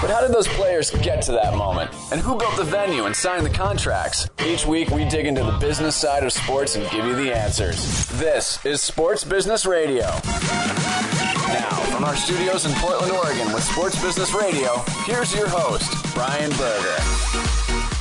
But 0.00 0.10
how 0.10 0.20
did 0.20 0.30
those 0.30 0.46
players 0.46 0.90
get 0.90 1.22
to 1.22 1.32
that 1.32 1.56
moment? 1.56 1.90
And 2.12 2.20
who 2.20 2.38
built 2.38 2.54
the 2.54 2.62
venue 2.62 3.06
and 3.06 3.16
signed 3.16 3.44
the 3.44 3.50
contracts? 3.50 4.30
Each 4.46 4.64
week 4.64 4.90
we 4.90 5.04
dig 5.08 5.26
into 5.26 5.42
the 5.42 5.58
business 5.58 5.96
side 5.96 6.22
of 6.22 6.32
sports 6.32 6.76
and 6.76 6.88
give 6.88 7.04
you 7.04 7.16
the 7.16 7.36
answers. 7.36 8.06
This 8.10 8.64
is 8.64 8.80
Sports 8.80 9.24
Business 9.24 9.66
Radio. 9.66 10.04
Now, 10.04 11.80
from 11.90 12.04
our 12.04 12.14
studios 12.14 12.64
in 12.64 12.70
Portland, 12.76 13.10
Oregon 13.10 13.52
with 13.52 13.64
Sports 13.64 14.00
Business 14.00 14.32
Radio, 14.34 14.76
here's 15.04 15.34
your 15.34 15.48
host, 15.48 15.92
Brian 16.14 16.50
Berger. 16.50 17.02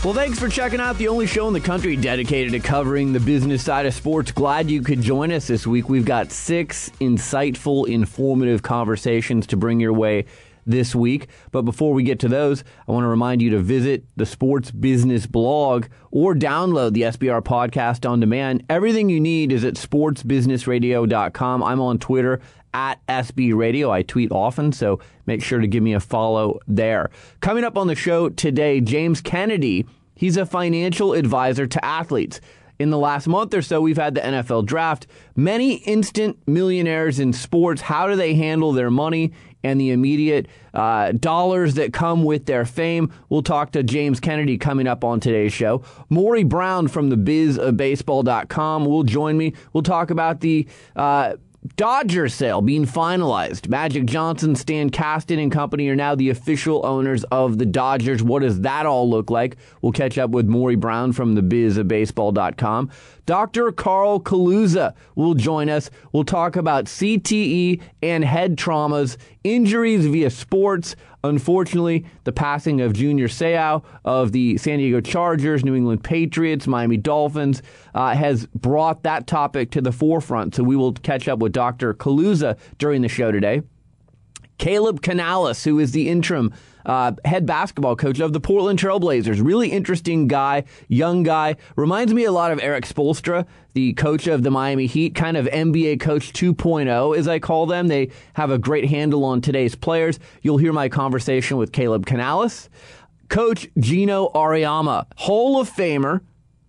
Well, 0.06 0.14
thanks 0.14 0.38
for 0.38 0.48
checking 0.48 0.80
out 0.80 1.00
the 1.00 1.08
only 1.08 1.26
show 1.26 1.48
in 1.48 1.54
the 1.54 1.59
country 1.59 1.95
dedicated 1.95 2.52
to 2.52 2.59
covering 2.59 3.12
the 3.12 3.20
business 3.20 3.64
side 3.64 3.88
of 3.88 3.95
sports. 3.95 4.32
Glad 4.32 4.70
you 4.70 4.84
could 4.84 5.02
join 5.02 5.32
us 5.32 5.48
this 5.48 5.66
week. 5.66 5.90
We've 5.90 6.06
got 6.06 6.32
six 6.32 6.92
insightful, 7.02 7.90
informative 7.90 8.62
conversations 8.62 9.48
to 9.48 9.58
bring 9.58 9.80
your 9.80 9.94
way 9.94 10.26
this 10.68 10.94
week. 10.94 11.28
But 11.52 11.64
before 11.64 11.94
we 11.94 12.04
get 12.04 12.20
to 12.20 12.28
those, 12.28 12.64
I 12.88 12.92
want 12.92 13.04
to 13.06 13.08
remind 13.08 13.42
you 13.42 13.50
to 13.52 13.60
visit 13.60 14.04
the 14.16 14.26
Sports 14.26 14.70
Business 14.70 15.26
blog 15.26 15.88
or 16.12 16.36
download 16.36 16.94
the 16.94 17.04
SBR 17.04 17.42
podcast 17.42 18.08
on 18.08 18.20
demand. 18.20 18.64
Everything 18.70 19.10
you 19.10 19.20
need 19.20 19.52
is 19.52 19.64
at 19.64 19.74
sportsbusinessradio.com. 19.76 21.64
I'm 21.64 21.82
on 21.82 21.98
Twitter 21.98 22.42
at 22.74 23.06
SB 23.08 23.56
Radio. 23.56 23.90
I 23.90 24.04
tweet 24.04 24.32
often, 24.32 24.72
so 24.72 25.00
make 25.26 25.42
sure 25.42 25.59
to 25.59 25.68
give 25.68 25.82
me 25.82 25.94
a 25.94 26.00
follow 26.00 26.59
there. 26.68 27.09
Coming 27.40 27.64
up 27.64 27.78
on 27.78 27.88
the 27.88 27.96
show 27.96 28.30
today, 28.30 28.81
James 28.81 29.22
Kennedy. 29.22 29.88
He's 30.16 30.38
a 30.38 30.46
financial 30.46 31.14
advisor 31.14 31.68
to 31.68 31.86
athletes. 31.86 32.42
In 32.80 32.92
the 32.92 32.97
last 32.97 33.28
month 33.28 33.53
or 33.53 33.61
so, 33.61 33.81
we've 33.81 33.97
had 33.97 34.14
the 34.16 34.22
NFL 34.22 34.66
draft. 34.66 35.08
Many 35.36 35.75
instant 35.78 36.38
millionaires 36.47 37.19
in 37.19 37.34
sports. 37.34 37.81
How 37.81 38.08
do 38.08 38.16
they 38.16 38.36
handle 38.36 38.72
their 38.72 38.92
money 38.92 39.34
and 39.64 39.81
the 39.81 39.89
immediate 39.89 40.47
uh, 40.75 41.11
dollars 41.14 41.73
that 41.75 41.92
come 41.92 42.23
with 42.23 42.45
their 42.45 42.66
fame? 42.66 43.11
We'll 43.30 43.42
talk 43.42 43.72
to 43.72 43.81
James 43.81 44.19
Kennedy 44.19 44.58
coming 44.59 44.88
up 44.88 45.03
on 45.03 45.19
today's 45.19 45.53
show. 45.53 45.84
Maury 46.09 46.44
Brown 46.44 46.88
from 46.88 47.09
the 47.09 47.16
bizofbaseball.com 47.16 48.86
will 48.86 49.03
join 49.03 49.38
me. 49.38 49.53
We'll 49.73 49.84
talk 49.84 50.12
about 50.12 50.41
the 50.41 50.67
uh, 50.95 51.34
Dodger 51.76 52.30
sale 52.30 52.62
being 52.62 52.86
finalized. 52.86 53.68
Magic 53.68 54.06
Johnson, 54.06 54.56
Stan 54.56 54.90
Kasten, 54.90 55.40
and 55.40 55.52
company 55.52 55.90
are 55.90 55.96
now 55.96 56.16
the 56.16 56.30
official 56.30 56.86
owners 56.86 57.24
of 57.26 57.58
the 57.58 57.66
Dodgers. 57.66 58.24
What 58.24 58.44
does 58.44 58.62
that 58.62 58.86
all 58.86 59.09
look 59.09 59.30
like? 59.30 59.58
We'll 59.82 59.92
catch 59.92 60.18
up 60.18 60.30
with 60.30 60.48
Maury 60.48 60.76
Brown 60.76 61.14
from 61.14 61.36
the 61.36 61.42
bizofbaseball.com. 61.42 62.92
Dr. 63.28 63.73
Carl 63.73 64.22
Kaluza 64.22 64.95
will 65.16 65.33
join 65.33 65.70
us. 65.70 65.92
We'll 66.14 66.23
talk 66.23 66.56
about 66.56 66.86
CTE 66.86 67.81
and 68.02 68.23
head 68.23 68.56
traumas, 68.56 69.17
injuries 69.44 70.08
via 70.08 70.30
sports. 70.30 70.95
Unfortunately, 71.25 72.06
the 72.23 72.31
passing 72.31 72.80
of 72.80 72.94
Junior 72.94 73.28
Seau 73.28 73.84
of 74.06 74.31
the 74.31 74.58
San 74.58 74.80
Diego 74.80 75.02
Chargers, 75.02 75.66
New 75.66 75.75
England 75.75 76.06
Patriots, 76.06 76.67
Miami 76.67 76.95
Dolphins 76.95 77.61
uh, 77.94 78.16
has 78.16 78.45
brought 78.47 79.03
that 79.03 79.28
topic 79.28 79.72
to 79.72 79.81
the 79.81 79.91
forefront. 79.91 80.56
So 80.56 80.64
we 80.64 80.78
will 80.78 80.94
catch 80.94 81.28
up 81.28 81.39
with 81.39 81.52
Dr. 81.52 81.94
Kaluza 81.94 82.58
during 82.78 83.02
the 83.02 83.09
show 83.09 83.34
today. 83.34 83.62
Caleb 84.58 85.02
Canales, 85.02 85.66
who 85.66 85.79
is 85.79 85.91
the 85.91 86.07
interim 86.09 86.53
uh, 86.88 87.12
head 87.25 87.46
basketball 87.46 87.96
coach 87.96 88.20
of 88.20 88.34
the 88.34 88.40
Portland 88.40 88.80
Trailblazers. 88.80 89.46
Really 89.46 89.72
interesting 89.72 90.28
guy, 90.28 90.64
young 90.88 91.22
guy. 91.22 91.58
Reminds 91.75 92.14
me 92.14 92.24
a 92.24 92.31
lot 92.31 92.52
of 92.52 92.59
Erik 92.59 92.86
Spoelstra, 92.86 93.46
the 93.74 93.94
coach 93.94 94.25
of 94.25 94.42
the 94.42 94.50
Miami 94.50 94.88
Heat, 94.88 95.14
kind 95.14 95.38
of 95.38 95.46
NBA 95.46 96.00
coach 96.00 96.34
2.0, 96.34 97.16
as 97.16 97.28
I 97.28 97.40
call 97.40 97.68
them. 97.68 97.88
They 97.88 98.09
have 98.34 98.50
a 98.50 98.58
great 98.58 98.90
handle 98.90 99.26
on 99.26 99.42
today's 99.42 99.76
players. 99.76 100.20
You'll 100.42 100.58
hear 100.58 100.74
my 100.74 100.90
conversation 100.90 101.58
with 101.58 101.72
Caleb 101.72 102.06
Canales. 102.06 102.70
Coach 103.30 103.68
Geno 103.78 104.30
Auriemma, 104.34 105.06
Hall 105.18 105.59
of 105.59 105.70
Famer, 105.70 106.22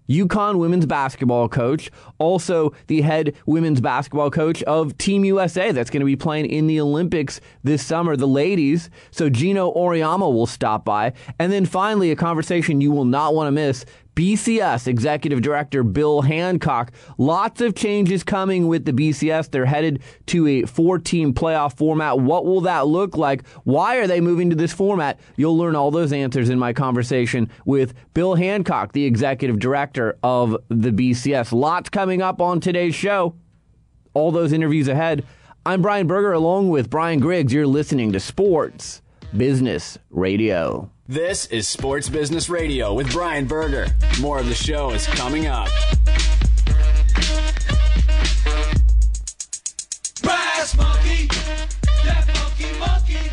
UConn 0.09 0.57
women's 0.57 0.87
basketball 0.87 1.49
coach, 1.49 1.91
also 2.19 2.73
the 2.87 3.03
head 3.03 3.35
women's 3.47 3.81
basketball 3.81 4.31
coach 4.31 4.63
of 4.65 4.97
Team 4.99 5.25
USA 5.25 5.73
that's 5.73 5.91
going 5.91 6.01
to 6.01 6.07
be 6.07 6.17
playing 6.17 6.47
in 6.47 6.67
the 6.67 6.81
Olympics 6.81 7.41
this 7.63 7.85
summer, 7.85 8.17
the 8.17 8.27
ladies. 8.27 8.91
So 9.11 9.29
Geno 9.29 9.73
Auriemma 9.75 10.33
will 10.33 10.47
stop 10.47 10.85
by. 10.85 11.13
And 11.39 11.53
then 11.53 11.67
finally, 11.67 12.11
a 12.11 12.17
conversation 12.17 12.81
you 12.81 12.91
will 12.91 13.05
not 13.05 13.35
want 13.35 13.49
to 13.49 13.53
miss. 13.53 13.85
BCS 14.19 14.89
Executive 14.89 15.43
Director 15.43 15.84
Bill 15.84 16.23
Hancock. 16.23 16.91
Lots 17.19 17.61
of 17.61 17.77
changes 17.77 18.25
coming 18.25 18.67
with 18.67 18.84
the 18.84 18.93
BCS. 18.93 19.49
They're 19.49 19.65
headed 19.65 20.03
to 20.27 20.45
a 20.49 20.62
four 20.65 20.99
team 20.99 21.33
playoff 21.33 21.77
format. 21.77 22.19
What 22.19 22.45
will 22.45 22.62
that 22.62 22.89
look 22.89 23.17
like? 23.17 23.47
Why 23.62 23.99
are 23.99 24.09
they 24.09 24.21
moving 24.21 24.51
to 24.51 24.57
this 24.57 24.73
format? 24.73 25.21
You'll 25.37 25.57
learn 25.57 25.77
all 25.77 25.93
those 25.93 26.12
answers 26.12 26.49
in 26.51 26.59
my 26.59 26.73
conversation 26.73 27.49
with 27.65 27.95
Bill 28.12 28.34
Hancock, 28.34 28.91
the 28.91 29.05
Executive 29.05 29.61
Director 29.61 30.19
of 30.25 30.57
the 30.69 30.91
BCS. 30.91 31.53
Lots 31.53 31.89
coming 31.89 32.21
up 32.21 32.41
on 32.41 32.59
today's 32.59 32.97
show. 32.97 33.37
All 34.15 34.33
those 34.33 34.53
interviews 34.53 34.89
ahead. 34.89 35.25
I'm 35.65 35.81
Brian 35.81 36.09
Berger 36.09 36.33
along 36.33 36.71
with 36.71 36.91
Brian 36.91 37.21
Griggs. 37.21 37.53
You're 37.53 37.69
listening 37.69 38.11
to 38.15 38.19
Sports 38.19 39.01
Business 39.37 39.97
Radio. 40.11 40.91
This 41.11 41.47
is 41.47 41.67
Sports 41.67 42.11
Business 42.11 42.51
Radio 42.51 42.93
with 42.93 43.11
Brian 43.13 43.47
Berger. 43.47 43.87
More 44.21 44.39
of 44.39 44.47
the 44.47 44.55
show 44.55 44.91
is 44.91 45.07
coming 45.07 45.47
up. 45.47 45.71
Brass 50.23 50.77
monkey, 50.77 51.29
that 52.05 52.27
monkey 52.35 52.79
monkey. 52.79 53.31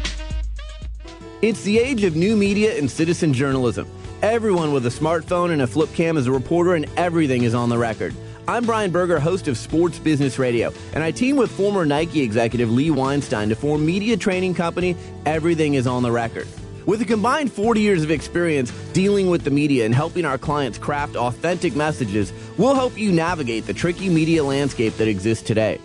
It's 1.41 1.63
the 1.63 1.77
age 1.77 2.05
of 2.05 2.15
new 2.15 2.37
media 2.37 2.79
and 2.79 2.89
citizen 2.89 3.33
journalism. 3.33 3.89
Everyone 4.21 4.71
with 4.71 4.85
a 4.85 4.89
smartphone 4.89 5.51
and 5.51 5.61
a 5.61 5.67
flip 5.67 5.93
cam 5.93 6.15
is 6.15 6.27
a 6.27 6.31
reporter, 6.31 6.75
and 6.75 6.85
everything 6.95 7.43
is 7.43 7.53
on 7.53 7.67
the 7.67 7.77
record. 7.77 8.15
I'm 8.47 8.63
Brian 8.65 8.91
Berger, 8.91 9.19
host 9.19 9.49
of 9.49 9.57
Sports 9.57 9.99
Business 9.99 10.39
Radio, 10.39 10.71
and 10.93 11.03
I 11.03 11.11
team 11.11 11.35
with 11.35 11.51
former 11.51 11.85
Nike 11.85 12.21
executive 12.21 12.71
Lee 12.71 12.91
Weinstein 12.91 13.49
to 13.49 13.55
form 13.55 13.85
media 13.85 14.15
training 14.15 14.53
company 14.53 14.95
Everything 15.25 15.73
is 15.73 15.87
on 15.87 16.03
the 16.03 16.11
Record. 16.11 16.47
With 16.85 17.01
a 17.01 17.05
combined 17.05 17.51
40 17.51 17.81
years 17.81 18.03
of 18.03 18.11
experience 18.11 18.69
dealing 18.93 19.27
with 19.27 19.43
the 19.43 19.49
media 19.49 19.85
and 19.85 19.95
helping 19.95 20.23
our 20.23 20.37
clients 20.37 20.77
craft 20.77 21.15
authentic 21.15 21.75
messages, 21.75 22.31
we'll 22.59 22.75
help 22.75 22.95
you 22.95 23.11
navigate 23.11 23.65
the 23.65 23.73
tricky 23.73 24.07
media 24.07 24.43
landscape 24.43 24.95
that 24.97 25.07
exists 25.07 25.43
today. 25.43 25.81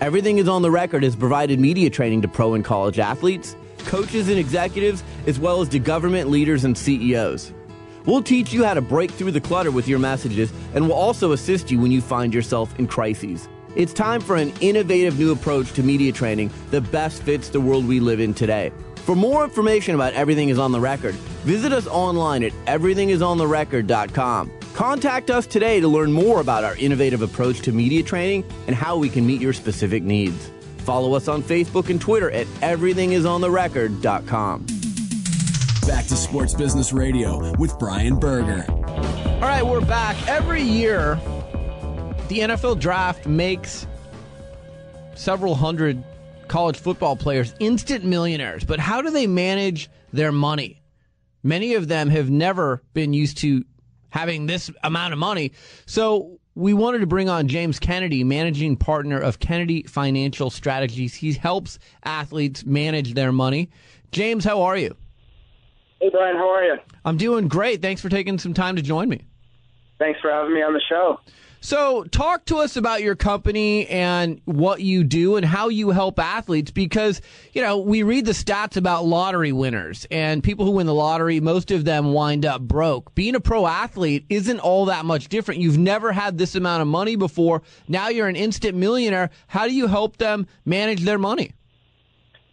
Everything 0.00 0.38
is 0.38 0.48
on 0.48 0.62
the 0.62 0.70
record 0.70 1.02
has 1.02 1.14
provided 1.14 1.60
media 1.60 1.90
training 1.90 2.22
to 2.22 2.28
pro 2.28 2.54
and 2.54 2.64
college 2.64 2.98
athletes, 2.98 3.56
coaches 3.80 4.30
and 4.30 4.38
executives, 4.38 5.04
as 5.26 5.38
well 5.38 5.60
as 5.60 5.68
to 5.68 5.78
government 5.78 6.30
leaders 6.30 6.64
and 6.64 6.78
CEOs. 6.78 7.52
We'll 8.06 8.22
teach 8.22 8.50
you 8.50 8.64
how 8.64 8.72
to 8.72 8.80
break 8.80 9.10
through 9.10 9.32
the 9.32 9.42
clutter 9.42 9.70
with 9.70 9.86
your 9.86 9.98
messages, 9.98 10.50
and 10.72 10.88
we'll 10.88 10.96
also 10.96 11.32
assist 11.32 11.70
you 11.70 11.78
when 11.78 11.90
you 11.90 12.00
find 12.00 12.32
yourself 12.32 12.74
in 12.78 12.86
crises. 12.86 13.50
It's 13.76 13.92
time 13.92 14.22
for 14.22 14.36
an 14.36 14.54
innovative 14.62 15.18
new 15.18 15.30
approach 15.30 15.72
to 15.74 15.82
media 15.82 16.10
training 16.10 16.50
that 16.70 16.90
best 16.90 17.22
fits 17.22 17.50
the 17.50 17.60
world 17.60 17.86
we 17.86 18.00
live 18.00 18.18
in 18.18 18.32
today. 18.32 18.72
For 19.08 19.16
more 19.16 19.42
information 19.42 19.94
about 19.94 20.12
Everything 20.12 20.50
is 20.50 20.58
on 20.58 20.70
the 20.70 20.80
Record, 20.80 21.14
visit 21.46 21.72
us 21.72 21.86
online 21.86 22.42
at 22.42 22.52
everythingisontherecord.com. 22.66 24.52
Contact 24.74 25.30
us 25.30 25.46
today 25.46 25.80
to 25.80 25.88
learn 25.88 26.12
more 26.12 26.42
about 26.42 26.62
our 26.62 26.76
innovative 26.76 27.22
approach 27.22 27.60
to 27.60 27.72
media 27.72 28.02
training 28.02 28.44
and 28.66 28.76
how 28.76 28.98
we 28.98 29.08
can 29.08 29.26
meet 29.26 29.40
your 29.40 29.54
specific 29.54 30.02
needs. 30.02 30.50
Follow 30.80 31.14
us 31.14 31.26
on 31.26 31.42
Facebook 31.42 31.88
and 31.88 31.98
Twitter 31.98 32.30
at 32.32 32.46
everythingisontherecord.com. 32.60 34.66
Back 35.86 36.04
to 36.04 36.14
Sports 36.14 36.52
Business 36.52 36.92
Radio 36.92 37.56
with 37.56 37.78
Brian 37.78 38.18
Berger. 38.18 38.66
All 38.70 39.40
right, 39.40 39.64
we're 39.64 39.80
back. 39.80 40.18
Every 40.28 40.60
year, 40.60 41.14
the 42.28 42.40
NFL 42.40 42.78
draft 42.78 43.26
makes 43.26 43.86
several 45.14 45.54
hundred 45.54 46.04
college 46.48 46.78
football 46.78 47.16
players 47.16 47.54
instant 47.60 48.04
millionaires. 48.04 48.64
But 48.64 48.80
how 48.80 49.02
do 49.02 49.10
they 49.10 49.26
manage 49.26 49.88
their 50.12 50.32
money? 50.32 50.82
Many 51.42 51.74
of 51.74 51.88
them 51.88 52.08
have 52.10 52.30
never 52.30 52.82
been 52.94 53.12
used 53.12 53.38
to 53.38 53.64
having 54.10 54.46
this 54.46 54.70
amount 54.82 55.12
of 55.12 55.18
money. 55.18 55.52
So 55.86 56.38
we 56.54 56.74
wanted 56.74 56.98
to 57.00 57.06
bring 57.06 57.28
on 57.28 57.46
James 57.46 57.78
Kennedy, 57.78 58.24
managing 58.24 58.76
partner 58.76 59.20
of 59.20 59.38
Kennedy 59.38 59.84
Financial 59.84 60.50
Strategies. 60.50 61.14
He 61.14 61.32
helps 61.32 61.78
athletes 62.02 62.64
manage 62.64 63.14
their 63.14 63.30
money. 63.30 63.70
James, 64.10 64.44
how 64.44 64.62
are 64.62 64.76
you? 64.76 64.96
Hey, 66.00 66.10
Brian, 66.10 66.36
how 66.36 66.48
are 66.48 66.64
you? 66.64 66.76
I'm 67.04 67.16
doing 67.16 67.48
great. 67.48 67.82
Thanks 67.82 68.00
for 68.00 68.08
taking 68.08 68.38
some 68.38 68.54
time 68.54 68.76
to 68.76 68.82
join 68.82 69.08
me. 69.08 69.22
Thanks 69.98 70.20
for 70.20 70.30
having 70.30 70.54
me 70.54 70.62
on 70.62 70.72
the 70.72 70.82
show. 70.88 71.20
So, 71.60 72.04
talk 72.04 72.44
to 72.46 72.58
us 72.58 72.76
about 72.76 73.02
your 73.02 73.16
company 73.16 73.88
and 73.88 74.40
what 74.44 74.80
you 74.80 75.02
do 75.02 75.34
and 75.34 75.44
how 75.44 75.68
you 75.68 75.90
help 75.90 76.20
athletes 76.20 76.70
because, 76.70 77.20
you 77.52 77.62
know, 77.62 77.78
we 77.78 78.04
read 78.04 78.26
the 78.26 78.32
stats 78.32 78.76
about 78.76 79.06
lottery 79.06 79.50
winners 79.50 80.06
and 80.08 80.42
people 80.42 80.64
who 80.64 80.72
win 80.72 80.86
the 80.86 80.94
lottery, 80.94 81.40
most 81.40 81.72
of 81.72 81.84
them 81.84 82.12
wind 82.12 82.46
up 82.46 82.60
broke. 82.60 83.12
Being 83.16 83.34
a 83.34 83.40
pro 83.40 83.66
athlete 83.66 84.24
isn't 84.28 84.60
all 84.60 84.84
that 84.84 85.04
much 85.04 85.28
different. 85.28 85.60
You've 85.60 85.78
never 85.78 86.12
had 86.12 86.38
this 86.38 86.54
amount 86.54 86.82
of 86.82 86.86
money 86.86 87.16
before. 87.16 87.62
Now 87.88 88.08
you're 88.08 88.28
an 88.28 88.36
instant 88.36 88.76
millionaire. 88.76 89.30
How 89.48 89.66
do 89.66 89.74
you 89.74 89.88
help 89.88 90.18
them 90.18 90.46
manage 90.64 91.02
their 91.02 91.18
money? 91.18 91.54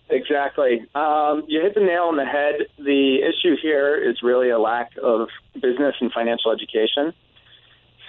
Exactly. 0.10 0.86
Um, 0.96 1.46
you 1.48 1.62
hit 1.62 1.76
the 1.76 1.82
nail 1.82 2.04
on 2.04 2.18
the 2.18 2.26
head. 2.26 2.56
The 2.78 3.18
issue 3.22 3.56
here 3.62 3.96
is 3.96 4.24
really 4.24 4.50
a 4.50 4.60
lack 4.60 4.92
of 5.02 5.30
business 5.54 5.96
and 6.00 6.12
financial 6.12 6.52
education. 6.52 7.14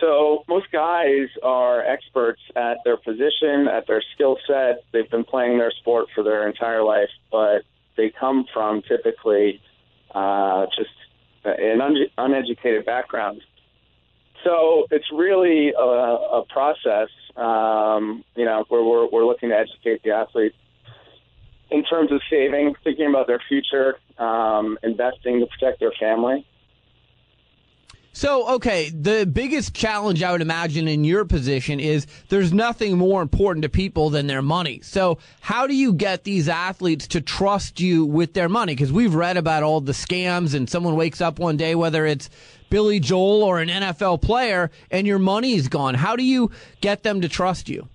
So 0.01 0.45
most 0.49 0.71
guys 0.73 1.29
are 1.43 1.81
experts 1.85 2.41
at 2.55 2.79
their 2.85 2.97
position, 2.97 3.67
at 3.69 3.87
their 3.87 4.03
skill 4.15 4.37
set. 4.47 4.83
They've 4.93 5.11
been 5.11 5.25
playing 5.25 5.59
their 5.59 5.71
sport 5.71 6.09
for 6.15 6.23
their 6.23 6.47
entire 6.47 6.83
life, 6.83 7.09
but 7.33 7.63
they 7.97 8.11
come 8.11 8.45
from 8.53 8.83
typically 8.83 9.61
uh, 10.15 10.67
just 10.77 10.91
an 11.45 11.81
un- 11.81 12.11
uneducated 12.19 12.85
background. 12.85 13.41
So 14.45 14.87
it's 14.91 15.11
really 15.13 15.73
a, 15.73 15.83
a 15.83 16.45
process, 16.51 17.09
um, 17.37 18.23
you 18.35 18.45
know, 18.45 18.65
where 18.69 18.83
we're, 18.83 19.09
we're 19.09 19.25
looking 19.25 19.49
to 19.49 19.57
educate 19.57 20.03
the 20.03 20.11
athlete 20.11 20.55
in 21.71 21.85
terms 21.85 22.13
of 22.13 22.21
saving, 22.31 22.75
thinking 22.85 23.09
about 23.09 23.27
their 23.27 23.41
future, 23.49 23.97
um, 24.19 24.79
investing 24.83 25.41
to 25.41 25.47
protect 25.47 25.81
their 25.81 25.93
family. 25.99 26.47
So, 28.17 28.49
okay, 28.55 28.89
the 28.89 29.27
biggest 29.31 29.75
challenge 29.75 30.23
I 30.23 30.33
would 30.33 30.41
imagine 30.41 30.89
in 30.89 31.05
your 31.05 31.27
position 31.27 31.79
is 31.79 32.07
there's 32.31 32.51
nothing 32.51 32.97
more 32.97 33.21
important 33.21 33.63
to 33.65 33.69
people 33.69 34.09
than 34.09 34.27
their 34.27 34.41
money. 34.41 34.81
So, 34.83 35.19
how 35.43 35.67
do 35.67 35.75
you 35.75 35.93
get 35.93 36.25
these 36.25 36.49
athletes 36.49 37.07
to 37.09 37.21
trust 37.21 37.79
you 37.79 38.07
with 38.07 38.33
their 38.33 38.49
money? 38.49 38.75
Because 38.75 38.91
we've 38.91 39.15
read 39.15 39.37
about 39.37 39.63
all 39.65 39.83
the 39.83 39.93
scams, 39.93 40.55
and 40.55 40.67
someone 40.67 40.97
wakes 40.97 41.21
up 41.21 41.39
one 41.39 41.59
day, 41.59 41.75
whether 41.75 42.07
it's 42.07 42.31
Billy 42.71 43.01
Joel 43.01 43.43
or 43.43 43.61
an 43.61 43.69
NFL 43.69 44.23
player, 44.23 44.71
and 44.91 45.07
your 45.07 45.19
money's 45.19 45.69
gone. 45.69 45.93
How 45.93 46.17
do 46.17 46.25
you 46.25 46.51
get 46.81 47.03
them 47.03 47.21
to 47.21 47.29
trust 47.29 47.69
you? 47.69 47.87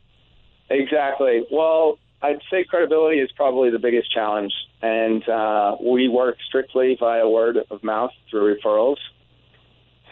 Exactly. 0.70 1.48
Well, 1.52 1.98
I'd 2.22 2.42
say 2.52 2.64
credibility 2.64 3.18
is 3.18 3.32
probably 3.36 3.72
the 3.72 3.80
biggest 3.80 4.14
challenge, 4.14 4.54
and 4.84 5.28
uh, 5.28 5.78
we 5.84 6.10
work 6.10 6.38
strictly 6.48 6.96
via 7.00 7.28
word 7.28 7.58
of 7.72 7.84
mouth 7.84 8.12
through 8.30 8.56
referrals. 8.56 8.98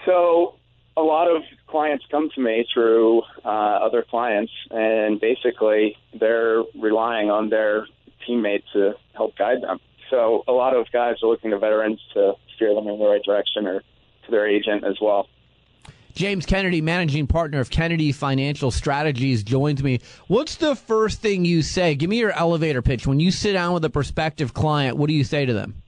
So 0.06 0.56
a 0.98 1.01
lot 1.01 1.28
of 1.28 1.44
clients 1.68 2.06
come 2.10 2.30
to 2.36 2.42
me 2.42 2.66
through 2.74 3.22
uh, 3.46 3.48
other 3.48 4.04
clients, 4.10 4.51
and 4.72 5.19
basically 5.19 5.96
they're 6.19 6.63
relying 6.80 7.30
on 7.30 7.50
their 7.50 7.88
teammate 8.28 8.63
to 8.74 8.94
help 9.13 9.38
guide 9.38 9.62
them. 9.62 9.80
So 10.10 10.44
a 10.48 10.51
lot 10.51 10.75
of 10.75 10.88
guys 10.92 11.16
are 11.24 11.30
looking 11.30 11.51
to 11.51 11.60
veterans 11.60 12.00
to 12.13 12.34
steer 12.56 12.74
them 12.74 12.88
in 12.88 13.00
the 13.00 13.06
right 13.06 13.24
direction, 13.24 13.68
or 13.68 13.81
to 14.25 14.31
their 14.31 14.48
agent 14.48 14.84
as 14.84 14.98
well. 15.01 15.28
James 16.16 16.46
Kennedy, 16.46 16.81
managing 16.81 17.28
partner 17.28 17.60
of 17.60 17.69
Kennedy 17.69 18.12
Financial 18.12 18.72
Strategies, 18.72 19.44
joins 19.44 19.81
me. 19.81 20.01
What's 20.28 20.56
the 20.56 20.75
first 20.75 21.22
thing 21.22 21.46
you 21.46 21.62
say? 21.62 21.96
Give 21.96 22.10
me 22.10 22.18
your 22.18 22.31
elevator 22.31 22.81
pitch. 22.81 23.07
When 23.07 23.19
you 23.19 23.31
sit 23.31 23.54
down 23.54 23.74
with 23.74 23.86
a 23.86 23.90
prospective 23.90 24.54
client, 24.54 24.98
what 24.98 25.07
do 25.07 25.13
you 25.13 25.24
say 25.24 25.46
to 25.46 25.54
them? 25.54 25.81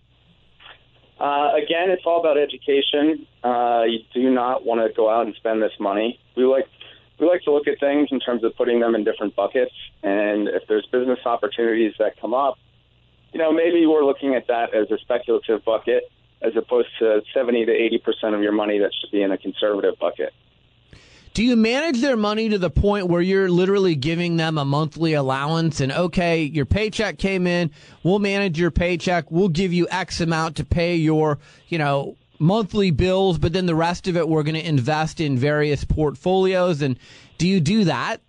Uh, 1.22 1.52
again, 1.54 1.92
it's 1.92 2.02
all 2.04 2.20
about 2.20 2.36
education. 2.40 3.28
Uh, 3.44 3.84
you 3.88 4.00
do 4.12 4.32
not 4.32 4.66
want 4.66 4.82
to 4.82 4.92
go 4.92 5.08
out 5.08 5.28
and 5.28 5.36
spend 5.36 5.62
this 5.62 5.74
money. 5.80 6.20
We 6.36 6.46
like 6.46 6.66
we 7.20 7.28
like 7.28 7.44
to 7.44 7.52
look 7.52 7.68
at 7.68 7.80
things 7.80 8.10
in 8.12 8.20
terms 8.20 8.44
of 8.44 8.56
putting 8.58 8.80
them 8.80 8.96
in 8.96 9.04
different 9.04 9.36
buckets, 9.36 9.74
and 10.02 10.48
if 10.48 10.64
there's 10.68 10.88
business 10.92 11.20
opportunities 11.24 11.94
that 12.00 12.20
come 12.20 12.34
up, 12.34 12.58
you 13.34 13.40
know, 13.40 13.52
maybe 13.54 13.86
we're 13.86 14.04
looking 14.04 14.34
at 14.34 14.48
that 14.48 14.74
as 14.74 14.90
a 14.90 14.98
speculative 14.98 15.64
bucket 15.64 16.12
as 16.42 16.56
opposed 16.56 16.90
to 16.98 17.22
70 17.36 17.66
to 17.66 17.72
80 17.72 17.98
percent 18.00 18.34
of 18.34 18.42
your 18.42 18.52
money 18.52 18.80
that 18.80 18.90
should 19.00 19.12
be 19.12 19.22
in 19.22 19.32
a 19.32 19.38
conservative 19.38 20.00
bucket. 20.00 20.34
Do 21.34 21.46
you 21.46 21.56
manage 21.56 22.02
their 22.02 22.18
money 22.18 22.50
to 22.50 22.58
the 22.58 22.70
point 22.70 23.08
where 23.08 23.22
you're 23.22 23.50
literally 23.50 23.96
giving 23.96 24.36
them 24.36 24.58
a 24.58 24.66
monthly 24.66 25.14
allowance 25.14 25.80
and 25.80 25.90
okay, 25.90 26.44
your 26.44 26.66
paycheck 26.66 27.18
came 27.18 27.48
in, 27.48 27.72
we'll 28.04 28.20
manage 28.20 28.60
your 28.60 28.72
paycheck, 28.72 29.32
we'll 29.32 29.48
give 29.48 29.72
you 29.72 29.88
X 29.90 30.20
amount 30.20 30.58
to 30.58 30.66
pay 30.66 30.98
your, 30.98 31.40
you 31.70 31.78
know, 31.78 32.18
monthly 32.38 32.92
bills, 32.92 33.38
but 33.38 33.54
then 33.54 33.66
the 33.66 33.76
rest 33.76 34.10
of 34.10 34.18
it 34.18 34.28
we're 34.28 34.44
going 34.44 34.56
to 34.56 34.68
invest 34.68 35.22
in 35.22 35.38
various 35.38 35.86
portfolios 35.86 36.82
and 36.82 37.00
do 37.38 37.48
you 37.48 37.62
do 37.62 37.86
that? 37.86 38.20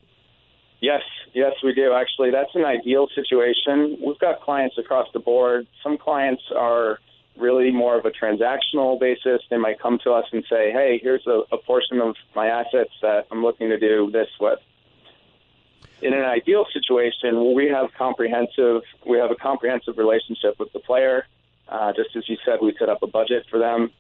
Yes, 0.81 1.03
yes, 1.35 1.55
we 1.65 1.75
do. 1.75 1.93
Actually, 1.93 2.31
that's 2.31 2.55
an 2.55 2.65
ideal 2.65 3.09
situation. 3.17 3.99
We've 4.05 4.19
got 4.21 4.41
clients 4.43 4.79
across 4.79 5.09
the 5.13 5.19
board. 5.19 5.67
Some 5.83 5.99
clients 5.99 6.43
are 6.57 7.01
really 7.37 7.71
more 7.71 7.99
of 7.99 8.05
a 8.05 8.11
transactional 8.11 8.99
basis. 8.99 9.43
They 9.51 9.57
might 9.57 9.81
come 9.81 9.99
to 10.05 10.13
us 10.13 10.27
and 10.33 10.45
say, 10.49 10.71
"Hey, 10.71 11.01
here's 11.03 11.27
a, 11.27 11.43
a 11.53 11.59
portion 11.59 12.01
of 12.01 12.17
my 12.35 12.49
assets 12.49 12.93
that 13.01 13.27
I'm 13.31 13.43
looking 13.43 13.69
to 13.71 13.79
do 13.79 14.11
this 14.11 14.29
with." 14.41 14.59
In 16.03 16.15
an 16.15 16.25
ideal 16.25 16.67
situation, 16.73 17.55
we 17.55 17.69
have 17.69 17.93
comprehensive 17.97 18.83
we 19.07 19.19
have 19.19 19.31
a 19.31 19.37
comprehensive 19.37 19.99
relationship 19.99 20.59
with 20.59 20.73
the 20.73 20.81
player. 20.81 21.27
Uh, 21.69 21.93
just 21.93 22.15
as 22.17 22.29
you 22.29 22.37
said, 22.45 22.59
we 22.61 22.75
set 22.79 22.89
up 22.89 23.03
a 23.03 23.07
budget 23.07 23.47
for 23.49 23.59
them. 23.59 23.91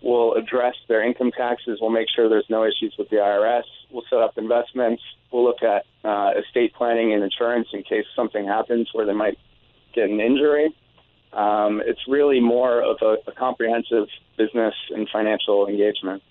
We'll 0.00 0.34
address 0.34 0.74
their 0.86 1.02
income 1.02 1.32
taxes. 1.32 1.78
We'll 1.80 1.90
make 1.90 2.08
sure 2.14 2.28
there's 2.28 2.50
no 2.50 2.64
issues 2.64 2.94
with 2.98 3.08
the 3.08 3.16
IRS. 3.16 3.64
We'll 3.90 4.04
set 4.10 4.20
up 4.20 4.36
investments. 4.36 5.02
We'll 5.32 5.44
look 5.44 5.62
at 5.62 5.86
uh, 6.04 6.32
estate 6.38 6.74
planning 6.74 7.14
and 7.14 7.24
insurance 7.24 7.68
in 7.72 7.82
case 7.82 8.04
something 8.14 8.46
happens 8.46 8.90
where 8.92 9.06
they 9.06 9.14
might 9.14 9.38
get 9.94 10.10
an 10.10 10.20
injury. 10.20 10.74
Um, 11.34 11.82
it's 11.84 12.00
really 12.08 12.40
more 12.40 12.80
of 12.82 12.98
a, 13.02 13.16
a 13.28 13.32
comprehensive 13.32 14.06
business 14.38 14.74
and 14.90 15.08
financial 15.12 15.66
engagement. 15.66 16.22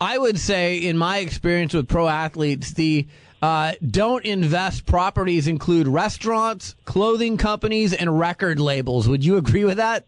I 0.00 0.18
would 0.18 0.38
say, 0.38 0.78
in 0.78 0.96
my 0.96 1.18
experience 1.18 1.74
with 1.74 1.88
pro 1.88 2.08
athletes, 2.08 2.72
the 2.72 3.06
uh, 3.42 3.72
don't 3.88 4.24
invest 4.24 4.86
properties 4.86 5.46
include 5.46 5.88
restaurants, 5.88 6.74
clothing 6.84 7.36
companies, 7.36 7.92
and 7.92 8.18
record 8.18 8.60
labels. 8.60 9.08
Would 9.08 9.24
you 9.24 9.36
agree 9.36 9.64
with 9.64 9.76
that? 9.76 10.06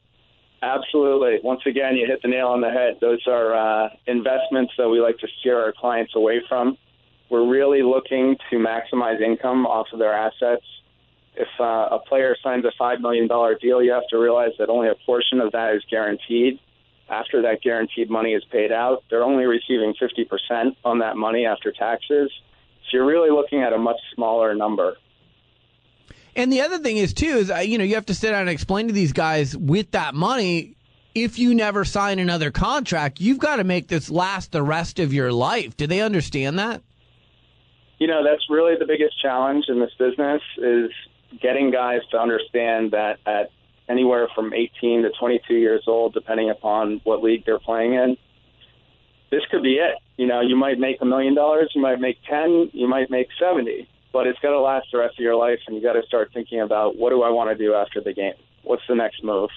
Absolutely. 0.62 1.38
Once 1.42 1.62
again, 1.66 1.96
you 1.96 2.06
hit 2.06 2.20
the 2.22 2.28
nail 2.28 2.48
on 2.48 2.60
the 2.60 2.70
head. 2.70 2.98
Those 3.00 3.26
are 3.26 3.54
uh, 3.54 3.88
investments 4.06 4.72
that 4.76 4.88
we 4.88 5.00
like 5.00 5.18
to 5.18 5.28
steer 5.40 5.58
our 5.58 5.72
clients 5.72 6.14
away 6.14 6.42
from. 6.48 6.76
We're 7.30 7.48
really 7.48 7.82
looking 7.82 8.36
to 8.50 8.56
maximize 8.56 9.20
income 9.20 9.64
off 9.64 9.86
of 9.92 9.98
their 9.98 10.12
assets 10.12 10.64
if 11.40 11.48
uh, 11.58 11.96
a 11.96 11.98
player 12.06 12.36
signs 12.42 12.64
a 12.66 12.72
$5 12.80 13.00
million 13.00 13.26
deal, 13.26 13.82
you 13.82 13.92
have 13.92 14.06
to 14.10 14.18
realize 14.18 14.50
that 14.58 14.68
only 14.68 14.88
a 14.88 14.94
portion 15.06 15.40
of 15.40 15.52
that 15.52 15.74
is 15.74 15.82
guaranteed. 15.90 16.60
After 17.08 17.42
that 17.42 17.62
guaranteed 17.62 18.10
money 18.10 18.34
is 18.34 18.44
paid 18.52 18.70
out, 18.70 19.02
they're 19.08 19.24
only 19.24 19.44
receiving 19.44 19.94
50% 19.94 20.76
on 20.84 20.98
that 20.98 21.16
money 21.16 21.46
after 21.46 21.72
taxes. 21.72 22.30
So 22.84 22.98
you're 22.98 23.06
really 23.06 23.30
looking 23.30 23.62
at 23.62 23.72
a 23.72 23.78
much 23.78 23.96
smaller 24.14 24.54
number. 24.54 24.96
And 26.36 26.52
the 26.52 26.60
other 26.60 26.78
thing 26.78 26.98
is, 26.98 27.14
too, 27.14 27.38
is, 27.38 27.50
uh, 27.50 27.56
you 27.56 27.78
know, 27.78 27.84
you 27.84 27.94
have 27.94 28.06
to 28.06 28.14
sit 28.14 28.30
down 28.30 28.42
and 28.42 28.50
explain 28.50 28.86
to 28.88 28.92
these 28.92 29.12
guys 29.12 29.56
with 29.56 29.90
that 29.92 30.14
money, 30.14 30.76
if 31.14 31.38
you 31.38 31.54
never 31.54 31.84
sign 31.84 32.18
another 32.18 32.50
contract, 32.50 33.18
you've 33.18 33.38
got 33.38 33.56
to 33.56 33.64
make 33.64 33.88
this 33.88 34.10
last 34.10 34.52
the 34.52 34.62
rest 34.62 34.98
of 34.98 35.12
your 35.12 35.32
life. 35.32 35.76
Do 35.76 35.86
they 35.86 36.02
understand 36.02 36.58
that? 36.58 36.82
You 37.98 38.06
know, 38.06 38.22
that's 38.24 38.42
really 38.48 38.76
the 38.78 38.86
biggest 38.86 39.20
challenge 39.20 39.64
in 39.68 39.80
this 39.80 39.90
business 39.98 40.40
is 40.56 40.90
getting 41.40 41.70
guys 41.70 42.00
to 42.10 42.18
understand 42.18 42.92
that 42.92 43.18
at 43.26 43.50
anywhere 43.88 44.28
from 44.34 44.54
18 44.54 45.02
to 45.02 45.10
22 45.18 45.54
years 45.54 45.84
old, 45.86 46.14
depending 46.14 46.50
upon 46.50 47.00
what 47.04 47.22
league 47.22 47.44
they're 47.44 47.58
playing 47.58 47.94
in, 47.94 48.16
this 49.30 49.42
could 49.50 49.62
be 49.62 49.74
it. 49.74 49.96
You 50.16 50.26
know, 50.26 50.40
you 50.40 50.56
might 50.56 50.78
make 50.78 51.00
a 51.00 51.04
million 51.04 51.34
dollars, 51.34 51.70
you 51.74 51.80
might 51.80 52.00
make 52.00 52.18
10, 52.28 52.70
you 52.72 52.88
might 52.88 53.10
make 53.10 53.28
70, 53.38 53.88
but 54.12 54.26
it's 54.26 54.38
got 54.40 54.50
to 54.50 54.60
last 54.60 54.88
the 54.92 54.98
rest 54.98 55.18
of 55.18 55.22
your 55.22 55.36
life, 55.36 55.60
and 55.66 55.76
you 55.76 55.82
got 55.82 55.94
to 55.94 56.02
start 56.06 56.30
thinking 56.32 56.60
about 56.60 56.96
what 56.96 57.10
do 57.10 57.22
I 57.22 57.30
want 57.30 57.56
to 57.56 57.64
do 57.64 57.74
after 57.74 58.00
the 58.00 58.12
game? 58.12 58.34
What's 58.62 58.82
the 58.88 58.94
next 58.94 59.24
move? 59.24 59.50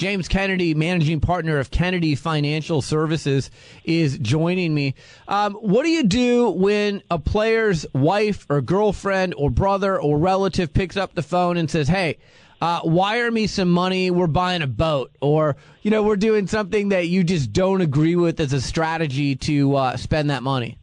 James 0.00 0.28
Kennedy, 0.28 0.72
managing 0.72 1.20
partner 1.20 1.58
of 1.58 1.70
Kennedy 1.70 2.14
Financial 2.14 2.80
Services, 2.80 3.50
is 3.84 4.16
joining 4.16 4.72
me. 4.72 4.94
Um, 5.28 5.52
what 5.56 5.82
do 5.82 5.90
you 5.90 6.04
do 6.04 6.48
when 6.48 7.02
a 7.10 7.18
player's 7.18 7.84
wife 7.92 8.46
or 8.48 8.62
girlfriend 8.62 9.34
or 9.36 9.50
brother 9.50 10.00
or 10.00 10.16
relative 10.16 10.72
picks 10.72 10.96
up 10.96 11.14
the 11.14 11.22
phone 11.22 11.58
and 11.58 11.70
says, 11.70 11.86
"Hey"? 11.86 12.16
Uh, 12.62 12.80
wire 12.84 13.30
me 13.30 13.46
some 13.46 13.70
money. 13.70 14.10
We're 14.10 14.26
buying 14.26 14.62
a 14.62 14.66
boat, 14.66 15.10
or 15.20 15.56
you 15.82 15.90
know, 15.90 16.02
we're 16.02 16.16
doing 16.16 16.46
something 16.46 16.88
that 16.90 17.08
you 17.08 17.22
just 17.22 17.52
don't 17.52 17.82
agree 17.82 18.16
with 18.16 18.40
as 18.40 18.54
a 18.54 18.60
strategy 18.60 19.36
to 19.36 19.76
uh, 19.76 19.96
spend 19.98 20.30
that 20.30 20.42
money. 20.42 20.78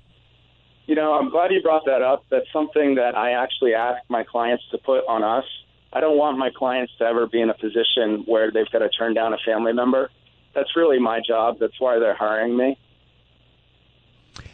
You 0.85 0.93
know, 0.93 1.13
I'm 1.13 1.31
glad 1.31 1.51
you 1.51 1.61
brought 1.63 1.85
that 1.85 2.03
up. 2.03 2.23
That's 2.29 2.51
something 2.53 2.95
that 2.95 3.15
I 3.15 3.31
actually 3.31 3.73
ask 3.73 3.99
my 4.09 4.23
clients 4.23 4.63
to 4.71 4.77
put 4.77 5.07
on 5.07 5.23
us 5.23 5.45
I 5.93 5.99
don't 6.01 6.17
want 6.17 6.37
my 6.37 6.49
clients 6.55 6.93
to 6.99 7.05
ever 7.05 7.27
be 7.27 7.41
in 7.41 7.49
a 7.49 7.53
position 7.53 8.23
where 8.25 8.51
they've 8.51 8.69
got 8.71 8.79
to 8.79 8.89
turn 8.89 9.13
down 9.13 9.33
a 9.33 9.37
family 9.45 9.73
member. 9.73 10.09
That's 10.53 10.75
really 10.75 10.99
my 10.99 11.21
job. 11.25 11.57
That's 11.59 11.79
why 11.79 11.99
they're 11.99 12.15
hiring 12.15 12.57
me. 12.57 12.77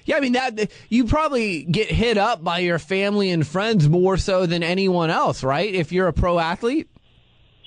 Yeah, 0.05 0.17
I 0.17 0.19
mean 0.19 0.33
that 0.33 0.71
you 0.89 1.05
probably 1.05 1.63
get 1.63 1.89
hit 1.89 2.17
up 2.17 2.43
by 2.43 2.59
your 2.59 2.77
family 2.77 3.31
and 3.31 3.45
friends 3.45 3.87
more 3.87 4.17
so 4.17 4.45
than 4.45 4.61
anyone 4.61 5.09
else, 5.09 5.43
right? 5.43 5.73
If 5.73 5.91
you're 5.91 6.07
a 6.07 6.13
pro 6.13 6.39
athlete. 6.39 6.89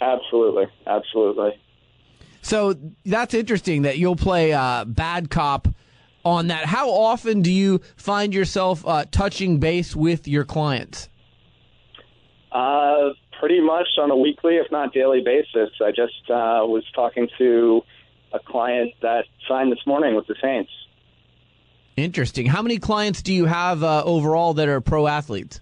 Absolutely, 0.00 0.66
absolutely. 0.87 1.58
So 2.42 2.75
that's 3.04 3.35
interesting 3.35 3.82
that 3.82 3.99
you'll 3.99 4.16
play 4.16 4.52
uh, 4.52 4.85
bad 4.85 5.30
cop 5.30 5.68
on 6.25 6.49
that. 6.49 6.66
How 6.66 6.90
often 6.90 7.42
do 7.42 7.50
you 7.50 7.80
find 7.96 8.35
yourself 8.35 8.87
uh, 8.87 9.06
touching 9.11 9.58
base 9.58 9.96
with 9.96 10.28
your 10.28 10.44
clients? 10.44 11.08
Uh, 12.52 13.11
pretty 13.38 13.60
much 13.60 13.88
on 13.98 14.10
a 14.10 14.16
weekly, 14.16 14.56
if 14.56 14.70
not 14.70 14.92
daily 14.92 15.22
basis. 15.22 15.70
I 15.84 15.90
just 15.90 16.30
uh, 16.30 16.64
was 16.66 16.84
talking 16.94 17.28
to 17.38 17.82
a 18.32 18.38
client 18.38 18.92
that 19.02 19.24
signed 19.48 19.72
this 19.72 19.86
morning 19.86 20.14
with 20.14 20.26
the 20.26 20.36
Saints. 20.42 20.70
Interesting. 21.96 22.46
How 22.46 22.60
many 22.62 22.78
clients 22.78 23.22
do 23.22 23.32
you 23.32 23.46
have 23.46 23.82
uh, 23.82 24.04
overall 24.04 24.54
that 24.54 24.68
are 24.68 24.80
pro 24.80 25.06
athletes? 25.06 25.60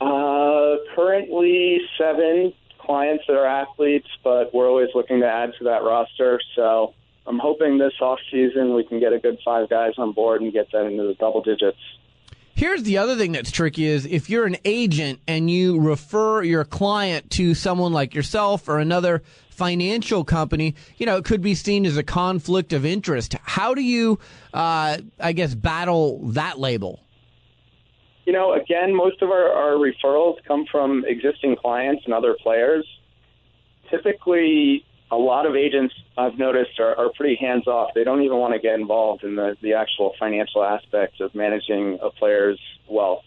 Uh, 0.00 0.76
currently 0.94 1.80
seven 1.98 2.52
clients 2.78 3.24
that 3.26 3.34
are 3.34 3.46
athletes, 3.46 4.08
but 4.24 4.54
we're 4.54 4.68
always 4.68 4.88
looking 4.94 5.20
to 5.20 5.26
add 5.26 5.52
to 5.58 5.64
that 5.64 5.82
roster. 5.82 6.40
So 6.54 6.94
I'm 7.26 7.38
hoping 7.38 7.78
this 7.78 7.92
off 8.00 8.18
season 8.30 8.74
we 8.74 8.84
can 8.84 9.00
get 9.00 9.12
a 9.12 9.18
good 9.18 9.38
five 9.44 9.68
guys 9.68 9.92
on 9.98 10.12
board 10.12 10.40
and 10.40 10.52
get 10.52 10.70
that 10.72 10.86
into 10.86 11.02
the 11.02 11.14
double 11.14 11.42
digits. 11.42 11.78
Here's 12.56 12.84
the 12.84 12.96
other 12.96 13.16
thing 13.16 13.32
that's 13.32 13.50
tricky 13.50 13.84
is 13.84 14.06
if 14.06 14.30
you're 14.30 14.46
an 14.46 14.56
agent 14.64 15.20
and 15.28 15.50
you 15.50 15.78
refer 15.78 16.42
your 16.42 16.64
client 16.64 17.28
to 17.32 17.52
someone 17.52 17.92
like 17.92 18.14
yourself 18.14 18.66
or 18.66 18.78
another 18.78 19.22
financial 19.50 20.24
company, 20.24 20.74
you 20.96 21.04
know, 21.04 21.18
it 21.18 21.26
could 21.26 21.42
be 21.42 21.54
seen 21.54 21.84
as 21.84 21.98
a 21.98 22.02
conflict 22.02 22.72
of 22.72 22.86
interest. 22.86 23.34
How 23.42 23.74
do 23.74 23.82
you, 23.82 24.18
uh, 24.54 24.96
I 25.20 25.32
guess, 25.32 25.54
battle 25.54 26.18
that 26.30 26.58
label? 26.58 27.00
You 28.24 28.32
know, 28.32 28.54
again, 28.54 28.96
most 28.96 29.20
of 29.20 29.28
our, 29.28 29.52
our 29.52 29.72
referrals 29.72 30.36
come 30.48 30.64
from 30.72 31.04
existing 31.06 31.56
clients 31.56 32.04
and 32.06 32.14
other 32.14 32.34
players. 32.42 32.86
Typically, 33.90 34.82
a 35.10 35.16
lot 35.16 35.46
of 35.46 35.54
agents 35.54 35.94
I've 36.18 36.38
noticed 36.38 36.80
are, 36.80 36.96
are 36.96 37.10
pretty 37.10 37.36
hands 37.36 37.66
off. 37.66 37.90
They 37.94 38.04
don't 38.04 38.22
even 38.22 38.38
want 38.38 38.54
to 38.54 38.60
get 38.60 38.74
involved 38.78 39.22
in 39.24 39.36
the, 39.36 39.56
the 39.62 39.74
actual 39.74 40.14
financial 40.18 40.64
aspects 40.64 41.20
of 41.20 41.34
managing 41.34 41.98
a 42.02 42.10
player's 42.10 42.60
wealth. 42.88 43.24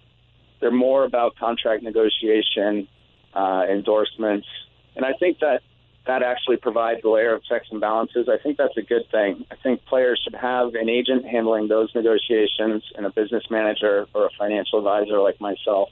They're 0.59 0.71
more 0.71 1.05
about 1.05 1.38
contract 1.38 1.83
negotiation, 1.83 2.88
uh, 3.33 3.63
endorsements, 3.69 4.48
and 4.95 5.05
I 5.05 5.13
think 5.13 5.39
that 5.39 5.62
that 6.07 6.24
actually 6.24 6.57
provides 6.57 7.01
a 7.03 7.09
layer 7.09 7.36
of 7.36 7.43
checks 7.43 7.67
and 7.71 7.79
balances. 7.79 8.27
I 8.27 8.41
think 8.41 8.57
that's 8.57 8.75
a 8.77 8.81
good 8.81 9.03
thing. 9.12 9.45
I 9.51 9.55
think 9.55 9.86
players 9.86 10.19
should 10.24 10.33
have 10.33 10.74
an 10.74 10.89
agent 10.89 11.25
handling 11.25 11.67
those 11.67 11.93
negotiations 11.93 12.83
and 12.98 13.05
a 13.05 13.12
business 13.12 13.43
manager 13.51 14.07
or 14.15 14.25
a 14.25 14.29
financial 14.38 14.79
advisor 14.79 15.19
like 15.19 15.39
myself. 15.39 15.89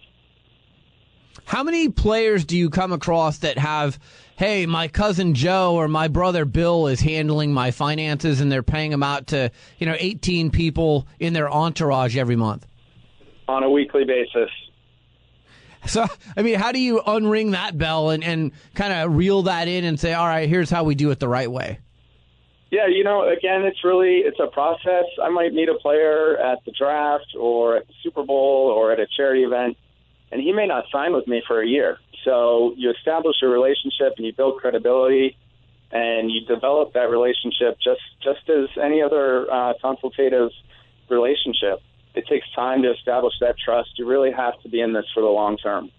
How 1.45 1.63
many 1.63 1.89
players 1.89 2.45
do 2.45 2.57
you 2.57 2.69
come 2.69 2.91
across 2.91 3.39
that 3.39 3.57
have, 3.57 3.99
hey, 4.35 4.65
my 4.65 4.87
cousin 4.87 5.33
Joe 5.33 5.75
or 5.75 5.87
my 5.87 6.07
brother 6.07 6.45
Bill 6.45 6.87
is 6.87 6.99
handling 6.99 7.53
my 7.53 7.71
finances 7.71 8.41
and 8.41 8.51
they're 8.51 8.63
paying 8.63 8.91
them 8.91 9.03
out 9.03 9.27
to, 9.27 9.51
you 9.77 9.87
know, 9.87 9.95
18 9.97 10.51
people 10.51 11.07
in 11.19 11.33
their 11.33 11.49
entourage 11.49 12.17
every 12.17 12.35
month? 12.35 12.65
On 13.47 13.63
a 13.63 13.69
weekly 13.69 14.03
basis. 14.03 14.49
So, 15.85 16.05
I 16.35 16.41
mean, 16.41 16.55
how 16.55 16.71
do 16.71 16.79
you 16.79 17.01
unring 17.07 17.51
that 17.51 17.77
bell 17.77 18.09
and, 18.09 18.23
and 18.23 18.51
kind 18.75 18.91
of 18.91 19.15
reel 19.15 19.43
that 19.43 19.67
in 19.67 19.85
and 19.85 19.99
say, 19.99 20.13
all 20.13 20.27
right, 20.27 20.49
here's 20.49 20.69
how 20.69 20.83
we 20.83 20.95
do 20.95 21.11
it 21.11 21.19
the 21.19 21.29
right 21.29 21.49
way? 21.49 21.79
Yeah, 22.69 22.87
you 22.87 23.03
know, 23.03 23.29
again, 23.29 23.63
it's 23.63 23.83
really 23.83 24.17
it's 24.17 24.39
a 24.41 24.47
process. 24.47 25.05
I 25.23 25.29
might 25.29 25.53
meet 25.53 25.69
a 25.69 25.75
player 25.75 26.37
at 26.37 26.59
the 26.65 26.73
draft 26.77 27.33
or 27.39 27.77
at 27.77 27.87
the 27.87 27.93
Super 28.03 28.23
Bowl 28.23 28.73
or 28.75 28.91
at 28.91 28.99
a 28.99 29.07
charity 29.15 29.43
event, 29.43 29.77
and 30.31 30.41
he 30.41 30.51
may 30.51 30.67
not 30.67 30.85
sign 30.91 31.13
with 31.13 31.27
me 31.27 31.41
for 31.47 31.61
a 31.61 31.67
year. 31.67 31.99
So 32.23 32.73
you 32.75 32.91
establish 32.91 33.37
a 33.43 33.47
relationship 33.47 34.13
and 34.17 34.25
you 34.25 34.33
build 34.33 34.59
credibility, 34.59 35.37
and 35.91 36.29
you 36.29 36.41
develop 36.41 36.93
that 36.93 37.09
relationship 37.09 37.77
just 37.81 38.01
just 38.21 38.49
as 38.49 38.69
any 38.81 39.01
other 39.01 39.51
uh, 39.51 39.73
consultative 39.81 40.49
relationship. 41.09 41.81
It 42.15 42.25
takes 42.27 42.45
time 42.53 42.81
to 42.81 42.91
establish 42.91 43.33
that 43.41 43.55
trust. 43.63 43.89
You 43.97 44.07
really 44.07 44.31
have 44.31 44.59
to 44.63 44.69
be 44.69 44.81
in 44.81 44.93
this 44.93 45.05
for 45.13 45.21
the 45.21 45.29
long 45.29 45.57
term. 45.57 45.91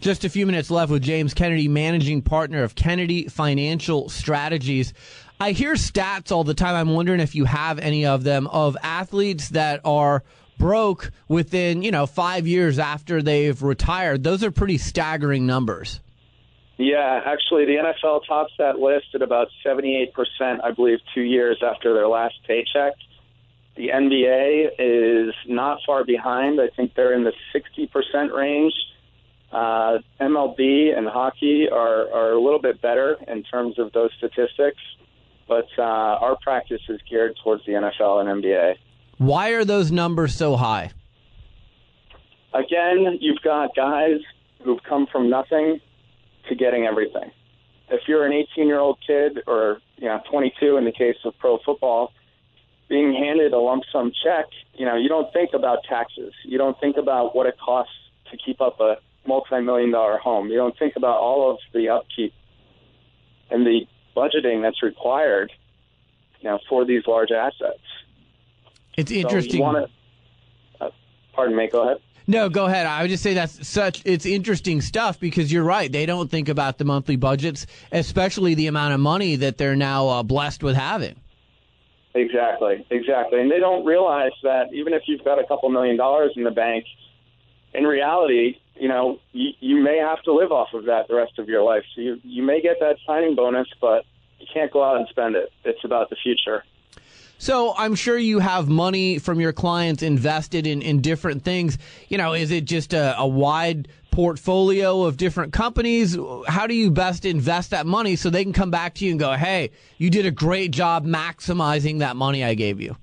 Just 0.00 0.24
a 0.24 0.30
few 0.30 0.46
minutes 0.46 0.70
left 0.70 0.90
with 0.90 1.02
James 1.02 1.34
Kennedy, 1.34 1.68
managing 1.68 2.22
partner 2.22 2.62
of 2.62 2.74
Kennedy 2.74 3.28
Financial 3.28 4.08
Strategies. 4.08 4.94
I 5.38 5.52
hear 5.52 5.74
stats 5.74 6.32
all 6.32 6.44
the 6.44 6.54
time. 6.54 6.74
I'm 6.74 6.94
wondering 6.94 7.20
if 7.20 7.34
you 7.34 7.44
have 7.46 7.78
any 7.78 8.06
of 8.06 8.24
them 8.24 8.46
of 8.48 8.76
athletes 8.82 9.50
that 9.50 9.80
are 9.84 10.22
broke 10.60 11.10
within, 11.26 11.82
you 11.82 11.90
know, 11.90 12.06
five 12.06 12.46
years 12.46 12.78
after 12.78 13.22
they've 13.22 13.60
retired. 13.60 14.22
Those 14.22 14.44
are 14.44 14.52
pretty 14.52 14.78
staggering 14.78 15.46
numbers. 15.46 16.00
Yeah, 16.76 17.20
actually, 17.26 17.64
the 17.66 17.76
NFL 17.76 18.26
tops 18.26 18.52
that 18.58 18.78
list 18.78 19.06
at 19.14 19.22
about 19.22 19.48
78%, 19.66 20.12
I 20.62 20.70
believe, 20.70 20.98
two 21.14 21.22
years 21.22 21.62
after 21.62 21.92
their 21.92 22.08
last 22.08 22.36
paycheck. 22.46 22.92
The 23.76 23.88
NBA 23.88 24.70
is 24.78 25.34
not 25.46 25.80
far 25.84 26.04
behind. 26.04 26.60
I 26.60 26.68
think 26.68 26.94
they're 26.94 27.14
in 27.14 27.24
the 27.24 27.32
60% 27.54 28.32
range. 28.32 28.74
Uh, 29.52 29.98
MLB 30.20 30.96
and 30.96 31.08
hockey 31.08 31.68
are, 31.70 32.10
are 32.12 32.32
a 32.32 32.40
little 32.40 32.60
bit 32.60 32.80
better 32.80 33.16
in 33.26 33.42
terms 33.42 33.78
of 33.78 33.92
those 33.92 34.10
statistics, 34.18 34.80
but 35.48 35.66
uh, 35.76 35.82
our 35.82 36.36
practice 36.36 36.82
is 36.88 37.00
geared 37.08 37.36
towards 37.42 37.64
the 37.66 37.72
NFL 37.72 38.20
and 38.20 38.42
NBA. 38.42 38.76
Why 39.20 39.50
are 39.50 39.66
those 39.66 39.92
numbers 39.92 40.34
so 40.34 40.56
high? 40.56 40.92
Again, 42.54 43.18
you've 43.20 43.42
got 43.42 43.76
guys 43.76 44.20
who've 44.64 44.82
come 44.82 45.06
from 45.12 45.28
nothing 45.28 45.78
to 46.48 46.54
getting 46.54 46.86
everything. 46.86 47.30
If 47.90 48.00
you're 48.08 48.24
an 48.24 48.32
18 48.32 48.66
year 48.66 48.78
old 48.78 48.96
kid 49.06 49.40
or 49.46 49.82
you 49.98 50.06
know 50.06 50.22
22 50.30 50.78
in 50.78 50.86
the 50.86 50.92
case 50.92 51.16
of 51.26 51.34
pro 51.38 51.58
football, 51.58 52.14
being 52.88 53.12
handed 53.12 53.52
a 53.52 53.58
lump 53.58 53.82
sum 53.92 54.10
check, 54.24 54.46
you 54.72 54.86
know, 54.86 54.96
you 54.96 55.10
don't 55.10 55.30
think 55.34 55.50
about 55.52 55.80
taxes. 55.86 56.32
You 56.46 56.56
don't 56.56 56.80
think 56.80 56.96
about 56.96 57.36
what 57.36 57.46
it 57.46 57.58
costs 57.62 57.92
to 58.30 58.38
keep 58.38 58.62
up 58.62 58.80
a 58.80 58.96
multi-million 59.26 59.90
dollar 59.90 60.16
home. 60.16 60.48
You 60.48 60.56
don't 60.56 60.78
think 60.78 60.94
about 60.96 61.18
all 61.18 61.50
of 61.50 61.58
the 61.74 61.90
upkeep 61.90 62.32
and 63.50 63.66
the 63.66 63.80
budgeting 64.16 64.62
that's 64.62 64.82
required, 64.82 65.52
you 66.40 66.48
know, 66.48 66.58
for 66.70 66.86
these 66.86 67.02
large 67.06 67.32
assets. 67.32 67.82
It's 68.96 69.10
interesting. 69.10 69.58
So 69.58 69.62
wanna, 69.62 69.86
uh, 70.80 70.90
pardon 71.32 71.56
me. 71.56 71.68
Go 71.68 71.82
ahead. 71.82 71.98
No, 72.26 72.48
go 72.48 72.66
ahead. 72.66 72.86
I 72.86 73.02
would 73.02 73.08
just 73.08 73.22
say 73.22 73.34
that's 73.34 73.66
such 73.66 74.02
it's 74.04 74.24
interesting 74.24 74.80
stuff 74.80 75.18
because 75.18 75.52
you're 75.52 75.64
right. 75.64 75.90
They 75.90 76.06
don't 76.06 76.30
think 76.30 76.48
about 76.48 76.78
the 76.78 76.84
monthly 76.84 77.16
budgets, 77.16 77.66
especially 77.92 78.54
the 78.54 78.68
amount 78.68 78.94
of 78.94 79.00
money 79.00 79.36
that 79.36 79.58
they're 79.58 79.74
now 79.74 80.08
uh, 80.08 80.22
blessed 80.22 80.62
with 80.62 80.76
having. 80.76 81.16
Exactly, 82.14 82.84
exactly. 82.90 83.40
And 83.40 83.50
they 83.50 83.58
don't 83.58 83.84
realize 83.84 84.32
that 84.42 84.72
even 84.72 84.92
if 84.92 85.02
you've 85.06 85.24
got 85.24 85.38
a 85.38 85.46
couple 85.46 85.68
million 85.70 85.96
dollars 85.96 86.32
in 86.36 86.44
the 86.44 86.50
bank, 86.50 86.84
in 87.72 87.84
reality, 87.84 88.58
you 88.74 88.88
know, 88.88 89.18
you, 89.32 89.50
you 89.60 89.82
may 89.82 89.98
have 89.98 90.22
to 90.22 90.32
live 90.32 90.50
off 90.50 90.68
of 90.74 90.86
that 90.86 91.08
the 91.08 91.14
rest 91.14 91.38
of 91.38 91.48
your 91.48 91.62
life. 91.62 91.84
So 91.94 92.00
you, 92.00 92.20
you 92.22 92.42
may 92.42 92.60
get 92.60 92.76
that 92.80 92.96
signing 93.06 93.36
bonus, 93.36 93.68
but 93.80 94.04
you 94.38 94.46
can't 94.52 94.72
go 94.72 94.82
out 94.82 94.96
and 94.96 95.06
spend 95.08 95.36
it. 95.36 95.50
It's 95.64 95.84
about 95.84 96.10
the 96.10 96.16
future. 96.22 96.64
So 97.40 97.72
I'm 97.74 97.94
sure 97.94 98.18
you 98.18 98.38
have 98.38 98.68
money 98.68 99.18
from 99.18 99.40
your 99.40 99.54
clients 99.54 100.02
invested 100.02 100.66
in, 100.66 100.82
in 100.82 101.00
different 101.00 101.42
things. 101.42 101.78
You 102.10 102.18
know, 102.18 102.34
is 102.34 102.50
it 102.50 102.66
just 102.66 102.92
a, 102.92 103.18
a 103.18 103.26
wide 103.26 103.88
portfolio 104.10 105.04
of 105.04 105.16
different 105.16 105.54
companies? 105.54 106.18
How 106.46 106.66
do 106.66 106.74
you 106.74 106.90
best 106.90 107.24
invest 107.24 107.70
that 107.70 107.86
money 107.86 108.14
so 108.16 108.28
they 108.28 108.44
can 108.44 108.52
come 108.52 108.70
back 108.70 108.92
to 108.96 109.06
you 109.06 109.12
and 109.12 109.18
go, 109.18 109.32
hey, 109.32 109.70
you 109.96 110.10
did 110.10 110.26
a 110.26 110.30
great 110.30 110.70
job 110.70 111.06
maximizing 111.06 112.00
that 112.00 112.14
money 112.14 112.44
I 112.44 112.52
gave 112.52 112.78
you? 112.78 112.94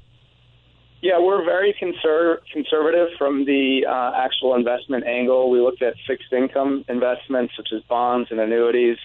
Yeah, 1.02 1.18
we're 1.18 1.44
very 1.44 1.76
conser- 1.82 2.38
conservative 2.54 3.08
from 3.18 3.44
the 3.44 3.88
uh, 3.90 4.12
actual 4.24 4.54
investment 4.54 5.08
angle. 5.08 5.50
We 5.50 5.62
looked 5.62 5.82
at 5.82 5.96
fixed 6.06 6.32
income 6.32 6.86
investments 6.88 7.56
such 7.58 7.70
as 7.76 7.82
bonds 7.90 8.30
and 8.30 8.40
annuities. 8.40 8.98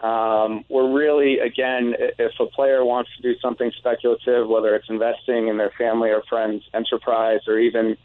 Um, 0.00 0.64
we're 0.68 0.92
really, 0.92 1.38
again, 1.38 1.94
if 2.18 2.32
a 2.38 2.46
player 2.46 2.84
wants 2.84 3.10
to 3.16 3.22
do 3.22 3.38
something 3.40 3.72
speculative, 3.78 4.46
whether 4.46 4.74
it's 4.74 4.90
investing 4.90 5.48
in 5.48 5.56
their 5.56 5.72
family 5.78 6.10
or 6.10 6.22
friends' 6.28 6.64
enterprise 6.74 7.40
or 7.48 7.58
even 7.58 7.96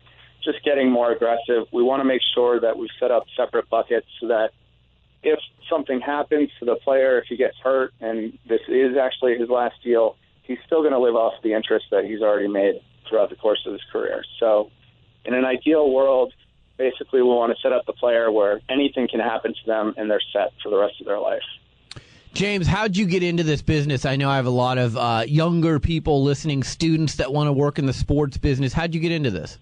just 0.43 0.63
getting 0.63 0.89
more 0.89 1.11
aggressive, 1.11 1.67
we 1.71 1.83
want 1.83 1.99
to 1.99 2.05
make 2.05 2.21
sure 2.33 2.59
that 2.59 2.77
we 2.77 2.89
set 2.99 3.11
up 3.11 3.25
separate 3.35 3.69
buckets 3.69 4.07
so 4.19 4.27
that 4.27 4.51
if 5.21 5.39
something 5.69 5.99
happens 5.99 6.49
to 6.59 6.65
the 6.65 6.75
player, 6.75 7.19
if 7.19 7.25
he 7.27 7.35
gets 7.35 7.57
hurt 7.63 7.93
and 7.99 8.37
this 8.47 8.61
is 8.67 8.97
actually 8.97 9.37
his 9.37 9.49
last 9.49 9.75
deal, 9.83 10.15
he's 10.43 10.57
still 10.65 10.81
going 10.81 10.93
to 10.93 10.99
live 10.99 11.15
off 11.15 11.33
the 11.43 11.53
interest 11.53 11.85
that 11.91 12.05
he's 12.05 12.21
already 12.21 12.47
made 12.47 12.81
throughout 13.07 13.29
the 13.29 13.35
course 13.35 13.61
of 13.65 13.73
his 13.73 13.81
career. 13.91 14.23
So, 14.39 14.71
in 15.25 15.35
an 15.35 15.45
ideal 15.45 15.91
world, 15.91 16.33
basically 16.77 17.21
we 17.21 17.27
want 17.27 17.55
to 17.55 17.61
set 17.61 17.73
up 17.73 17.85
the 17.85 17.93
player 17.93 18.31
where 18.31 18.59
anything 18.69 19.07
can 19.07 19.19
happen 19.19 19.53
to 19.53 19.65
them 19.67 19.93
and 19.97 20.09
they're 20.09 20.21
set 20.33 20.51
for 20.63 20.69
the 20.69 20.77
rest 20.77 20.99
of 20.99 21.05
their 21.05 21.19
life. 21.19 21.43
James, 22.33 22.65
how'd 22.65 22.95
you 22.95 23.05
get 23.05 23.23
into 23.23 23.43
this 23.43 23.61
business? 23.61 24.05
I 24.05 24.15
know 24.15 24.29
I 24.29 24.37
have 24.37 24.45
a 24.45 24.49
lot 24.49 24.77
of 24.77 24.95
uh, 24.95 25.25
younger 25.27 25.79
people 25.79 26.23
listening, 26.23 26.63
students 26.63 27.15
that 27.15 27.33
want 27.33 27.47
to 27.47 27.53
work 27.53 27.77
in 27.77 27.85
the 27.85 27.93
sports 27.93 28.37
business. 28.37 28.71
How'd 28.71 28.93
you 28.93 29.01
get 29.01 29.11
into 29.11 29.31
this? 29.31 29.59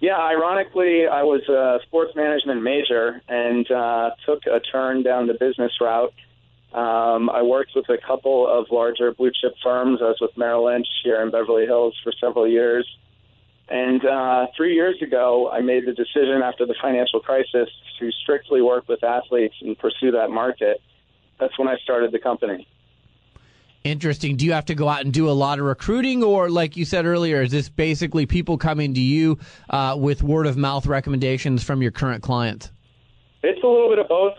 Yeah, 0.00 0.18
ironically, 0.18 1.06
I 1.06 1.22
was 1.22 1.42
a 1.48 1.84
sports 1.86 2.14
management 2.14 2.62
major 2.62 3.20
and 3.28 3.68
uh, 3.70 4.10
took 4.24 4.46
a 4.46 4.60
turn 4.60 5.02
down 5.02 5.26
the 5.26 5.34
business 5.34 5.72
route. 5.80 6.12
Um, 6.72 7.30
I 7.30 7.42
worked 7.42 7.72
with 7.74 7.88
a 7.88 7.98
couple 7.98 8.46
of 8.46 8.66
larger 8.70 9.12
blue 9.12 9.30
chip 9.40 9.54
firms. 9.62 10.00
I 10.00 10.06
was 10.06 10.18
with 10.20 10.36
Merrill 10.36 10.66
Lynch 10.66 10.86
here 11.02 11.22
in 11.22 11.30
Beverly 11.30 11.66
Hills 11.66 11.98
for 12.04 12.12
several 12.20 12.46
years. 12.46 12.86
And 13.68 14.04
uh, 14.04 14.46
three 14.56 14.74
years 14.74 15.00
ago, 15.00 15.50
I 15.50 15.60
made 15.60 15.86
the 15.86 15.92
decision 15.92 16.42
after 16.44 16.66
the 16.66 16.74
financial 16.80 17.20
crisis 17.20 17.68
to 17.98 18.12
strictly 18.22 18.60
work 18.60 18.88
with 18.88 19.02
athletes 19.02 19.54
and 19.60 19.78
pursue 19.78 20.10
that 20.12 20.30
market. 20.30 20.80
That's 21.38 21.58
when 21.58 21.68
I 21.68 21.76
started 21.82 22.12
the 22.12 22.18
company. 22.18 22.66
Interesting. 23.84 24.36
Do 24.36 24.46
you 24.46 24.52
have 24.52 24.64
to 24.66 24.74
go 24.74 24.88
out 24.88 25.02
and 25.02 25.12
do 25.12 25.28
a 25.28 25.32
lot 25.32 25.58
of 25.58 25.66
recruiting, 25.66 26.22
or 26.22 26.48
like 26.48 26.74
you 26.74 26.86
said 26.86 27.04
earlier, 27.04 27.42
is 27.42 27.50
this 27.50 27.68
basically 27.68 28.24
people 28.24 28.56
coming 28.56 28.94
to 28.94 29.00
you 29.00 29.38
uh, 29.68 29.94
with 29.98 30.22
word 30.22 30.46
of 30.46 30.56
mouth 30.56 30.86
recommendations 30.86 31.62
from 31.62 31.82
your 31.82 31.90
current 31.90 32.22
clients? 32.22 32.70
It's 33.42 33.62
a 33.62 33.66
little 33.66 33.90
bit 33.90 33.98
of 33.98 34.08
both. 34.08 34.38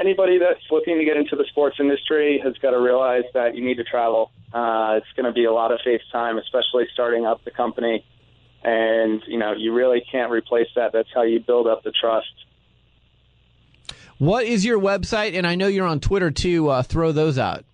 Anybody 0.00 0.38
that's 0.38 0.62
looking 0.70 0.96
to 0.96 1.04
get 1.04 1.18
into 1.18 1.36
the 1.36 1.44
sports 1.50 1.76
industry 1.78 2.40
has 2.42 2.54
got 2.62 2.70
to 2.70 2.80
realize 2.80 3.24
that 3.34 3.54
you 3.54 3.62
need 3.62 3.76
to 3.76 3.84
travel. 3.84 4.30
Uh, 4.50 4.94
it's 4.96 5.12
going 5.14 5.26
to 5.26 5.32
be 5.32 5.44
a 5.44 5.52
lot 5.52 5.72
of 5.72 5.80
face 5.84 6.00
time, 6.10 6.38
especially 6.38 6.86
starting 6.94 7.26
up 7.26 7.44
the 7.44 7.50
company. 7.50 8.02
And, 8.64 9.22
you 9.26 9.38
know, 9.38 9.52
you 9.52 9.74
really 9.74 10.02
can't 10.10 10.32
replace 10.32 10.68
that. 10.74 10.92
That's 10.94 11.10
how 11.14 11.20
you 11.20 11.38
build 11.38 11.66
up 11.66 11.84
the 11.84 11.92
trust. 11.92 12.32
What 14.18 14.46
is 14.46 14.64
your 14.64 14.78
website? 14.78 15.36
And 15.36 15.46
I 15.46 15.54
know 15.54 15.66
you're 15.66 15.86
on 15.86 16.00
Twitter 16.00 16.30
too. 16.30 16.70
Uh, 16.70 16.82
throw 16.82 17.12
those 17.12 17.36
out. 17.38 17.66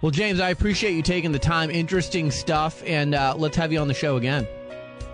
Well, 0.03 0.11
James, 0.11 0.41
I 0.41 0.51
appreciate 0.51 0.93
you 0.95 1.03
taking 1.03 1.33
the 1.33 1.39
time. 1.39 1.71
Interesting 1.71 2.31
stuff, 2.31 2.83
and 2.85 3.15
uh, 3.15 3.35
let's 3.37 3.57
have 3.57 3.73
you 3.73 3.79
on 3.79 3.89
the 3.89 3.95
show 3.95 4.17
again. 4.17 4.47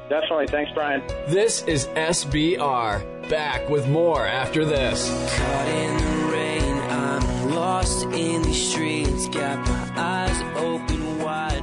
Definitely. 0.09 0.47
Thanks, 0.47 0.73
Brian. 0.73 1.03
This 1.27 1.63
is 1.65 1.87
SBR. 1.89 3.29
Back 3.29 3.69
with 3.69 3.87
more 3.89 4.27
after 4.27 4.65
this. 4.65 5.09
Caught 5.37 5.69
in 5.69 5.97
the 5.99 6.33
rain, 6.33 6.79
I'm 6.91 7.51
lost 7.55 8.05
in 8.05 8.43
these 8.43 8.71
streets. 8.71 9.29
Got 9.29 9.59
my 9.69 9.93
eyes 9.97 10.41
open 10.57 11.19
wide, 11.23 11.63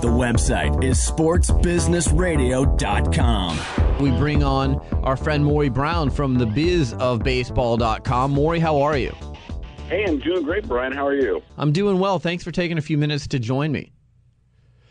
The 0.00 0.08
website 0.10 0.82
is 0.84 0.98
sportsbusinessradio.com. 0.98 3.58
We 4.00 4.10
bring 4.10 4.42
on 4.42 4.74
our 5.02 5.16
friend 5.16 5.42
Maury 5.44 5.68
Brown 5.70 6.10
from 6.10 6.34
the 6.34 6.44
biz 6.46 6.92
of 6.94 7.22
baseball.com. 7.22 8.32
Maury, 8.32 8.58
how 8.60 8.80
are 8.82 8.98
you? 8.98 9.14
Hey, 9.88 10.04
I'm 10.06 10.18
doing 10.18 10.42
great, 10.42 10.66
Brian. 10.68 10.92
How 10.92 11.06
are 11.06 11.14
you? 11.14 11.40
I'm 11.56 11.72
doing 11.72 11.98
well. 11.98 12.18
Thanks 12.18 12.44
for 12.44 12.50
taking 12.50 12.76
a 12.78 12.82
few 12.82 12.98
minutes 12.98 13.26
to 13.28 13.38
join 13.38 13.72
me. 13.72 13.92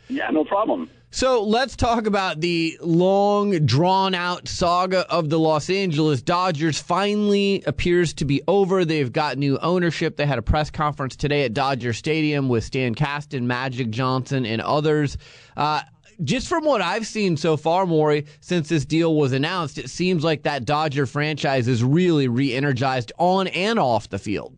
Yeah, 0.09 0.29
no 0.31 0.43
problem. 0.43 0.89
So 1.15 1.43
let's 1.43 1.75
talk 1.75 2.07
about 2.07 2.41
the 2.41 2.75
long, 2.81 3.67
drawn 3.67 4.15
out 4.15 4.47
saga 4.47 5.01
of 5.11 5.29
the 5.29 5.37
Los 5.37 5.69
Angeles 5.69 6.23
Dodgers. 6.23 6.81
Finally 6.81 7.61
appears 7.67 8.15
to 8.15 8.25
be 8.25 8.41
over. 8.47 8.83
They've 8.83 9.13
got 9.13 9.37
new 9.37 9.59
ownership. 9.59 10.17
They 10.17 10.25
had 10.25 10.39
a 10.39 10.41
press 10.41 10.71
conference 10.71 11.15
today 11.15 11.43
at 11.43 11.53
Dodger 11.53 11.93
Stadium 11.93 12.49
with 12.49 12.63
Stan 12.63 12.95
Kasten, 12.95 13.45
Magic 13.45 13.91
Johnson, 13.91 14.43
and 14.43 14.59
others. 14.59 15.19
Uh, 15.55 15.81
just 16.23 16.47
from 16.47 16.65
what 16.65 16.81
I've 16.81 17.05
seen 17.05 17.37
so 17.37 17.57
far, 17.57 17.85
Maury, 17.85 18.25
since 18.39 18.67
this 18.67 18.83
deal 18.83 19.15
was 19.15 19.33
announced, 19.33 19.77
it 19.77 19.91
seems 19.91 20.23
like 20.23 20.41
that 20.43 20.65
Dodger 20.65 21.05
franchise 21.05 21.67
is 21.67 21.83
really 21.83 22.27
re 22.27 22.55
energized 22.55 23.11
on 23.19 23.45
and 23.49 23.77
off 23.77 24.09
the 24.09 24.17
field. 24.17 24.57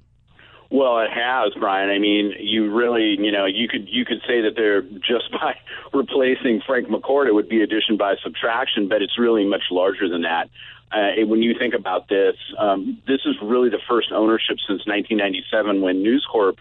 Well, 0.75 0.99
it 0.99 1.09
has, 1.09 1.53
Brian. 1.57 1.89
I 1.89 1.99
mean, 1.99 2.33
you 2.37 2.69
really, 2.69 3.15
you 3.17 3.31
know, 3.31 3.45
you 3.45 3.69
could 3.69 3.87
you 3.87 4.03
could 4.03 4.19
say 4.27 4.41
that 4.41 4.57
they're 4.57 4.81
just 4.81 5.31
by 5.31 5.55
replacing 5.93 6.61
Frank 6.67 6.89
McCourt, 6.89 7.27
it 7.27 7.33
would 7.33 7.47
be 7.47 7.61
addition 7.61 7.95
by 7.95 8.15
subtraction, 8.21 8.89
but 8.89 9.01
it's 9.01 9.17
really 9.17 9.45
much 9.45 9.63
larger 9.71 10.09
than 10.09 10.23
that. 10.23 10.49
Uh, 10.91 11.25
when 11.27 11.41
you 11.41 11.57
think 11.57 11.73
about 11.73 12.09
this, 12.09 12.35
um, 12.57 13.01
this 13.07 13.21
is 13.25 13.35
really 13.41 13.69
the 13.69 13.79
first 13.87 14.11
ownership 14.11 14.57
since 14.67 14.85
1997 14.85 15.81
when 15.81 16.03
News 16.03 16.27
Corp 16.29 16.59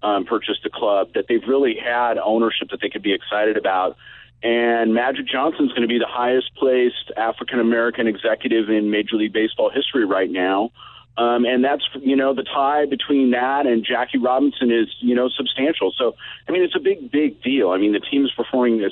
um, 0.00 0.24
purchased 0.26 0.62
the 0.62 0.70
club 0.70 1.14
that 1.14 1.26
they've 1.28 1.46
really 1.48 1.74
had 1.76 2.18
ownership 2.18 2.70
that 2.70 2.80
they 2.80 2.88
could 2.88 3.02
be 3.02 3.12
excited 3.12 3.56
about. 3.56 3.96
And 4.44 4.94
Magic 4.94 5.26
Johnson's 5.26 5.70
going 5.70 5.82
to 5.82 5.88
be 5.88 5.98
the 5.98 6.06
highest 6.06 6.54
placed 6.54 7.10
African 7.16 7.58
American 7.58 8.06
executive 8.06 8.70
in 8.70 8.92
Major 8.92 9.16
League 9.16 9.32
Baseball 9.32 9.70
history 9.70 10.04
right 10.04 10.30
now. 10.30 10.70
Um, 11.18 11.46
and 11.46 11.64
that's, 11.64 11.82
you 12.02 12.14
know, 12.14 12.34
the 12.34 12.42
tie 12.42 12.84
between 12.84 13.30
that 13.30 13.66
and 13.66 13.84
Jackie 13.84 14.18
Robinson 14.18 14.70
is, 14.70 14.88
you 15.00 15.14
know, 15.14 15.30
substantial. 15.30 15.92
So, 15.96 16.14
I 16.46 16.52
mean, 16.52 16.62
it's 16.62 16.76
a 16.76 16.80
big, 16.80 17.10
big 17.10 17.42
deal. 17.42 17.70
I 17.70 17.78
mean, 17.78 17.92
the 17.92 18.00
team 18.00 18.24
is 18.26 18.32
performing 18.32 18.86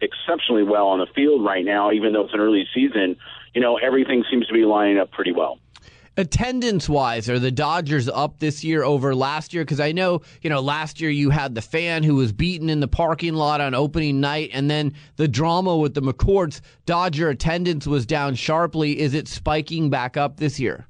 exceptionally 0.00 0.64
well 0.64 0.88
on 0.88 0.98
the 0.98 1.06
field 1.14 1.44
right 1.44 1.64
now, 1.64 1.92
even 1.92 2.12
though 2.12 2.24
it's 2.24 2.34
an 2.34 2.40
early 2.40 2.66
season. 2.74 3.16
You 3.54 3.60
know, 3.60 3.76
everything 3.76 4.24
seems 4.28 4.46
to 4.48 4.52
be 4.52 4.64
lining 4.64 4.98
up 4.98 5.12
pretty 5.12 5.32
well. 5.32 5.58
Attendance 6.16 6.90
wise, 6.90 7.30
are 7.30 7.38
the 7.38 7.50
Dodgers 7.50 8.06
up 8.06 8.38
this 8.38 8.62
year 8.62 8.82
over 8.82 9.14
last 9.14 9.54
year? 9.54 9.62
Because 9.64 9.80
I 9.80 9.92
know, 9.92 10.20
you 10.42 10.50
know, 10.50 10.60
last 10.60 11.00
year 11.00 11.08
you 11.08 11.30
had 11.30 11.54
the 11.54 11.62
fan 11.62 12.02
who 12.02 12.16
was 12.16 12.32
beaten 12.32 12.68
in 12.68 12.80
the 12.80 12.88
parking 12.88 13.32
lot 13.32 13.62
on 13.62 13.72
opening 13.74 14.20
night, 14.20 14.50
and 14.52 14.70
then 14.70 14.92
the 15.16 15.26
drama 15.26 15.74
with 15.74 15.94
the 15.94 16.02
McCourts. 16.02 16.60
Dodger 16.84 17.30
attendance 17.30 17.86
was 17.86 18.04
down 18.04 18.34
sharply. 18.34 19.00
Is 19.00 19.14
it 19.14 19.26
spiking 19.26 19.88
back 19.88 20.18
up 20.18 20.36
this 20.36 20.60
year? 20.60 20.86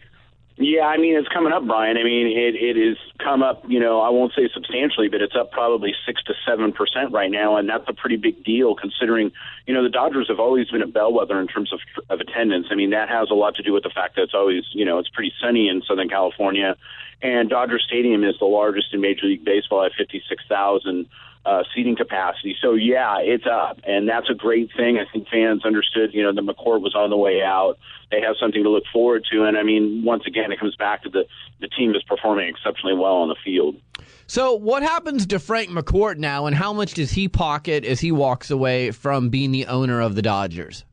Yeah, 0.57 0.83
I 0.83 0.99
mean 0.99 1.17
it's 1.17 1.29
coming 1.29 1.53
up, 1.53 1.67
Brian. 1.67 1.97
I 1.97 2.05
mean 2.05 2.27
it 2.27 2.55
it 2.55 2.77
is 2.77 2.99
come 3.19 3.43
up. 3.43 3.65
You 3.67 3.81
know, 3.81 4.01
I 4.01 4.11
won't 4.11 4.33
say 4.37 4.49
substantially, 4.53 5.09
but 5.09 5.23
it's 5.23 5.35
up 5.35 5.51
probably 5.51 5.95
six 6.07 6.23
to 6.25 6.35
seven 6.47 6.73
percent 6.73 7.11
right 7.11 7.31
now, 7.31 7.57
and 7.57 7.69
that's 7.69 7.85
a 7.89 7.95
pretty 7.95 8.17
big 8.17 8.45
deal 8.45 8.75
considering 8.75 9.33
you 9.67 9.73
know 9.73 9.83
the 9.83 9.89
Dodgers 9.89 10.29
have 10.29 10.41
always 10.41 10.69
been 10.69 10.83
a 10.83 10.87
bellwether 10.87 11.41
in 11.41 11.49
terms 11.49 11.73
of 11.73 11.81
of 12.11 12.21
attendance. 12.21 12.67
I 12.71 12.75
mean 12.75 12.91
that 12.91 13.09
has 13.09 13.29
a 13.31 13.35
lot 13.35 13.57
to 13.57 13.63
do 13.63 13.73
with 13.73 13.83
the 13.83 13.91
fact 13.91 14.17
that 14.17 14.23
it's 14.23 14.35
always 14.35 14.65
you 14.73 14.85
know 14.85 14.99
it's 14.99 15.09
pretty 15.09 15.33
sunny 15.41 15.69
in 15.69 15.83
Southern 15.89 16.11
California, 16.11 16.77
and 17.23 17.49
Dodger 17.49 17.79
Stadium 17.79 18.23
is 18.23 18.35
the 18.39 18.45
largest 18.45 18.93
in 18.93 19.01
Major 19.01 19.27
League 19.27 19.45
Baseball 19.45 19.85
at 19.85 19.93
fifty 19.97 20.23
six 20.29 20.45
thousand 20.49 21.07
uh, 21.45 21.63
seating 21.75 21.97
capacity. 21.97 22.57
So 22.63 22.75
yeah, 22.75 23.19
it's 23.19 23.45
up, 23.47 23.81
and 23.85 24.09
that's 24.09 24.31
a 24.31 24.35
great 24.35 24.71
thing. 24.77 24.99
I 24.99 25.11
think 25.11 25.29
fans 25.29 25.65
understood. 25.65 26.15
You 26.15 26.23
know, 26.23 26.33
the 26.33 26.43
McCourt 26.43 26.81
was 26.81 26.95
on 26.95 27.11
the 27.11 27.17
way 27.17 27.43
out. 27.43 27.79
They 28.11 28.21
have 28.21 28.37
something 28.39 28.63
to 28.63 28.71
look 28.71 28.85
forward 28.93 29.25
to, 29.33 29.45
and 29.45 29.57
I 29.57 29.63
mean, 29.63 30.05
once 30.05 30.25
again, 30.27 30.53
it 30.53 30.61
comes 30.61 30.77
back 30.77 31.03
to 31.03 31.09
the 31.09 31.25
the 31.61 31.69
team 31.69 31.95
is 31.95 32.03
performing 32.05 32.49
exceptionally 32.49 32.95
well 32.95 33.15
on 33.15 33.29
the 33.29 33.37
field. 33.45 33.77
So, 34.27 34.55
what 34.55 34.83
happens 34.83 35.27
to 35.27 35.39
Frank 35.39 35.71
McCourt 35.71 36.17
now, 36.17 36.47
and 36.47 36.55
how 36.55 36.73
much 36.73 36.95
does 36.95 37.11
he 37.13 37.29
pocket 37.29 37.85
as 37.85 38.01
he 38.01 38.13
walks 38.13 38.51
away 38.51 38.91
from 38.91 39.29
being 39.29 39.51
the 39.51 39.67
owner 39.67 40.01
of 40.01 40.15
the 40.15 40.23
Dodgers? 40.23 40.85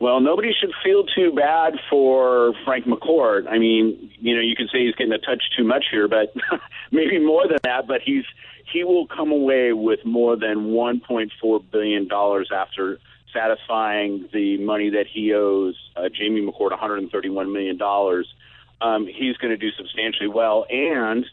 Well, 0.00 0.20
nobody 0.20 0.52
should 0.58 0.70
feel 0.84 1.04
too 1.04 1.32
bad 1.32 1.74
for 1.90 2.54
Frank 2.64 2.86
McCourt. 2.86 3.48
I 3.48 3.58
mean, 3.58 4.12
you 4.20 4.34
know, 4.34 4.40
you 4.40 4.54
could 4.54 4.68
say 4.70 4.86
he's 4.86 4.94
getting 4.94 5.12
a 5.12 5.18
touch 5.18 5.42
too 5.56 5.64
much 5.64 5.86
here, 5.90 6.06
but 6.06 6.32
maybe 6.92 7.18
more 7.18 7.48
than 7.48 7.58
that. 7.64 7.88
But 7.88 8.02
he's 8.04 8.24
he 8.72 8.84
will 8.84 9.06
come 9.06 9.30
away 9.30 9.72
with 9.72 10.04
more 10.04 10.36
than 10.36 10.68
1.4 10.68 11.70
billion 11.70 12.08
dollars 12.08 12.50
after 12.54 12.98
satisfying 13.32 14.28
the 14.32 14.58
money 14.58 14.90
that 14.90 15.06
he 15.12 15.34
owes 15.34 15.76
uh, 15.96 16.08
Jamie 16.08 16.40
McCourt, 16.40 16.70
131 16.70 17.52
million 17.52 17.76
dollars. 17.76 18.32
Um, 18.80 19.06
he's 19.06 19.36
going 19.36 19.50
to 19.50 19.56
do 19.56 19.70
substantially 19.76 20.28
well, 20.28 20.64
and 20.70 21.26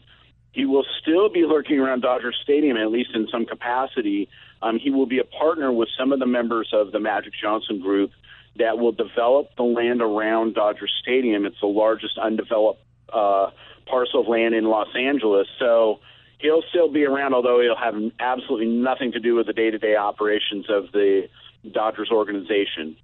he 0.52 0.64
will 0.64 0.84
still 1.00 1.28
be 1.28 1.44
lurking 1.44 1.78
around 1.78 2.00
Dodger 2.00 2.32
Stadium, 2.42 2.76
at 2.76 2.90
least 2.90 3.10
in 3.14 3.28
some 3.30 3.46
capacity. 3.46 4.28
Um, 4.62 4.78
he 4.78 4.90
will 4.90 5.06
be 5.06 5.18
a 5.18 5.24
partner 5.24 5.70
with 5.70 5.88
some 5.98 6.12
of 6.12 6.18
the 6.18 6.26
members 6.26 6.70
of 6.72 6.92
the 6.92 6.98
Magic 6.98 7.34
Johnson 7.40 7.80
Group 7.80 8.10
that 8.58 8.78
will 8.78 8.92
develop 8.92 9.54
the 9.56 9.62
land 9.62 10.00
around 10.00 10.54
Dodger 10.54 10.88
Stadium. 11.02 11.44
It's 11.44 11.60
the 11.60 11.66
largest 11.66 12.18
undeveloped 12.18 12.80
uh, 13.12 13.50
parcel 13.86 14.22
of 14.22 14.28
land 14.28 14.54
in 14.54 14.64
Los 14.64 14.88
Angeles. 14.96 15.46
So 15.58 16.00
he'll 16.38 16.62
still 16.70 16.90
be 16.90 17.04
around, 17.04 17.34
although 17.34 17.60
he'll 17.60 17.76
have 17.76 17.94
absolutely 18.20 18.66
nothing 18.66 19.12
to 19.12 19.20
do 19.20 19.34
with 19.34 19.46
the 19.46 19.52
day 19.52 19.70
to 19.70 19.78
day 19.78 19.96
operations 19.96 20.66
of 20.68 20.92
the 20.92 21.28
Dodgers 21.70 22.10
organization. 22.10 22.96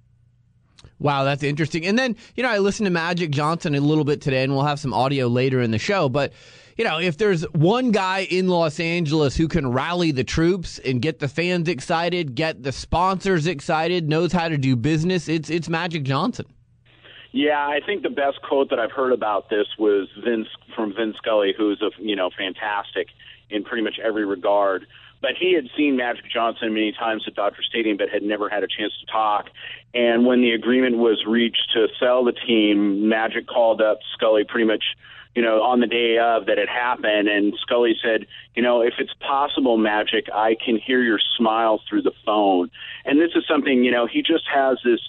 Wow, 0.99 1.23
that's 1.23 1.43
interesting. 1.43 1.85
And 1.85 1.97
then, 1.97 2.15
you 2.35 2.43
know, 2.43 2.49
I 2.49 2.59
listened 2.59 2.85
to 2.85 2.91
Magic 2.91 3.31
Johnson 3.31 3.75
a 3.75 3.81
little 3.81 4.05
bit 4.05 4.21
today, 4.21 4.43
and 4.43 4.53
we'll 4.53 4.65
have 4.65 4.79
some 4.79 4.93
audio 4.93 5.27
later 5.27 5.61
in 5.61 5.71
the 5.71 5.79
show. 5.79 6.07
But, 6.07 6.33
you 6.77 6.85
know, 6.85 6.99
if 6.99 7.17
there's 7.17 7.43
one 7.51 7.91
guy 7.91 8.19
in 8.29 8.47
Los 8.47 8.79
Angeles 8.79 9.35
who 9.35 9.47
can 9.47 9.71
rally 9.71 10.11
the 10.11 10.23
troops 10.23 10.79
and 10.79 11.01
get 11.01 11.19
the 11.19 11.27
fans 11.27 11.67
excited, 11.67 12.35
get 12.35 12.63
the 12.63 12.71
sponsors 12.71 13.47
excited, 13.47 14.07
knows 14.07 14.31
how 14.31 14.47
to 14.47 14.57
do 14.57 14.75
business, 14.75 15.27
it's 15.27 15.49
it's 15.49 15.67
Magic 15.67 16.03
Johnson. 16.03 16.45
Yeah, 17.33 17.67
I 17.67 17.79
think 17.83 18.03
the 18.03 18.11
best 18.11 18.43
quote 18.43 18.69
that 18.69 18.79
I've 18.79 18.91
heard 18.91 19.11
about 19.11 19.49
this 19.49 19.65
was 19.79 20.07
Vince 20.23 20.47
from 20.75 20.93
Vince 20.93 21.17
Scully, 21.17 21.51
who's 21.57 21.81
a 21.81 21.89
you 21.99 22.15
know 22.15 22.29
fantastic 22.29 23.07
in 23.49 23.63
pretty 23.63 23.83
much 23.83 23.99
every 24.01 24.23
regard. 24.23 24.85
But 25.19 25.31
he 25.39 25.53
had 25.53 25.67
seen 25.75 25.95
Magic 25.95 26.25
Johnson 26.31 26.73
many 26.73 26.91
times 26.91 27.23
at 27.25 27.33
Dodger 27.33 27.63
Stadium, 27.63 27.97
but 27.97 28.09
had 28.09 28.21
never 28.21 28.49
had 28.49 28.63
a 28.63 28.67
chance 28.67 28.93
to 28.99 29.11
talk. 29.11 29.49
And 29.95 30.25
when 30.27 30.41
the 30.41 30.51
agreement 30.51 30.97
was 30.97 31.25
reached 31.25 31.71
to 31.73 31.87
sell 31.99 32.23
the 32.23 32.33
team, 32.33 33.09
Magic 33.09 33.47
called 33.47 33.81
up 33.81 33.99
Scully 34.13 34.43
pretty 34.43 34.67
much, 34.67 34.83
you 35.33 35.41
know, 35.41 35.63
on 35.63 35.79
the 35.79 35.87
day 35.87 36.19
of 36.19 36.45
that 36.47 36.59
it 36.59 36.69
happened. 36.69 37.29
And 37.29 37.53
Scully 37.61 37.95
said, 38.03 38.27
you 38.53 38.61
know, 38.61 38.81
if 38.81 38.95
it's 38.99 39.13
possible, 39.21 39.77
Magic, 39.77 40.27
I 40.31 40.55
can 40.55 40.77
hear 40.77 41.01
your 41.01 41.19
smile 41.37 41.81
through 41.89 42.01
the 42.03 42.13
phone. 42.25 42.69
And 43.05 43.19
this 43.19 43.31
is 43.33 43.45
something, 43.47 43.83
you 43.83 43.91
know, 43.91 44.05
he 44.05 44.21
just 44.21 44.43
has 44.53 44.77
this 44.83 44.99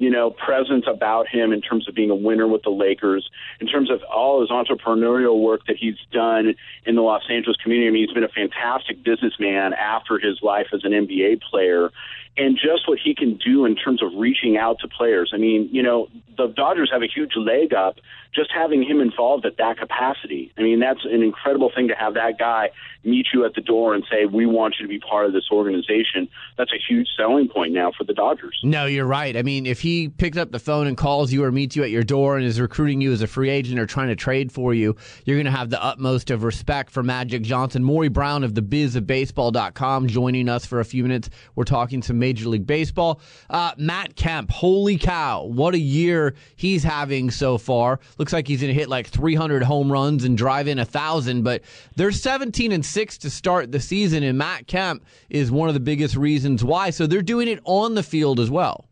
you 0.00 0.08
know, 0.08 0.30
presence 0.30 0.86
about 0.88 1.28
him 1.28 1.52
in 1.52 1.60
terms 1.60 1.86
of 1.86 1.94
being 1.94 2.08
a 2.08 2.14
winner 2.14 2.48
with 2.48 2.62
the 2.62 2.70
Lakers, 2.70 3.30
in 3.60 3.66
terms 3.66 3.90
of 3.90 4.02
all 4.04 4.40
his 4.40 4.48
entrepreneurial 4.48 5.38
work 5.38 5.60
that 5.66 5.76
he's 5.76 5.98
done 6.10 6.54
in 6.86 6.94
the 6.94 7.02
Los 7.02 7.22
Angeles 7.28 7.58
community. 7.58 7.86
I 7.86 7.90
mean, 7.90 8.06
he's 8.06 8.14
been 8.14 8.24
a 8.24 8.28
fantastic 8.28 9.04
businessman 9.04 9.74
after 9.74 10.18
his 10.18 10.42
life 10.42 10.68
as 10.72 10.84
an 10.84 10.92
NBA 10.92 11.42
player. 11.42 11.90
And 12.36 12.56
just 12.56 12.88
what 12.88 12.98
he 13.02 13.14
can 13.14 13.38
do 13.44 13.66
in 13.66 13.76
terms 13.76 14.02
of 14.02 14.12
reaching 14.16 14.56
out 14.56 14.78
to 14.80 14.88
players. 14.88 15.32
I 15.34 15.36
mean, 15.36 15.68
you 15.72 15.82
know, 15.82 16.08
the 16.38 16.46
Dodgers 16.46 16.90
have 16.92 17.02
a 17.02 17.08
huge 17.08 17.32
leg 17.36 17.74
up 17.74 17.96
just 18.34 18.50
having 18.54 18.82
him 18.82 19.00
involved 19.00 19.44
at 19.44 19.56
that 19.56 19.78
capacity. 19.78 20.52
I 20.56 20.62
mean, 20.62 20.78
that's 20.78 21.04
an 21.04 21.22
incredible 21.22 21.70
thing 21.74 21.88
to 21.88 21.94
have 21.94 22.14
that 22.14 22.38
guy 22.38 22.70
meet 23.02 23.26
you 23.34 23.44
at 23.44 23.54
the 23.54 23.60
door 23.60 23.94
and 23.94 24.04
say, 24.10 24.26
"We 24.26 24.46
want 24.46 24.76
you 24.78 24.86
to 24.86 24.88
be 24.88 25.00
part 25.00 25.26
of 25.26 25.32
this 25.32 25.48
organization." 25.50 26.28
That's 26.56 26.72
a 26.72 26.78
huge 26.78 27.08
selling 27.16 27.48
point 27.48 27.72
now 27.72 27.90
for 27.96 28.04
the 28.04 28.14
Dodgers. 28.14 28.58
No, 28.62 28.86
you're 28.86 29.06
right. 29.06 29.36
I 29.36 29.42
mean, 29.42 29.66
if 29.66 29.80
he 29.80 30.08
picks 30.08 30.36
up 30.38 30.52
the 30.52 30.58
phone 30.58 30.86
and 30.86 30.96
calls 30.96 31.32
you 31.32 31.42
or 31.42 31.50
meets 31.50 31.74
you 31.74 31.82
at 31.82 31.90
your 31.90 32.04
door 32.04 32.36
and 32.36 32.46
is 32.46 32.60
recruiting 32.60 33.00
you 33.00 33.12
as 33.12 33.22
a 33.22 33.26
free 33.26 33.50
agent 33.50 33.80
or 33.80 33.86
trying 33.86 34.08
to 34.08 34.16
trade 34.16 34.52
for 34.52 34.72
you, 34.72 34.94
you're 35.24 35.36
going 35.36 35.46
to 35.46 35.50
have 35.50 35.70
the 35.70 35.82
utmost 35.82 36.30
of 36.30 36.44
respect 36.44 36.90
for 36.90 37.02
Magic 37.02 37.42
Johnson. 37.42 37.82
Maury 37.82 38.08
Brown 38.08 38.44
of 38.44 38.54
the 38.54 38.62
bizofbaseball.com 38.62 40.06
joining 40.06 40.48
us 40.48 40.64
for 40.64 40.78
a 40.78 40.84
few 40.84 41.02
minutes. 41.02 41.30
We're 41.56 41.64
talking 41.64 42.02
some 42.02 42.19
Major 42.20 42.48
League 42.48 42.66
Baseball. 42.66 43.20
Uh, 43.48 43.72
Matt 43.76 44.14
Kemp, 44.14 44.50
holy 44.50 44.96
cow, 44.96 45.44
what 45.44 45.74
a 45.74 45.78
year 45.78 46.34
he's 46.54 46.84
having 46.84 47.30
so 47.30 47.58
far. 47.58 47.98
Looks 48.18 48.32
like 48.32 48.46
he's 48.46 48.60
going 48.60 48.72
to 48.72 48.78
hit 48.78 48.88
like 48.88 49.08
300 49.08 49.62
home 49.62 49.90
runs 49.90 50.24
and 50.24 50.38
drive 50.38 50.68
in 50.68 50.78
a 50.78 50.84
thousand, 50.84 51.42
but 51.42 51.62
they're 51.96 52.12
17 52.12 52.70
and 52.70 52.86
six 52.86 53.18
to 53.18 53.30
start 53.30 53.72
the 53.72 53.80
season, 53.80 54.22
and 54.22 54.38
Matt 54.38 54.66
Kemp 54.66 55.04
is 55.28 55.50
one 55.50 55.68
of 55.68 55.74
the 55.74 55.80
biggest 55.80 56.14
reasons 56.14 56.62
why. 56.62 56.90
So 56.90 57.06
they're 57.06 57.22
doing 57.22 57.48
it 57.48 57.60
on 57.64 57.94
the 57.94 58.02
field 58.02 58.38
as 58.38 58.50
well. 58.50 58.89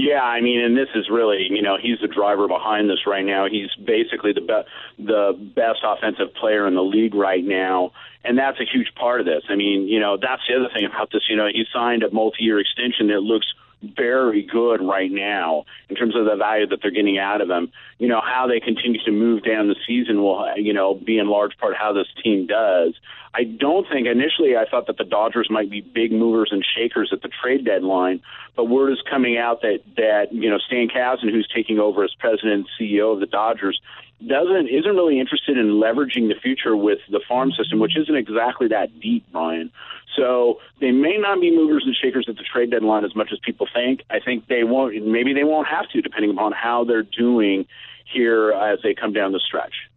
Yeah, 0.00 0.22
I 0.22 0.40
mean, 0.40 0.60
and 0.60 0.76
this 0.76 0.86
is 0.94 1.10
really, 1.10 1.48
you 1.50 1.60
know, 1.60 1.76
he's 1.76 1.98
the 2.00 2.06
driver 2.06 2.46
behind 2.46 2.88
this 2.88 3.04
right 3.04 3.24
now. 3.24 3.48
He's 3.50 3.74
basically 3.84 4.32
the 4.32 4.42
be- 4.42 5.04
the 5.04 5.32
best 5.56 5.80
offensive 5.82 6.34
player 6.34 6.68
in 6.68 6.76
the 6.76 6.84
league 6.84 7.16
right 7.16 7.42
now, 7.44 7.90
and 8.22 8.38
that's 8.38 8.60
a 8.60 8.64
huge 8.64 8.94
part 8.94 9.18
of 9.18 9.26
this. 9.26 9.42
I 9.48 9.56
mean, 9.56 9.88
you 9.88 9.98
know, 9.98 10.16
that's 10.16 10.42
the 10.48 10.54
other 10.54 10.68
thing 10.72 10.84
about 10.84 11.10
this. 11.10 11.22
You 11.28 11.34
know, 11.34 11.48
he 11.48 11.64
signed 11.72 12.04
a 12.04 12.12
multi-year 12.12 12.60
extension 12.60 13.08
that 13.08 13.22
looks 13.24 13.52
very 13.82 14.42
good 14.42 14.80
right 14.80 15.10
now 15.10 15.64
in 15.88 15.96
terms 15.96 16.16
of 16.16 16.24
the 16.24 16.36
value 16.36 16.66
that 16.66 16.80
they're 16.82 16.90
getting 16.90 17.18
out 17.18 17.40
of 17.40 17.48
them. 17.48 17.70
You 17.98 18.08
know, 18.08 18.20
how 18.20 18.46
they 18.46 18.60
continue 18.60 19.00
to 19.04 19.12
move 19.12 19.44
down 19.44 19.68
the 19.68 19.76
season 19.86 20.22
will, 20.22 20.46
you 20.56 20.72
know, 20.72 20.94
be 20.94 21.18
in 21.18 21.28
large 21.28 21.56
part 21.58 21.76
how 21.76 21.92
this 21.92 22.06
team 22.22 22.46
does. 22.46 22.94
I 23.34 23.44
don't 23.44 23.86
think 23.88 24.06
initially 24.06 24.56
I 24.56 24.64
thought 24.68 24.86
that 24.86 24.96
the 24.96 25.04
Dodgers 25.04 25.48
might 25.50 25.70
be 25.70 25.80
big 25.80 26.12
movers 26.12 26.48
and 26.50 26.64
shakers 26.76 27.10
at 27.12 27.22
the 27.22 27.28
trade 27.28 27.64
deadline, 27.64 28.20
but 28.56 28.64
word 28.64 28.90
is 28.92 29.02
coming 29.08 29.36
out 29.36 29.62
that 29.62 29.80
that 29.96 30.32
you 30.32 30.50
know 30.50 30.58
Stan 30.58 30.88
Kasten, 30.88 31.28
who's 31.28 31.48
taking 31.54 31.78
over 31.78 32.04
as 32.04 32.14
president 32.18 32.52
and 32.52 32.68
CEO 32.80 33.12
of 33.12 33.20
the 33.20 33.26
Dodgers, 33.26 33.80
doesn't 34.26 34.68
isn't 34.68 34.96
really 34.96 35.20
interested 35.20 35.56
in 35.56 35.72
leveraging 35.72 36.28
the 36.28 36.34
future 36.42 36.76
with 36.76 36.98
the 37.10 37.20
farm 37.28 37.52
system, 37.52 37.78
which 37.78 37.96
isn't 37.96 38.16
exactly 38.16 38.68
that 38.68 39.00
deep, 39.00 39.24
Brian. 39.30 39.70
So 40.16 40.58
they 40.80 40.90
may 40.90 41.16
not 41.16 41.40
be 41.40 41.54
movers 41.54 41.84
and 41.86 41.94
shakers 41.94 42.26
at 42.28 42.36
the 42.36 42.42
trade 42.42 42.70
deadline 42.70 43.04
as 43.04 43.14
much 43.14 43.28
as 43.32 43.38
people 43.38 43.68
think. 43.72 44.02
I 44.10 44.18
think 44.18 44.48
they 44.48 44.64
won't. 44.64 45.06
Maybe 45.06 45.32
they 45.34 45.44
won't 45.44 45.68
have 45.68 45.88
to, 45.90 46.02
depending 46.02 46.32
upon 46.32 46.52
how 46.52 46.84
they're 46.84 47.04
doing 47.04 47.66
here 48.12 48.52
as 48.52 48.80
they 48.82 48.94
come 48.94 49.12
down 49.12 49.32
the 49.32 49.40
stretch. 49.40 49.87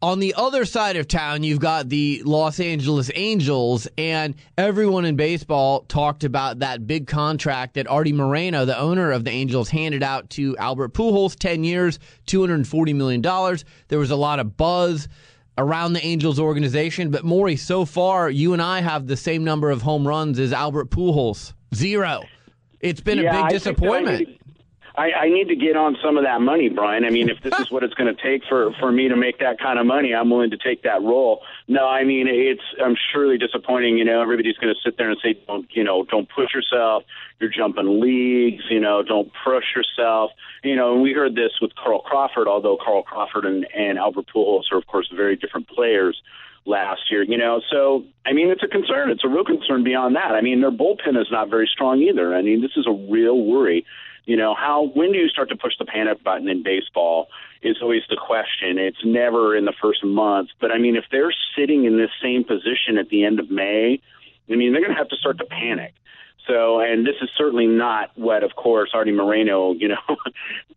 On 0.00 0.20
the 0.20 0.34
other 0.36 0.64
side 0.64 0.94
of 0.96 1.08
town, 1.08 1.42
you've 1.42 1.58
got 1.58 1.88
the 1.88 2.22
Los 2.24 2.60
Angeles 2.60 3.10
Angels, 3.16 3.88
and 3.98 4.36
everyone 4.56 5.04
in 5.04 5.16
baseball 5.16 5.80
talked 5.88 6.22
about 6.22 6.60
that 6.60 6.86
big 6.86 7.08
contract 7.08 7.74
that 7.74 7.88
Artie 7.88 8.12
Moreno, 8.12 8.64
the 8.64 8.78
owner 8.78 9.10
of 9.10 9.24
the 9.24 9.32
Angels, 9.32 9.70
handed 9.70 10.04
out 10.04 10.30
to 10.30 10.56
Albert 10.58 10.94
Pujols 10.94 11.34
10 11.36 11.64
years, 11.64 11.98
$240 12.28 12.94
million. 12.94 13.22
There 13.88 13.98
was 13.98 14.12
a 14.12 14.16
lot 14.16 14.38
of 14.38 14.56
buzz 14.56 15.08
around 15.56 15.94
the 15.94 16.06
Angels 16.06 16.38
organization, 16.38 17.10
but 17.10 17.24
Maury, 17.24 17.56
so 17.56 17.84
far, 17.84 18.30
you 18.30 18.52
and 18.52 18.62
I 18.62 18.80
have 18.80 19.08
the 19.08 19.16
same 19.16 19.42
number 19.42 19.68
of 19.68 19.82
home 19.82 20.06
runs 20.06 20.38
as 20.38 20.52
Albert 20.52 20.90
Pujols 20.90 21.54
zero. 21.74 22.22
It's 22.78 23.00
been 23.00 23.18
yeah, 23.18 23.36
a 23.36 23.42
big 23.42 23.50
disappointment. 23.50 24.38
I, 24.98 25.12
I 25.12 25.28
need 25.28 25.46
to 25.46 25.54
get 25.54 25.76
on 25.76 25.96
some 26.02 26.16
of 26.16 26.24
that 26.24 26.40
money, 26.40 26.68
Brian. 26.68 27.04
I 27.04 27.10
mean, 27.10 27.28
if 27.28 27.40
this 27.40 27.56
is 27.60 27.70
what 27.70 27.84
it's 27.84 27.94
going 27.94 28.12
to 28.12 28.20
take 28.20 28.42
for 28.48 28.72
for 28.80 28.90
me 28.90 29.08
to 29.08 29.14
make 29.14 29.38
that 29.38 29.60
kind 29.60 29.78
of 29.78 29.86
money, 29.86 30.12
I'm 30.12 30.28
willing 30.28 30.50
to 30.50 30.56
take 30.56 30.82
that 30.82 31.02
role. 31.02 31.42
No, 31.68 31.86
I 31.86 32.02
mean 32.02 32.26
it's 32.26 32.62
I'm 32.84 32.96
surely 33.12 33.38
disappointing. 33.38 33.96
You 33.96 34.04
know, 34.04 34.20
everybody's 34.20 34.56
going 34.56 34.74
to 34.74 34.80
sit 34.84 34.98
there 34.98 35.08
and 35.08 35.16
say, 35.22 35.38
don't 35.46 35.68
you 35.70 35.84
know, 35.84 36.02
don't 36.02 36.28
push 36.28 36.52
yourself. 36.52 37.04
You're 37.38 37.50
jumping 37.50 38.00
leagues. 38.00 38.64
You 38.70 38.80
know, 38.80 39.04
don't 39.04 39.30
push 39.44 39.66
yourself. 39.76 40.32
You 40.64 40.74
know, 40.74 40.94
and 40.94 41.02
we 41.02 41.12
heard 41.12 41.36
this 41.36 41.52
with 41.62 41.76
Carl 41.76 42.00
Crawford, 42.00 42.48
although 42.48 42.76
Carl 42.76 43.04
Crawford 43.04 43.44
and, 43.44 43.68
and 43.72 43.98
Albert 43.98 44.26
Pujols 44.34 44.72
are 44.72 44.78
of 44.78 44.86
course 44.88 45.08
very 45.14 45.36
different 45.36 45.68
players 45.68 46.20
last 46.66 47.02
year, 47.10 47.22
you 47.22 47.38
know. 47.38 47.60
So, 47.70 48.04
I 48.26 48.32
mean, 48.32 48.50
it's 48.50 48.64
a 48.64 48.68
concern. 48.68 49.10
It's 49.10 49.24
a 49.24 49.28
real 49.28 49.44
concern 49.44 49.84
beyond 49.84 50.16
that. 50.16 50.32
I 50.32 50.40
mean, 50.40 50.60
their 50.60 50.72
bullpen 50.72 51.20
is 51.20 51.28
not 51.30 51.50
very 51.50 51.70
strong 51.72 52.02
either. 52.02 52.34
I 52.34 52.42
mean, 52.42 52.62
this 52.62 52.72
is 52.76 52.86
a 52.86 52.92
real 52.92 53.40
worry. 53.40 53.86
You 54.28 54.36
know, 54.36 54.54
how 54.54 54.90
when 54.94 55.10
do 55.10 55.18
you 55.18 55.28
start 55.28 55.48
to 55.48 55.56
push 55.56 55.72
the 55.78 55.86
panic 55.86 56.22
button 56.22 56.50
in 56.50 56.62
baseball 56.62 57.28
is 57.62 57.78
always 57.80 58.02
the 58.10 58.16
question. 58.16 58.76
It's 58.76 59.02
never 59.02 59.56
in 59.56 59.64
the 59.64 59.72
first 59.80 60.04
month. 60.04 60.50
But 60.60 60.70
I 60.70 60.76
mean, 60.76 60.96
if 60.96 61.04
they're 61.10 61.32
sitting 61.56 61.86
in 61.86 61.96
this 61.96 62.10
same 62.22 62.44
position 62.44 62.98
at 62.98 63.08
the 63.08 63.24
end 63.24 63.40
of 63.40 63.50
May, 63.50 64.02
I 64.50 64.54
mean, 64.54 64.72
they're 64.72 64.82
going 64.82 64.92
to 64.92 64.98
have 64.98 65.08
to 65.08 65.16
start 65.16 65.38
to 65.38 65.46
panic. 65.46 65.94
So, 66.46 66.78
and 66.78 67.06
this 67.06 67.14
is 67.22 67.30
certainly 67.38 67.66
not 67.66 68.10
what, 68.16 68.42
of 68.42 68.54
course, 68.54 68.90
Artie 68.92 69.12
Moreno, 69.12 69.72
you 69.72 69.88
know, 69.88 69.96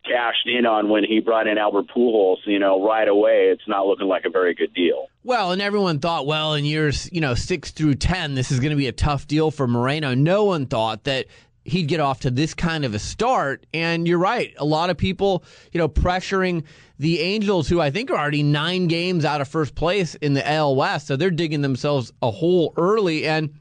cashed 0.05 0.47
in 0.47 0.65
on 0.65 0.87
when 0.87 1.03
he 1.03 1.19
brought 1.19 1.47
in 1.47 1.57
Albert 1.57 1.87
Pujols. 1.93 2.37
You 2.45 2.59
know, 2.59 2.85
right 2.85 3.07
away, 3.07 3.49
it's 3.51 3.67
not 3.67 3.85
looking 3.85 4.07
like 4.07 4.23
a 4.23 4.29
very 4.29 4.53
good 4.53 4.73
deal. 4.73 5.07
Well, 5.25 5.51
and 5.51 5.61
everyone 5.61 5.99
thought, 5.99 6.25
well, 6.25 6.53
in 6.53 6.63
years, 6.63 7.09
you 7.11 7.19
know, 7.19 7.35
six 7.35 7.71
through 7.71 7.95
ten, 7.95 8.35
this 8.35 8.49
is 8.49 8.61
going 8.61 8.71
to 8.71 8.77
be 8.77 8.87
a 8.87 8.93
tough 8.93 9.27
deal 9.27 9.51
for 9.51 9.67
Moreno. 9.67 10.13
No 10.13 10.45
one 10.45 10.67
thought 10.67 11.03
that 11.03 11.27
he'd 11.63 11.87
get 11.87 11.99
off 11.99 12.21
to 12.21 12.31
this 12.31 12.53
kind 12.53 12.85
of 12.85 12.93
a 12.93 12.99
start. 12.99 13.65
And 13.73 14.07
you're 14.07 14.17
right. 14.17 14.53
A 14.57 14.65
lot 14.65 14.89
of 14.89 14.97
people, 14.97 15.43
you 15.71 15.77
know, 15.77 15.87
pressuring 15.87 16.63
the 16.97 17.19
Angels, 17.19 17.67
who 17.67 17.79
I 17.79 17.91
think 17.91 18.09
are 18.11 18.17
already 18.17 18.43
nine 18.43 18.87
games 18.87 19.25
out 19.25 19.41
of 19.41 19.47
first 19.47 19.75
place 19.75 20.15
in 20.15 20.33
the 20.33 20.49
AL 20.51 20.75
West. 20.75 21.07
So 21.07 21.15
they're 21.15 21.31
digging 21.31 21.61
themselves 21.61 22.11
a 22.21 22.31
hole 22.31 22.73
early. 22.77 23.27
And 23.27 23.53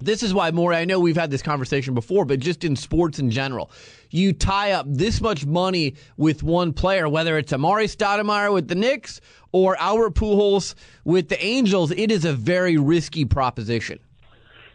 This 0.00 0.22
is 0.22 0.32
why, 0.32 0.52
Maury, 0.52 0.76
I 0.76 0.84
know 0.84 1.00
we've 1.00 1.16
had 1.16 1.30
this 1.30 1.42
conversation 1.42 1.92
before, 1.92 2.24
but 2.24 2.38
just 2.38 2.62
in 2.62 2.76
sports 2.76 3.18
in 3.18 3.30
general, 3.32 3.70
you 4.10 4.32
tie 4.32 4.72
up 4.72 4.86
this 4.88 5.20
much 5.20 5.44
money 5.44 5.96
with 6.16 6.44
one 6.44 6.72
player, 6.72 7.08
whether 7.08 7.36
it's 7.36 7.52
Amar'e 7.52 7.84
Stoudemire 7.84 8.52
with 8.52 8.68
the 8.68 8.76
Knicks 8.76 9.20
or 9.50 9.76
Albert 9.76 10.14
Pujols 10.14 10.74
with 11.04 11.28
the 11.28 11.44
Angels, 11.44 11.90
it 11.90 12.12
is 12.12 12.24
a 12.24 12.32
very 12.32 12.76
risky 12.76 13.24
proposition. 13.24 13.98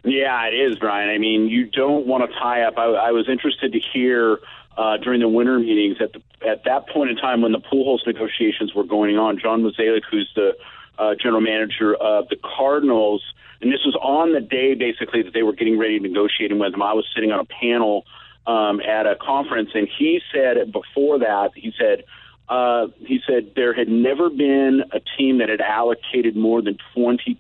Yeah, 0.04 0.48
it 0.48 0.54
is, 0.54 0.78
Brian. 0.80 1.10
I 1.10 1.18
mean, 1.18 1.48
you 1.48 1.66
don't 1.66 2.06
want 2.06 2.30
to 2.30 2.38
tie 2.38 2.64
up. 2.64 2.78
I, 2.78 2.86
I 2.86 3.12
was 3.12 3.30
interested 3.30 3.72
to 3.72 3.80
hear 3.94 4.40
uh, 4.78 4.98
during 4.98 5.22
the 5.22 5.30
winter 5.30 5.58
meetings 5.60 5.98
at 6.02 6.12
the 6.14 6.22
at 6.46 6.66
that 6.66 6.90
point 6.90 7.10
in 7.10 7.16
time 7.16 7.42
when 7.42 7.54
the 7.54 7.60
Pujols 7.60 8.06
negotiations 8.06 8.74
were 8.74 8.84
going 8.84 9.18
on. 9.18 9.40
John 9.40 9.64
Mozeliak, 9.64 10.02
who's 10.12 10.30
the 10.36 10.58
uh, 11.00 11.16
general 11.16 11.42
manager 11.42 11.96
of 11.96 12.28
the 12.28 12.36
Cardinals, 12.36 13.24
and 13.62 13.72
this 13.72 13.80
was 13.86 13.96
on 13.96 14.34
the 14.34 14.42
day 14.42 14.74
basically 14.74 15.22
that 15.24 15.34
they 15.34 15.44
were 15.44 15.54
getting 15.54 15.80
ready 15.80 16.00
to 16.00 16.08
negotiate 16.08 16.52
with 16.52 16.74
him. 16.74 16.82
I 16.82 16.94
was 16.94 17.08
sitting 17.16 17.32
on 17.32 17.40
a 17.40 17.46
panel 17.46 18.06
um, 18.46 18.82
at 18.82 19.06
a 19.06 19.16
conference, 19.16 19.70
and 19.74 19.88
he 19.88 20.20
said 20.34 20.72
before 20.72 21.20
that, 21.20 21.52
he 21.56 21.74
said. 21.80 22.04
Uh, 22.50 22.88
he 23.00 23.20
said 23.26 23.52
there 23.56 23.74
had 23.74 23.88
never 23.88 24.30
been 24.30 24.84
a 24.92 25.00
team 25.18 25.38
that 25.38 25.50
had 25.50 25.62
allocated 25.62 26.36
more 26.36 26.62
than 26.62 26.78
20% 26.96 27.38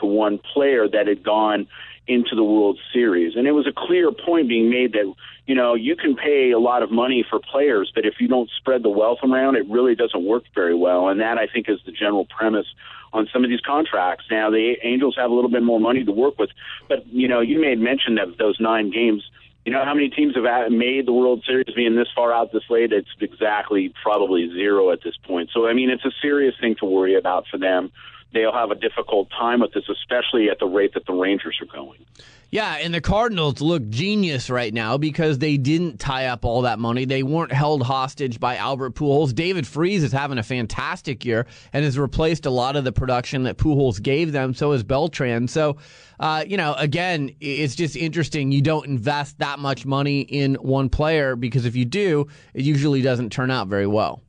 to 0.00 0.06
one 0.06 0.38
player 0.38 0.88
that 0.88 1.06
had 1.06 1.22
gone 1.22 1.66
into 2.08 2.34
the 2.34 2.42
World 2.42 2.78
Series. 2.92 3.36
And 3.36 3.46
it 3.46 3.52
was 3.52 3.66
a 3.66 3.72
clear 3.72 4.10
point 4.10 4.48
being 4.48 4.70
made 4.70 4.92
that, 4.92 5.12
you 5.46 5.54
know, 5.54 5.74
you 5.74 5.94
can 5.94 6.16
pay 6.16 6.50
a 6.50 6.58
lot 6.58 6.82
of 6.82 6.90
money 6.90 7.24
for 7.28 7.38
players, 7.38 7.92
but 7.94 8.04
if 8.04 8.14
you 8.18 8.26
don't 8.26 8.50
spread 8.58 8.82
the 8.82 8.90
wealth 8.90 9.18
around, 9.22 9.56
it 9.56 9.68
really 9.68 9.94
doesn't 9.94 10.24
work 10.24 10.44
very 10.54 10.74
well. 10.74 11.08
And 11.08 11.20
that, 11.20 11.38
I 11.38 11.46
think, 11.46 11.68
is 11.68 11.78
the 11.86 11.92
general 11.92 12.26
premise 12.26 12.66
on 13.12 13.28
some 13.32 13.44
of 13.44 13.50
these 13.50 13.60
contracts. 13.60 14.24
Now, 14.30 14.50
the 14.50 14.74
Angels 14.82 15.14
have 15.16 15.30
a 15.30 15.34
little 15.34 15.50
bit 15.50 15.62
more 15.62 15.78
money 15.78 16.04
to 16.04 16.12
work 16.12 16.38
with, 16.38 16.50
but, 16.88 17.06
you 17.06 17.28
know, 17.28 17.40
you 17.40 17.60
made 17.60 17.78
mention 17.78 18.18
of 18.18 18.36
those 18.38 18.58
nine 18.58 18.90
games. 18.90 19.22
You 19.64 19.72
know 19.72 19.84
how 19.84 19.94
many 19.94 20.08
teams 20.08 20.34
have 20.34 20.72
made 20.72 21.06
the 21.06 21.12
World 21.12 21.44
Series 21.46 21.72
being 21.74 21.94
this 21.94 22.08
far 22.14 22.32
out 22.32 22.52
this 22.52 22.64
late? 22.68 22.92
It's 22.92 23.08
exactly 23.20 23.94
probably 24.02 24.50
zero 24.52 24.90
at 24.90 25.02
this 25.04 25.16
point. 25.16 25.50
So, 25.52 25.68
I 25.68 25.72
mean, 25.72 25.88
it's 25.88 26.04
a 26.04 26.10
serious 26.20 26.54
thing 26.60 26.74
to 26.80 26.84
worry 26.84 27.14
about 27.14 27.46
for 27.48 27.58
them 27.58 27.92
they'll 28.32 28.52
have 28.52 28.70
a 28.70 28.74
difficult 28.74 29.30
time 29.30 29.60
with 29.60 29.72
this, 29.72 29.84
especially 29.88 30.48
at 30.50 30.58
the 30.58 30.66
rate 30.66 30.94
that 30.94 31.06
the 31.06 31.12
Rangers 31.12 31.58
are 31.60 31.66
going. 31.66 32.04
Yeah, 32.52 32.76
and 32.82 32.92
the 32.92 33.00
Cardinals 33.00 33.62
look 33.62 33.88
genius 33.88 34.50
right 34.50 34.74
now 34.74 34.98
because 34.98 35.38
they 35.38 35.56
didn't 35.56 35.98
tie 35.98 36.26
up 36.26 36.44
all 36.44 36.60
that 36.62 36.78
money. 36.78 37.06
They 37.06 37.22
weren't 37.22 37.50
held 37.50 37.82
hostage 37.82 38.38
by 38.38 38.56
Albert 38.56 38.94
Pujols. 38.94 39.34
David 39.34 39.66
Freese 39.66 40.02
is 40.02 40.12
having 40.12 40.36
a 40.36 40.42
fantastic 40.42 41.24
year 41.24 41.46
and 41.72 41.82
has 41.82 41.98
replaced 41.98 42.44
a 42.44 42.50
lot 42.50 42.76
of 42.76 42.84
the 42.84 42.92
production 42.92 43.44
that 43.44 43.56
Pujols 43.56 44.02
gave 44.02 44.32
them. 44.32 44.52
So 44.52 44.72
is 44.72 44.82
Beltran. 44.82 45.48
So, 45.48 45.78
uh, 46.20 46.44
you 46.46 46.58
know, 46.58 46.74
again, 46.74 47.34
it's 47.40 47.74
just 47.74 47.96
interesting. 47.96 48.52
You 48.52 48.60
don't 48.60 48.86
invest 48.86 49.38
that 49.38 49.58
much 49.58 49.86
money 49.86 50.20
in 50.20 50.56
one 50.56 50.90
player 50.90 51.36
because 51.36 51.64
if 51.64 51.74
you 51.74 51.86
do, 51.86 52.26
it 52.52 52.64
usually 52.64 53.00
doesn't 53.00 53.30
turn 53.30 53.50
out 53.50 53.68
very 53.68 53.86
well. 53.86 54.20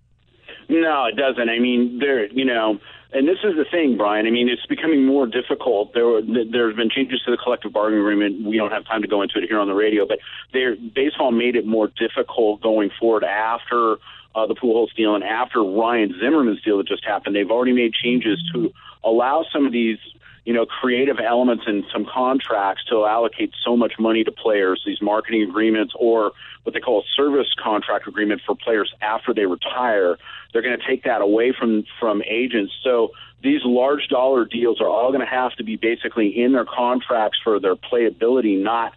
No, 0.69 1.07
it 1.07 1.17
doesn't. 1.17 1.49
I 1.49 1.59
mean, 1.59 1.99
there, 1.99 2.25
you 2.27 2.45
know, 2.45 2.79
and 3.13 3.28
this 3.28 3.38
is 3.43 3.56
the 3.56 3.65
thing, 3.69 3.97
Brian. 3.97 4.26
I 4.26 4.32
mean, 4.32 4.49
it's 4.49 4.65
becoming 4.65 5.06
more 5.06 5.28
difficult. 5.28 5.93
There, 5.93 6.21
there 6.21 6.67
have 6.67 6.78
been 6.78 6.89
changes 6.89 7.21
to 7.26 7.32
the 7.32 7.38
collective 7.38 7.71
bargaining 7.71 8.02
agreement. 8.02 8.45
We 8.45 8.58
don't 8.58 8.71
have 8.71 8.86
time 8.86 9.02
to 9.04 9.08
go 9.08 9.21
into 9.21 9.38
it 9.38 9.47
here 9.47 9.60
on 9.60 9.67
the 9.67 9.73
radio, 9.76 10.08
but 10.08 10.19
baseball 10.52 11.32
made 11.32 11.56
it 11.56 11.65
more 11.65 11.88
difficult 11.88 12.62
going 12.62 12.89
forward 12.99 13.23
after 13.23 13.97
uh, 14.36 14.47
the 14.47 14.56
Pujols 14.56 14.93
deal 14.95 15.15
and 15.15 15.23
after 15.23 15.63
Ryan 15.63 16.15
Zimmerman's 16.19 16.62
deal 16.63 16.78
that 16.78 16.88
just 16.88 17.06
happened. 17.06 17.36
They've 17.36 17.52
already 17.52 17.73
made 17.73 17.93
changes 17.93 18.41
to 18.54 18.73
allow 19.04 19.45
some 19.52 19.65
of 19.65 19.71
these 19.71 19.99
you 20.45 20.53
know, 20.53 20.65
creative 20.65 21.17
elements 21.19 21.63
in 21.67 21.86
some 21.91 22.06
contracts 22.06 22.84
to 22.89 23.06
allocate 23.06 23.53
so 23.63 23.77
much 23.77 23.93
money 23.97 24.23
to 24.23 24.32
players, 24.32 24.84
these 24.86 25.01
marketing 25.01 25.43
agreements 25.43 25.93
or 25.97 26.32
what 26.63 26.73
they 26.73 26.79
call 26.79 26.99
a 26.99 27.03
service 27.15 27.47
contract 27.62 28.08
agreement 28.08 28.41
for 28.45 28.56
players 28.56 28.93
after 29.01 29.34
they 29.34 29.45
retire. 29.45 30.17
They're 30.51 30.62
going 30.62 30.77
to 30.77 30.86
take 30.86 31.03
that 31.03 31.21
away 31.21 31.53
from 31.58 31.86
from 31.99 32.21
agents. 32.23 32.73
So 32.84 33.12
these 33.41 33.62
large 33.63 34.08
dollar 34.08 34.45
deals 34.45 34.82
are 34.82 34.88
all 34.88 35.10
going 35.10 35.25
to 35.25 35.32
have 35.32 35.53
to 35.53 35.63
be 35.63 35.75
basically 35.75 36.29
in 36.29 36.53
their 36.53 36.65
contracts 36.65 37.38
for 37.43 37.60
their 37.60 37.75
playability, 37.75 38.62
not 38.62 38.93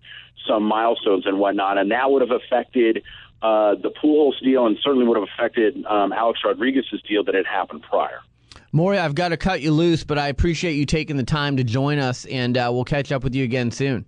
some 0.46 0.62
milestones 0.62 1.26
and 1.26 1.38
whatnot. 1.38 1.78
And 1.78 1.90
that 1.90 2.10
would 2.10 2.22
have 2.22 2.30
affected 2.30 3.02
uh, 3.42 3.74
the 3.74 3.90
Pujols 3.90 4.40
deal 4.42 4.66
and 4.66 4.78
certainly 4.82 5.06
would 5.06 5.18
have 5.18 5.28
affected 5.34 5.84
um, 5.86 6.12
Alex 6.12 6.40
Rodriguez's 6.44 7.02
deal 7.02 7.24
that 7.24 7.34
had 7.34 7.46
happened 7.46 7.82
prior. 7.82 8.20
Maury, 8.76 8.98
I've 8.98 9.14
got 9.14 9.30
to 9.30 9.38
cut 9.38 9.62
you 9.62 9.72
loose, 9.72 10.04
but 10.04 10.18
I 10.18 10.28
appreciate 10.28 10.74
you 10.74 10.84
taking 10.84 11.16
the 11.16 11.24
time 11.24 11.56
to 11.56 11.64
join 11.64 11.98
us, 11.98 12.26
and 12.26 12.58
uh, 12.58 12.68
we'll 12.70 12.84
catch 12.84 13.10
up 13.10 13.24
with 13.24 13.34
you 13.34 13.42
again 13.42 13.70
soon. 13.70 14.04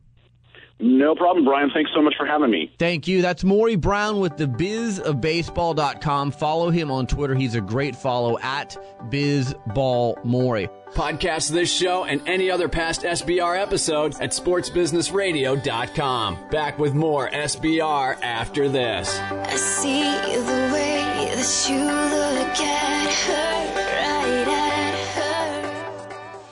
No 0.79 1.15
problem, 1.15 1.47
Brian. 1.47 1.71
Thanks 1.73 1.91
so 1.95 2.03
much 2.03 2.15
for 2.17 2.27
having 2.27 2.51
me. 2.51 2.75
Thank 2.79 3.09
you. 3.09 3.23
That's 3.23 3.43
Maury 3.43 3.77
Brown 3.77 4.21
with 4.21 4.37
the 4.37 4.45
bizofbaseball.com. 4.45 6.33
Follow 6.33 6.69
him 6.71 6.91
on 6.91 7.07
Twitter. 7.07 7.35
He's 7.35 7.55
a 7.55 7.61
great 7.61 7.95
follow 7.97 8.39
at 8.39 8.77
bizballmaury. 9.11 10.69
Podcast 10.93 11.51
this 11.51 11.71
show 11.73 12.05
and 12.05 12.21
any 12.29 12.51
other 12.51 12.69
past 12.69 13.03
SBR 13.03 13.61
episodes 13.61 14.21
at 14.21 14.31
sportsbusinessradio.com. 14.31 16.49
Back 16.51 16.79
with 16.79 16.95
more 16.95 17.29
SBR 17.29 18.23
after 18.23 18.69
this. 18.69 19.19
I 19.19 19.57
see 19.57 20.03
the 20.03 20.71
way 20.73 21.33
that 21.35 21.67
you 21.69 21.85
look 21.85 22.61
at 22.61 23.13
her, 23.25 23.35
right 23.35 23.75
at 23.75 23.83
her. 23.83 23.88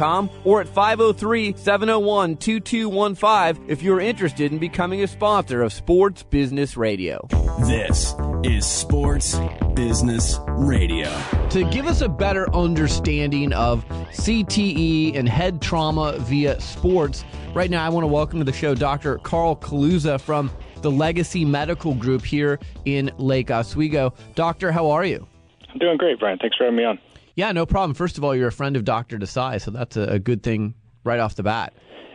or 0.00 0.60
at 0.60 0.68
503 0.68 1.54
701 1.56 2.36
2215 2.36 3.68
if 3.68 3.82
you're 3.82 4.00
interested 4.00 4.52
in 4.52 4.58
becoming 4.58 5.02
a 5.02 5.06
sponsor 5.06 5.62
of 5.62 5.72
Sports 5.72 6.22
Business 6.22 6.76
Radio. 6.76 7.26
This 7.60 8.14
is 8.42 8.66
Sports 8.66 9.38
Business 9.74 10.38
Radio. 10.48 11.10
To 11.50 11.68
give 11.70 11.86
us 11.86 12.00
a 12.00 12.08
better 12.08 12.52
understanding 12.54 13.52
of 13.52 13.84
CTE 14.12 15.16
and 15.16 15.28
head 15.28 15.60
trauma 15.60 16.16
via 16.18 16.60
sports, 16.60 17.24
right 17.54 17.70
now 17.70 17.84
I 17.84 17.88
want 17.88 18.04
to 18.04 18.08
welcome 18.08 18.38
to 18.38 18.44
the 18.44 18.52
show 18.52 18.74
Dr. 18.74 19.18
Carl 19.18 19.56
Kaluza 19.56 20.20
from 20.20 20.50
the 20.82 20.90
Legacy 20.90 21.44
Medical 21.44 21.94
Group 21.94 22.24
here 22.24 22.58
in 22.84 23.10
Lake 23.18 23.50
Oswego. 23.50 24.12
Doctor, 24.34 24.72
how 24.72 24.90
are 24.90 25.04
you? 25.04 25.26
I'm 25.72 25.78
doing 25.78 25.96
great, 25.96 26.18
Brian. 26.18 26.38
Thanks 26.38 26.56
for 26.56 26.64
having 26.64 26.76
me 26.76 26.84
on. 26.84 26.98
Yeah, 27.34 27.52
no 27.52 27.66
problem. 27.66 27.94
First 27.94 28.18
of 28.18 28.24
all, 28.24 28.34
you're 28.34 28.48
a 28.48 28.52
friend 28.52 28.76
of 28.76 28.84
Dr. 28.84 29.18
Desai, 29.18 29.60
so 29.60 29.70
that's 29.70 29.96
a, 29.96 30.02
a 30.02 30.18
good 30.18 30.42
thing 30.42 30.74
right 31.04 31.18
off 31.18 31.34
the 31.34 31.42
bat. 31.42 31.74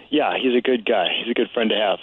Yeah, 0.09 0.33
he's 0.41 0.55
a 0.55 0.61
good 0.61 0.85
guy. 0.85 1.07
He's 1.19 1.31
a 1.31 1.33
good 1.33 1.49
friend 1.53 1.69
to 1.69 1.75
have. 1.75 1.99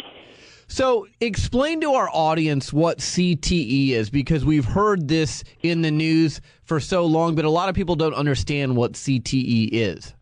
So, 0.67 1.07
explain 1.21 1.83
to 1.83 1.93
our 1.93 2.09
audience 2.11 2.73
what 2.73 2.99
CTE 2.99 3.91
is 3.91 4.09
because 4.09 4.45
we've 4.45 4.65
heard 4.65 5.09
this 5.09 5.45
in 5.63 5.83
the 5.83 5.91
news 5.91 6.41
for 6.65 6.81
so 6.81 7.05
long, 7.05 7.35
but 7.35 7.45
a 7.45 7.51
lot 7.51 7.69
of 7.69 7.75
people 7.75 7.97
don't 7.97 8.15
understand 8.15 8.75
what 8.75 8.93
CTE 8.93 9.69
is. 9.73 10.15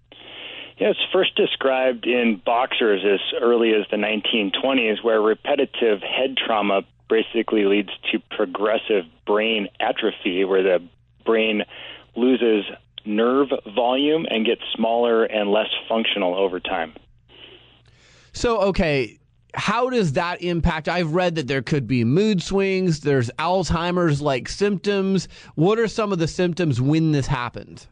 Yeah, 0.79 0.91
it's 0.91 1.01
first 1.13 1.37
described 1.37 2.07
in 2.07 2.43
boxers 2.45 3.05
as 3.05 3.21
early 3.41 3.73
as 3.73 3.87
the 3.91 3.97
1920s, 3.97 5.03
where 5.05 5.21
repetitive 5.21 6.01
head 6.03 6.37
trauma 6.37 6.83
basically 7.09 7.65
leads 7.65 7.91
to 8.11 8.19
progressive 8.37 9.05
brain 9.25 9.69
atrophy, 9.79 10.45
where 10.45 10.63
the 10.63 10.83
brain 11.25 11.63
loses 12.17 12.65
nerve 13.05 13.49
volume 13.75 14.27
and 14.31 14.47
gets 14.47 14.63
smaller 14.75 15.25
and 15.25 15.51
less 15.51 15.69
functional 15.89 16.35
over 16.35 16.61
time. 16.61 16.95
So, 18.33 18.61
okay, 18.61 19.19
how 19.55 19.91
does 19.91 20.15
that 20.15 20.43
impact? 20.43 20.89
I've 20.89 21.13
read 21.13 21.35
that 21.35 21.47
there 21.47 21.63
could 21.63 21.87
be 21.87 22.05
mood 22.05 22.43
swings, 22.43 23.01
there's 23.01 23.31
Alzheimer's 23.39 24.23
like 24.23 24.49
symptoms. 24.49 25.29
What 25.55 25.79
are 25.79 25.89
some 25.89 26.13
of 26.13 26.19
the 26.19 26.29
symptoms 26.29 26.81
when 26.81 27.13
this 27.13 27.27
happens? 27.27 27.89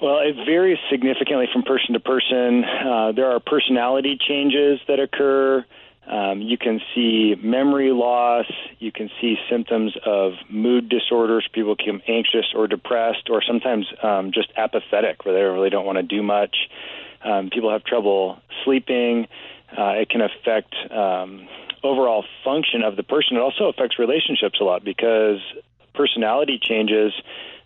Well, 0.00 0.20
it 0.20 0.34
varies 0.46 0.78
significantly 0.90 1.46
from 1.52 1.62
person 1.62 1.92
to 1.92 2.00
person. 2.00 2.64
Uh, 2.64 3.12
there 3.12 3.30
are 3.30 3.38
personality 3.38 4.16
changes 4.18 4.80
that 4.88 4.98
occur. 4.98 5.64
Um, 6.10 6.42
you 6.42 6.58
can 6.58 6.80
see 6.92 7.36
memory 7.40 7.92
loss. 7.92 8.50
You 8.80 8.90
can 8.90 9.10
see 9.20 9.36
symptoms 9.48 9.96
of 10.04 10.32
mood 10.48 10.88
disorders. 10.88 11.48
People 11.52 11.76
become 11.76 12.02
anxious 12.08 12.46
or 12.54 12.66
depressed, 12.66 13.30
or 13.30 13.42
sometimes 13.46 13.86
um, 14.02 14.32
just 14.32 14.48
apathetic, 14.56 15.24
where 15.24 15.32
they 15.32 15.42
really 15.42 15.70
don't 15.70 15.86
want 15.86 15.98
to 15.98 16.02
do 16.02 16.20
much. 16.22 16.68
Um, 17.24 17.50
people 17.50 17.70
have 17.70 17.84
trouble 17.84 18.40
sleeping. 18.64 19.28
Uh, 19.76 20.02
it 20.02 20.10
can 20.10 20.20
affect 20.20 20.74
um, 20.90 21.46
overall 21.84 22.24
function 22.44 22.82
of 22.82 22.96
the 22.96 23.04
person. 23.04 23.36
It 23.36 23.40
also 23.40 23.68
affects 23.68 23.96
relationships 23.98 24.58
a 24.60 24.64
lot 24.64 24.84
because 24.84 25.38
personality 25.94 26.58
changes. 26.60 27.12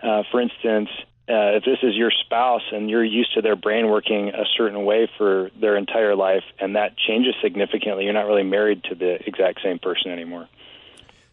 Uh, 0.03 0.23
for 0.31 0.43
instance, 0.43 0.91
uh, 1.27 1.57
if 1.57 1.65
this 1.65 1.79
is 1.83 1.95
your 1.95 2.11
spouse 2.11 2.63
and 2.71 2.91
you're 2.91 3.05
used 3.05 3.33
to 3.35 3.41
their 3.41 3.57
brain 3.57 3.89
working 3.89 4.29
a 4.29 4.45
certain 4.57 4.85
way 4.85 5.09
for 5.17 5.51
their 5.59 5.77
entire 5.77 6.15
life 6.15 6.45
and 6.61 6.77
that 6.77 6.99
changes 6.99 7.35
significantly, 7.43 8.05
you're 8.05 8.13
not 8.13 8.27
really 8.27 8.43
married 8.43 8.85
to 8.85 8.95
the 8.95 9.15
exact 9.27 9.61
same 9.63 9.79
person 9.79 10.11
anymore. 10.11 10.49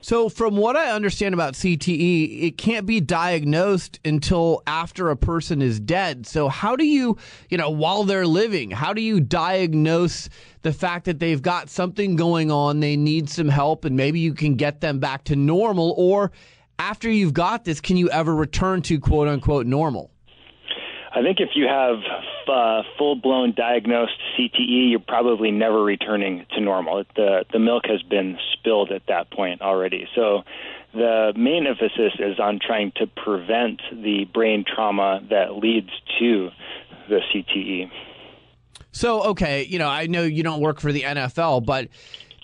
So, 0.04 0.30
from 0.30 0.58
what 0.58 0.76
I 0.76 0.92
understand 0.92 1.36
about 1.36 1.54
CTE, 1.54 2.42
it 2.42 2.58
can't 2.58 2.88
be 2.88 3.00
diagnosed 3.00 4.00
until 4.04 4.64
after 4.66 5.12
a 5.12 5.16
person 5.16 5.62
is 5.62 5.80
dead. 5.80 6.26
So, 6.26 6.48
how 6.48 6.76
do 6.76 6.86
you, 6.86 7.18
you 7.50 7.58
know, 7.58 7.70
while 7.70 8.04
they're 8.04 8.26
living, 8.26 8.72
how 8.72 8.94
do 8.94 9.02
you 9.02 9.20
diagnose 9.20 10.28
the 10.64 10.74
fact 10.74 11.06
that 11.06 11.20
they've 11.20 11.42
got 11.42 11.70
something 11.70 12.16
going 12.16 12.50
on, 12.50 12.80
they 12.80 12.98
need 12.98 13.30
some 13.30 13.50
help, 13.50 13.86
and 13.86 13.96
maybe 13.96 14.20
you 14.20 14.34
can 14.34 14.56
get 14.56 14.82
them 14.82 14.98
back 14.98 15.26
to 15.26 15.36
normal? 15.36 15.94
Or 15.96 16.32
after 16.82 17.12
you've 17.12 17.34
got 17.34 17.64
this, 17.64 17.80
can 17.80 17.96
you 17.96 18.10
ever 18.10 18.34
return 18.34 18.82
to 18.82 19.00
quote 19.00 19.28
unquote 19.28 19.68
normal? 19.68 20.10
I 21.14 21.22
think 21.22 21.40
if 21.40 21.50
you 21.56 21.68
have 21.68 21.98
uh, 22.48 22.82
full 22.98 23.16
blown 23.16 23.54
diagnosed 23.56 24.18
CTE, 24.36 24.90
you're 24.90 25.00
probably 25.00 25.52
never 25.52 25.84
returning 25.84 26.46
to 26.56 26.62
normal. 26.62 27.04
The 27.16 27.46
the 27.54 27.60
milk 27.60 27.84
has 27.86 28.02
been 28.02 28.38
spilled 28.54 28.92
at 28.92 29.04
that 29.10 29.30
point 29.30 29.62
already. 29.62 30.08
So 30.16 30.42
the 30.94 31.34
main 31.36 31.68
emphasis 31.68 32.14
is 32.18 32.40
on 32.40 32.60
trying 32.66 32.94
to 32.96 33.08
prevent 33.08 33.82
the 33.92 34.26
brain 34.34 34.66
trauma 34.66 35.22
that 35.30 35.58
leads 35.58 35.90
to 36.20 36.50
the 37.10 37.20
CTE. 37.32 37.92
So 38.92 39.24
okay, 39.24 39.66
you 39.66 39.78
know, 39.78 39.88
I 39.88 40.08
know 40.08 40.24
you 40.24 40.42
don't 40.42 40.62
work 40.62 40.80
for 40.80 40.92
the 40.92 41.02
NFL, 41.02 41.66
but 41.66 41.90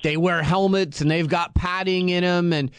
they 0.03 0.17
wear 0.17 0.43
helmets 0.43 1.01
and 1.01 1.09
they've 1.09 1.27
got 1.27 1.53
padding 1.55 2.09
in 2.09 2.23
them 2.23 2.53
and 2.53 2.71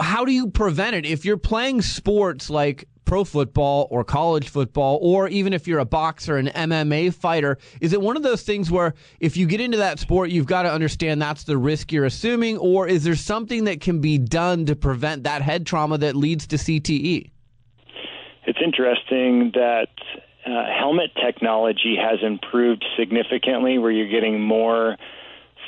how 0.00 0.24
do 0.24 0.32
you 0.32 0.50
prevent 0.50 0.96
it 0.96 1.06
if 1.06 1.24
you're 1.24 1.36
playing 1.36 1.82
sports 1.82 2.50
like 2.50 2.86
pro 3.10 3.24
football 3.24 3.88
or 3.90 4.04
college 4.04 4.48
football, 4.48 4.96
or 5.02 5.26
even 5.26 5.52
if 5.52 5.66
you're 5.66 5.80
a 5.80 5.84
boxer, 5.84 6.36
an 6.36 6.46
MMA 6.46 7.12
fighter, 7.12 7.58
is 7.80 7.92
it 7.92 8.00
one 8.00 8.16
of 8.16 8.22
those 8.22 8.44
things 8.44 8.70
where 8.70 8.94
if 9.18 9.36
you 9.36 9.48
get 9.48 9.60
into 9.60 9.78
that 9.78 9.98
sport, 9.98 10.30
you've 10.30 10.46
got 10.46 10.62
to 10.62 10.72
understand 10.72 11.20
that's 11.20 11.42
the 11.42 11.58
risk 11.58 11.90
you're 11.90 12.04
assuming, 12.04 12.56
or 12.58 12.86
is 12.86 13.02
there 13.02 13.16
something 13.16 13.64
that 13.64 13.80
can 13.80 14.00
be 14.00 14.16
done 14.16 14.64
to 14.66 14.76
prevent 14.76 15.24
that 15.24 15.42
head 15.42 15.66
trauma 15.66 15.98
that 15.98 16.14
leads 16.14 16.46
to 16.46 16.56
CTE? 16.56 17.32
It's 18.46 18.58
interesting 18.64 19.50
that 19.54 19.88
uh, 20.46 20.50
helmet 20.78 21.10
technology 21.20 21.96
has 22.00 22.20
improved 22.22 22.84
significantly, 22.96 23.78
where 23.78 23.90
you're 23.90 24.08
getting 24.08 24.40
more 24.40 24.96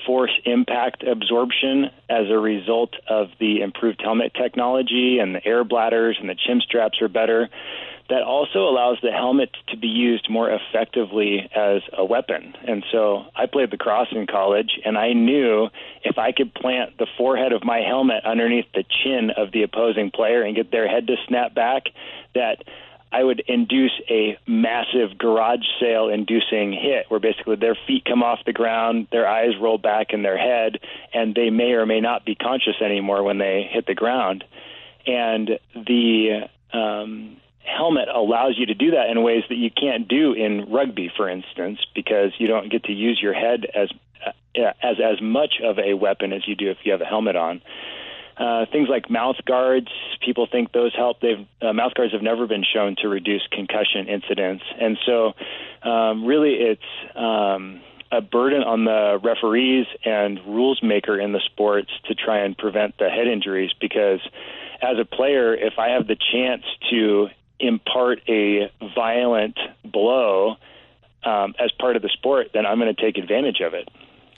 force 0.07 0.33
impact 0.45 1.03
absorption 1.03 1.91
as 2.09 2.31
a 2.31 2.39
result 2.39 2.95
of 3.09 3.29
the 3.39 3.61
improved 3.61 4.01
helmet 4.03 4.33
technology 4.35 5.19
and 5.19 5.35
the 5.35 5.47
air 5.47 5.65
bladders 5.65 6.17
and 6.21 6.29
the 6.29 6.35
chin 6.35 6.61
straps 6.61 7.01
are 7.01 7.09
better. 7.09 7.49
That 8.09 8.23
also 8.23 8.69
allows 8.69 8.99
the 9.03 9.13
helmet 9.13 9.51
to 9.69 9.77
be 9.77 9.87
used 9.87 10.29
more 10.29 10.51
effectively 10.51 11.49
as 11.55 11.81
a 11.97 12.05
weapon. 12.05 12.55
And 12.67 12.85
so 12.93 13.25
I 13.35 13.47
played 13.47 13.71
lacrosse 13.71 14.09
in 14.11 14.27
college, 14.27 14.79
and 14.85 14.99
I 14.99 15.13
knew 15.15 15.69
if 16.03 16.19
I 16.19 16.33
could 16.33 16.53
plant 16.53 16.99
the 16.99 17.07
forehead 17.17 17.53
of 17.53 17.65
my 17.65 17.79
helmet 17.79 18.25
underneath 18.25 18.67
the 18.75 18.85
chin 18.85 19.31
of 19.37 19.53
the 19.53 19.63
opposing 19.63 20.11
player 20.11 20.43
and 20.43 20.55
get 20.55 20.71
their 20.71 20.89
head 20.89 21.07
to 21.07 21.17
snap 21.27 21.55
back, 21.55 21.85
that 22.35 22.65
I 23.13 23.23
would 23.23 23.41
induce 23.47 23.93
a 24.09 24.39
massive 24.47 25.19
garage 25.19 25.65
sale 25.79 26.09
inducing 26.09 26.73
hit 26.73 27.07
where 27.09 27.21
basically 27.21 27.57
their 27.57 27.77
feet 27.87 28.07
come 28.07 28.23
off 28.23 28.39
the 28.47 28.55
ground, 28.55 29.09
their 29.13 29.29
eyes 29.29 29.51
roll 29.61 29.77
back 29.77 30.09
in 30.15 30.23
their 30.23 30.39
head, 30.39 30.79
and 31.13 31.35
they 31.35 31.51
may 31.51 31.73
or 31.73 31.85
may 31.85 32.01
not 32.01 32.25
be 32.25 32.35
conscious 32.35 32.81
anymore 32.83 33.23
when 33.23 33.37
they 33.37 33.69
hit 33.71 33.87
the 33.87 33.95
ground. 33.95 34.45
And 35.07 35.59
the 35.75 36.49
um, 36.73 37.37
helmet 37.65 38.09
allows 38.09 38.55
you 38.57 38.67
to 38.67 38.75
do 38.75 38.93
that 38.93 39.11
in 39.11 39.23
ways 39.23 39.45
that 39.51 39.57
you 39.57 39.71
can't 39.71 40.09
do 40.09 40.33
in 40.33 40.73
rugby, 40.73 41.13
for 41.15 41.29
instance, 41.29 41.81
because 41.95 42.33
you 42.39 42.47
don't 42.47 42.71
get 42.71 42.85
to 42.85 42.93
use 42.93 43.21
your 43.23 43.35
head 43.35 43.67
as 43.75 43.91
as 44.55 44.97
as 45.03 45.21
much 45.21 45.55
of 45.63 45.79
a 45.79 45.95
weapon 45.95 46.33
as 46.33 46.47
you 46.47 46.55
do 46.55 46.71
if 46.71 46.79
you 46.85 46.93
have 46.93 47.01
a 47.01 47.07
helmet 47.07 47.37
on. 47.37 47.61
Uh, 48.37 48.65
things 48.73 48.89
like 48.89 49.11
mouth 49.11 49.37
guards, 49.45 49.89
people 50.25 50.47
think 50.51 50.73
those 50.73 50.95
help. 50.95 51.21
They've 51.21 51.47
uh, 51.61 51.73
mouth 51.73 51.95
guards 51.95 52.13
have 52.13 52.23
never 52.23 52.47
been 52.47 52.65
shown 52.65 52.97
to 53.03 53.09
reduce 53.09 53.47
concussion 53.51 54.09
incidents, 54.09 54.65
and 54.81 54.99
so 55.05 55.35
um, 55.83 56.25
really 56.25 56.55
it's 56.55 57.17
um, 57.17 57.81
a 58.11 58.21
burden 58.21 58.63
on 58.63 58.85
the 58.85 59.19
referees 59.23 59.87
and 60.05 60.39
rules 60.47 60.83
maker 60.83 61.21
in 61.21 61.33
the 61.33 61.41
sports 61.41 61.91
to 62.07 62.15
try 62.15 62.39
and 62.39 62.57
prevent 62.57 62.97
the 62.99 63.09
head 63.09 63.27
injuries. 63.27 63.71
Because 63.81 64.21
as 64.81 64.99
a 64.99 65.05
player, 65.05 65.55
if 65.55 65.75
I 65.79 65.91
have 65.91 66.07
the 66.07 66.17
chance 66.17 66.63
to 66.91 67.29
impart 67.61 68.21
a 68.29 68.71
violent 68.95 69.59
blow 69.85 70.57
um, 71.25 71.55
as 71.59 71.71
part 71.79 71.97
of 71.97 72.03
the 72.03 72.11
sport, 72.11 72.49
then 72.53 72.67
I'm 72.67 72.79
going 72.79 72.95
to 72.95 73.01
take 73.01 73.17
advantage 73.17 73.61
of 73.61 73.75
it. 73.75 73.89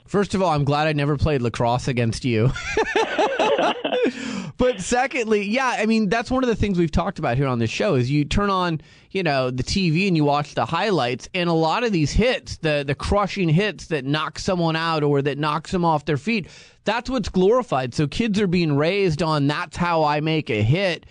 First 0.05 0.35
of 0.35 0.41
all, 0.41 0.51
I'm 0.51 0.63
glad 0.63 0.87
I 0.87 0.93
never 0.93 1.17
played 1.17 1.41
lacrosse 1.41 1.87
against 1.87 2.25
you. 2.25 2.51
but 4.57 4.79
secondly, 4.79 5.43
yeah, 5.43 5.75
I 5.79 5.87
mean 5.87 6.09
that's 6.09 6.29
one 6.29 6.43
of 6.43 6.47
the 6.47 6.55
things 6.55 6.77
we've 6.77 6.91
talked 6.91 7.17
about 7.17 7.37
here 7.37 7.47
on 7.47 7.57
this 7.57 7.71
show 7.71 7.95
is 7.95 8.11
you 8.11 8.23
turn 8.23 8.51
on, 8.51 8.81
you 9.09 9.23
know, 9.23 9.49
the 9.49 9.63
TV 9.63 10.07
and 10.07 10.15
you 10.15 10.23
watch 10.23 10.53
the 10.53 10.65
highlights 10.65 11.27
and 11.33 11.49
a 11.49 11.53
lot 11.53 11.83
of 11.83 11.91
these 11.91 12.11
hits, 12.11 12.57
the 12.57 12.83
the 12.85 12.93
crushing 12.93 13.49
hits 13.49 13.87
that 13.87 14.05
knock 14.05 14.37
someone 14.37 14.75
out 14.75 15.03
or 15.03 15.23
that 15.23 15.39
knocks 15.39 15.71
them 15.71 15.83
off 15.83 16.05
their 16.05 16.17
feet, 16.17 16.47
that's 16.83 17.09
what's 17.09 17.29
glorified. 17.29 17.95
So 17.95 18.07
kids 18.07 18.39
are 18.39 18.47
being 18.47 18.77
raised 18.77 19.23
on 19.23 19.47
that's 19.47 19.75
how 19.75 20.03
I 20.03 20.19
make 20.19 20.51
a 20.51 20.61
hit. 20.61 21.07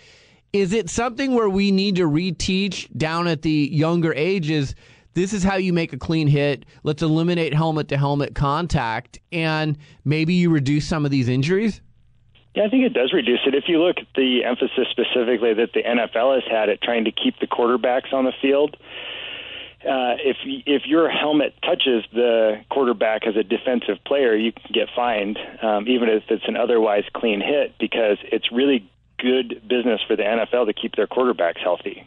Is 0.53 0.71
it 0.71 0.89
something 0.89 1.33
where 1.33 1.49
we 1.49 1.69
need 1.69 1.97
to 1.97 2.03
reteach 2.03 2.87
down 2.97 3.27
at 3.27 3.41
the 3.41 3.69
younger 3.73 4.13
ages? 4.13 4.73
This 5.15 5.31
is 5.31 5.43
how 5.43 5.55
you 5.55 5.71
make 5.71 5.93
a 5.93 5.97
clean 5.97 6.27
hit. 6.27 6.65
Let's 6.83 7.01
eliminate 7.01 7.53
helmet 7.53 7.87
to 7.87 7.97
helmet 7.97 8.35
contact, 8.35 9.19
and 9.31 9.77
maybe 10.03 10.33
you 10.33 10.49
reduce 10.49 10.85
some 10.85 11.05
of 11.05 11.11
these 11.11 11.29
injuries. 11.29 11.81
Yeah, 12.53 12.65
I 12.65 12.69
think 12.69 12.85
it 12.85 12.93
does 12.93 13.13
reduce 13.13 13.39
it. 13.47 13.55
If 13.55 13.65
you 13.67 13.81
look 13.81 13.97
at 13.97 14.07
the 14.15 14.43
emphasis 14.43 14.87
specifically 14.91 15.53
that 15.53 15.71
the 15.73 15.83
NFL 15.83 16.35
has 16.35 16.43
had 16.49 16.69
at 16.69 16.81
trying 16.81 17.05
to 17.05 17.11
keep 17.11 17.39
the 17.39 17.47
quarterbacks 17.47 18.13
on 18.13 18.25
the 18.25 18.33
field, 18.41 18.75
uh, 19.83 20.19
if 20.19 20.37
if 20.65 20.85
your 20.85 21.09
helmet 21.09 21.53
touches 21.63 22.03
the 22.11 22.61
quarterback 22.69 23.25
as 23.25 23.37
a 23.37 23.43
defensive 23.43 24.03
player, 24.05 24.35
you 24.35 24.51
can 24.51 24.71
get 24.73 24.89
fined, 24.93 25.39
um, 25.61 25.87
even 25.87 26.09
if 26.09 26.23
it's 26.29 26.47
an 26.47 26.57
otherwise 26.57 27.03
clean 27.13 27.39
hit, 27.39 27.75
because 27.79 28.17
it's 28.23 28.51
really 28.51 28.89
good 29.17 29.61
business 29.67 30.01
for 30.07 30.17
the 30.17 30.23
NFL 30.23 30.65
to 30.65 30.73
keep 30.73 30.95
their 30.95 31.07
quarterbacks 31.07 31.59
healthy. 31.59 32.05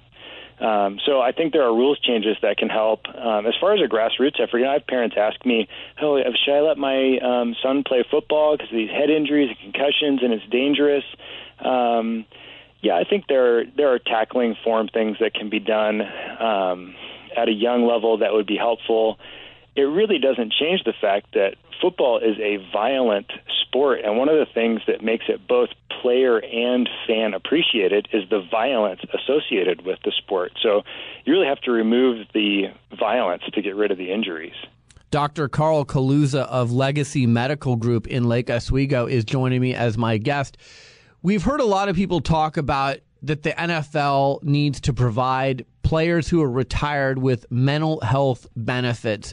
Um, 0.60 0.98
so 1.06 1.20
I 1.20 1.32
think 1.32 1.52
there 1.52 1.62
are 1.62 1.72
rules 1.72 2.00
changes 2.00 2.36
that 2.42 2.56
can 2.56 2.68
help. 2.68 3.06
Um, 3.08 3.46
as 3.46 3.54
far 3.60 3.74
as 3.74 3.80
a 3.80 3.88
grassroots 3.88 4.40
effort, 4.40 4.58
you 4.58 4.64
know, 4.64 4.70
I 4.70 4.74
have 4.74 4.86
parents 4.86 5.16
ask 5.18 5.44
me, 5.46 5.68
"Oh, 6.00 6.20
should 6.44 6.54
I 6.54 6.60
let 6.60 6.78
my 6.78 7.18
um, 7.18 7.54
son 7.62 7.84
play 7.84 8.04
football 8.10 8.56
because 8.56 8.70
of 8.70 8.76
these 8.76 8.90
head 8.90 9.10
injuries 9.10 9.50
and 9.50 9.58
concussions, 9.58 10.22
and 10.22 10.32
it's 10.32 10.46
dangerous?" 10.50 11.04
Um, 11.60 12.26
yeah, 12.80 12.96
I 12.96 13.04
think 13.04 13.26
there 13.28 13.64
there 13.64 13.92
are 13.92 13.98
tackling 13.98 14.56
form 14.64 14.88
things 14.88 15.18
that 15.20 15.34
can 15.34 15.48
be 15.48 15.60
done 15.60 16.02
um, 16.40 16.94
at 17.36 17.48
a 17.48 17.52
young 17.52 17.86
level 17.86 18.18
that 18.18 18.32
would 18.32 18.46
be 18.46 18.56
helpful. 18.56 19.18
It 19.78 19.82
really 19.82 20.18
doesn't 20.18 20.52
change 20.52 20.82
the 20.82 20.92
fact 21.00 21.34
that 21.34 21.54
football 21.80 22.18
is 22.18 22.36
a 22.40 22.56
violent 22.72 23.30
sport, 23.62 24.00
and 24.04 24.16
one 24.16 24.28
of 24.28 24.34
the 24.34 24.52
things 24.52 24.80
that 24.88 25.04
makes 25.04 25.26
it 25.28 25.46
both 25.46 25.68
player 26.02 26.38
and 26.38 26.88
fan 27.06 27.32
appreciated 27.32 28.08
is 28.12 28.28
the 28.28 28.44
violence 28.50 29.00
associated 29.14 29.86
with 29.86 30.00
the 30.04 30.10
sport. 30.18 30.50
So 30.60 30.82
you 31.24 31.32
really 31.32 31.46
have 31.46 31.60
to 31.60 31.70
remove 31.70 32.26
the 32.34 32.72
violence 32.98 33.44
to 33.52 33.62
get 33.62 33.76
rid 33.76 33.92
of 33.92 33.98
the 33.98 34.10
injuries. 34.12 34.56
Dr. 35.12 35.48
Carl 35.48 35.84
Kaluza 35.84 36.48
of 36.48 36.72
Legacy 36.72 37.28
Medical 37.28 37.76
Group 37.76 38.08
in 38.08 38.24
Lake 38.24 38.50
Oswego 38.50 39.06
is 39.06 39.24
joining 39.24 39.60
me 39.60 39.76
as 39.76 39.96
my 39.96 40.18
guest. 40.18 40.56
We've 41.22 41.44
heard 41.44 41.60
a 41.60 41.64
lot 41.64 41.88
of 41.88 41.94
people 41.94 42.20
talk 42.20 42.56
about 42.56 42.98
that 43.22 43.44
the 43.44 43.50
NFL 43.52 44.42
needs 44.42 44.80
to 44.80 44.92
provide 44.92 45.64
players 45.82 46.28
who 46.28 46.42
are 46.42 46.50
retired 46.50 47.18
with 47.18 47.50
mental 47.50 48.00
health 48.00 48.46
benefits. 48.56 49.32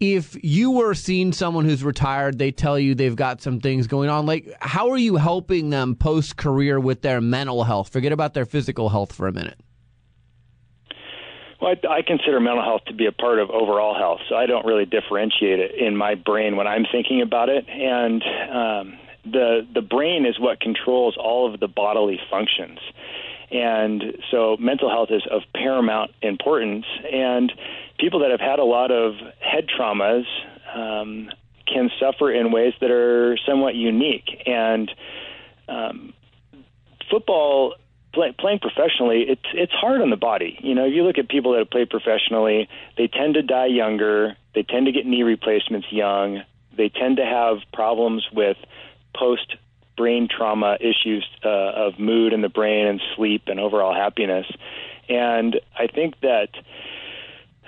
If 0.00 0.34
you 0.42 0.70
were 0.70 0.94
seeing 0.94 1.32
someone 1.32 1.66
who's 1.66 1.84
retired, 1.84 2.38
they 2.38 2.50
tell 2.50 2.78
you 2.78 2.94
they've 2.94 3.14
got 3.14 3.42
some 3.42 3.60
things 3.60 3.86
going 3.86 4.08
on. 4.08 4.24
Like, 4.24 4.50
how 4.60 4.90
are 4.90 4.96
you 4.96 5.16
helping 5.16 5.68
them 5.68 5.94
post 5.94 6.38
career 6.38 6.80
with 6.80 7.02
their 7.02 7.20
mental 7.20 7.64
health? 7.64 7.90
Forget 7.90 8.10
about 8.10 8.32
their 8.32 8.46
physical 8.46 8.88
health 8.88 9.12
for 9.12 9.28
a 9.28 9.32
minute. 9.32 9.60
Well, 11.60 11.74
I, 11.84 11.98
I 11.98 12.02
consider 12.02 12.40
mental 12.40 12.64
health 12.64 12.82
to 12.86 12.94
be 12.94 13.04
a 13.04 13.12
part 13.12 13.38
of 13.38 13.50
overall 13.50 13.94
health, 13.94 14.20
so 14.30 14.34
I 14.34 14.46
don't 14.46 14.64
really 14.64 14.86
differentiate 14.86 15.60
it 15.60 15.74
in 15.74 15.94
my 15.94 16.14
brain 16.14 16.56
when 16.56 16.66
I'm 16.66 16.86
thinking 16.90 17.20
about 17.20 17.50
it. 17.50 17.68
And 17.68 18.22
um, 18.22 18.98
the 19.30 19.66
the 19.74 19.82
brain 19.82 20.24
is 20.24 20.40
what 20.40 20.60
controls 20.60 21.18
all 21.20 21.52
of 21.52 21.60
the 21.60 21.68
bodily 21.68 22.18
functions, 22.30 22.78
and 23.50 24.16
so 24.30 24.56
mental 24.58 24.88
health 24.88 25.10
is 25.10 25.22
of 25.30 25.42
paramount 25.54 26.12
importance. 26.22 26.86
And 27.12 27.52
people 28.00 28.20
that 28.20 28.30
have 28.30 28.40
had 28.40 28.58
a 28.58 28.64
lot 28.64 28.90
of 28.90 29.14
head 29.40 29.66
traumas 29.68 30.24
um, 30.74 31.30
can 31.66 31.90
suffer 32.00 32.32
in 32.32 32.50
ways 32.50 32.72
that 32.80 32.90
are 32.90 33.36
somewhat 33.46 33.74
unique. 33.74 34.42
And 34.46 34.90
um, 35.68 36.14
football 37.10 37.74
play, 38.12 38.34
playing 38.38 38.60
professionally, 38.60 39.26
it's 39.28 39.46
it's 39.52 39.72
hard 39.72 40.00
on 40.00 40.10
the 40.10 40.16
body. 40.16 40.58
You 40.60 40.74
know, 40.74 40.86
if 40.86 40.94
you 40.94 41.04
look 41.04 41.18
at 41.18 41.28
people 41.28 41.52
that 41.52 41.58
have 41.58 41.70
played 41.70 41.90
professionally, 41.90 42.68
they 42.96 43.06
tend 43.06 43.34
to 43.34 43.42
die 43.42 43.66
younger. 43.66 44.36
They 44.54 44.62
tend 44.62 44.86
to 44.86 44.92
get 44.92 45.06
knee 45.06 45.22
replacements 45.22 45.88
young. 45.90 46.42
They 46.76 46.88
tend 46.88 47.18
to 47.18 47.24
have 47.24 47.58
problems 47.72 48.26
with 48.32 48.56
post 49.14 49.56
brain 49.96 50.28
trauma 50.34 50.78
issues 50.80 51.26
uh, 51.44 51.48
of 51.48 51.98
mood 51.98 52.32
in 52.32 52.40
the 52.40 52.48
brain 52.48 52.86
and 52.86 53.00
sleep 53.16 53.42
and 53.48 53.60
overall 53.60 53.94
happiness. 53.94 54.46
And 55.08 55.60
I 55.78 55.88
think 55.88 56.20
that 56.20 56.48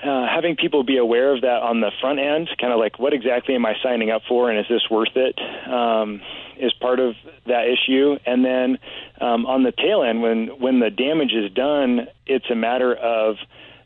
uh, 0.03 0.27
having 0.27 0.57
people 0.57 0.83
be 0.83 0.97
aware 0.97 1.35
of 1.35 1.43
that 1.43 1.63
on 1.63 1.81
the 1.81 1.93
front 2.01 2.19
end, 2.19 2.49
kind 2.61 2.73
of 2.73 2.79
like 2.79 2.99
what 2.99 3.13
exactly 3.13 3.55
am 3.55 3.65
I 3.65 3.75
signing 3.83 4.11
up 4.11 4.23
for, 4.29 4.51
and 4.51 4.59
is 4.59 4.67
this 4.69 4.83
worth 4.91 5.15
it, 5.15 5.39
um, 5.71 6.21
is 6.59 6.73
part 6.75 6.99
of 6.99 7.15
that 7.47 7.67
issue. 7.67 8.17
And 8.27 8.45
then 8.45 8.79
um, 9.21 9.47
on 9.47 9.63
the 9.63 9.73
tail 9.73 10.03
end, 10.03 10.23
when 10.23 10.49
when 10.61 10.81
the 10.81 10.91
damage 10.91 11.33
is 11.33 11.53
done, 11.53 12.09
it's 12.27 12.51
a 12.51 12.55
matter 12.57 12.95
of 12.95 13.37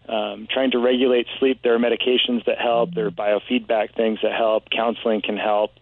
um, 0.09 0.47
trying 0.51 0.71
to 0.71 0.79
regulate 0.79 1.27
sleep. 1.39 1.61
There 1.63 1.75
are 1.75 1.79
medications 1.79 2.45
that 2.47 2.59
help. 2.59 2.95
There 2.95 3.07
are 3.07 3.11
biofeedback 3.11 3.95
things 3.95 4.21
that 4.23 4.33
help. 4.33 4.71
Counseling 4.71 5.21
can 5.23 5.37
help. 5.37 5.73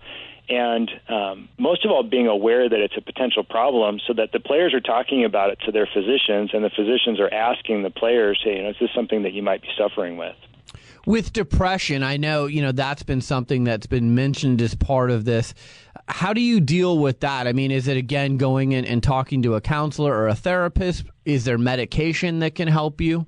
And 0.48 0.90
um, 1.08 1.48
most 1.58 1.84
of 1.84 1.90
all, 1.90 2.02
being 2.02 2.26
aware 2.26 2.68
that 2.68 2.78
it's 2.78 2.96
a 2.96 3.00
potential 3.00 3.44
problem, 3.44 3.98
so 4.06 4.12
that 4.14 4.32
the 4.32 4.40
players 4.40 4.74
are 4.74 4.80
talking 4.80 5.24
about 5.24 5.50
it 5.50 5.58
to 5.64 5.72
their 5.72 5.86
physicians, 5.86 6.50
and 6.52 6.62
the 6.62 6.70
physicians 6.70 7.18
are 7.18 7.32
asking 7.32 7.82
the 7.82 7.90
players, 7.90 8.40
"Hey, 8.44 8.56
you 8.56 8.62
know, 8.62 8.70
is 8.70 8.76
this 8.78 8.90
something 8.94 9.22
that 9.22 9.32
you 9.32 9.42
might 9.42 9.62
be 9.62 9.68
suffering 9.76 10.16
with?" 10.16 10.36
With 11.06 11.32
depression, 11.32 12.02
I 12.02 12.16
know 12.16 12.46
you 12.46 12.62
know 12.62 12.72
that's 12.72 13.02
been 13.02 13.20
something 13.20 13.64
that's 13.64 13.86
been 13.86 14.14
mentioned 14.14 14.60
as 14.60 14.74
part 14.74 15.10
of 15.10 15.24
this. 15.24 15.54
How 16.08 16.34
do 16.34 16.40
you 16.40 16.60
deal 16.60 16.98
with 16.98 17.20
that? 17.20 17.46
I 17.46 17.52
mean, 17.52 17.70
is 17.70 17.88
it 17.88 17.96
again 17.96 18.36
going 18.36 18.72
in 18.72 18.84
and 18.84 19.02
talking 19.02 19.42
to 19.42 19.54
a 19.54 19.60
counselor 19.60 20.14
or 20.14 20.28
a 20.28 20.34
therapist? 20.34 21.04
Is 21.24 21.44
there 21.44 21.56
medication 21.56 22.40
that 22.40 22.54
can 22.54 22.68
help 22.68 23.00
you? 23.00 23.26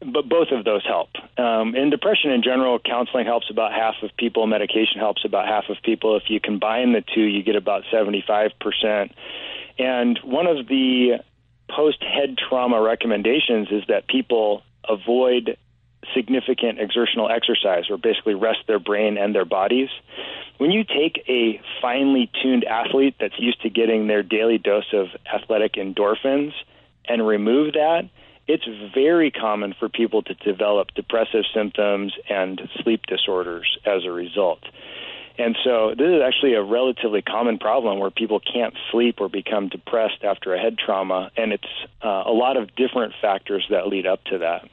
But 0.00 0.28
both 0.28 0.48
of 0.52 0.64
those 0.64 0.84
help. 0.84 1.08
Um, 1.36 1.74
in 1.74 1.90
depression 1.90 2.30
in 2.30 2.42
general, 2.42 2.78
counseling 2.78 3.26
helps 3.26 3.50
about 3.50 3.72
half 3.72 3.94
of 4.02 4.10
people, 4.16 4.46
medication 4.46 4.98
helps 4.98 5.24
about 5.24 5.46
half 5.46 5.64
of 5.68 5.76
people. 5.82 6.16
If 6.16 6.24
you 6.28 6.40
combine 6.40 6.92
the 6.92 7.02
two, 7.14 7.22
you 7.22 7.42
get 7.42 7.56
about 7.56 7.82
75%. 7.92 9.10
And 9.78 10.18
one 10.22 10.46
of 10.46 10.68
the 10.68 11.18
post 11.68 12.02
head 12.02 12.36
trauma 12.38 12.80
recommendations 12.80 13.68
is 13.70 13.82
that 13.88 14.08
people 14.08 14.62
avoid 14.88 15.56
significant 16.14 16.80
exertional 16.80 17.28
exercise 17.28 17.84
or 17.90 17.98
basically 17.98 18.34
rest 18.34 18.60
their 18.66 18.78
brain 18.78 19.18
and 19.18 19.34
their 19.34 19.44
bodies. 19.44 19.88
When 20.58 20.70
you 20.70 20.84
take 20.84 21.24
a 21.28 21.60
finely 21.82 22.30
tuned 22.42 22.64
athlete 22.64 23.16
that's 23.20 23.38
used 23.38 23.62
to 23.62 23.70
getting 23.70 24.06
their 24.06 24.22
daily 24.22 24.58
dose 24.58 24.92
of 24.92 25.08
athletic 25.32 25.74
endorphins 25.74 26.52
and 27.04 27.26
remove 27.26 27.74
that, 27.74 28.08
it's 28.48 28.64
very 28.94 29.30
common 29.30 29.74
for 29.78 29.88
people 29.88 30.22
to 30.22 30.34
develop 30.34 30.88
depressive 30.94 31.44
symptoms 31.54 32.14
and 32.28 32.60
sleep 32.82 33.02
disorders 33.06 33.78
as 33.84 34.04
a 34.06 34.10
result. 34.10 34.60
And 35.38 35.56
so 35.62 35.94
this 35.96 36.08
is 36.08 36.20
actually 36.26 36.54
a 36.54 36.62
relatively 36.62 37.22
common 37.22 37.58
problem 37.58 38.00
where 38.00 38.10
people 38.10 38.40
can't 38.40 38.74
sleep 38.90 39.20
or 39.20 39.28
become 39.28 39.68
depressed 39.68 40.24
after 40.24 40.52
a 40.52 40.58
head 40.58 40.76
trauma, 40.84 41.30
and 41.36 41.52
it's 41.52 41.68
uh, 42.02 42.24
a 42.26 42.32
lot 42.32 42.56
of 42.56 42.74
different 42.74 43.14
factors 43.20 43.64
that 43.70 43.86
lead 43.86 44.06
up 44.06 44.24
to 44.24 44.38
that. 44.38 44.68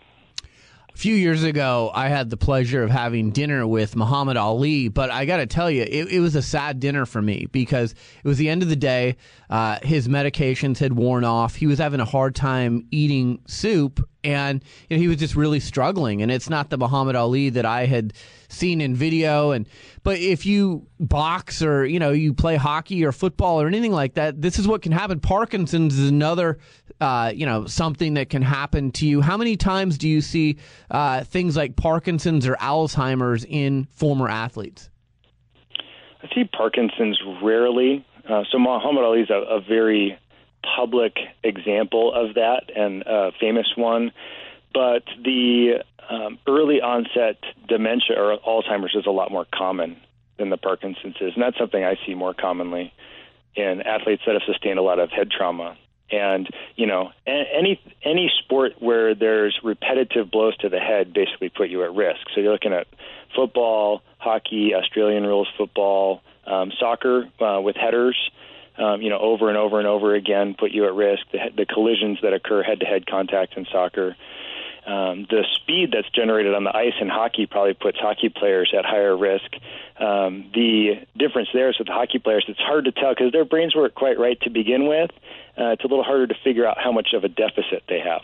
A 0.95 0.97
few 0.97 1.13
years 1.13 1.43
ago, 1.43 1.91
I 1.93 2.07
had 2.07 2.29
the 2.29 2.37
pleasure 2.37 2.81
of 2.81 2.89
having 2.89 3.31
dinner 3.31 3.67
with 3.67 3.97
Muhammad 3.97 4.37
Ali, 4.37 4.87
but 4.87 5.11
I 5.11 5.25
got 5.25 5.37
to 5.37 5.45
tell 5.45 5.69
you, 5.69 5.81
it, 5.81 6.07
it, 6.07 6.21
was 6.21 6.37
a 6.37 6.41
sad 6.41 6.79
dinner 6.79 7.05
for 7.05 7.21
me 7.21 7.47
because 7.51 7.91
it 7.91 8.27
was 8.27 8.37
the 8.37 8.47
end 8.47 8.63
of 8.63 8.69
the 8.69 8.77
day. 8.77 9.17
Uh, 9.49 9.77
his 9.83 10.07
medications 10.07 10.77
had 10.77 10.93
worn 10.93 11.25
off. 11.25 11.55
He 11.55 11.67
was 11.67 11.79
having 11.79 11.99
a 11.99 12.05
hard 12.05 12.33
time 12.33 12.87
eating 12.91 13.41
soup, 13.45 14.07
and 14.23 14.63
you 14.89 14.95
know, 14.95 15.01
he 15.01 15.09
was 15.09 15.17
just 15.17 15.35
really 15.35 15.59
struggling. 15.59 16.21
And 16.21 16.31
it's 16.31 16.49
not 16.49 16.69
the 16.69 16.77
Muhammad 16.77 17.17
Ali 17.17 17.49
that 17.49 17.65
I 17.65 17.87
had 17.87 18.13
seen 18.55 18.81
in 18.81 18.95
video. 18.95 19.51
And 19.51 19.67
but 20.03 20.19
if 20.19 20.45
you 20.45 20.87
box 20.99 21.61
or 21.61 21.85
you 21.85 21.99
know 21.99 22.11
you 22.11 22.33
play 22.33 22.55
hockey 22.55 23.05
or 23.05 23.11
football 23.11 23.61
or 23.61 23.67
anything 23.67 23.91
like 23.91 24.15
that, 24.15 24.41
this 24.41 24.57
is 24.57 24.67
what 24.67 24.81
can 24.81 24.91
happen. 24.91 25.19
Parkinson's 25.19 25.97
is 25.99 26.09
another 26.09 26.57
uh, 27.01 27.31
you 27.35 27.45
know 27.45 27.65
something 27.65 28.15
that 28.15 28.29
can 28.29 28.41
happen 28.41 28.91
to 28.93 29.05
you. 29.05 29.21
How 29.21 29.37
many 29.37 29.57
times 29.57 29.97
do 29.97 30.09
you 30.09 30.21
see 30.21 30.57
uh, 30.89 31.23
things 31.23 31.55
like 31.55 31.75
Parkinson's 31.75 32.47
or 32.47 32.55
Alzheimer's 32.55 33.45
in 33.45 33.85
former 33.91 34.29
athletes? 34.29 34.89
I 36.23 36.33
see 36.33 36.45
Parkinson's 36.45 37.19
rarely. 37.43 38.05
Uh, 38.27 38.43
so 38.51 38.57
Muhammad 38.57 39.03
Ali 39.03 39.21
is 39.21 39.29
a, 39.29 39.35
a 39.35 39.61
very 39.61 40.17
public 40.75 41.13
example 41.43 42.13
of 42.13 42.33
that 42.35 42.63
and 42.75 43.03
a 43.05 43.31
famous 43.39 43.67
one. 43.75 44.11
But 44.73 45.03
the 45.23 45.83
um, 46.09 46.39
early 46.47 46.81
onset 46.81 47.37
dementia 47.67 48.17
or 48.17 48.37
Alzheimer's 48.39 48.95
is 48.95 49.05
a 49.05 49.11
lot 49.11 49.31
more 49.31 49.45
common 49.53 49.97
than 50.37 50.49
the 50.49 50.57
Parkinson's 50.57 51.15
is, 51.21 51.33
and 51.33 51.43
that's 51.43 51.57
something 51.57 51.83
I 51.83 51.95
see 52.05 52.13
more 52.13 52.33
commonly 52.33 52.93
in 53.55 53.81
athletes 53.81 54.23
that 54.25 54.33
have 54.33 54.41
sustained 54.45 54.79
a 54.79 54.81
lot 54.81 54.99
of 54.99 55.09
head 55.11 55.31
trauma. 55.31 55.77
And 56.11 56.47
you 56.75 56.85
know, 56.85 57.11
any 57.25 57.81
any 58.03 58.31
sport 58.43 58.73
where 58.79 59.15
there's 59.15 59.57
repetitive 59.63 60.29
blows 60.29 60.55
to 60.57 60.69
the 60.69 60.79
head 60.79 61.13
basically 61.13 61.49
put 61.49 61.69
you 61.69 61.83
at 61.83 61.93
risk. 61.95 62.19
So 62.33 62.41
you're 62.41 62.51
looking 62.51 62.73
at 62.73 62.87
football, 63.35 64.03
hockey, 64.19 64.75
Australian 64.75 65.23
rules 65.23 65.47
football, 65.57 66.21
um, 66.45 66.71
soccer 66.79 67.29
uh, 67.39 67.59
with 67.61 67.75
headers. 67.75 68.17
Um, 68.77 69.01
you 69.01 69.09
know, 69.09 69.19
over 69.19 69.47
and 69.47 69.57
over 69.57 69.79
and 69.79 69.87
over 69.87 70.13
again 70.13 70.53
put 70.59 70.71
you 70.71 70.85
at 70.85 70.93
risk. 70.93 71.23
The, 71.31 71.39
the 71.55 71.65
collisions 71.65 72.19
that 72.21 72.33
occur 72.33 72.61
head-to-head 72.61 73.07
contact 73.07 73.55
in 73.55 73.65
soccer 73.71 74.17
um, 74.85 75.25
the 75.29 75.43
speed 75.55 75.89
that's 75.93 76.09
generated 76.09 76.53
on 76.53 76.63
the 76.63 76.75
ice 76.75 76.93
in 77.01 77.09
hockey 77.09 77.47
probably 77.47 77.73
puts 77.73 77.97
hockey 77.99 78.29
players 78.29 78.73
at 78.77 78.85
higher 78.85 79.17
risk. 79.17 79.51
Um, 79.99 80.51
the 80.53 81.05
difference 81.17 81.49
there 81.53 81.69
is 81.69 81.77
with 81.79 81.87
the 81.87 81.93
hockey 81.93 82.19
players, 82.19 82.45
it's 82.47 82.59
hard 82.59 82.85
to 82.85 82.91
tell 82.91 83.13
because 83.15 83.31
their 83.31 83.45
brains 83.45 83.75
weren't 83.75 83.95
quite 83.95 84.19
right 84.19 84.39
to 84.41 84.49
begin 84.49 84.87
with. 84.87 85.09
Uh, 85.57 85.71
it's 85.71 85.83
a 85.83 85.87
little 85.87 86.03
harder 86.03 86.27
to 86.27 86.35
figure 86.43 86.67
out 86.67 86.77
how 86.79 86.91
much 86.91 87.09
of 87.13 87.23
a 87.23 87.29
deficit 87.29 87.83
they 87.89 87.99
have. 87.99 88.21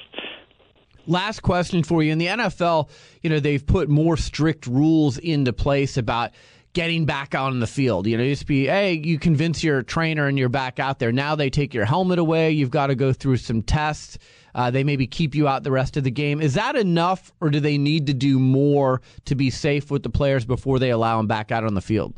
Last 1.08 1.40
question 1.42 1.84
for 1.84 2.04
you. 2.04 2.12
In 2.12 2.20
the 2.20 2.28
NFL, 2.28 2.90
you 3.22 3.30
know, 3.32 3.40
they've 3.40 3.66
put 3.66 3.90
more 3.90 4.16
strict 4.16 4.68
rules 4.68 5.18
into 5.18 5.54
place 5.54 5.98
about 5.98 6.32
getting 6.74 7.06
back 7.06 7.34
out 7.34 7.48
on 7.48 7.60
the 7.60 7.68
field. 7.68 8.08
You 8.08 8.18
know, 8.18 8.24
it 8.24 8.28
used 8.28 8.42
to 8.42 8.48
be, 8.48 8.68
hey, 8.68 8.94
you 8.94 9.20
convince 9.20 9.64
your 9.64 9.84
trainer 9.84 10.28
and 10.28 10.38
you're 10.38 10.50
back 10.50 10.80
out 10.80 11.00
there. 11.00 11.12
Now 11.12 11.36
they 11.36 11.50
take 11.50 11.74
your 11.74 11.86
helmet 11.86 12.20
away. 12.20 12.52
You've 12.52 12.70
got 12.70 12.88
to 12.88 12.96
go 12.96 13.14
through 13.14 13.38
some 13.38 13.64
tests. 13.64 14.18
Uh, 14.56 14.72
they 14.72 14.84
maybe 14.84 15.08
keep 15.08 15.36
you 15.36 15.48
out 15.48 15.64
the 15.64 15.72
rest 15.72 15.98
of 15.98 16.04
the 16.04 16.12
game. 16.12 16.42
Is 16.42 16.54
that 16.56 16.76
enough, 16.76 17.32
or 17.42 17.50
do 17.50 17.60
they 17.60 17.78
need 17.78 18.08
to 18.08 18.14
do 18.14 18.40
more 18.40 19.02
to 19.26 19.36
be 19.36 19.50
safe 19.50 19.92
with 19.92 20.04
the 20.04 20.10
players 20.10 20.46
before 20.46 20.80
they 20.80 20.90
allow 20.90 21.18
them 21.18 21.28
back 21.28 21.52
out 21.52 21.64
on 21.64 21.74
the 21.74 21.82
field? 21.82 22.14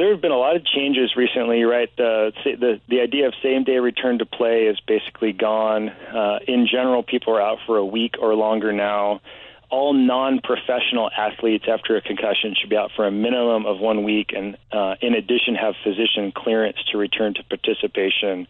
There 0.00 0.10
have 0.12 0.22
been 0.22 0.32
a 0.32 0.38
lot 0.38 0.56
of 0.56 0.64
changes 0.64 1.14
recently, 1.14 1.62
right? 1.64 1.90
The 1.98 2.32
the, 2.44 2.80
the 2.88 3.00
idea 3.02 3.26
of 3.26 3.34
same 3.42 3.64
day 3.64 3.78
return 3.80 4.18
to 4.20 4.24
play 4.24 4.62
is 4.62 4.80
basically 4.80 5.32
gone. 5.34 5.90
Uh, 5.90 6.38
in 6.48 6.66
general, 6.66 7.02
people 7.02 7.34
are 7.34 7.42
out 7.42 7.58
for 7.66 7.76
a 7.76 7.84
week 7.84 8.14
or 8.18 8.34
longer 8.34 8.72
now. 8.72 9.20
All 9.68 9.92
non-professional 9.92 11.10
athletes 11.16 11.66
after 11.68 11.96
a 11.96 12.00
concussion 12.00 12.54
should 12.58 12.70
be 12.70 12.78
out 12.78 12.92
for 12.96 13.06
a 13.06 13.10
minimum 13.10 13.66
of 13.66 13.78
one 13.78 14.02
week, 14.02 14.32
and 14.34 14.56
uh, 14.72 14.94
in 15.02 15.14
addition, 15.14 15.54
have 15.54 15.74
physician 15.84 16.32
clearance 16.34 16.78
to 16.90 16.96
return 16.96 17.34
to 17.34 17.44
participation. 17.44 18.48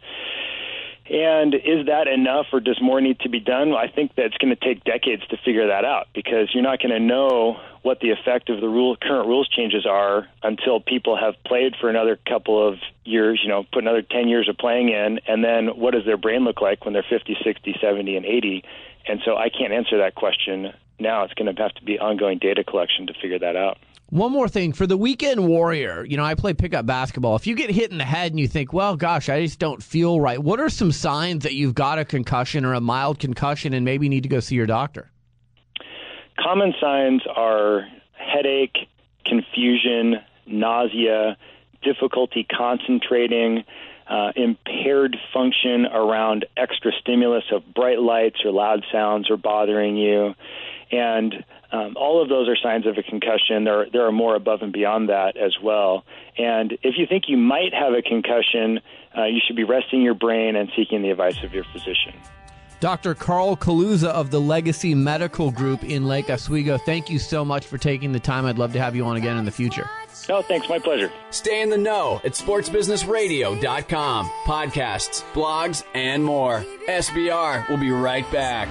And 1.11 1.57
is 1.57 1.87
that 1.87 2.07
enough, 2.07 2.47
or 2.53 2.61
does 2.61 2.81
more 2.81 3.01
need 3.01 3.19
to 3.21 3.29
be 3.29 3.41
done? 3.41 3.75
I 3.75 3.89
think 3.89 4.15
that 4.15 4.27
it's 4.27 4.39
going 4.39 4.55
to 4.55 4.65
take 4.65 4.85
decades 4.85 5.27
to 5.31 5.37
figure 5.45 5.67
that 5.67 5.85
out 5.85 6.07
because 6.15 6.55
you're 6.55 6.63
not 6.63 6.79
going 6.79 6.93
to 6.93 7.01
know 7.01 7.61
what 7.83 7.99
the 7.99 8.11
effect 8.11 8.49
of 8.49 8.61
the 8.61 8.69
rule, 8.69 8.95
current 8.95 9.27
rules 9.27 9.49
changes 9.49 9.87
are 9.87 10.29
until 10.45 10.79
people 10.79 11.17
have 11.17 11.35
played 11.45 11.75
for 11.81 11.91
another 11.91 12.17
couple 12.29 12.65
of 12.65 12.79
years, 13.05 13.41
you 13.43 13.49
know, 13.49 13.65
put 13.73 13.83
another 13.83 14.03
10 14.03 14.29
years 14.29 14.49
of 14.49 14.57
playing 14.57 14.91
in, 14.91 15.19
and 15.27 15.43
then 15.43 15.67
what 15.77 15.95
does 15.95 16.05
their 16.05 16.17
brain 16.17 16.45
look 16.45 16.61
like 16.61 16.85
when 16.85 16.95
they're 16.95 17.03
50, 17.11 17.37
60, 17.43 17.77
70, 17.81 18.17
and 18.17 18.25
80? 18.25 18.65
And 19.09 19.21
so 19.25 19.37
I 19.37 19.49
can't 19.49 19.73
answer 19.73 19.99
that 19.99 20.15
question 20.15 20.73
now. 21.01 21.25
It's 21.25 21.35
going 21.35 21.53
to 21.53 21.61
have 21.61 21.75
to 21.75 21.83
be 21.83 21.99
ongoing 21.99 22.39
data 22.39 22.63
collection 22.63 23.09
to 23.09 23.15
figure 23.15 23.41
that 23.41 23.57
out. 23.57 23.79
One 24.11 24.33
more 24.33 24.49
thing 24.49 24.73
for 24.73 24.89
the 24.89 24.97
weekend 24.97 25.47
warrior, 25.47 26.05
you 26.05 26.17
know, 26.17 26.25
I 26.25 26.35
play 26.35 26.53
pickup 26.53 26.85
basketball. 26.85 27.37
If 27.37 27.47
you 27.47 27.55
get 27.55 27.71
hit 27.71 27.93
in 27.93 27.99
the 27.99 28.05
head 28.05 28.33
and 28.33 28.41
you 28.41 28.49
think, 28.49 28.73
well, 28.73 28.97
gosh, 28.97 29.29
I 29.29 29.45
just 29.45 29.61
don't 29.61 29.81
feel 29.81 30.21
right, 30.21 30.43
what 30.43 30.59
are 30.59 30.69
some 30.69 30.91
signs 30.91 31.45
that 31.45 31.55
you've 31.55 31.77
got 31.77 32.01
a 32.01 32.05
concussion 32.05 32.65
or 32.65 32.75
a 32.75 32.81
mild 32.81 33.21
concussion 33.21 33.73
and 33.73 33.85
maybe 33.85 34.09
need 34.09 34.25
to 34.25 34.29
go 34.29 34.41
see 34.41 34.57
your 34.57 34.67
doctor? 34.67 35.13
Common 36.43 36.75
signs 36.81 37.23
are 37.37 37.87
headache, 38.15 38.77
confusion, 39.25 40.17
nausea, 40.45 41.37
difficulty 41.83 42.45
concentrating, 42.51 43.63
uh, 44.09 44.33
impaired 44.35 45.17
function 45.33 45.87
around 45.87 46.47
extra 46.57 46.91
stimulus 47.01 47.45
of 47.53 47.63
bright 47.73 48.01
lights 48.01 48.41
or 48.45 48.51
loud 48.51 48.85
sounds 48.91 49.31
are 49.31 49.37
bothering 49.37 49.97
you. 49.97 50.35
And 50.91 51.45
um, 51.73 51.97
all 51.97 52.23
of 52.23 52.29
those 52.29 52.49
are 52.49 52.57
signs 52.57 52.87
of 52.87 52.99
a 52.99 53.03
concussion. 53.03 53.65
There, 53.65 53.87
there 53.93 54.07
are 54.07 54.13
more 54.13 54.35
above 54.35 54.63
and 54.63 54.73
beyond 54.73 55.09
that 55.09 55.37
as 55.37 55.57
well. 55.63 56.05
And 56.37 56.73
if 56.83 56.95
you 56.97 57.07
think 57.07 57.25
you 57.29 57.37
might 57.37 57.73
have 57.73 57.93
a 57.93 58.03
concussion, 58.03 58.81
uh, 59.17 59.25
you 59.25 59.41
should 59.47 59.57
be 59.57 59.65
resting 59.65 60.03
your 60.03 60.15
brain 60.15 60.57
and 60.57 60.71
seeking 60.77 61.03
the 61.03 61.11
advice 61.11 61.43
of 61.45 61.55
your 61.55 61.65
physician. 61.73 62.15
Dr. 62.81 63.15
Carl 63.15 63.57
Kaluza 63.57 64.09
of 64.09 64.31
the 64.31 64.41
Legacy 64.41 64.95
Medical 64.95 65.51
Group 65.51 65.85
in 65.85 66.07
Lake 66.07 66.31
Oswego, 66.31 66.79
thank 66.79 67.11
you 67.11 67.19
so 67.19 67.45
much 67.45 67.67
for 67.67 67.77
taking 67.77 68.13
the 68.13 68.21
time. 68.21 68.47
I'd 68.47 68.59
love 68.59 68.73
to 68.73 68.81
have 68.81 68.97
you 68.97 69.05
on 69.05 69.17
again 69.17 69.37
in 69.37 69.45
the 69.45 69.51
future. 69.51 69.89
No, 70.29 70.43
thanks. 70.43 70.69
My 70.69 70.79
pleasure. 70.79 71.13
Stay 71.31 71.61
in 71.61 71.71
the 71.71 71.79
know 71.79 72.21
at 72.25 72.33
sportsbusinessradio.com. 72.33 74.31
Podcasts, 74.45 75.23
blogs, 75.33 75.85
and 75.95 76.25
more. 76.25 76.65
SBR 76.89 77.69
will 77.69 77.79
be 77.79 77.91
right 77.91 78.31
back. 78.33 78.69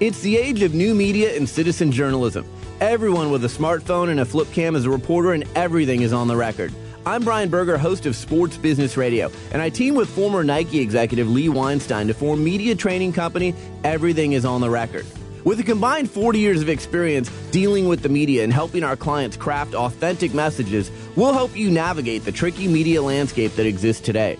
It's 0.00 0.22
the 0.22 0.38
age 0.38 0.62
of 0.62 0.72
new 0.72 0.94
media 0.94 1.36
and 1.36 1.46
citizen 1.46 1.92
journalism. 1.92 2.46
Everyone 2.80 3.30
with 3.30 3.44
a 3.44 3.48
smartphone 3.48 4.08
and 4.08 4.20
a 4.20 4.24
flip 4.24 4.50
cam 4.50 4.74
is 4.74 4.86
a 4.86 4.90
reporter, 4.90 5.34
and 5.34 5.44
everything 5.54 6.00
is 6.00 6.14
on 6.14 6.26
the 6.26 6.34
record. 6.34 6.72
I'm 7.04 7.22
Brian 7.22 7.50
Berger, 7.50 7.76
host 7.76 8.06
of 8.06 8.16
Sports 8.16 8.56
Business 8.56 8.96
Radio, 8.96 9.30
and 9.52 9.60
I 9.60 9.68
team 9.68 9.94
with 9.94 10.08
former 10.08 10.42
Nike 10.42 10.80
executive 10.80 11.28
Lee 11.28 11.50
Weinstein 11.50 12.06
to 12.06 12.14
form 12.14 12.42
media 12.42 12.74
training 12.74 13.12
company 13.12 13.54
Everything 13.84 14.32
is 14.32 14.46
on 14.46 14.62
the 14.62 14.70
Record. 14.70 15.04
With 15.44 15.60
a 15.60 15.64
combined 15.64 16.10
40 16.10 16.38
years 16.38 16.62
of 16.62 16.70
experience 16.70 17.28
dealing 17.50 17.86
with 17.86 18.00
the 18.00 18.08
media 18.08 18.42
and 18.42 18.54
helping 18.54 18.82
our 18.82 18.96
clients 18.96 19.36
craft 19.36 19.74
authentic 19.74 20.32
messages, 20.32 20.90
we'll 21.14 21.34
help 21.34 21.54
you 21.54 21.70
navigate 21.70 22.24
the 22.24 22.32
tricky 22.32 22.68
media 22.68 23.02
landscape 23.02 23.54
that 23.56 23.66
exists 23.66 24.00
today. 24.00 24.38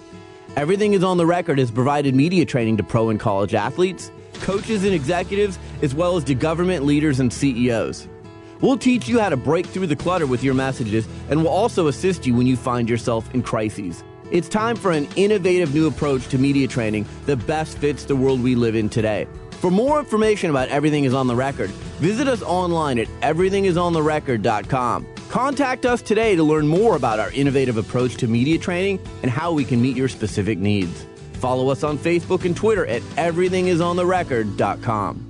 Everything 0.57 0.95
is 0.95 1.05
on 1.05 1.19
the 1.19 1.27
record 1.27 1.59
has 1.59 1.71
provided 1.71 2.15
media 2.15 2.47
training 2.47 2.79
to 2.79 2.83
pro 2.83 3.11
and 3.11 3.21
college 3.21 3.53
athletes, 3.53 4.11
coaches 4.41 4.85
and 4.85 4.95
executives, 4.95 5.59
as 5.83 5.95
well 5.95 6.17
as 6.17 6.25
to 6.25 6.35
government 6.35 6.85
leaders 6.85 7.21
and 7.21 7.33
CEOs. 7.33 8.09
We'll 8.61 8.77
teach 8.77 9.09
you 9.09 9.19
how 9.19 9.31
to 9.31 9.37
break 9.37 9.67
through 9.67 9.87
the 9.87 9.97
clutter 9.97 10.27
with 10.27 10.43
your 10.45 10.55
messages, 10.55 11.09
and 11.31 11.43
we'll 11.43 11.53
also 11.53 11.87
assist 11.87 12.27
you 12.27 12.35
when 12.35 12.47
you 12.47 12.57
find 12.57 12.89
yourself 12.91 13.33
in 13.35 13.43
crises. 13.43 14.05
It's 14.31 14.49
time 14.49 14.77
for 14.77 14.93
an 14.93 15.09
innovative 15.17 15.75
new 15.75 15.87
approach 15.89 16.29
to 16.29 16.39
media 16.39 16.69
training 16.69 17.07
that 17.27 17.45
best 17.47 17.79
fits 17.79 18.05
the 18.05 18.15
world 18.15 18.43
we 18.43 18.55
live 18.55 18.77
in 18.77 18.89
today. 18.89 19.27
For 19.61 19.71
more 19.71 19.99
information 19.99 20.51
about 20.51 20.69
Everything 20.69 21.05
is 21.05 21.13
on 21.13 21.27
the 21.27 21.35
Record, 21.35 21.71
visit 22.01 22.29
us 22.29 22.43
online 22.43 22.99
at 22.99 23.09
everythingisontherecord.com. 23.21 25.07
Contact 25.29 25.85
us 25.87 26.01
today 26.01 26.35
to 26.35 26.43
learn 26.43 26.67
more 26.67 26.97
about 26.97 27.21
our 27.21 27.31
innovative 27.33 27.77
approach 27.77 28.17
to 28.17 28.27
media 28.27 28.59
training 28.59 28.99
and 29.23 29.31
how 29.31 29.53
we 29.53 29.65
can 29.65 29.81
meet 29.81 29.97
your 29.97 30.09
specific 30.09 30.59
needs. 30.59 31.07
Follow 31.41 31.71
us 31.71 31.83
on 31.83 31.97
Facebook 31.97 32.45
and 32.45 32.55
Twitter 32.55 32.85
at 32.87 33.01
everythingisontherecord.com. 33.17 35.27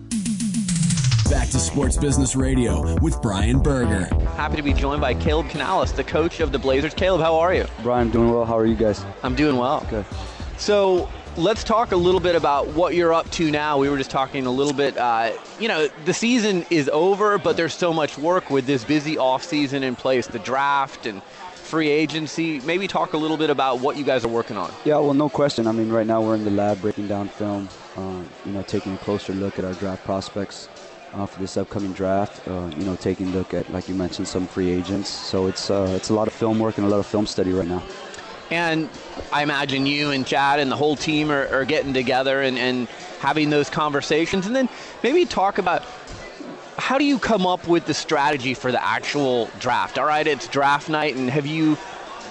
Back 1.30 1.48
to 1.50 1.60
Sports 1.60 1.96
Business 1.96 2.34
Radio 2.34 2.98
with 2.98 3.22
Brian 3.22 3.62
Berger. 3.62 4.06
Happy 4.34 4.56
to 4.56 4.62
be 4.62 4.72
joined 4.72 5.00
by 5.00 5.14
Caleb 5.14 5.48
Canales, 5.48 5.92
the 5.92 6.02
coach 6.02 6.40
of 6.40 6.50
the 6.50 6.58
Blazers. 6.58 6.92
Caleb, 6.92 7.20
how 7.20 7.36
are 7.36 7.54
you? 7.54 7.66
Brian, 7.84 8.10
doing 8.10 8.32
well. 8.32 8.44
How 8.44 8.58
are 8.58 8.66
you 8.66 8.74
guys? 8.74 9.04
I'm 9.22 9.36
doing 9.36 9.56
well. 9.56 9.86
Good. 9.88 10.04
So 10.58 11.08
let's 11.36 11.62
talk 11.62 11.92
a 11.92 11.96
little 11.96 12.18
bit 12.18 12.34
about 12.34 12.66
what 12.68 12.96
you're 12.96 13.14
up 13.14 13.30
to 13.30 13.48
now. 13.48 13.78
We 13.78 13.88
were 13.88 13.96
just 13.96 14.10
talking 14.10 14.46
a 14.46 14.50
little 14.50 14.72
bit. 14.72 14.96
Uh, 14.96 15.30
you 15.60 15.68
know, 15.68 15.86
the 16.04 16.12
season 16.12 16.66
is 16.70 16.88
over, 16.88 17.38
but 17.38 17.56
there's 17.56 17.74
so 17.74 17.92
much 17.92 18.18
work 18.18 18.50
with 18.50 18.66
this 18.66 18.82
busy 18.82 19.16
off 19.16 19.44
season 19.44 19.84
in 19.84 19.94
place, 19.94 20.26
the 20.26 20.40
draft 20.40 21.06
and 21.06 21.22
free 21.70 21.88
agency. 21.88 22.60
Maybe 22.60 22.88
talk 22.88 23.12
a 23.12 23.16
little 23.16 23.36
bit 23.36 23.48
about 23.48 23.78
what 23.78 23.96
you 23.96 24.04
guys 24.04 24.24
are 24.24 24.28
working 24.28 24.56
on. 24.56 24.72
Yeah, 24.84 24.98
well, 24.98 25.14
no 25.14 25.28
question. 25.28 25.68
I 25.68 25.72
mean, 25.72 25.88
right 25.88 26.06
now 26.06 26.20
we're 26.20 26.34
in 26.34 26.44
the 26.44 26.50
lab 26.50 26.82
breaking 26.82 27.06
down 27.06 27.28
film. 27.28 27.68
Uh, 27.96 28.22
you 28.44 28.52
know, 28.52 28.62
taking 28.62 28.94
a 28.94 28.98
closer 28.98 29.32
look 29.32 29.58
at 29.58 29.64
our 29.64 29.74
draft 29.74 30.04
prospects. 30.04 30.68
Uh, 31.12 31.26
for 31.26 31.40
this 31.40 31.56
upcoming 31.56 31.92
draft, 31.92 32.46
uh, 32.46 32.70
you 32.76 32.84
know, 32.84 32.94
taking 32.94 33.26
a 33.26 33.30
look 33.30 33.52
at, 33.52 33.68
like 33.72 33.88
you 33.88 33.96
mentioned, 33.96 34.28
some 34.28 34.46
free 34.46 34.70
agents. 34.70 35.08
So 35.08 35.48
it's 35.48 35.68
uh, 35.68 35.92
it's 35.96 36.10
a 36.10 36.14
lot 36.14 36.28
of 36.28 36.32
film 36.32 36.60
work 36.60 36.78
and 36.78 36.86
a 36.86 36.88
lot 36.88 37.00
of 37.00 37.06
film 37.06 37.26
study 37.26 37.52
right 37.52 37.66
now. 37.66 37.82
And 38.50 38.88
I 39.32 39.42
imagine 39.42 39.86
you 39.86 40.10
and 40.10 40.24
Chad 40.24 40.60
and 40.60 40.70
the 40.70 40.76
whole 40.76 40.94
team 40.94 41.32
are, 41.32 41.48
are 41.48 41.64
getting 41.64 41.92
together 41.92 42.42
and, 42.42 42.56
and 42.58 42.88
having 43.18 43.50
those 43.50 43.70
conversations. 43.70 44.46
And 44.46 44.54
then 44.54 44.68
maybe 45.02 45.24
talk 45.24 45.58
about 45.58 45.82
how 46.80 46.96
do 46.98 47.04
you 47.04 47.18
come 47.18 47.46
up 47.46 47.68
with 47.68 47.84
the 47.84 47.94
strategy 47.94 48.54
for 48.54 48.72
the 48.72 48.82
actual 48.82 49.50
draft? 49.58 49.98
All 49.98 50.06
right, 50.06 50.26
it's 50.26 50.48
draft 50.48 50.88
night, 50.88 51.14
and 51.14 51.30
have 51.30 51.46
you 51.46 51.76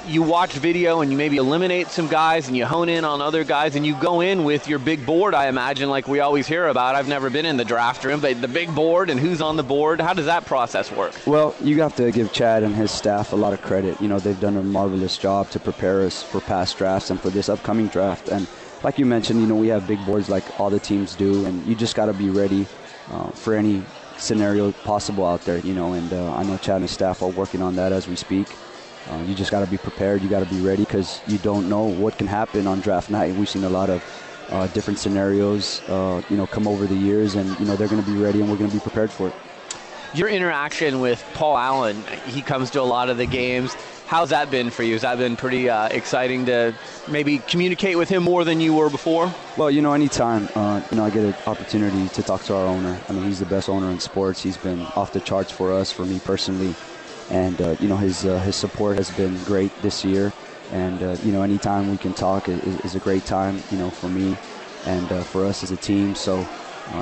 you 0.07 0.23
watch 0.23 0.53
video 0.53 1.01
and 1.01 1.11
you 1.11 1.17
maybe 1.17 1.37
eliminate 1.37 1.89
some 1.89 2.07
guys 2.07 2.47
and 2.47 2.55
you 2.55 2.65
hone 2.65 2.89
in 2.89 3.03
on 3.03 3.21
other 3.21 3.43
guys 3.43 3.75
and 3.75 3.85
you 3.85 3.93
go 3.95 4.21
in 4.21 4.45
with 4.45 4.67
your 4.67 4.79
big 4.79 5.05
board, 5.05 5.35
I 5.35 5.47
imagine, 5.49 5.89
like 5.89 6.07
we 6.07 6.19
always 6.21 6.47
hear 6.47 6.67
about. 6.67 6.95
I've 6.95 7.07
never 7.07 7.29
been 7.29 7.45
in 7.45 7.57
the 7.57 7.65
draft 7.65 8.03
room, 8.03 8.21
but 8.21 8.41
the 8.41 8.47
big 8.47 8.73
board 8.73 9.09
and 9.09 9.19
who's 9.19 9.41
on 9.41 9.57
the 9.57 9.63
board, 9.63 9.99
how 9.99 10.13
does 10.13 10.25
that 10.25 10.45
process 10.45 10.89
work? 10.91 11.13
Well, 11.27 11.53
you 11.61 11.81
have 11.81 11.95
to 11.97 12.11
give 12.11 12.31
Chad 12.31 12.63
and 12.63 12.75
his 12.75 12.91
staff 12.91 13.33
a 13.33 13.35
lot 13.35 13.53
of 13.53 13.61
credit. 13.61 14.01
You 14.01 14.07
know, 14.07 14.19
they've 14.19 14.39
done 14.39 14.57
a 14.57 14.63
marvelous 14.63 15.17
job 15.17 15.49
to 15.51 15.59
prepare 15.59 16.01
us 16.03 16.23
for 16.23 16.39
past 16.39 16.77
drafts 16.77 17.11
and 17.11 17.19
for 17.19 17.29
this 17.29 17.49
upcoming 17.49 17.87
draft. 17.87 18.29
And 18.29 18.47
like 18.83 18.97
you 18.97 19.05
mentioned, 19.05 19.41
you 19.41 19.47
know, 19.47 19.55
we 19.55 19.67
have 19.67 19.85
big 19.85 20.03
boards 20.05 20.29
like 20.29 20.59
all 20.59 20.69
the 20.69 20.79
teams 20.79 21.15
do, 21.15 21.45
and 21.45 21.65
you 21.67 21.75
just 21.75 21.95
got 21.95 22.05
to 22.05 22.13
be 22.13 22.29
ready 22.29 22.65
uh, 23.11 23.29
for 23.31 23.53
any 23.53 23.83
scenario 24.19 24.71
possible 24.71 25.25
out 25.25 25.41
there, 25.41 25.59
you 25.59 25.73
know. 25.73 25.93
And 25.93 26.11
uh, 26.13 26.33
I 26.33 26.43
know 26.43 26.57
Chad 26.57 26.81
and 26.81 26.89
staff 26.89 27.21
are 27.21 27.29
working 27.29 27.61
on 27.61 27.75
that 27.75 27.91
as 27.91 28.07
we 28.07 28.15
speak. 28.15 28.47
Uh, 29.09 29.23
you 29.25 29.33
just 29.33 29.51
got 29.51 29.61
to 29.61 29.67
be 29.67 29.77
prepared. 29.77 30.21
You 30.21 30.29
got 30.29 30.47
to 30.47 30.53
be 30.53 30.61
ready 30.61 30.83
because 30.83 31.21
you 31.27 31.37
don't 31.39 31.67
know 31.67 31.83
what 31.83 32.17
can 32.17 32.27
happen 32.27 32.67
on 32.67 32.79
draft 32.81 33.09
night. 33.09 33.33
We've 33.33 33.49
seen 33.49 33.63
a 33.63 33.69
lot 33.69 33.89
of 33.89 34.03
uh, 34.49 34.67
different 34.67 34.99
scenarios, 34.99 35.81
uh, 35.89 36.21
you 36.29 36.37
know, 36.37 36.45
come 36.45 36.67
over 36.67 36.85
the 36.85 36.95
years, 36.95 37.35
and 37.35 37.59
you 37.59 37.65
know 37.65 37.75
they're 37.75 37.87
going 37.87 38.03
to 38.03 38.11
be 38.11 38.17
ready, 38.17 38.39
and 38.41 38.49
we're 38.49 38.57
going 38.57 38.69
to 38.69 38.75
be 38.75 38.81
prepared 38.81 39.11
for 39.11 39.27
it. 39.27 39.33
Your 40.13 40.27
interaction 40.27 41.01
with 41.01 41.23
Paul 41.35 41.55
Allen, 41.55 42.03
he 42.25 42.41
comes 42.41 42.71
to 42.71 42.81
a 42.81 42.83
lot 42.83 43.09
of 43.09 43.17
the 43.17 43.27
games. 43.27 43.75
How's 44.09 44.31
that 44.31 44.49
been 44.49 44.71
for 44.71 44.81
you? 44.81 44.93
Has 44.93 45.03
that 45.03 45.19
been 45.19 45.35
pretty 45.35 45.69
uh, 45.69 45.87
exciting 45.89 46.47
to 46.47 46.73
maybe 47.07 47.37
communicate 47.37 47.95
with 47.95 48.09
him 48.09 48.23
more 48.23 48.43
than 48.43 48.59
you 48.59 48.73
were 48.73 48.89
before? 48.89 49.31
Well, 49.55 49.69
you 49.69 49.83
know, 49.83 49.93
anytime 49.93 50.49
uh, 50.55 50.81
you 50.89 50.97
know 50.97 51.05
I 51.05 51.11
get 51.11 51.25
an 51.25 51.35
opportunity 51.45 52.09
to 52.09 52.23
talk 52.23 52.43
to 52.45 52.55
our 52.55 52.65
owner. 52.65 52.99
I 53.07 53.13
mean, 53.13 53.25
he's 53.25 53.37
the 53.37 53.45
best 53.45 53.69
owner 53.69 53.91
in 53.91 53.99
sports. 53.99 54.41
He's 54.41 54.57
been 54.57 54.87
off 54.95 55.11
the 55.11 55.19
charts 55.19 55.51
for 55.51 55.71
us, 55.71 55.91
for 55.91 56.05
me 56.07 56.19
personally 56.19 56.75
and 57.29 57.61
uh, 57.61 57.75
you 57.79 57.87
know 57.87 57.97
his 57.97 58.25
uh, 58.25 58.39
his 58.39 58.55
support 58.55 58.97
has 58.97 59.11
been 59.11 59.43
great 59.43 59.71
this 59.81 60.03
year. 60.03 60.33
And 60.71 61.01
uh, 61.01 61.17
you 61.23 61.31
know, 61.31 61.43
anytime 61.43 61.89
we 61.91 61.97
can 61.97 62.13
talk 62.13 62.49
is, 62.49 62.77
is, 62.77 62.95
a 62.95 62.99
great 62.99 63.25
time. 63.25 63.63
You 63.69 63.77
know, 63.77 63.89
for 63.89 64.09
me 64.09 64.37
and 64.85 65.11
uh, 65.11 65.23
for 65.23 65.45
us 65.45 65.63
as 65.63 65.71
a 65.71 65.77
team. 65.77 66.15
So, 66.15 66.47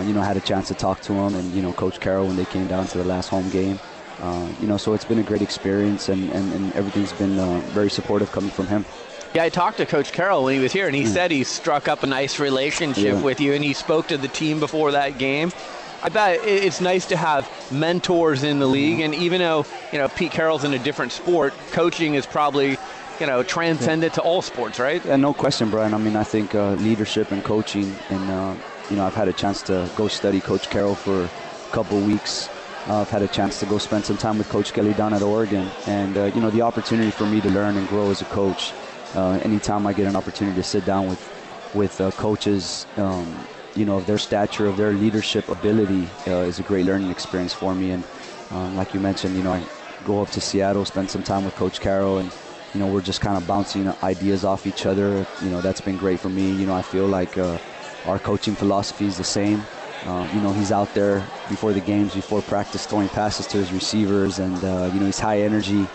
you 0.04 0.14
know, 0.14 0.22
I 0.22 0.26
had 0.26 0.38
a 0.38 0.42
chance 0.42 0.68
to 0.70 0.76
talk 0.76 1.02
to 1.02 1.14
him 1.14 1.36
and 1.36 1.54
you 1.54 1.62
know, 1.62 1.74
Coach 1.74 2.00
Carroll 2.00 2.28
when 2.28 2.36
they 2.36 2.46
came 2.46 2.68
down 2.68 2.88
to 2.88 2.98
the 2.98 3.04
last 3.04 3.30
home 3.30 3.50
game. 3.50 3.80
Uh, 4.22 4.48
you 4.60 4.68
know, 4.68 4.78
so 4.78 4.94
it's 4.94 5.06
been 5.06 5.20
a 5.20 5.24
great 5.24 5.42
experience, 5.42 6.10
and, 6.10 6.32
and, 6.32 6.52
and 6.54 6.74
everything's 6.76 7.14
been 7.14 7.36
very 7.72 7.90
supportive 7.90 8.32
coming 8.32 8.50
from 8.50 8.66
him. 8.68 8.84
Yeah, 9.36 9.44
I 9.44 9.50
talked 9.50 9.78
to 9.78 9.86
Coach 9.86 10.12
Carroll 10.12 10.46
when 10.46 10.56
he 10.56 10.60
was 10.60 10.72
here, 10.72 10.88
and 10.88 10.96
he 10.96 11.04
Yeah. 11.04 11.10
said 11.10 11.32
he 11.32 11.44
struck 11.44 11.88
up 11.88 12.02
a 12.02 12.08
nice 12.08 12.40
relationship 12.40 13.06
Yeah. 13.16 13.22
with 13.22 13.40
you, 13.40 13.54
and 13.54 13.64
he 13.64 13.74
spoke 13.74 14.08
to 14.08 14.18
the 14.18 14.28
team 14.28 14.60
before 14.60 14.94
that 14.94 15.18
game. 15.20 15.52
I 16.02 16.10
bet 16.10 16.42
it's 16.46 16.80
nice 16.82 17.08
to 17.08 17.18
have 17.18 17.48
mentors 17.72 18.44
in 18.44 18.60
the 18.60 18.68
league, 18.68 19.00
and 19.02 19.14
even 19.16 19.40
though 19.40 19.66
you 19.92 19.98
know 20.00 20.08
Pete 20.08 20.32
Carroll's 20.32 20.64
in 20.64 20.74
a 20.74 20.80
different 20.80 21.12
sport, 21.12 21.54
coaching 21.72 22.14
is 22.16 22.26
probably 22.26 22.78
you 23.20 23.26
know 23.28 23.44
transcendent 23.44 24.14
to 24.14 24.22
all 24.22 24.42
sports, 24.44 24.80
right? 24.80 25.04
Yeah, 25.04 25.16
no 25.18 25.34
question, 25.34 25.70
Brian. 25.70 25.94
I 25.94 25.98
mean, 25.98 26.16
I 26.16 26.24
think 26.24 26.54
uh, 26.56 26.74
leadership 26.74 27.32
and 27.32 27.44
coaching, 27.44 27.96
and 28.10 28.30
uh, 28.32 28.56
you 28.90 28.96
know, 28.96 29.06
I've 29.06 29.16
had 29.16 29.28
a 29.28 29.34
chance 29.34 29.62
to 29.64 29.90
go 29.96 30.08
study 30.08 30.40
Coach 30.40 30.70
Carroll 30.70 30.96
for 30.96 31.26
a 31.26 31.30
couple 31.72 32.00
weeks. 32.00 32.48
Uh, 32.88 33.02
I've 33.02 33.10
had 33.10 33.22
a 33.22 33.28
chance 33.28 33.60
to 33.60 33.66
go 33.66 33.78
spend 33.78 34.06
some 34.06 34.18
time 34.18 34.38
with 34.38 34.48
Coach 34.48 34.72
Kelly 34.72 34.94
down 34.94 35.14
at 35.14 35.22
Oregon, 35.22 35.70
and 35.88 36.18
uh, 36.18 36.26
you 36.26 36.40
know, 36.40 36.50
the 36.50 36.62
opportunity 36.62 37.12
for 37.12 37.26
me 37.26 37.42
to 37.42 37.50
learn 37.50 37.76
and 37.76 37.86
grow 37.86 38.10
as 38.10 38.22
a 38.22 38.26
coach. 38.26 38.72
Uh, 39.14 39.40
anytime 39.42 39.86
I 39.86 39.92
get 39.92 40.08
an 40.08 40.16
opportunity 40.16 40.56
to 40.56 40.64
sit 40.64 40.86
down 40.86 41.08
with 41.08 41.20
with 41.74 42.00
uh, 42.00 42.12
coaches, 42.12 42.88
um, 42.96 43.46
you 43.76 43.84
know, 43.84 43.98
of 43.98 44.06
their 44.06 44.18
stature, 44.18 44.68
of 44.68 44.78
their 44.78 44.94
leadership 44.94 45.50
ability, 45.50 46.08
uh, 46.28 46.48
is 46.48 46.60
a 46.60 46.64
great 46.64 46.86
learning 46.86 47.12
experience 47.12 47.54
for 47.54 47.76
me. 47.76 47.92
And 47.92 48.06
um, 48.52 48.78
like 48.78 48.94
you 48.94 49.02
mentioned, 49.02 49.36
you 49.36 49.44
know, 49.44 49.52
I 49.52 49.68
go 50.06 50.22
up 50.22 50.30
to 50.30 50.40
Seattle, 50.40 50.86
spend 50.86 51.10
some 51.12 51.24
time 51.24 51.44
with 51.44 51.56
Coach 51.56 51.82
Carroll, 51.82 52.20
and 52.20 52.32
you 52.74 52.80
know, 52.80 52.88
we're 52.88 53.02
just 53.02 53.20
kind 53.20 53.36
of 53.36 53.46
bouncing 53.46 53.94
ideas 54.02 54.46
off 54.46 54.66
each 54.66 54.86
other. 54.86 55.28
You 55.42 55.50
know, 55.50 55.60
that's 55.60 55.82
been 55.82 55.98
great 55.98 56.22
for 56.22 56.30
me. 56.30 56.54
You 56.54 56.66
know, 56.66 56.74
I 56.74 56.84
feel 56.84 57.06
like 57.06 57.38
uh, 57.38 57.58
our 58.06 58.18
coaching 58.18 58.56
philosophy 58.56 59.08
is 59.08 59.18
the 59.18 59.26
same. 59.26 59.68
Uh, 60.08 60.26
you 60.34 60.40
know, 60.40 60.54
he's 60.54 60.72
out 60.72 60.94
there 60.94 61.20
before 61.50 61.74
the 61.74 61.82
games, 61.82 62.16
before 62.16 62.42
practice, 62.42 62.86
throwing 62.86 63.10
passes 63.10 63.46
to 63.48 63.58
his 63.58 63.74
receivers, 63.74 64.40
and 64.40 64.64
uh, 64.64 64.90
you 64.94 65.02
know, 65.02 65.06
he's 65.06 65.20
high 65.20 65.42
energy, 65.42 65.86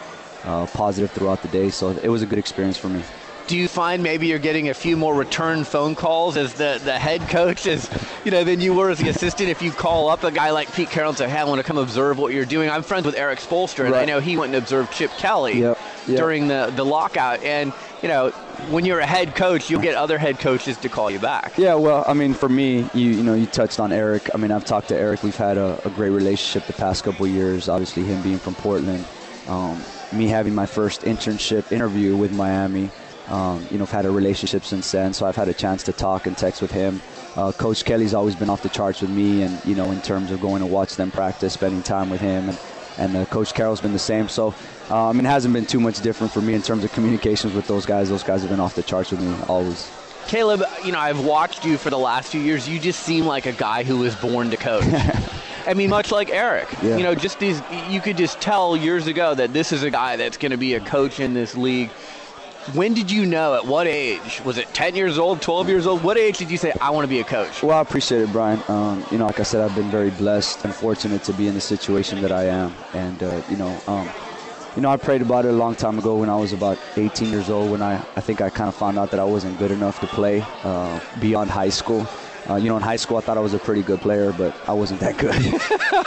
uh, 0.45 0.67
positive 0.67 1.11
throughout 1.11 1.41
the 1.41 1.49
day. 1.49 1.71
So 1.71 1.91
it 1.91 2.11
was 2.11 2.21
a 2.21 2.27
good 2.27 2.39
experience 2.39 2.77
for 2.77 2.91
me. 2.91 3.03
Do 3.47 3.57
you 3.57 3.69
find 3.69 4.03
maybe 4.03 4.27
you're 4.29 4.39
getting 4.39 4.69
a 4.69 4.75
few 4.75 4.97
more 4.97 5.15
return 5.15 5.65
phone 5.65 5.95
calls 5.95 6.37
as 6.37 6.55
the, 6.55 6.81
the 6.85 6.97
head 6.99 7.23
coach 7.29 7.67
as 7.67 7.91
you 8.25 8.31
know 8.31 8.45
than 8.45 8.61
you 8.61 8.75
were 8.75 8.91
as 8.91 8.99
the 8.99 9.09
assistant? 9.09 9.49
If 9.49 9.63
you 9.63 9.73
call 9.73 10.11
up 10.11 10.25
a 10.25 10.31
guy 10.31 10.51
like 10.51 10.73
Pete 10.75 10.91
Carroll 10.91 11.11
and 11.11 11.19
say, 11.19 11.29
"Hey, 11.29 11.39
I 11.39 11.45
want 11.45 11.61
to 11.61 11.65
come 11.65 11.79
observe 11.79 12.19
what 12.19 12.35
you're 12.35 12.45
doing," 12.45 12.69
I'm 12.69 12.83
friends 12.83 13.07
with 13.07 13.17
Erik 13.17 13.41
Spoelstra, 13.41 13.87
and 13.87 13.95
I 13.95 14.05
know 14.05 14.21
he 14.21 14.37
went 14.37 14.55
and 14.55 14.63
observed 14.63 14.93
Chip 14.93 15.11
Kelly 15.13 15.59
Yep, 15.61 15.79
yep. 16.07 16.19
during 16.19 16.49
the 16.49 16.73
the 16.75 16.85
lockout. 16.85 17.43
And 17.43 17.73
you 18.03 18.09
know, 18.09 18.31
when 18.71 18.85
you're 18.85 19.01
a 19.01 19.07
head 19.07 19.35
coach, 19.35 19.71
you'll 19.71 19.81
get 19.81 19.95
other 19.95 20.19
head 20.19 20.39
coaches 20.39 20.77
to 20.79 20.89
call 20.89 21.11
you 21.11 21.19
back. 21.19 21.57
Yeah, 21.57 21.75
well, 21.75 22.05
I 22.07 22.15
mean, 22.15 22.35
for 22.35 22.49
me, 22.49 22.89
you 22.95 23.11
you 23.11 23.23
know, 23.23 23.35
you 23.35 23.47
touched 23.47 23.81
on 23.81 23.93
Erik. 23.93 24.31
I 24.35 24.39
mean, 24.39 24.51
I've 24.51 24.65
talked 24.65 24.89
to 24.89 24.97
Erik. 24.97 25.23
We've 25.23 25.37
had 25.37 25.59
a, 25.59 25.81
a 25.85 25.91
great 25.91 26.11
relationship 26.11 26.67
the 26.67 26.73
past 26.73 27.05
couple 27.05 27.27
of 27.27 27.33
years. 27.33 27.69
Obviously, 27.69 28.05
him 28.05 28.23
being 28.23 28.39
from 28.39 28.55
Portland, 28.55 29.05
um, 29.49 29.83
me 30.13 30.29
having 30.29 30.55
my 30.55 30.67
first 30.67 31.03
internship 31.03 31.73
interview 31.73 32.17
with 32.17 32.33
Miami. 32.33 32.91
Um, 33.29 33.67
you 33.71 33.79
know, 33.79 33.85
I've 33.85 33.91
had 33.91 34.05
a 34.05 34.11
relationship 34.11 34.65
since 34.65 34.91
then, 34.91 35.13
so 35.13 35.27
I've 35.27 35.37
had 35.37 35.49
a 35.49 35.55
chance 35.55 35.85
to 35.85 35.93
talk 35.93 36.27
and 36.27 36.37
text 36.37 36.61
with 36.61 36.73
him. 36.73 37.01
Uh, 37.37 37.53
Coach 37.53 37.85
Kelly's 37.85 38.15
always 38.15 38.35
been 38.35 38.51
off 38.51 38.63
the 38.63 38.69
charts 38.69 39.01
with 39.01 39.11
me, 39.11 39.43
and 39.43 39.65
you 39.65 39.75
know, 39.75 39.91
in 39.91 40.03
terms 40.03 40.31
of 40.31 40.41
going 40.41 40.61
to 40.61 40.67
watch 40.67 40.97
them 40.97 41.11
practice, 41.11 41.55
spending 41.55 41.83
time 41.83 42.11
with 42.11 42.21
him, 42.21 42.49
and 42.49 42.59
and 42.99 43.17
uh, 43.17 43.25
Coach 43.27 43.55
Carroll's 43.55 43.81
been 43.81 43.93
the 43.93 43.99
same. 43.99 44.29
So, 44.29 44.55
mean, 44.91 45.27
it 45.27 45.29
hasn't 45.29 45.55
been 45.55 45.67
too 45.67 45.81
much 45.81 46.01
different 46.01 46.33
for 46.33 46.41
me 46.41 46.55
in 46.55 46.63
terms 46.63 46.85
of 46.85 46.93
communications 46.93 47.55
with 47.55 47.67
those 47.67 47.87
guys. 47.87 48.09
Those 48.09 48.23
guys 48.23 48.41
have 48.43 48.51
been 48.51 48.61
off 48.61 48.75
the 48.75 48.83
charts 48.83 49.11
with 49.11 49.21
me 49.21 49.35
always. 49.49 49.91
Caleb, 50.29 50.63
you 50.85 50.93
know, 50.93 50.99
I've 50.99 51.25
watched 51.25 51.65
you 51.65 51.77
for 51.77 51.91
the 51.91 51.99
last 51.99 52.31
few 52.31 52.41
years. 52.41 52.69
You 52.69 52.79
just 52.79 53.03
seem 53.03 53.27
like 53.27 53.47
a 53.47 53.53
guy 53.53 53.83
who 53.83 53.99
was 53.99 54.15
born 54.17 54.51
to 54.51 54.57
coach. 54.57 54.85
I 55.67 55.75
mean, 55.75 55.91
much 55.91 56.11
like 56.11 56.31
Erik. 56.31 56.69
Yeah. 56.83 56.97
You 56.97 57.03
know, 57.03 57.15
just 57.15 57.39
these, 57.39 57.63
you 57.89 58.01
could 58.01 58.17
just 58.17 58.41
tell 58.41 58.77
years 58.77 59.07
ago 59.07 59.35
that 59.35 59.53
this 59.53 59.73
is 59.73 59.83
a 59.83 59.91
guy 59.91 60.17
that's 60.17 60.37
going 60.37 60.51
to 60.51 60.57
be 60.57 60.75
a 60.75 60.81
coach 60.81 61.21
in 61.21 61.35
this 61.35 61.57
league. 61.57 61.91
When 62.75 62.95
did 62.95 63.11
you 63.11 63.27
know? 63.27 63.55
At 63.55 63.67
what 63.67 63.87
age? 63.87 64.41
Was 64.45 64.57
it 64.57 64.73
10 64.73 64.95
years 64.95 65.19
old, 65.19 65.43
12 65.43 65.69
years 65.69 65.87
old? 65.87 66.03
What 66.05 66.17
age 66.17 66.39
did 66.39 66.51
you 66.51 66.59
say, 66.59 66.73
I 66.81 66.91
want 66.91 67.05
to 67.05 67.09
be 67.09 67.21
a 67.21 67.25
coach? 67.25 67.63
Well, 67.63 67.77
I 67.77 67.81
appreciate 67.81 68.23
it, 68.23 68.33
Brian. 68.33 68.63
Um, 68.69 69.05
you 69.11 69.19
know, 69.19 69.27
like 69.27 69.41
I 69.41 69.43
said, 69.43 69.61
I've 69.61 69.75
been 69.75 69.91
very 69.91 70.11
blessed 70.11 70.65
and 70.65 70.73
fortunate 70.75 71.25
to 71.25 71.33
be 71.33 71.49
in 71.49 71.55
the 71.55 71.61
situation 71.61 72.23
that 72.23 72.31
I 72.31 72.45
am. 72.45 72.75
And, 72.93 73.23
uh, 73.23 73.43
you 73.49 73.57
know, 73.57 73.81
um, 73.89 74.09
you 74.77 74.81
know, 74.81 74.91
I 74.91 74.97
prayed 74.97 75.21
about 75.21 75.45
it 75.45 75.49
a 75.49 75.57
long 75.57 75.75
time 75.75 75.99
ago 75.99 76.17
when 76.17 76.31
I 76.31 76.37
was 76.37 76.53
about 76.53 76.79
18 76.97 77.31
years 77.31 77.51
old. 77.51 77.71
When 77.71 77.83
I, 77.83 77.97
I 78.17 78.21
think 78.21 78.41
I 78.41 78.49
kind 78.49 78.69
of 78.69 78.75
found 78.75 78.99
out 78.99 79.11
that 79.11 79.21
I 79.21 79.25
wasn't 79.25 79.59
good 79.59 79.71
enough 79.71 80.01
to 80.01 80.07
play 80.07 80.45
uh, 80.65 81.01
beyond 81.21 81.51
high 81.51 81.69
school. 81.69 82.07
Uh, 82.49 82.57
you 82.57 82.69
know, 82.69 82.77
in 82.77 82.83
high 82.83 82.97
school, 82.97 83.19
I 83.19 83.21
thought 83.21 83.37
I 83.37 83.41
was 83.41 83.55
a 83.55 83.59
pretty 83.59 83.83
good 83.83 84.01
player, 84.01 84.33
but 84.33 84.57
I 84.69 84.73
wasn't 84.73 85.01
that 85.01 85.17
good. 85.19 85.35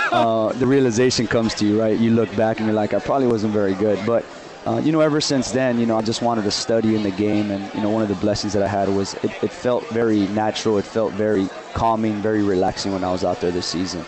uh, 0.12 0.52
the 0.54 0.66
realization 0.66 1.28
comes 1.28 1.54
to 1.56 1.66
you, 1.66 1.80
right? 1.80 1.98
You 1.98 2.12
look 2.12 2.36
back 2.36 2.58
and 2.58 2.66
you're 2.66 2.76
like, 2.76 2.94
I 2.94 3.00
probably 3.00 3.28
wasn't 3.28 3.54
very 3.54 3.74
good. 3.76 4.04
But, 4.06 4.26
uh, 4.66 4.82
you 4.84 4.92
know, 4.92 5.00
ever 5.00 5.22
since 5.22 5.52
then, 5.52 5.80
you 5.80 5.86
know, 5.86 5.98
I 5.98 6.02
just 6.02 6.22
wanted 6.22 6.44
to 6.44 6.52
study 6.52 6.96
in 6.96 7.04
the 7.04 7.12
game. 7.12 7.52
And, 7.52 7.74
you 7.76 7.82
know, 7.82 7.90
one 7.92 8.02
of 8.02 8.10
the 8.10 8.16
blessings 8.16 8.54
that 8.54 8.64
I 8.64 8.68
had 8.68 8.90
was 8.90 9.14
it, 9.24 9.32
it 9.44 9.52
felt 9.52 9.88
very 9.90 10.28
natural. 10.28 10.78
It 10.80 10.86
felt 10.86 11.14
very 11.14 11.48
calming, 11.74 12.16
very 12.16 12.42
relaxing 12.42 12.92
when 12.92 13.04
I 13.04 13.12
was 13.12 13.24
out 13.24 13.40
there 13.40 13.52
this 13.52 13.68
season. 13.68 14.04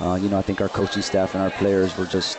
Uh, 0.00 0.14
you 0.14 0.28
know, 0.28 0.38
I 0.38 0.42
think 0.42 0.60
our 0.60 0.68
coaching 0.68 1.02
staff 1.02 1.34
and 1.34 1.42
our 1.42 1.50
players 1.50 1.96
were 1.96 2.06
just 2.06 2.38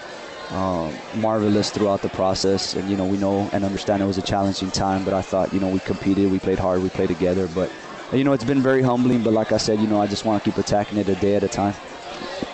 um, 0.52 0.93
marvelous 1.16 1.70
throughout 1.70 2.02
the 2.02 2.10
process. 2.10 2.76
And, 2.76 2.89
you 2.89 2.97
know, 2.97 3.06
we 3.06 3.18
know 3.18 3.50
and 3.54 3.64
understand 3.64 4.02
it 4.02 4.06
was 4.06 4.18
a 4.18 4.24
challenging 4.24 4.72
time, 4.72 5.04
but 5.04 5.14
I 5.14 5.22
thought, 5.22 5.54
you 5.54 5.60
know, 5.60 5.70
we 5.70 5.80
competed, 5.80 6.32
we 6.32 6.39
played 6.39 6.60
hard, 6.60 6.82
we 6.82 6.89
played 6.89 7.10
together. 7.10 7.47
But, 7.47 7.72
you 8.12 8.24
know, 8.24 8.34
it's 8.34 8.43
been 8.43 8.62
very 8.62 8.82
humbling. 8.82 9.24
But 9.24 9.34
like 9.34 9.52
I 9.52 9.58
said, 9.58 9.80
you 9.80 9.88
know, 9.88 10.02
I 10.02 10.08
just 10.08 10.26
want 10.26 10.43
to 10.43 10.50
keep 10.50 10.58
attacking 10.58 10.97
it 10.97 11.08
a 11.10 11.16
day 11.16 11.36
at 11.36 11.43
a 11.43 11.47
time. 11.47 11.74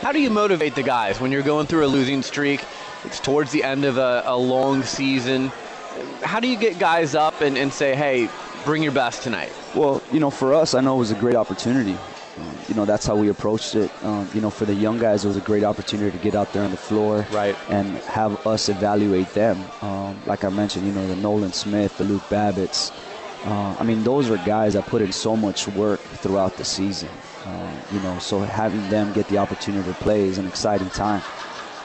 How 0.01 0.11
do 0.11 0.19
you 0.19 0.29
motivate 0.29 0.75
the 0.75 0.83
guys 0.83 1.19
when 1.19 1.31
you're 1.31 1.41
going 1.41 1.67
through 1.67 1.85
a 1.85 1.87
losing 1.87 2.21
streak? 2.21 2.63
It's 3.03 3.19
towards 3.19 3.51
the 3.51 3.63
end 3.63 3.85
of 3.85 3.97
a, 3.97 4.23
a 4.25 4.37
long 4.37 4.83
season. 4.83 5.51
How 6.21 6.39
do 6.39 6.47
you 6.47 6.57
get 6.57 6.77
guys 6.77 7.15
up 7.15 7.41
and, 7.41 7.57
and 7.57 7.71
say, 7.71 7.95
hey, 7.95 8.29
bring 8.65 8.83
your 8.83 8.91
best 8.91 9.23
tonight? 9.23 9.51
Well, 9.73 10.03
you 10.11 10.19
know, 10.19 10.29
for 10.29 10.53
us, 10.53 10.73
I 10.73 10.81
know 10.81 10.95
it 10.95 10.99
was 10.99 11.11
a 11.11 11.15
great 11.15 11.35
opportunity. 11.35 11.97
Um, 12.38 12.57
you 12.67 12.75
know, 12.75 12.86
that's 12.86 13.05
how 13.05 13.15
we 13.15 13.29
approached 13.29 13.75
it. 13.75 13.89
Um, 14.03 14.29
you 14.33 14.41
know, 14.41 14.49
for 14.49 14.65
the 14.65 14.73
young 14.73 14.99
guys, 14.99 15.23
it 15.23 15.27
was 15.27 15.38
a 15.38 15.41
great 15.41 15.63
opportunity 15.63 16.11
to 16.11 16.21
get 16.23 16.36
out 16.36 16.51
there 16.51 16.63
on 16.63 16.71
the 16.71 16.77
floor 16.77 17.25
right. 17.31 17.55
and 17.69 17.97
have 17.99 18.45
us 18.45 18.67
evaluate 18.67 19.33
them. 19.33 19.63
Um, 19.81 20.21
like 20.25 20.43
I 20.43 20.49
mentioned, 20.49 20.86
you 20.86 20.91
know, 20.91 21.07
the 21.07 21.15
Nolan 21.15 21.53
Smith, 21.53 21.97
the 21.97 22.03
Luke 22.03 22.23
Babbitts. 22.23 22.91
Uh, 23.45 23.75
I 23.79 23.83
mean, 23.83 24.03
those 24.03 24.29
are 24.29 24.38
guys 24.38 24.73
that 24.73 24.86
put 24.88 25.01
in 25.01 25.11
so 25.11 25.38
much 25.38 25.67
work 25.67 26.01
throughout 26.01 26.57
the 26.57 26.65
season. 26.65 27.09
Uh, 27.45 27.71
you 27.91 27.99
know, 27.99 28.17
so 28.19 28.39
having 28.39 28.89
them 28.89 29.13
get 29.13 29.27
the 29.27 29.38
opportunity 29.38 29.88
to 29.88 29.95
play 29.99 30.25
is 30.25 30.38
an 30.38 30.47
exciting 30.47 30.89
time. 30.89 31.21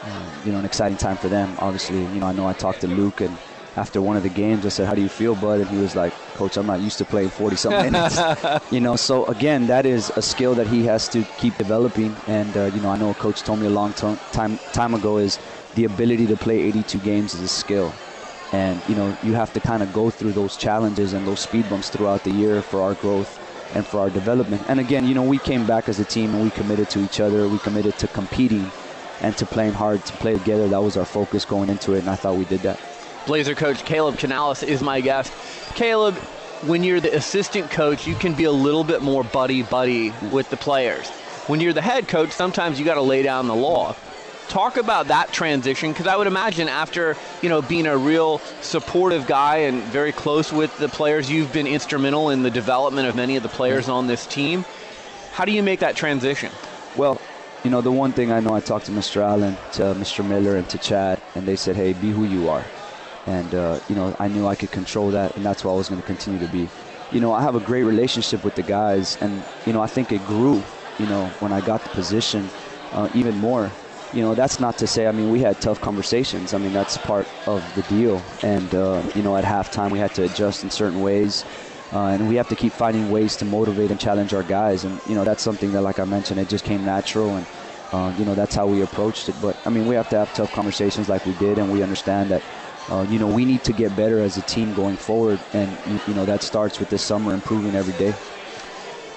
Um, 0.03 0.33
you 0.47 0.53
know, 0.53 0.59
an 0.59 0.65
exciting 0.65 0.97
time 0.97 1.19
for 1.19 1.29
them. 1.29 1.55
Obviously, 1.59 1.99
you 1.99 2.21
know, 2.21 2.27
I 2.27 2.33
know 2.33 2.49
I 2.49 2.55
talked 2.55 2.81
to 2.81 2.87
Luke 2.89 3.21
and 3.21 3.37
after 3.81 4.03
one 4.03 4.17
of 4.19 4.23
the 4.23 4.35
games, 4.45 4.67
I 4.67 4.69
said, 4.77 4.87
"How 4.87 4.95
do 4.95 5.01
you 5.01 5.09
feel, 5.21 5.35
bud?" 5.35 5.61
And 5.61 5.69
he 5.75 5.79
was 5.87 5.95
like, 6.03 6.13
"Coach, 6.39 6.55
I'm 6.59 6.67
not 6.67 6.81
used 6.89 6.99
to 6.99 7.07
playing 7.13 7.31
40 7.31 7.57
some 7.57 7.77
minutes." 7.87 8.15
you 8.71 8.81
know, 8.87 8.97
so 8.97 9.25
again, 9.35 9.67
that 9.73 9.87
is 9.87 10.11
a 10.23 10.23
skill 10.33 10.55
that 10.61 10.69
he 10.75 10.81
has 10.93 11.09
to 11.15 11.25
keep 11.39 11.57
developing. 11.65 12.15
And 12.27 12.57
uh, 12.57 12.65
you 12.75 12.81
know, 12.83 12.91
I 12.91 12.99
know 12.99 13.11
a 13.11 13.15
coach 13.27 13.43
told 13.43 13.59
me 13.61 13.67
a 13.67 13.75
long 13.81 13.93
to- 13.95 14.21
time 14.33 14.59
time 14.81 14.95
ago 14.95 15.17
is 15.19 15.39
the 15.77 15.85
ability 15.93 16.27
to 16.27 16.37
play 16.37 16.59
82 16.61 16.99
games 16.99 17.35
is 17.35 17.43
a 17.43 17.49
skill. 17.49 17.95
And 18.53 18.83
you 18.89 18.97
know, 18.99 19.17
you 19.23 19.35
have 19.35 19.53
to 19.55 19.61
kind 19.61 19.83
of 19.83 19.93
go 19.93 20.11
through 20.11 20.33
those 20.33 20.57
challenges 20.57 21.13
and 21.15 21.27
those 21.27 21.41
speed 21.41 21.71
bumps 21.71 21.89
throughout 21.89 22.25
the 22.25 22.33
year 22.33 22.61
for 22.63 22.83
our 22.83 22.95
growth 22.95 23.39
and 23.75 23.87
for 23.87 24.01
our 24.01 24.11
development. 24.11 24.63
And 24.69 24.81
again, 24.81 25.07
you 25.07 25.15
know, 25.15 25.23
we 25.23 25.39
came 25.39 25.65
back 25.67 25.89
as 25.89 26.01
a 26.01 26.05
team 26.05 26.35
and 26.35 26.43
we 26.43 26.51
committed 26.51 26.91
to 26.91 26.99
each 27.07 27.21
other. 27.21 27.49
We 27.49 27.59
committed 27.61 27.97
to 27.99 28.09
competing 28.09 28.67
and 29.21 29.37
to 29.37 29.47
playing 29.47 29.75
hard, 29.75 30.05
to 30.07 30.13
play 30.15 30.35
together. 30.35 30.69
That 30.69 30.83
was 30.83 30.97
our 30.97 31.05
focus 31.05 31.45
going 31.45 31.69
into 31.71 31.95
it, 31.95 32.01
and 32.01 32.11
I 32.11 32.17
thought 32.17 32.37
we 32.37 32.45
did 32.45 32.63
that. 32.63 32.79
Blazer 33.27 33.55
coach 33.55 33.85
Caleb 33.85 34.19
Canales 34.19 34.63
is 34.63 34.83
my 34.83 35.01
guest. 35.01 35.33
Caleb, 35.75 36.15
when 36.67 36.83
you're 36.83 37.01
the 37.01 37.15
assistant 37.15 37.71
coach, 37.71 38.07
you 38.07 38.15
can 38.15 38.35
be 38.35 38.45
a 38.45 38.53
little 38.53 38.85
bit 38.85 39.03
more 39.03 39.25
buddy 39.25 39.63
buddy 39.63 40.13
with 40.31 40.51
the 40.51 40.57
players. 40.57 41.09
When 41.47 41.61
you're 41.61 41.73
the 41.73 41.83
head 41.83 42.09
coach, 42.09 42.33
sometimes 42.33 42.79
you 42.79 42.85
got 42.85 42.95
to 42.95 43.03
lay 43.03 43.23
down 43.23 43.47
the 43.47 43.55
law. 43.55 43.95
Talk 44.49 44.77
about 44.77 45.09
that 45.09 45.33
transition 45.33 45.93
because 45.93 46.07
I 46.07 46.17
would 46.17 46.27
imagine 46.27 46.69
after 46.69 47.17
you 47.41 47.49
know 47.49 47.63
being 47.63 47.87
a 47.87 47.97
real 47.97 48.39
supportive 48.63 49.27
guy 49.27 49.59
and 49.59 49.83
very 49.85 50.13
close 50.13 50.53
with 50.53 50.77
the 50.79 50.89
players, 50.89 51.31
you've 51.31 51.53
been 51.53 51.69
instrumental 51.69 52.31
in 52.31 52.43
the 52.43 52.51
development 52.51 53.09
of 53.09 53.15
many 53.15 53.37
of 53.37 53.45
the 53.45 53.49
players 53.49 53.89
on 53.89 54.07
this 54.07 54.27
team. 54.27 54.65
How 55.33 55.45
do 55.45 55.53
you 55.53 55.63
make 55.63 55.81
that 55.81 55.95
transition? 55.95 56.51
Well, 56.97 57.21
you 57.63 57.71
know, 57.71 57.81
the 57.81 57.93
one 57.93 58.13
thing 58.13 58.33
I 58.33 58.41
know, 58.41 58.55
I 58.55 58.61
talked 58.61 58.87
to 58.87 58.93
Mr. 58.93 59.21
Allen, 59.23 59.57
to 59.75 59.83
Mr. 59.95 60.27
Miller, 60.27 60.57
and 60.57 60.69
to 60.71 60.79
Chad, 60.79 61.21
and 61.35 61.47
they 61.47 61.57
said, 61.57 61.77
hey, 61.77 61.93
be 61.93 62.11
who 62.11 62.25
you 62.25 62.49
are. 62.49 62.65
And, 63.27 63.55
uh, 63.55 63.81
you 63.89 63.95
know, 63.95 64.15
I 64.19 64.29
knew 64.29 64.47
I 64.47 64.55
could 64.55 64.71
control 64.71 65.11
that, 65.11 65.37
and 65.37 65.45
that's 65.45 65.65
what 65.65 65.73
I 65.73 65.77
was 65.77 65.89
going 65.89 66.01
to 66.01 66.07
continue 66.07 66.41
to 66.41 66.51
be. 66.51 66.69
You 67.13 67.21
know, 67.21 67.33
I 67.33 67.43
have 67.43 67.55
a 67.55 67.61
great 67.61 67.83
relationship 67.83 68.45
with 68.45 68.55
the 68.55 68.63
guys, 68.63 69.19
and, 69.21 69.45
you 69.67 69.73
know, 69.73 69.83
I 69.83 69.87
think 69.87 70.13
it 70.13 70.25
grew, 70.27 70.63
you 70.99 71.07
know, 71.07 71.27
when 71.41 71.53
I 71.53 71.61
got 71.61 71.83
the 71.83 71.91
position 71.91 72.51
uh, 72.93 73.09
even 73.15 73.37
more. 73.37 73.71
You 74.13 74.23
know, 74.23 74.35
that's 74.35 74.59
not 74.59 74.79
to 74.79 74.87
say, 74.87 75.07
I 75.07 75.13
mean, 75.13 75.31
we 75.31 75.41
had 75.41 75.61
tough 75.61 75.81
conversations. 75.81 76.53
I 76.55 76.59
mean, 76.59 76.73
that's 76.73 76.97
part 76.99 77.29
of 77.47 77.63
the 77.77 77.83
deal. 77.83 78.23
And, 78.43 78.75
uh, 78.75 79.03
you 79.15 79.23
know, 79.23 79.37
at 79.37 79.45
halftime, 79.45 79.91
we 79.91 80.01
had 80.01 80.15
to 80.15 80.25
adjust 80.25 80.65
in 80.65 80.71
certain 80.71 81.01
ways. 81.01 81.45
Uh, 81.93 82.07
and 82.07 82.29
we 82.29 82.37
have 82.37 82.49
to 82.49 82.55
keep 82.55 82.73
finding 82.73 83.11
ways 83.11 83.37
to 83.37 83.45
motivate 83.45 83.91
and 83.91 83.99
challenge 83.99 84.33
our 84.33 84.45
guys. 84.45 84.85
And 84.85 85.01
you 85.09 85.15
know 85.15 85.25
that's 85.25 85.43
something 85.43 85.73
that, 85.73 85.83
like 85.83 85.99
I 85.99 86.05
mentioned, 86.05 86.39
it 86.39 86.49
just 86.49 86.65
came 86.65 86.85
natural, 86.85 87.35
and 87.37 87.47
uh, 87.93 88.13
you 88.17 88.25
know 88.25 88.35
that's 88.35 88.55
how 88.55 88.67
we 88.67 88.83
approached 88.83 89.29
it. 89.29 89.35
But 89.43 89.57
I 89.67 89.71
mean, 89.71 89.87
we 89.87 89.97
have 89.97 90.09
to 90.11 90.19
have 90.19 90.33
tough 90.33 90.53
conversations 90.53 91.09
like 91.09 91.27
we 91.27 91.33
did, 91.35 91.59
and 91.59 91.73
we 91.73 91.83
understand 91.83 92.31
that 92.31 92.43
uh, 92.89 93.07
you 93.09 93.19
know 93.19 93.27
we 93.27 93.45
need 93.45 93.65
to 93.65 93.73
get 93.73 93.95
better 93.95 94.21
as 94.21 94.37
a 94.37 94.43
team 94.43 94.75
going 94.75 94.97
forward, 94.97 95.41
and 95.53 95.77
you 96.07 96.15
know 96.15 96.25
that 96.25 96.43
starts 96.43 96.79
with 96.79 96.91
this 96.91 97.03
summer 97.03 97.35
improving 97.35 97.75
every 97.75 97.95
day. 97.95 98.15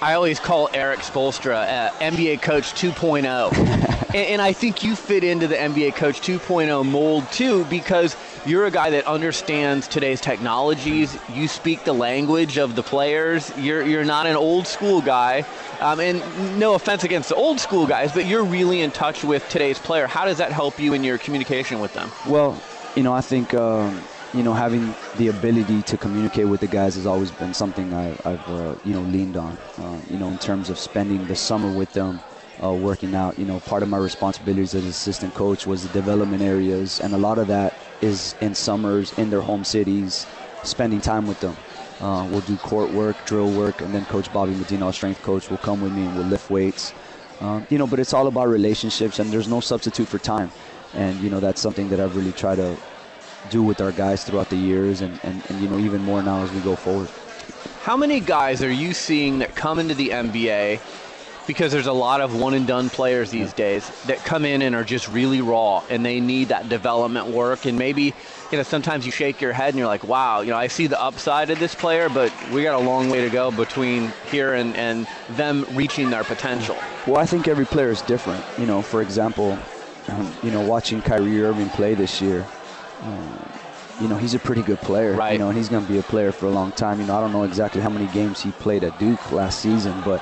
I 0.03 0.15
always 0.15 0.37
call 0.37 0.69
Erik 0.73 0.99
Spoelstra 0.99 1.65
uh, 1.65 1.89
NBA 2.01 2.41
Coach 2.41 2.73
2.0. 2.73 3.57
and, 4.09 4.15
and 4.15 4.41
I 4.41 4.51
think 4.51 4.83
you 4.83 4.97
fit 4.97 5.23
into 5.23 5.47
the 5.47 5.55
NBA 5.55 5.95
Coach 5.95 6.19
2.0 6.19 6.85
mold 6.85 7.31
too 7.31 7.63
because 7.69 8.17
you're 8.45 8.65
a 8.65 8.71
guy 8.71 8.89
that 8.89 9.07
understands 9.07 9.87
today's 9.87 10.19
technologies. 10.19 11.17
You 11.33 11.47
speak 11.47 11.85
the 11.85 11.93
language 11.93 12.57
of 12.57 12.75
the 12.75 12.83
players. 12.83 13.49
You're, 13.57 13.83
you're 13.83 14.03
not 14.03 14.27
an 14.27 14.35
old 14.35 14.67
school 14.67 14.99
guy. 14.99 15.45
Um, 15.79 16.01
and 16.01 16.59
no 16.59 16.73
offense 16.73 17.05
against 17.05 17.29
the 17.29 17.35
old 17.35 17.61
school 17.61 17.87
guys, 17.87 18.11
but 18.11 18.25
you're 18.25 18.43
really 18.43 18.81
in 18.81 18.91
touch 18.91 19.23
with 19.23 19.47
today's 19.47 19.79
player. 19.79 20.07
How 20.07 20.25
does 20.25 20.39
that 20.39 20.51
help 20.51 20.81
you 20.81 20.93
in 20.93 21.05
your 21.05 21.17
communication 21.17 21.79
with 21.79 21.93
them? 21.93 22.11
Well, 22.27 22.61
you 22.95 23.03
know, 23.03 23.13
I 23.13 23.21
think 23.21 23.53
um, 23.53 24.09
you 24.31 24.43
know 24.43 24.53
having 24.53 24.97
the 25.13 25.27
ability 25.27 25.83
to 25.83 25.97
communicate 25.97 26.47
with 26.47 26.61
the 26.61 26.67
guys 26.67 26.95
has 26.95 27.05
always 27.05 27.31
been 27.31 27.53
something 27.53 27.93
I, 27.93 28.15
I've 28.25 28.47
uh, 28.47 28.75
you 28.83 28.93
know 28.93 29.01
leaned 29.01 29.37
on. 29.37 29.59
Uh, 29.77 30.01
you 30.07 30.17
know, 30.17 30.31
in 30.31 30.39
terms 30.39 30.69
of 30.69 30.77
spending 30.79 31.27
the 31.27 31.35
summer 31.35 31.71
with 31.71 31.93
them, 31.93 32.21
uh, 32.63 32.73
working 32.73 33.15
out. 33.15 33.37
You 33.37 33.45
know, 33.45 33.59
part 33.59 33.83
of 33.83 33.89
my 33.89 33.97
responsibilities 33.97 34.73
as 34.75 34.85
assistant 34.85 35.33
coach 35.33 35.65
was 35.65 35.83
the 35.83 35.89
development 35.89 36.43
areas, 36.43 36.99
and 36.99 37.13
a 37.13 37.17
lot 37.17 37.37
of 37.37 37.47
that 37.47 37.73
is 38.01 38.35
in 38.39 38.53
summers 38.53 39.11
in 39.13 39.29
their 39.29 39.41
home 39.41 39.63
cities, 39.63 40.27
spending 40.63 41.01
time 41.01 41.25
with 41.25 41.39
them. 41.39 41.61
Uh, 41.99 42.25
we'll 42.27 42.41
do 42.41 42.57
court 42.57 42.91
work, 42.91 43.23
drill 43.23 43.53
work, 43.53 43.81
and 43.81 43.93
then 43.95 44.05
Coach 44.05 44.31
Bobby 44.31 44.53
Medina, 44.53 44.87
our 44.87 44.93
strength 44.93 45.21
coach, 45.21 45.49
will 45.49 45.57
come 45.57 45.79
with 45.79 45.93
me 45.93 46.03
and 46.03 46.13
we'll 46.13 46.25
lift 46.25 46.49
weights. 46.49 46.93
Um, 47.39 47.65
you 47.69 47.77
know, 47.77 47.87
but 47.87 47.99
it's 47.99 48.13
all 48.13 48.27
about 48.27 48.47
relationships, 48.49 49.19
and 49.19 49.31
there's 49.31 49.47
no 49.47 49.59
substitute 49.61 50.09
for 50.09 50.19
time. 50.19 50.53
And 50.93 51.21
you 51.21 51.29
know, 51.29 51.39
that's 51.39 51.61
something 51.61 51.89
that 51.89 51.99
I've 51.99 52.15
really 52.15 52.33
tried 52.33 52.55
to 52.55 52.77
do 53.49 53.63
with 53.63 53.81
our 53.81 53.91
guys 53.91 54.23
throughout 54.23 54.49
the 54.49 54.57
years, 54.57 55.01
and, 55.01 55.19
and, 55.23 55.43
and 55.49 55.61
you 55.61 55.67
know, 55.67 55.77
even 55.79 56.01
more 56.01 56.21
now 56.21 56.43
as 56.43 56.51
we 56.51 56.61
go 56.61 56.75
forward. 56.75 57.09
How 57.81 57.97
many 57.97 58.21
guys 58.21 58.63
are 58.63 58.71
you 58.71 58.93
seeing 58.93 59.39
that 59.39 59.55
come 59.55 59.79
into 59.79 59.93
the 59.93 60.09
NBA 60.09 60.79
because 61.45 61.71
there's 61.71 61.87
a 61.87 61.93
lot 61.93 62.21
of 62.21 62.33
one 62.33 62.53
and 62.53 62.65
done 62.65 62.89
players 62.89 63.31
these 63.31 63.51
days 63.53 63.91
that 64.05 64.23
come 64.23 64.45
in 64.45 64.61
and 64.61 64.75
are 64.75 64.83
just 64.83 65.09
really 65.09 65.41
raw 65.41 65.83
and 65.89 66.05
they 66.05 66.19
need 66.19 66.49
that 66.49 66.69
development 66.69 67.27
work 67.27 67.65
and 67.65 67.77
maybe 67.77 68.13
you 68.51 68.57
know 68.57 68.63
sometimes 68.63 69.05
you 69.05 69.11
shake 69.11 69.41
your 69.41 69.51
head 69.51 69.69
and 69.69 69.77
you're 69.77 69.87
like 69.87 70.05
wow 70.05 70.41
you 70.41 70.51
know 70.51 70.57
I 70.57 70.67
see 70.67 70.87
the 70.87 71.01
upside 71.01 71.49
of 71.49 71.59
this 71.59 71.75
player 71.75 72.07
but 72.09 72.31
we 72.51 72.63
got 72.63 72.75
a 72.75 72.79
long 72.79 73.09
way 73.09 73.21
to 73.21 73.29
go 73.29 73.51
between 73.51 74.13
here 74.31 74.53
and, 74.53 74.75
and 74.77 75.05
them 75.29 75.65
reaching 75.71 76.09
their 76.09 76.23
potential 76.23 76.77
Well, 77.05 77.17
I 77.17 77.25
think 77.25 77.47
every 77.47 77.65
player 77.65 77.89
is 77.89 78.01
different. 78.03 78.45
You 78.57 78.65
know, 78.65 78.81
for 78.81 79.01
example, 79.01 79.59
um, 80.07 80.33
you 80.43 80.51
know, 80.51 80.61
watching 80.61 81.01
Kyrie 81.01 81.41
Irving 81.41 81.69
play 81.69 81.93
this 81.93 82.21
year, 82.21 82.45
um, 83.01 83.39
you 84.01 84.07
know, 84.07 84.17
he's 84.17 84.33
a 84.33 84.39
pretty 84.39 84.61
good 84.61 84.79
player. 84.79 85.13
Right. 85.13 85.33
You 85.33 85.39
know, 85.39 85.49
and 85.49 85.57
he's 85.57 85.69
going 85.69 85.85
to 85.85 85.91
be 85.91 85.99
a 85.99 86.03
player 86.03 86.31
for 86.31 86.47
a 86.47 86.51
long 86.51 86.71
time. 86.71 86.99
You 86.99 87.05
know, 87.05 87.15
I 87.15 87.21
don't 87.21 87.31
know 87.31 87.43
exactly 87.43 87.81
how 87.81 87.89
many 87.89 88.07
games 88.07 88.41
he 88.41 88.51
played 88.51 88.83
at 88.83 88.97
Duke 88.99 89.31
last 89.31 89.59
season, 89.59 90.01
but, 90.03 90.21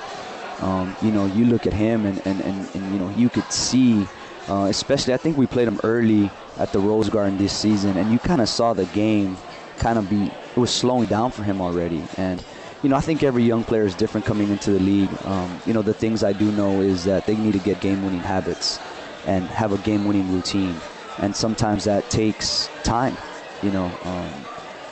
um, 0.60 0.96
you 1.02 1.12
know, 1.12 1.26
you 1.26 1.46
look 1.46 1.66
at 1.66 1.74
him 1.74 2.06
and, 2.06 2.22
and, 2.26 2.42
and, 2.42 2.76
and 2.76 2.94
you 2.94 3.00
know, 3.00 3.10
you 3.10 3.30
could 3.30 3.50
see, 3.52 4.06
uh, 4.50 4.68
especially, 4.70 5.14
I 5.14 5.18
think 5.18 5.38
we 5.38 5.48
played 5.48 5.68
him 5.68 5.80
early 5.84 6.30
at 6.58 6.74
the 6.74 6.80
Rose 6.80 7.10
Garden 7.10 7.38
this 7.38 7.58
season, 7.58 7.98
and 7.98 8.12
you 8.12 8.20
kind 8.20 8.42
of 8.42 8.50
saw 8.50 8.74
the 8.74 8.86
game 8.88 9.38
kind 9.78 9.98
of 9.98 10.10
be, 10.10 10.26
it 10.26 10.58
was 10.58 10.72
slowing 10.72 11.08
down 11.08 11.32
for 11.32 11.44
him 11.44 11.62
already. 11.62 12.04
And, 12.18 12.44
you 12.84 12.90
know, 12.90 12.98
I 12.98 13.02
think 13.02 13.24
every 13.24 13.44
young 13.44 13.64
player 13.64 13.86
is 13.86 13.96
different 13.96 14.26
coming 14.26 14.50
into 14.50 14.72
the 14.72 14.80
league. 14.80 15.10
Um, 15.24 15.62
you 15.66 15.74
know, 15.74 15.82
the 15.82 15.94
things 15.94 16.24
I 16.24 16.34
do 16.34 16.52
know 16.52 16.82
is 16.82 17.06
that 17.06 17.26
they 17.26 17.36
need 17.36 17.54
to 17.54 17.60
get 17.60 17.80
game-winning 17.80 18.20
habits 18.20 18.80
and 19.26 19.50
have 19.52 19.72
a 19.72 19.78
game-winning 19.78 20.32
routine, 20.32 20.82
and 21.18 21.36
sometimes 21.36 21.86
that 21.86 22.10
takes 22.10 22.70
time. 22.84 23.18
You 23.62 23.72
know, 23.72 23.98
um, 24.02 24.48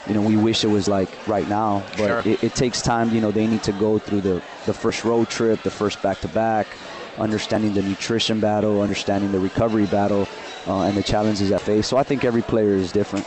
you 0.06 0.14
know, 0.14 0.22
we 0.22 0.36
wish 0.36 0.64
it 0.64 0.68
was 0.68 0.88
like 0.88 1.18
right 1.26 1.46
now, 1.46 1.84
but 1.96 2.06
Sure. 2.06 2.22
it, 2.24 2.44
it 2.44 2.54
takes 2.54 2.82
time. 2.82 3.10
You 3.10 3.20
know, 3.20 3.32
they 3.32 3.46
need 3.46 3.62
to 3.64 3.72
go 3.72 3.98
through 3.98 4.20
the 4.22 4.42
the 4.66 4.74
first 4.74 5.04
road 5.04 5.28
trip, 5.28 5.62
the 5.62 5.70
first 5.70 6.02
back-to-back, 6.02 6.76
understanding 7.18 7.72
the 7.74 7.82
nutrition 7.82 8.40
battle, 8.40 8.80
understanding 8.82 9.32
the 9.32 9.40
recovery 9.40 9.86
battle, 9.86 10.28
uh, 10.66 10.80
and 10.82 10.96
the 10.96 11.02
challenges 11.02 11.48
that 11.50 11.62
face. 11.62 11.86
So 11.88 11.96
I 11.96 12.02
think 12.02 12.24
every 12.24 12.42
player 12.42 12.74
is 12.74 12.92
different. 12.92 13.26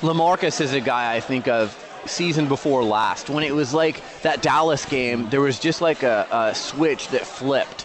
LaMarcus 0.00 0.60
is 0.60 0.72
a 0.72 0.80
guy 0.80 1.14
I 1.14 1.20
think 1.20 1.48
of 1.48 1.76
season 2.06 2.48
before 2.48 2.82
last 2.82 3.28
when 3.28 3.44
it 3.44 3.54
was 3.54 3.74
like 3.74 4.02
that 4.22 4.40
Dallas 4.40 4.86
game. 4.86 5.28
There 5.28 5.40
was 5.42 5.58
just 5.58 5.80
like 5.80 6.02
a, 6.02 6.26
a 6.30 6.54
switch 6.54 7.08
that 7.08 7.26
flipped, 7.26 7.84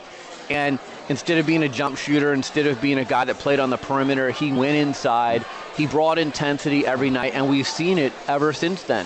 and 0.50 0.80
instead 1.10 1.38
of 1.38 1.46
being 1.46 1.64
a 1.64 1.70
jump 1.70 1.98
shooter, 1.98 2.34
instead 2.34 2.68
of 2.68 2.82
being 2.82 2.98
a 2.98 3.06
guy 3.06 3.26
that 3.26 3.40
played 3.40 3.60
on 3.60 3.70
the 3.70 3.78
perimeter, 3.78 4.32
he 4.32 4.52
went 4.52 4.76
inside. 4.76 5.46
He 5.76 5.88
brought 5.88 6.18
intensity 6.18 6.86
every 6.86 7.10
night, 7.10 7.34
and 7.34 7.50
we've 7.50 7.68
seen 7.68 7.98
it 7.98 8.14
ever 8.28 8.54
since 8.54 8.84
then. 8.84 9.06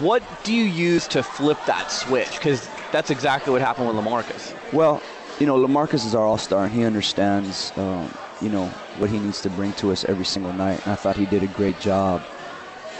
What 0.00 0.22
do 0.44 0.52
you 0.52 0.64
use 0.64 1.08
to 1.08 1.22
flip 1.22 1.58
that 1.66 1.90
switch? 1.90 2.32
Because 2.32 2.68
that's 2.92 3.10
exactly 3.10 3.52
what 3.52 3.60
happened 3.60 3.88
with 3.88 3.96
LaMarcus. 3.96 4.72
Well, 4.72 5.02
you 5.40 5.46
know, 5.46 5.56
LaMarcus 5.56 6.06
is 6.06 6.14
our 6.14 6.24
all-star, 6.24 6.64
and 6.64 6.74
he 6.74 6.84
understands, 6.84 7.72
um, 7.76 8.12
you 8.40 8.48
know, 8.48 8.66
what 8.98 9.10
he 9.10 9.18
needs 9.18 9.40
to 9.42 9.50
bring 9.50 9.72
to 9.74 9.90
us 9.92 10.04
every 10.04 10.24
single 10.24 10.52
night. 10.52 10.80
And 10.84 10.92
I 10.92 10.96
thought 10.96 11.16
he 11.16 11.26
did 11.26 11.42
a 11.42 11.48
great 11.48 11.80
job 11.80 12.22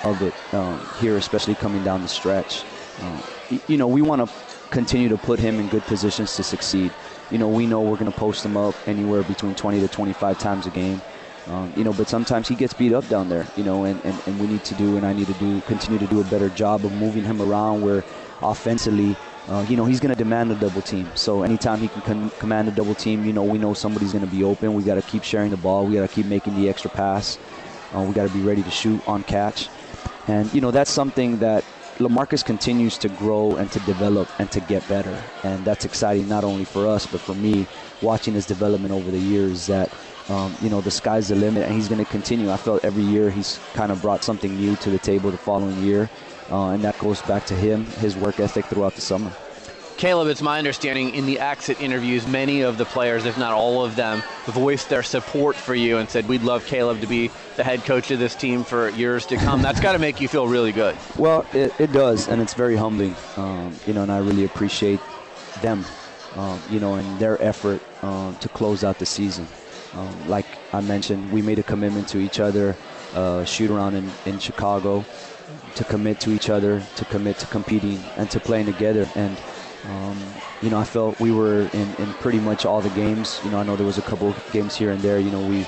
of 0.05 0.22
it 0.22 0.35
um, 0.53 0.81
here, 1.01 1.16
especially 1.16 1.55
coming 1.55 1.83
down 1.85 2.03
the 2.03 2.09
stretch. 2.09 2.64
Um, 3.01 3.22
you 3.66 3.76
know, 3.76 3.87
we 3.87 4.03
want 4.03 4.26
to 4.26 4.35
continue 4.70 5.09
to 5.09 5.16
put 5.16 5.39
him 5.39 5.59
in 5.59 5.68
good 5.68 5.83
positions 5.83 6.37
to 6.37 6.43
succeed. 6.43 6.93
You 7.31 7.39
know, 7.39 7.49
we 7.49 7.66
know 7.66 7.83
we're 7.83 7.97
going 7.97 8.07
to 8.07 8.12
post 8.12 8.45
him 8.45 8.57
up 8.57 8.76
anywhere 8.87 9.22
between 9.24 9.55
20 9.55 9.81
to 9.81 9.89
25 9.89 10.39
times 10.39 10.66
a 10.66 10.70
game. 10.70 11.03
Um, 11.47 11.72
you 11.74 11.83
know, 11.83 11.95
but 11.95 12.09
sometimes 12.09 12.49
he 12.49 12.57
gets 12.57 12.74
beat 12.74 12.93
up 12.93 13.09
down 13.09 13.29
there, 13.29 13.49
you 13.55 13.64
know, 13.64 13.85
and, 13.85 14.03
and, 14.05 14.20
and 14.26 14.39
we 14.39 14.47
need 14.47 14.64
to 14.64 14.74
do, 14.74 14.97
and 14.97 15.07
I 15.07 15.14
need 15.14 15.29
to 15.29 15.35
do, 15.35 15.62
continue 15.62 15.99
to 15.99 16.07
do 16.07 16.20
a 16.20 16.24
better 16.24 16.51
job 16.51 16.85
of 16.85 16.93
moving 16.93 17.24
him 17.24 17.41
around 17.41 17.81
where 17.81 18.05
offensively, 18.43 19.18
uh, 19.49 19.64
you 19.66 19.74
know, 19.74 19.87
he's 19.87 19.99
going 19.99 20.11
to 20.11 20.16
demand 20.16 20.53
a 20.53 20.57
double 20.57 20.83
team. 20.83 21.16
So 21.16 21.43
anytime 21.43 21.81
he 21.81 21.89
can 21.89 22.03
com- 22.03 22.33
command 22.39 22.68
a 22.68 22.72
double 22.72 22.95
team, 22.95 23.24
you 23.24 23.33
know, 23.33 23.45
we 23.45 23.59
know 23.59 23.72
somebody's 23.72 24.12
going 24.12 24.20
to 24.22 24.29
be 24.29 24.43
open. 24.43 24.74
We 24.74 24.83
got 24.85 24.97
to 24.97 25.03
keep 25.03 25.22
sharing 25.22 25.51
the 25.51 25.57
ball. 25.57 25.87
We 25.87 25.95
got 25.95 26.03
to 26.03 26.09
keep 26.09 26.26
making 26.26 26.53
the 26.53 26.68
extra 26.68 26.91
pass. 26.91 27.39
Uh, 27.95 28.03
we 28.03 28.12
got 28.14 28.24
to 28.24 28.31
be 28.31 28.43
ready 28.43 28.62
to 28.62 28.70
shoot 28.70 29.03
on 29.07 29.22
catch. 29.22 29.70
And, 30.26 30.53
you 30.53 30.61
know, 30.61 30.70
that's 30.70 30.93
something 30.93 31.39
that 31.39 31.64
LaMarcus 31.99 32.45
continues 32.45 32.97
to 32.99 33.09
grow 33.09 33.57
and 33.57 33.73
to 33.73 33.81
develop 33.81 34.29
and 34.39 34.49
to 34.53 34.61
get 34.61 34.87
better. 34.87 35.21
And 35.43 35.65
that's 35.65 35.85
exciting 35.85 36.29
not 36.29 36.45
only 36.45 36.65
for 36.65 36.87
us, 36.87 37.07
but 37.07 37.21
for 37.21 37.35
me, 37.35 37.67
watching 38.03 38.35
his 38.35 38.47
development 38.47 38.93
over 38.93 39.11
the 39.11 39.19
years 39.19 39.67
that, 39.67 39.93
um, 40.29 40.57
you 40.63 40.71
know, 40.71 40.81
the 40.81 40.93
sky's 40.93 41.29
the 41.29 41.35
limit 41.35 41.65
and 41.65 41.75
he's 41.75 41.89
going 41.89 41.99
to 41.99 42.05
continue. 42.05 42.53
I 42.53 42.57
felt 42.57 42.85
every 42.85 43.03
year 43.03 43.31
he's 43.31 43.59
kind 43.73 43.91
of 43.91 44.01
brought 44.01 44.23
something 44.23 44.57
new 44.57 44.77
to 44.77 44.91
the 44.91 44.99
table 45.01 45.33
the 45.33 45.39
following 45.39 45.83
year. 45.83 46.09
Uh, 46.49 46.69
and 46.69 46.85
that 46.85 46.97
goes 46.99 47.21
back 47.23 47.45
to 47.47 47.55
him, 47.55 47.85
his 47.85 48.17
work 48.17 48.39
ethic 48.39 48.67
throughout 48.67 48.95
the 48.95 49.01
summer. 49.01 49.33
Caleb, 49.99 50.29
it's 50.29 50.41
my 50.41 50.59
understanding 50.59 51.13
in 51.13 51.27
the 51.27 51.41
exit 51.41 51.81
interviews, 51.81 52.25
many 52.25 52.61
of 52.61 52.79
the 52.79 52.85
players, 52.85 53.25
if 53.25 53.37
not 53.37 53.53
all 53.53 53.85
of 53.85 53.97
them, 53.97 54.23
voiced 54.47 54.89
their 54.89 55.03
support 55.03 55.57
for 55.57 55.75
you 55.75 55.99
and 55.99 56.09
said, 56.09 56.29
We'd 56.29 56.43
love 56.43 56.65
Caleb 56.67 57.01
to 57.01 57.09
be 57.09 57.33
the 57.57 57.65
head 57.65 57.85
coach 57.85 58.13
of 58.13 58.21
this 58.21 58.37
team 58.37 58.63
for 58.63 58.91
years 58.91 59.27
to 59.27 59.37
come. 59.37 59.61
That's 59.61 59.81
got 59.81 59.93
to 59.93 59.99
make 59.99 60.21
you 60.21 60.29
feel 60.29 60.47
really 60.47 60.71
good. 60.71 60.97
Well, 61.17 61.45
it, 61.53 61.75
it 61.81 61.93
does, 61.93 62.29
and 62.29 62.41
it's 62.41 62.55
very 62.55 62.77
humbling, 62.77 63.17
um, 63.37 63.75
you 63.89 63.93
know, 63.93 64.05
and 64.05 64.13
I 64.13 64.19
really 64.19 64.45
appreciate 64.45 65.01
them, 65.63 65.85
um, 66.37 66.63
you 66.71 66.79
know, 66.79 66.95
and 66.95 67.19
their 67.19 67.43
effort 67.43 67.83
um, 68.03 68.37
to 68.37 68.49
close 68.49 68.85
out 68.85 69.01
the 69.01 69.07
season. 69.07 69.49
Um, 69.95 70.29
like 70.29 70.47
I 70.73 70.81
mentioned, 70.81 71.33
we 71.33 71.43
made 71.43 71.59
a 71.59 71.65
commitment 71.65 72.07
to 72.11 72.19
each 72.19 72.39
other, 72.39 72.77
uh, 73.15 73.45
shoot 73.45 73.69
around 73.69 73.97
in, 73.97 74.09
in 74.27 74.39
Chicago, 74.39 75.05
to 75.75 75.83
commit 75.83 76.21
to 76.21 76.31
each 76.31 76.51
other, 76.51 76.85
to 76.95 77.05
commit 77.07 77.39
to 77.39 77.47
competing 77.47 77.99
and 78.17 78.31
to 78.31 78.39
playing 78.39 78.67
together. 78.67 79.09
And 79.17 79.37
um, 79.85 80.43
you 80.61 80.70
know, 80.70 80.79
I 80.79 80.85
felt 80.85 81.16
we 81.20 81.31
were 81.31 81.68
in, 81.72 81.95
in 81.95 82.14
pretty 82.14 82.41
much 82.41 82.64
all 82.64 82.83
the 82.83 82.91
games. 82.91 83.41
You 83.43 83.51
know, 83.51 83.59
I 83.59 83.62
know 83.62 83.76
there 83.76 83.87
was 83.87 83.99
a 83.99 84.03
couple 84.03 84.35
games 84.51 84.74
here 84.76 84.91
and 84.91 85.03
there. 85.03 85.18
You 85.18 85.31
know, 85.31 85.41
we 85.41 85.66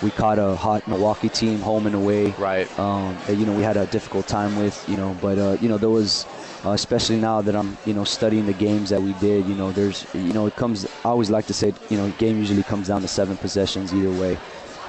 we 0.00 0.10
caught 0.10 0.38
a 0.38 0.56
hot 0.56 0.86
Milwaukee 0.86 1.28
team 1.30 1.60
home 1.60 1.86
and 1.86 1.94
away. 1.94 2.34
Right. 2.36 2.68
Um, 2.78 3.22
that, 3.26 3.36
you 3.36 3.46
know, 3.46 3.52
we 3.52 3.62
had 3.62 3.76
a 3.76 3.86
difficult 3.86 4.26
time 4.26 4.56
with. 4.56 4.88
You 4.88 4.96
know, 4.96 5.14
but 5.14 5.38
uh, 5.38 5.56
you 5.60 5.68
know 5.68 5.78
there 5.78 5.90
was. 5.90 6.26
Uh, 6.64 6.70
especially 6.70 7.16
now 7.16 7.42
that 7.42 7.56
I'm, 7.56 7.76
you 7.84 7.92
know, 7.92 8.04
studying 8.04 8.46
the 8.46 8.52
games 8.52 8.90
that 8.90 9.02
we 9.02 9.14
did, 9.14 9.46
you 9.46 9.56
know, 9.56 9.72
there's, 9.72 10.06
you 10.12 10.32
know, 10.32 10.46
it 10.46 10.54
comes. 10.54 10.86
I 11.04 11.08
always 11.08 11.28
like 11.28 11.46
to 11.46 11.52
say, 11.52 11.72
you 11.88 11.96
know, 11.96 12.08
game 12.10 12.38
usually 12.38 12.62
comes 12.62 12.86
down 12.86 13.02
to 13.02 13.08
seven 13.08 13.36
possessions 13.36 13.92
either 13.92 14.12
way, 14.12 14.38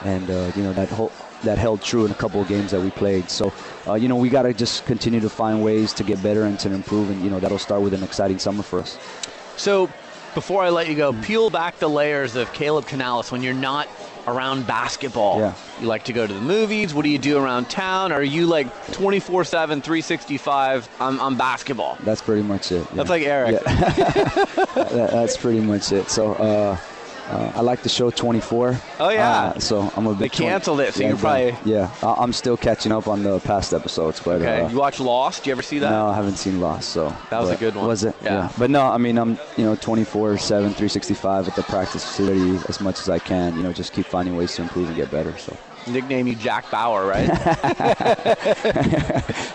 and 0.02 0.30
uh, 0.30 0.52
you 0.54 0.64
know 0.64 0.74
that 0.74 0.92
whole 0.92 1.12
that 1.44 1.58
held 1.58 1.82
true 1.82 2.06
in 2.06 2.12
a 2.12 2.16
couple 2.16 2.42
of 2.42 2.48
games 2.48 2.72
that 2.72 2.82
we 2.82 2.90
played. 2.92 3.30
So, 3.30 3.54
uh, 3.88 3.94
you 3.96 4.08
know, 4.08 4.16
we 4.16 4.30
got 4.30 4.44
to 4.44 4.54
just 4.54 4.86
continue 4.86 5.20
to 5.20 5.30
find 5.30 5.64
ways 5.64 5.94
to 5.94 6.04
get 6.04 6.22
better 6.24 6.44
and 6.44 6.58
to 6.60 6.72
improve, 6.74 7.10
and 7.10 7.22
you 7.24 7.30
know, 7.30 7.40
that'll 7.40 7.60
start 7.60 7.82
with 7.82 7.94
an 7.94 8.04
exciting 8.04 8.40
summer 8.40 8.64
for 8.64 8.80
us. 8.80 8.98
So, 9.58 9.90
before 10.34 10.64
I 10.64 10.70
let 10.70 10.88
you 10.90 10.96
go, 10.96 11.14
peel 11.14 11.50
back 11.52 11.78
the 11.80 11.90
layers 11.90 12.36
of 12.36 12.52
Caleb 12.54 12.88
Canales 12.88 13.32
when 13.32 13.44
you're 13.44 13.54
not 13.54 13.88
around 14.26 14.66
basketball. 14.66 15.40
Yeah. 15.40 15.54
You 15.82 15.86
like 15.88 16.06
to 16.06 16.14
go 16.14 16.26
to 16.26 16.34
the 16.34 16.42
movies? 16.42 16.94
What 16.94 17.04
do 17.04 17.10
you 17.10 17.20
do 17.20 17.38
around 17.38 17.70
town? 17.70 18.12
Are 18.14 18.24
you 18.24 18.46
like 18.48 18.68
24 18.94 19.44
7, 19.44 19.82
365 19.82 20.90
on, 21.02 21.20
on 21.20 21.36
basketball? 21.38 21.98
That's 22.00 22.22
pretty 22.22 22.42
much 22.42 22.72
it. 22.72 22.88
That's 22.92 23.10
like 23.10 23.24
Erik. 23.24 23.62
That- 23.66 25.10
that's 25.12 25.38
pretty 25.38 25.60
much 25.60 25.92
it. 25.92 26.10
So, 26.10 26.34
uh, 26.34 26.78
uh, 27.30 27.52
I 27.56 27.62
like 27.62 27.82
the 27.84 27.90
show 27.90 28.10
24. 28.10 28.80
Oh, 29.00 29.10
yeah. 29.10 29.30
Uh, 29.56 29.60
so 29.60 29.92
I'm 29.96 30.06
a 30.08 30.12
big. 30.14 30.32
They 30.32 30.38
20 30.38 30.52
canceled 30.52 30.80
it, 30.82 30.94
so 30.94 31.02
yeah, 31.02 31.08
you're 31.10 31.18
probably- 31.18 31.56
Yeah, 31.66 31.90
I- 32.04 32.16
I'm 32.20 32.34
still 32.34 32.58
catching 32.58 32.92
up 32.92 33.08
on 33.08 33.24
the 33.24 33.40
past 33.40 33.74
episodes, 33.74 34.20
but. 34.20 34.42
Okay. 34.42 34.62
Uh, 34.62 34.70
you 34.70 34.78
watch 34.78 35.00
Lost? 35.00 35.44
Do 35.44 35.50
you 35.50 35.54
ever 35.54 35.62
see 35.62 35.80
that? 35.80 35.90
No, 35.90 36.08
I 36.08 36.16
haven't 36.16 36.36
seen 36.38 36.60
Lost, 36.60 36.90
so 36.90 37.16
That 37.30 37.40
was 37.42 37.50
a 37.52 37.56
good 37.56 37.76
one. 37.76 37.88
Was 37.88 38.04
it? 38.04 38.16
Yeah. 38.24 38.50
But 38.58 38.70
no, 38.70 38.82
I 38.84 38.98
mean, 38.98 39.18
I'm 39.18 39.40
you 39.58 39.64
know 39.66 39.76
24/7, 39.76 40.74
365 40.76 41.48
at 41.48 41.56
the 41.56 41.64
practice 41.64 42.04
facility 42.04 42.60
as 42.70 42.80
much 42.82 43.00
as 43.00 43.10
I 43.10 43.20
can. 43.20 43.56
You 43.58 43.64
know, 43.64 43.74
just 43.74 43.94
keep 43.94 44.06
finding 44.06 44.36
ways 44.36 44.56
to 44.56 44.62
improve 44.64 44.88
and 44.88 44.96
get 44.96 45.10
better. 45.12 45.34
So 45.38 45.56
Nickname 45.88 46.28
you 46.28 46.36
Jack 46.36 46.70
Bauer, 46.72 47.06
right? 47.08 47.28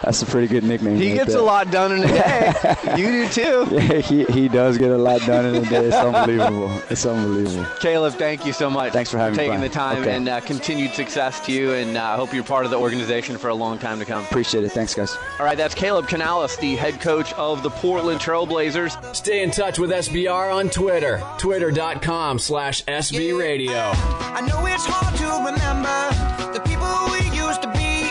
that's 0.03 0.23
a 0.23 0.27
pretty 0.27 0.47
good 0.49 0.65
nickname. 0.65 0.97
he 0.97 1.09
right 1.11 1.17
gets 1.19 1.33
there. 1.33 1.41
a 1.41 1.45
lot 1.45 1.71
done 1.71 1.93
in 1.93 2.03
a 2.05 2.07
day. 2.09 2.53
you 2.97 3.07
do 3.07 3.29
too. 3.29 3.67
Yeah, 3.71 4.01
he, 4.01 4.25
he 4.27 4.49
does 4.49 4.79
get 4.79 4.91
a 4.91 4.99
lot 4.99 5.21
done 5.23 5.47
in 5.47 5.65
a 5.65 5.69
day. 5.69 5.87
It's 5.87 5.97
unbelievable. 5.97 6.71
It's 6.91 7.05
unbelievable. 7.07 7.67
Caleb, 7.81 8.15
thank 8.15 8.45
you 8.47 8.53
so 8.53 8.69
much. 8.71 8.93
Thanks 8.93 9.11
for 9.11 9.19
having 9.19 9.33
me, 9.33 9.37
taking 9.39 9.51
Brian. 9.51 9.61
the 9.63 9.69
time 9.69 10.03
Okay. 10.03 10.15
and 10.17 10.29
uh, 10.29 10.41
continued 10.41 10.93
success 10.93 11.41
to 11.47 11.53
you. 11.53 11.73
And 11.73 11.97
I 11.97 12.15
uh, 12.15 12.17
hope 12.17 12.33
you're 12.35 12.45
part 12.45 12.65
of 12.65 12.71
the 12.71 12.79
organization 12.79 13.39
for 13.39 13.49
a 13.49 13.55
long 13.55 13.79
time 13.79 13.99
to 13.99 14.05
come. 14.05 14.25
Appreciate 14.25 14.65
it. 14.65 14.71
Thanks, 14.71 14.95
guys. 14.95 15.17
All 15.39 15.47
right, 15.47 15.57
that's 15.57 15.75
Caleb 15.75 16.09
Canales, 16.09 16.57
the 16.57 16.77
head 16.77 17.01
coach 17.01 17.33
of 17.35 17.63
the 17.63 17.71
Portland 17.71 18.21
Trailblazers. 18.21 19.15
Stay 19.15 19.43
in 19.43 19.51
touch 19.51 19.79
with 19.79 19.91
SBR 19.91 20.55
on 20.55 20.69
Twitter, 20.71 21.23
twitter.com 21.39 22.39
slash 22.39 22.85
SB 22.85 23.39
Radio. 23.39 23.73
I 23.79 24.41
know 24.47 24.67
it's 24.67 24.85
hard 24.87 25.17
to 25.17 25.25
remember 25.51 26.18
the 26.53 26.61
people 26.65 26.89
we 27.11 27.21
used 27.37 27.63
to 27.63 27.69
be. 27.69 28.11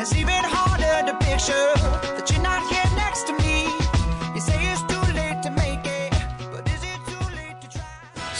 It's 0.00 0.14
even 0.14 0.42
harder 0.44 1.10
to 1.10 1.16
picture. 1.18 2.05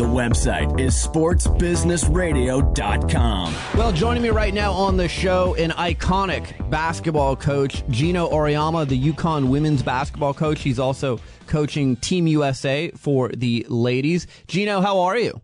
The 0.00 0.06
website 0.06 0.80
is 0.80 0.94
sportsbusinessradio.com. 0.94 3.54
Well, 3.76 3.92
joining 3.92 4.22
me 4.22 4.30
right 4.30 4.54
now 4.54 4.72
on 4.72 4.96
the 4.96 5.08
show, 5.08 5.54
an 5.56 5.72
iconic 5.72 6.70
basketball 6.70 7.36
coach, 7.36 7.86
Geno 7.90 8.30
Auriemma, 8.30 8.88
the 8.88 8.98
UConn 8.98 9.50
women's 9.50 9.82
basketball 9.82 10.32
coach. 10.32 10.62
He's 10.62 10.78
also 10.78 11.20
coaching 11.48 11.96
Team 11.96 12.26
USA 12.28 12.90
for 12.92 13.28
the 13.28 13.66
ladies. 13.68 14.26
Gino, 14.48 14.80
how 14.80 15.00
are 15.00 15.18
you? 15.18 15.38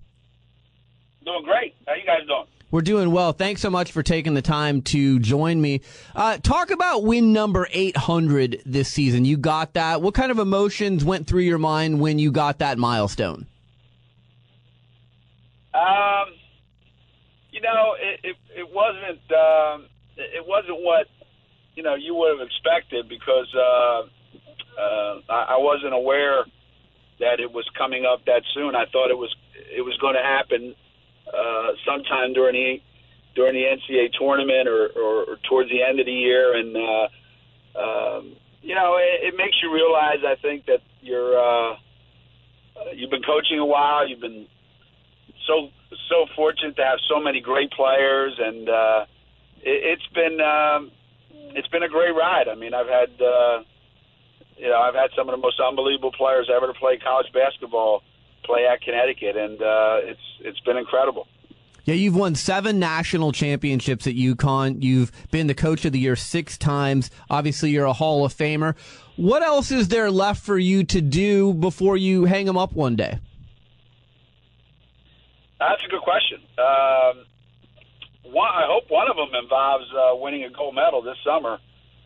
Doing 1.27 1.45
great. 1.45 1.75
How 1.87 1.93
you 1.93 2.07
guys 2.07 2.27
doing? 2.27 2.47
We're 2.71 2.81
doing 2.81 3.11
well. 3.11 3.35
Thanks 3.35 3.61
so 3.61 3.69
much 3.69 3.93
for 3.93 4.03
taking 4.03 4.33
the 4.33 4.41
time 4.41 4.81
to 4.85 5.19
join 5.19 5.61
me. 5.61 5.83
Uh, 6.15 6.39
talk 6.39 6.71
about 6.71 7.05
win 7.05 7.35
number 7.35 7.69
800 7.71 8.63
this 8.65 8.89
season. 8.89 9.27
You 9.27 9.37
got 9.37 9.75
that. 9.75 10.01
What 10.01 10.15
kind 10.15 10.31
of 10.31 10.39
emotions 10.39 11.05
went 11.05 11.27
through 11.27 11.43
your 11.43 11.59
mind 11.59 12.01
when 12.01 12.19
you 12.19 12.33
got 12.33 12.61
that 12.61 12.79
milestone? 12.79 13.47
Um, 15.77 16.33
you 17.51 17.61
know, 17.61 17.95
it 18.01 18.21
it, 18.25 18.37
it 18.65 18.69
wasn't 18.73 19.21
um, 19.33 19.87
it 20.17 20.47
wasn't 20.47 20.81
what 20.81 21.07
you 21.75 21.83
know 21.83 21.95
you 21.95 22.15
would 22.15 22.39
have 22.39 22.47
expected 22.47 23.09
because 23.09 23.53
uh, 23.55 24.03
uh, 24.81 25.21
I, 25.29 25.57
I 25.57 25.59
wasn't 25.59 25.93
aware 25.93 26.45
that 27.21 27.41
it 27.41 27.53
was 27.53 27.69
coming 27.77 28.05
up 28.05 28.25
that 28.27 28.43
soon. 28.55 28.75
I 28.75 28.85
thought 28.91 29.11
it 29.11 29.19
was 29.19 29.35
it 29.55 29.83
was 29.83 29.97
going 29.99 30.15
to 30.15 30.23
happen 30.23 30.75
uh, 31.29 31.69
sometime 31.85 32.33
during 32.33 32.55
the 32.55 32.83
during 33.35 33.55
the 33.55 33.69
NCAA 33.69 34.13
tournament 34.19 34.67
or, 34.67 34.89
or, 34.97 35.25
or 35.25 35.37
towards 35.49 35.69
the 35.69 35.83
end 35.83 36.01
of 36.01 36.07
the 36.07 36.13
year, 36.13 36.57
and 36.57 36.77
uh, 36.77 37.07
um, 37.79 38.37
you 38.63 38.75
know 38.75 38.97
it, 38.97 39.33
it 39.33 39.37
makes 39.37 39.57
you 39.63 39.73
realize. 39.73 40.25
I 40.25 40.37
think 40.41 40.67
that 40.67 40.81
you're 41.01 41.37
uh, 41.39 41.73
uh, 41.73 42.93
you've 42.95 43.11
been 43.11 43.23
coaching 43.23 43.59
a 43.59 43.67
while. 43.67 44.09
You've 44.09 44.21
been 44.21 44.47
so 45.47 45.71
so 46.09 46.27
fortunate 46.35 46.77
to 46.77 46.85
have 46.85 46.99
so 47.09 47.21
many 47.21 47.41
great 47.41 47.71
players, 47.71 48.35
and 48.39 48.69
uh, 48.69 49.07
it, 49.63 49.99
it's 49.99 50.07
been 50.15 50.41
um, 50.41 50.91
it's 51.55 51.69
been 51.69 51.83
a 51.83 51.89
great 51.89 52.15
ride. 52.15 52.49
I 52.49 52.55
mean, 52.55 52.75
I've 52.75 52.89
had 52.89 53.11
uh, 53.21 53.63
you 54.57 54.69
know 54.69 54.79
I've 54.79 54.95
had 54.95 55.11
some 55.17 55.29
of 55.29 55.33
the 55.33 55.41
most 55.41 55.61
unbelievable 55.61 56.13
players 56.13 56.51
ever 56.55 56.67
to 56.67 56.75
play 56.75 56.99
college 56.99 57.33
basketball 57.33 58.03
play 58.45 58.67
at 58.67 58.81
Connecticut, 58.81 59.37
and 59.37 59.61
uh, 59.61 59.97
it's 60.03 60.21
it's 60.41 60.61
been 60.61 60.77
incredible. 60.77 61.27
Yeah, 61.85 61.95
you've 61.95 62.17
won 62.17 62.35
seven 62.35 62.81
national 62.81 63.31
championships 63.31 64.09
at 64.09 64.15
UConn. 64.15 64.83
You've 64.83 65.13
been 65.31 65.47
the 65.47 65.55
coach 65.55 65.85
of 65.85 65.93
the 65.93 66.01
year 66.01 66.17
six 66.17 66.59
times. 66.59 67.13
Obviously, 67.31 67.71
you're 67.71 67.85
a 67.85 67.93
Hall 67.93 68.25
of 68.25 68.35
Famer. 68.35 68.75
What 69.15 69.43
else 69.43 69.71
is 69.71 69.87
there 69.87 70.11
left 70.11 70.45
for 70.45 70.59
you 70.59 70.83
to 70.83 71.01
do 71.01 71.55
before 71.55 71.97
you 71.97 72.25
hang 72.25 72.47
them 72.47 72.59
up 72.59 72.73
one 72.73 72.97
day? 72.97 73.21
That's 75.59 75.83
a 75.85 75.89
good 75.89 76.03
question. 76.03 76.41
Um, 76.59 77.25
one, 78.33 78.51
I 78.51 78.67
hope 78.67 78.91
one 78.91 79.09
of 79.11 79.17
them 79.17 79.33
involves 79.43 79.87
uh, 79.95 80.17
winning 80.17 80.45
a 80.45 80.51
gold 80.51 80.75
medal 80.75 81.03
this 81.03 81.17
summer 81.25 81.59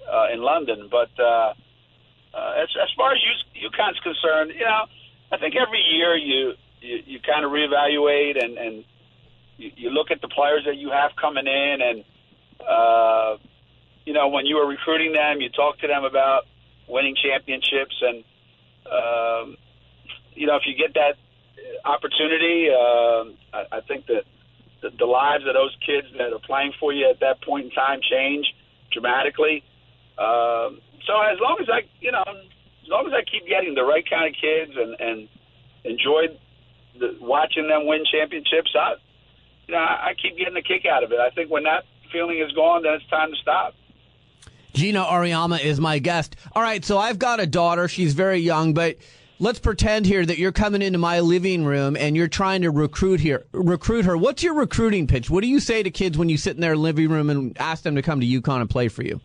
uh, 0.06 0.26
in 0.32 0.40
London. 0.40 0.88
But 0.90 1.10
uh, 1.18 1.54
uh, 2.34 2.62
as, 2.62 2.68
as 2.80 2.88
far 2.96 3.12
as 3.12 3.18
U- 3.24 3.70
UConn's 3.70 3.98
concerned, 4.00 4.52
you 4.54 4.64
know, 4.64 4.84
I 5.32 5.38
think 5.38 5.54
every 5.56 5.80
year 5.80 6.16
you 6.16 6.52
you, 6.80 6.98
you 7.06 7.20
kind 7.20 7.44
of 7.44 7.50
reevaluate 7.50 8.42
and 8.42 8.58
and 8.58 8.84
you, 9.56 9.70
you 9.76 9.90
look 9.90 10.10
at 10.10 10.20
the 10.20 10.28
players 10.28 10.62
that 10.66 10.76
you 10.76 10.90
have 10.90 11.12
coming 11.20 11.46
in, 11.46 11.76
and 11.80 12.04
uh, 12.66 13.36
you 14.04 14.12
know 14.12 14.28
when 14.28 14.46
you 14.46 14.56
were 14.56 14.66
recruiting 14.66 15.12
them, 15.12 15.40
you 15.40 15.48
talk 15.50 15.78
to 15.80 15.86
them 15.86 16.04
about 16.04 16.44
winning 16.88 17.14
championships, 17.16 17.96
and 18.02 18.24
um, 18.86 19.56
you 20.34 20.46
know 20.46 20.56
if 20.56 20.62
you 20.66 20.74
get 20.76 20.94
that 20.94 21.16
opportunity, 21.84 22.68
uh, 22.70 23.24
I, 23.52 23.78
I 23.78 23.80
think 23.86 24.06
that 24.06 24.24
the, 24.82 24.90
the 24.98 25.04
lives 25.06 25.44
of 25.46 25.54
those 25.54 25.76
kids 25.84 26.06
that 26.18 26.32
are 26.32 26.38
playing 26.38 26.72
for 26.78 26.92
you 26.92 27.08
at 27.08 27.20
that 27.20 27.42
point 27.42 27.66
in 27.66 27.70
time 27.70 28.00
change 28.02 28.46
dramatically. 28.92 29.62
Um, 30.18 30.80
so 31.06 31.20
as 31.20 31.38
long 31.40 31.58
as 31.60 31.68
I, 31.68 31.88
you 32.00 32.12
know, 32.12 32.24
as 32.26 32.88
long 32.88 33.06
as 33.06 33.12
I 33.12 33.22
keep 33.30 33.46
getting 33.46 33.74
the 33.74 33.84
right 33.84 34.04
kind 34.08 34.26
of 34.28 34.40
kids 34.40 34.72
and 34.76 34.96
and 35.00 35.28
enjoy 35.84 36.36
the, 36.98 37.16
watching 37.20 37.68
them 37.68 37.86
win 37.86 38.04
championships, 38.10 38.74
I, 38.78 38.94
you 39.66 39.74
know, 39.74 39.80
I, 39.80 40.10
I 40.10 40.14
keep 40.20 40.36
getting 40.36 40.56
a 40.56 40.62
kick 40.62 40.84
out 40.86 41.04
of 41.04 41.12
it. 41.12 41.18
I 41.20 41.30
think 41.30 41.50
when 41.50 41.64
that 41.64 41.84
feeling 42.12 42.38
is 42.38 42.52
gone, 42.52 42.82
then 42.82 42.94
it's 42.94 43.06
time 43.08 43.30
to 43.30 43.36
stop. 43.36 43.74
Geno 44.72 45.04
Auriemma 45.04 45.62
is 45.62 45.80
my 45.80 45.98
guest. 45.98 46.36
All 46.54 46.62
right, 46.62 46.84
so 46.84 46.98
I've 46.98 47.18
got 47.18 47.40
a 47.40 47.46
daughter. 47.46 47.88
She's 47.88 48.14
very 48.14 48.38
young, 48.38 48.72
but 48.72 48.96
let's 49.40 49.58
pretend 49.58 50.06
here 50.06 50.24
that 50.24 50.38
you're 50.38 50.52
coming 50.52 50.82
into 50.82 50.98
my 50.98 51.18
living 51.18 51.64
room 51.64 51.96
and 51.96 52.14
you're 52.14 52.28
trying 52.28 52.62
to 52.62 52.70
recruit 52.70 53.18
here 53.18 53.44
recruit 53.52 54.04
her. 54.04 54.16
What's 54.16 54.42
your 54.42 54.54
recruiting 54.54 55.08
pitch? 55.08 55.28
What 55.28 55.40
do 55.42 55.48
you 55.48 55.58
say 55.58 55.82
to 55.82 55.90
kids 55.90 56.16
when 56.16 56.28
you 56.28 56.36
sit 56.36 56.54
in 56.54 56.60
their 56.60 56.76
living 56.76 57.08
room 57.08 57.30
and 57.30 57.58
ask 57.58 57.82
them 57.82 57.96
to 57.96 58.02
come 58.02 58.20
to 58.20 58.26
UConn 58.26 58.60
and 58.60 58.70
play 58.70 58.88
for 58.88 59.02
you? 59.02 59.20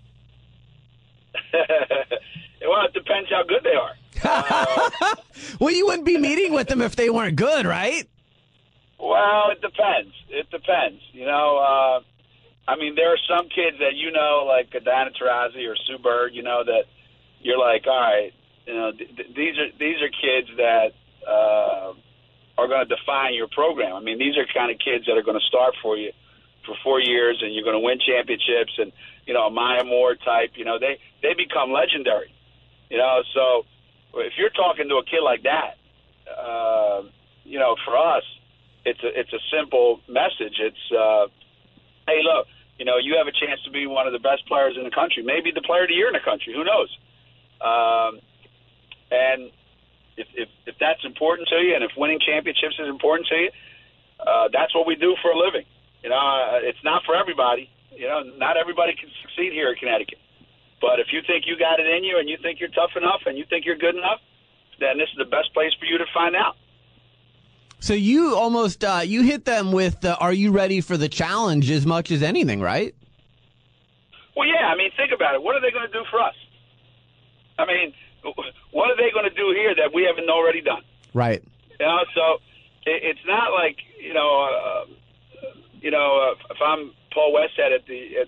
well, 1.54 2.86
it 2.86 2.94
depends 2.94 3.30
how 3.30 3.44
good 3.48 3.64
they 3.64 3.76
are. 3.76 3.92
Uh, 4.24 5.16
well, 5.60 5.74
you 5.74 5.86
wouldn't 5.86 6.06
be 6.06 6.18
meeting 6.18 6.54
with 6.54 6.68
them 6.70 6.82
if 6.82 6.96
they 6.96 7.10
weren't 7.10 7.36
good, 7.36 7.66
right? 7.66 8.08
Well, 8.98 9.52
it 9.52 9.62
depends. 9.62 10.14
It 10.30 10.50
depends. 10.50 11.02
You 11.12 11.26
know, 11.26 11.58
uh, 11.58 12.72
I 12.72 12.78
mean, 12.78 12.96
there 12.96 13.12
are 13.12 13.20
some 13.28 13.50
kids 13.50 13.78
that 13.80 13.96
you 13.96 14.12
know, 14.12 14.46
like 14.48 14.74
a 14.74 14.80
Diana 14.80 15.12
Taurasi 15.12 15.70
or 15.70 15.76
Sue 15.76 15.98
Bird, 16.02 16.34
you 16.34 16.44
know, 16.44 16.64
that 16.64 16.86
you're 17.42 17.60
like, 17.60 17.86
all 17.86 18.00
right, 18.00 18.34
you 18.66 18.74
know, 18.74 18.92
th- 18.92 19.16
th- 19.16 19.30
these 19.36 19.58
are 19.58 19.70
these 19.80 20.02
are 20.02 20.10
kids 20.10 20.50
that 20.58 20.94
uh, 21.28 21.94
are 22.58 22.68
going 22.68 22.88
to 22.88 22.96
define 22.96 23.34
your 23.34 23.48
program. 23.48 23.96
I 23.96 24.02
mean, 24.02 24.18
these 24.18 24.38
are 24.38 24.46
kind 24.54 24.72
of 24.72 24.80
kids 24.80 25.06
that 25.06 25.18
are 25.18 25.24
going 25.24 25.40
to 25.40 25.46
start 25.46 25.76
for 25.82 25.98
you 25.98 26.12
for 26.66 26.76
four 26.84 27.00
years, 27.00 27.40
and 27.42 27.54
you're 27.54 27.64
going 27.64 27.76
to 27.76 27.86
win 27.86 28.00
championships, 28.00 28.74
and 28.78 28.92
you 29.26 29.34
know, 29.34 29.48
a 29.48 29.52
Maya 29.52 29.84
Moore 29.84 30.16
type. 30.16 30.52
You 30.56 30.66
know, 30.66 30.80
they 30.80 31.00
they 31.22 31.34
become 31.34 31.72
legendary. 31.72 32.34
You 32.90 32.98
know, 32.98 33.22
so 33.34 33.66
if 34.16 34.34
you're 34.38 34.50
talking 34.50 34.90
to 34.90 34.96
a 34.96 35.06
kid 35.06 35.22
like 35.24 35.44
that, 35.44 35.78
uh, 36.30 37.04
you 37.44 37.60
know, 37.60 37.76
for 37.86 37.98
us, 37.98 38.24
it's 38.86 39.04
a 39.04 39.20
it's 39.20 39.34
a 39.34 39.42
simple 39.54 40.02
message. 40.08 40.58
It's 40.60 40.92
uh, 40.92 41.28
hey, 42.08 42.22
look, 42.24 42.48
you 42.78 42.86
know, 42.86 42.98
you 42.98 43.16
have 43.18 43.28
a 43.28 43.32
chance 43.32 43.62
to 43.66 43.72
be 43.72 43.88
one 43.88 44.08
of 44.08 44.14
the 44.14 44.20
best 44.20 44.46
players 44.48 44.76
in 44.78 44.84
the 44.84 44.92
country, 44.92 45.24
maybe 45.24 45.52
the 45.52 45.62
player 45.62 45.84
of 45.84 45.90
the 45.90 45.96
year 45.96 46.08
in 46.08 46.14
the 46.14 46.26
country. 46.26 46.54
Who 46.54 46.64
knows? 46.64 46.90
Um, 47.62 48.20
and 49.12 49.52
if, 50.18 50.28
if 50.34 50.50
if 50.66 50.76
that's 50.80 51.04
important 51.04 51.48
to 51.50 51.58
you, 51.58 51.76
and 51.76 51.84
if 51.84 51.92
winning 51.98 52.20
championships 52.20 52.76
is 52.80 52.88
important 52.88 53.28
to 53.28 53.36
you, 53.36 53.50
uh, 54.20 54.48
that's 54.52 54.74
what 54.74 54.88
we 54.88 54.96
do 54.96 55.16
for 55.22 55.32
a 55.32 55.38
living. 55.38 55.66
You 56.04 56.10
know, 56.10 56.18
uh, 56.18 56.60
it's 56.62 56.84
not 56.84 57.04
for 57.06 57.16
everybody. 57.16 57.70
You 57.92 58.08
know, 58.08 58.24
not 58.38 58.58
everybody 58.58 58.94
can 58.96 59.10
succeed 59.22 59.54
here 59.54 59.70
in 59.70 59.76
Connecticut. 59.76 60.20
But 60.82 61.00
if 61.00 61.08
you 61.12 61.22
think 61.26 61.46
you 61.48 61.58
got 61.58 61.80
it 61.80 61.88
in 61.88 62.04
you, 62.04 62.20
and 62.20 62.30
you 62.30 62.38
think 62.42 62.60
you're 62.60 62.70
tough 62.70 62.92
enough, 62.96 63.22
and 63.26 63.38
you 63.38 63.46
think 63.50 63.66
you're 63.66 63.78
good 63.78 63.96
enough, 63.96 64.20
then 64.80 64.98
this 64.98 65.08
is 65.10 65.18
the 65.18 65.26
best 65.26 65.54
place 65.54 65.72
for 65.80 65.86
you 65.86 65.98
to 65.98 66.06
find 66.14 66.36
out. 66.36 66.56
So 67.80 67.94
you 67.94 68.36
almost 68.36 68.84
uh, 68.84 69.02
you 69.04 69.24
hit 69.24 69.46
them 69.46 69.72
with 69.72 70.04
uh, 70.06 70.18
"Are 70.20 70.34
you 70.34 70.52
ready 70.52 70.82
for 70.82 70.98
the 70.98 71.10
challenge?" 71.10 71.70
as 71.72 71.86
much 71.86 72.12
as 72.12 72.24
anything, 72.24 72.62
right? 72.62 72.96
Well, 74.36 74.48
yeah. 74.48 74.68
I 74.68 74.76
mean, 74.76 74.92
think 74.98 75.12
about 75.14 75.36
it. 75.36 75.44
What 75.44 75.56
are 75.56 75.62
they 75.62 75.72
going 75.72 75.88
to 75.88 75.94
do 75.94 76.04
for 76.12 76.22
us? 76.22 76.36
I 77.58 77.66
mean, 77.66 77.94
what 78.72 78.90
are 78.92 78.98
they 78.98 79.12
going 79.12 79.30
to 79.30 79.36
do 79.36 79.54
here 79.56 79.76
that 79.76 79.94
we 79.94 80.04
haven't 80.04 80.30
already 80.30 80.62
done? 80.62 80.82
Right. 81.14 81.44
You 81.80 81.86
know, 81.86 82.00
so 82.14 82.42
it, 82.86 83.16
it's 83.16 83.26
not 83.26 83.52
like 83.52 83.78
you 84.00 84.14
know, 84.14 84.42
uh, 84.42 84.86
you 85.82 85.92
know, 85.92 86.34
uh, 86.34 86.54
if 86.54 86.62
I'm 86.62 86.92
Paul 87.14 87.34
Westhead 87.34 87.74
at 87.74 87.86
the 87.88 88.18
at, 88.18 88.28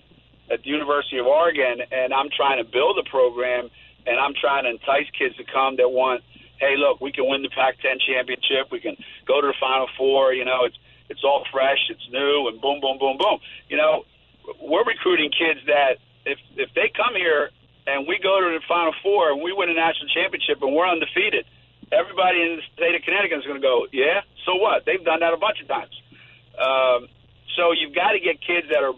at 0.52 0.62
the 0.62 0.70
University 0.70 1.18
of 1.18 1.26
Oregon 1.26 1.82
and 1.90 2.12
I'm 2.12 2.28
trying 2.34 2.62
to 2.62 2.70
build 2.70 2.98
a 2.98 3.08
program 3.08 3.70
and 4.06 4.18
I'm 4.18 4.34
trying 4.34 4.64
to 4.64 4.70
entice 4.70 5.10
kids 5.16 5.36
to 5.36 5.44
come 5.44 5.76
that 5.76 5.90
want, 5.90 6.22
hey, 6.58 6.76
look, 6.76 7.00
we 7.00 7.12
can 7.12 7.28
win 7.28 7.42
the 7.42 7.50
Pac-10 7.50 8.00
championship, 8.00 8.72
we 8.72 8.80
can 8.80 8.96
go 9.26 9.40
to 9.40 9.46
the 9.46 9.54
Final 9.60 9.88
Four. 9.96 10.32
You 10.32 10.44
know, 10.44 10.64
it's 10.64 10.76
it's 11.08 11.24
all 11.24 11.44
fresh, 11.50 11.88
it's 11.90 12.06
new, 12.10 12.48
and 12.48 12.60
boom, 12.60 12.80
boom, 12.80 12.98
boom, 12.98 13.16
boom. 13.18 13.38
You 13.68 13.76
know, 13.76 14.04
we're 14.60 14.84
recruiting 14.84 15.30
kids 15.30 15.60
that 15.66 15.98
if 16.24 16.38
if 16.56 16.72
they 16.74 16.90
come 16.94 17.14
here 17.14 17.50
and 17.88 18.06
we 18.06 18.18
go 18.20 18.40
to 18.40 18.52
the 18.52 18.64
Final 18.68 18.92
Four 19.02 19.32
and 19.32 19.40
we 19.40 19.52
win 19.52 19.70
a 19.70 19.74
national 19.74 20.08
championship 20.12 20.60
and 20.60 20.76
we're 20.76 20.86
undefeated, 20.86 21.46
everybody 21.90 22.42
in 22.42 22.60
the 22.60 22.62
state 22.76 22.94
of 22.94 23.00
Connecticut 23.02 23.38
is 23.38 23.44
going 23.48 23.60
to 23.60 23.64
go, 23.64 23.86
yeah, 23.92 24.20
so 24.44 24.56
what? 24.56 24.84
They've 24.84 25.02
done 25.02 25.20
that 25.20 25.32
a 25.32 25.40
bunch 25.40 25.60
of 25.64 25.68
times. 25.68 25.94
Um, 26.60 27.08
so 27.56 27.72
you've 27.72 27.94
got 27.94 28.12
to 28.12 28.20
get 28.20 28.44
kids 28.44 28.68
that 28.68 28.84
are 28.84 28.92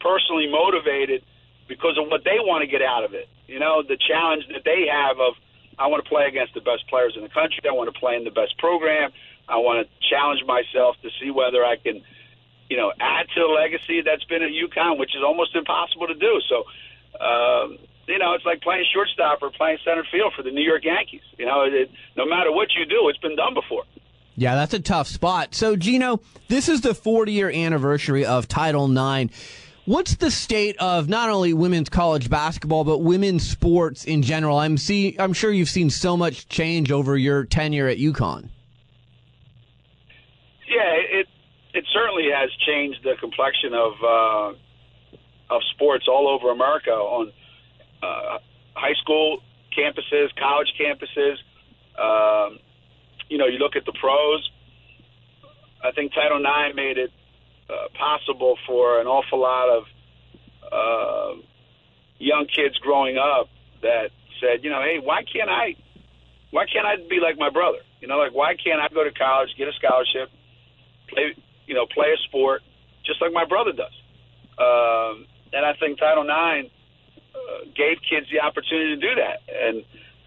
personally 0.00 0.46
motivated 0.50 1.24
because 1.68 1.96
of 1.96 2.08
what 2.12 2.24
they 2.24 2.36
want 2.38 2.60
to 2.60 2.68
get 2.68 2.82
out 2.82 3.04
of 3.04 3.14
it. 3.14 3.28
You 3.48 3.58
know, 3.58 3.82
the 3.82 3.96
challenge 3.96 4.44
that 4.52 4.64
they 4.64 4.86
have 4.92 5.18
of, 5.18 5.34
I 5.78 5.88
want 5.88 6.04
to 6.04 6.08
play 6.08 6.26
against 6.28 6.54
the 6.54 6.60
best 6.60 6.86
players 6.88 7.14
in 7.16 7.22
the 7.22 7.32
country. 7.32 7.64
I 7.64 7.72
want 7.72 7.92
to 7.92 7.98
play 7.98 8.16
in 8.16 8.24
the 8.24 8.30
best 8.30 8.58
program. 8.58 9.10
I 9.48 9.56
want 9.56 9.86
to 9.88 10.08
challenge 10.08 10.44
myself 10.46 10.96
to 11.02 11.10
see 11.20 11.30
whether 11.30 11.64
I 11.64 11.76
can, 11.76 12.04
you 12.68 12.76
know, 12.76 12.92
add 13.00 13.26
to 13.34 13.40
the 13.40 13.52
legacy 13.52 14.02
that's 14.04 14.24
been 14.24 14.42
at 14.42 14.50
UConn, 14.52 14.98
which 14.98 15.16
is 15.16 15.22
almost 15.24 15.56
impossible 15.56 16.06
to 16.06 16.14
do. 16.14 16.40
So, 16.48 16.64
um, 17.20 17.78
you 18.06 18.18
know, 18.18 18.34
it's 18.34 18.44
like 18.44 18.60
playing 18.62 18.84
shortstop 18.92 19.42
or 19.42 19.50
playing 19.50 19.78
center 19.84 20.04
field 20.10 20.32
for 20.36 20.42
the 20.42 20.50
New 20.50 20.62
York 20.62 20.84
Yankees. 20.84 21.22
You 21.38 21.46
know, 21.46 21.62
it, 21.62 21.90
no 22.16 22.26
matter 22.26 22.52
what 22.52 22.68
you 22.76 22.84
do, 22.84 23.08
it's 23.08 23.18
been 23.18 23.36
done 23.36 23.54
before. 23.54 23.84
Yeah, 24.36 24.54
that's 24.54 24.74
a 24.74 24.80
tough 24.80 25.06
spot. 25.06 25.54
So, 25.54 25.76
Geno, 25.76 26.20
this 26.48 26.68
is 26.68 26.80
the 26.80 26.94
40 26.94 27.32
year 27.32 27.50
anniversary 27.50 28.24
of 28.24 28.48
Title 28.48 28.90
IX. 28.90 29.32
What's 29.86 30.16
the 30.16 30.30
state 30.30 30.76
of 30.78 31.08
not 31.08 31.28
only 31.28 31.52
women's 31.52 31.90
college 31.90 32.30
basketball 32.30 32.84
but 32.84 32.98
women's 32.98 33.48
sports 33.48 34.04
in 34.04 34.22
general? 34.22 34.58
I'm 34.58 34.78
see 34.78 35.14
I'm 35.18 35.34
sure 35.34 35.52
you've 35.52 35.68
seen 35.68 35.90
so 35.90 36.16
much 36.16 36.48
change 36.48 36.90
over 36.90 37.18
your 37.18 37.44
tenure 37.44 37.86
at 37.86 37.98
UConn. 37.98 38.48
Yeah, 40.66 41.20
it 41.20 41.26
it 41.74 41.84
certainly 41.92 42.30
has 42.34 42.50
changed 42.66 43.00
the 43.04 43.14
complexion 43.20 43.74
of 43.74 43.92
uh, 44.02 45.54
of 45.54 45.62
sports 45.74 46.06
all 46.08 46.28
over 46.28 46.50
America 46.50 46.90
on 46.90 47.30
uh, 48.04 48.38
high 48.74 48.94
school 49.00 49.38
campuses, 49.76 50.28
college 50.36 50.72
campuses. 50.78 51.36
Um, 51.98 52.58
you 53.28 53.38
know, 53.38 53.46
you 53.46 53.58
look 53.58 53.76
at 53.76 53.84
the 53.84 53.92
pros. 53.92 54.50
I 55.82 55.92
think 55.92 56.12
Title 56.12 56.38
IX 56.38 56.76
made 56.76 56.98
it 56.98 57.12
uh, 57.68 57.88
possible 57.98 58.56
for 58.66 59.00
an 59.00 59.06
awful 59.06 59.40
lot 59.40 59.68
of 59.68 59.84
uh, 60.72 61.40
young 62.18 62.46
kids 62.46 62.76
growing 62.78 63.18
up 63.18 63.48
that 63.82 64.10
said, 64.40 64.64
you 64.64 64.70
know, 64.70 64.80
hey, 64.82 64.98
why 65.02 65.22
can't 65.24 65.50
I? 65.50 65.74
Why 66.50 66.66
can't 66.66 66.86
I 66.86 66.96
be 67.08 67.20
like 67.20 67.38
my 67.38 67.50
brother? 67.50 67.78
You 68.00 68.08
know, 68.08 68.18
like 68.18 68.32
why 68.32 68.54
can't 68.54 68.80
I 68.80 68.88
go 68.92 69.02
to 69.04 69.12
college, 69.12 69.50
get 69.58 69.68
a 69.68 69.72
scholarship, 69.72 70.30
play, 71.08 71.34
you 71.66 71.74
know, 71.74 71.86
play 71.86 72.12
a 72.14 72.18
sport 72.28 72.62
just 73.04 73.20
like 73.20 73.32
my 73.32 73.44
brother 73.44 73.72
does? 73.72 73.96
Um, 74.56 75.26
and 75.52 75.66
I 75.66 75.74
think 75.80 75.98
Title 75.98 76.24
IX 76.24 76.70
gave 77.74 77.98
kids 78.08 78.26
the 78.30 78.40
opportunity 78.40 78.96
to 78.96 79.00
do 79.00 79.14
that. 79.16 79.42
And 79.48 79.84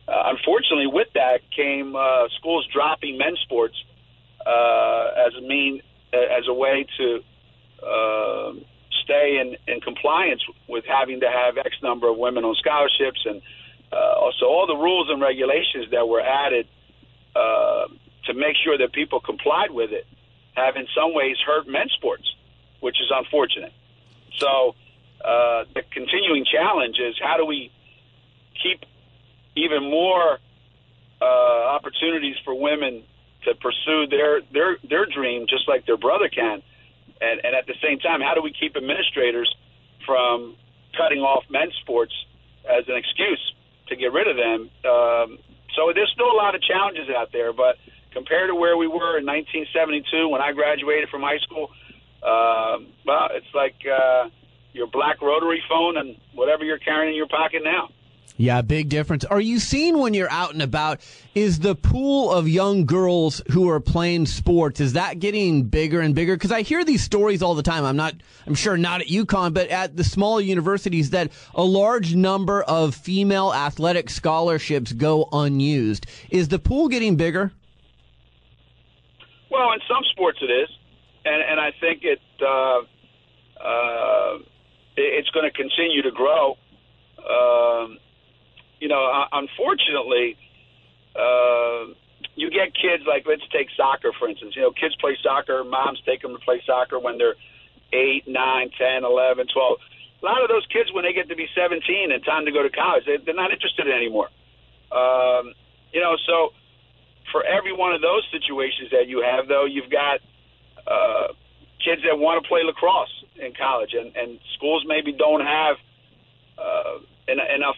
uh, 0.08 0.34
unfortunately, 0.36 0.88
with 0.88 1.08
that 1.14 1.40
came 1.56 1.96
uh, 1.96 2.28
schools 2.38 2.68
dropping 2.74 3.18
men's 3.18 3.40
sports 3.40 3.76
uh, 4.46 5.28
as 5.28 5.34
a 5.36 5.42
mean 5.42 5.82
as 6.14 6.48
a 6.48 6.54
way 6.54 6.86
to 6.98 7.24
uh, 7.84 8.54
stay 9.04 9.40
in, 9.40 9.58
in 9.72 9.82
compliance 9.82 10.42
with 10.68 10.86
having 10.86 11.20
to 11.20 11.30
have 11.30 11.58
X 11.58 11.76
number 11.84 12.10
of 12.10 12.18
women 12.18 12.46
on 12.46 12.56
scholarships 12.56 13.26
and 13.26 13.42
uh, 13.92 14.14
also 14.20 14.46
all 14.46 14.66
the 14.68 14.76
rules 14.76 15.10
and 15.10 15.22
regulations 15.22 15.88
that 15.92 16.08
were 16.08 16.22
added 16.22 16.68
uh, 17.36 17.88
to 18.26 18.34
make 18.34 18.56
sure 18.64 18.78
that 18.78 18.92
people 18.94 19.20
complied 19.20 19.72
with 19.72 19.92
it 19.92 20.06
have 20.56 20.76
in 20.76 20.88
some 20.96 21.14
ways 21.14 21.38
hurt 21.46 21.68
men's 21.68 21.92
sports, 21.94 22.34
which 22.80 22.96
is 23.02 23.12
unfortunate. 23.14 23.74
So 24.38 24.76
uh, 25.24 25.66
the 25.74 25.82
continuing 25.92 26.46
challenge 26.46 26.98
is 27.00 27.16
how 27.22 27.38
do 27.38 27.46
we 27.46 27.72
keep 28.62 28.82
even 29.56 29.90
more 29.90 30.40
uh, 31.22 31.26
opportunities 31.26 32.36
for 32.46 32.54
women 32.54 33.04
to 33.46 33.56
pursue 33.56 34.08
their 34.08 34.42
their 34.54 34.78
their 34.88 35.06
dream 35.06 35.46
just 35.50 35.68
like 35.68 35.86
their 35.86 35.98
brother 35.98 36.30
can, 36.30 36.62
and 37.22 37.42
and 37.44 37.56
at 37.56 37.66
the 37.66 37.76
same 37.82 38.00
time, 38.00 38.22
how 38.22 38.34
do 38.34 38.42
we 38.42 38.54
keep 38.54 38.76
administrators 38.76 39.54
from 40.06 40.56
cutting 40.98 41.20
off 41.20 41.44
men's 41.50 41.74
sports 41.82 42.14
as 42.66 42.84
an 42.88 42.96
excuse 42.96 43.54
to 43.88 43.96
get 43.96 44.12
rid 44.14 44.28
of 44.28 44.38
them? 44.38 44.70
Um, 44.86 45.38
so 45.76 45.92
there's 45.94 46.12
still 46.14 46.32
a 46.32 46.38
lot 46.38 46.56
of 46.56 46.62
challenges 46.62 47.10
out 47.10 47.30
there, 47.32 47.54
but 47.54 47.78
compared 48.12 48.50
to 48.50 48.56
where 48.56 48.78
we 48.78 48.88
were 48.88 49.18
in 49.18 49.26
1972 49.26 50.30
when 50.30 50.42
I 50.42 50.52
graduated 50.52 51.10
from 51.10 51.22
high 51.22 51.38
school, 51.40 51.70
um, 52.24 52.88
well, 53.06 53.30
it's 53.32 53.54
like 53.54 53.78
uh, 53.86 54.30
your 54.78 54.88
black 54.88 55.22
rotary 55.22 55.62
phone 55.68 55.98
and 55.98 56.16
whatever 56.34 56.64
you're 56.64 56.78
carrying 56.78 57.10
in 57.10 57.16
your 57.16 57.28
pocket 57.28 57.62
now. 57.64 57.90
Yeah, 58.40 58.62
big 58.62 58.90
difference. 58.90 59.26
Are 59.26 59.42
you 59.42 59.58
seeing 59.58 59.98
when 59.98 60.14
you're 60.14 60.30
out 60.30 60.54
and 60.54 60.62
about, 60.62 61.02
is 61.34 61.60
the 61.60 61.74
pool 61.74 62.32
of 62.32 62.48
young 62.48 62.86
girls 62.86 63.42
who 63.50 63.68
are 63.68 63.80
playing 63.80 64.28
sports, 64.28 64.80
is 64.80 64.94
that 64.94 65.18
getting 65.18 65.64
bigger 65.64 66.02
and 66.02 66.14
bigger? 66.14 66.36
Because 66.36 66.52
I 66.52 66.62
hear 66.62 66.86
these 66.86 67.02
stories 67.02 67.42
all 67.42 67.56
the 67.56 67.64
time. 67.64 67.84
I'm 67.84 67.96
not, 67.96 68.14
I'm 68.46 68.54
sure 68.54 68.78
not 68.78 69.02
at 69.02 69.08
UConn, 69.08 69.56
but 69.56 69.70
at 69.70 69.98
the 69.98 70.04
smaller 70.04 70.42
universities 70.42 71.10
that 71.10 71.32
a 71.56 71.64
large 71.64 72.14
number 72.14 72.62
of 72.62 72.94
female 72.94 73.52
athletic 73.52 74.08
scholarships 74.08 74.94
go 74.94 75.28
unused. 75.32 76.06
Is 76.30 76.50
the 76.50 76.60
pool 76.60 76.90
getting 76.90 77.16
bigger? 77.16 77.52
Well, 79.50 79.72
in 79.72 79.80
some 79.88 80.04
sports 80.12 80.38
it 80.42 80.52
is, 80.52 80.70
and 81.26 81.42
and 81.42 81.60
I 81.60 81.72
think 81.80 82.04
it 82.04 82.20
uh, 82.42 82.82
uh, 83.66 84.38
it's 84.98 85.30
going 85.30 85.50
to 85.50 85.56
continue 85.56 86.02
to 86.02 86.12
grow. 86.12 86.58
Um, 87.22 87.98
you 88.80 88.88
know, 88.88 89.26
unfortunately, 89.32 90.38
uh, 91.16 91.94
you 92.36 92.50
get 92.50 92.74
kids 92.74 93.04
like 93.08 93.26
let's 93.28 93.48
take 93.50 93.68
soccer 93.78 94.12
for 94.18 94.28
instance. 94.28 94.56
You 94.56 94.64
know, 94.64 94.72
kids 94.72 94.96
play 95.00 95.18
soccer. 95.22 95.64
Moms 95.64 96.02
take 96.06 96.22
them 96.22 96.34
to 96.34 96.40
play 96.40 96.62
soccer 96.66 97.00
when 97.00 97.18
they're 97.18 97.36
eight, 97.94 98.28
nine, 98.28 98.70
ten, 98.78 99.04
eleven, 99.04 99.48
twelve. 99.54 99.80
A 100.22 100.26
lot 100.26 100.42
of 100.42 100.50
those 100.50 100.66
kids, 100.74 100.92
when 100.94 101.04
they 101.04 101.14
get 101.14 101.30
to 101.30 101.36
be 101.36 101.46
17 101.54 102.12
and 102.12 102.26
time 102.26 102.46
to 102.46 102.52
go 102.52 102.64
to 102.64 102.72
college, 102.72 103.06
they, 103.06 103.18
they're 103.24 103.36
not 103.36 103.52
interested 103.52 103.88
anymore. 103.88 104.30
Um, 104.92 105.54
you 105.94 106.02
know, 106.02 106.18
so 106.26 106.54
for 107.32 107.46
every 107.46 107.72
one 107.72 107.94
of 107.94 108.02
those 108.02 108.26
situations 108.32 108.90
that 108.92 109.08
you 109.08 109.22
have, 109.22 109.48
though, 109.48 109.66
you've 109.66 109.92
got 109.92 110.20
uh, 110.88 111.34
kids 111.86 112.02
that 112.02 112.18
want 112.18 112.42
to 112.42 112.50
play 112.50 112.64
lacrosse 112.64 113.14
in 113.40 113.54
college, 113.54 113.94
and, 113.94 114.16
and 114.16 114.40
schools 114.56 114.84
maybe 114.88 115.12
don't 115.12 115.42
have 115.42 115.76
uh, 116.58 117.00
en- 117.28 117.56
enough 117.56 117.76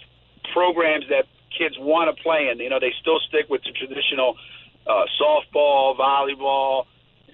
programs 0.53 1.05
that 1.09 1.25
kids 1.57 1.75
want 1.79 2.15
to 2.15 2.23
play 2.23 2.49
in. 2.51 2.59
You 2.59 2.69
know, 2.69 2.79
they 2.79 2.93
still 3.01 3.19
stick 3.27 3.49
with 3.49 3.61
the 3.63 3.71
traditional 3.71 4.35
uh, 4.87 5.05
softball, 5.21 5.97
volleyball, 5.97 6.85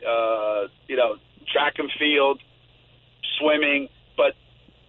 uh, 0.06 0.68
you 0.88 0.96
know, 0.96 1.18
track 1.52 1.76
and 1.78 1.92
field, 2.00 2.42
swimming, 3.40 3.90
but 4.18 4.34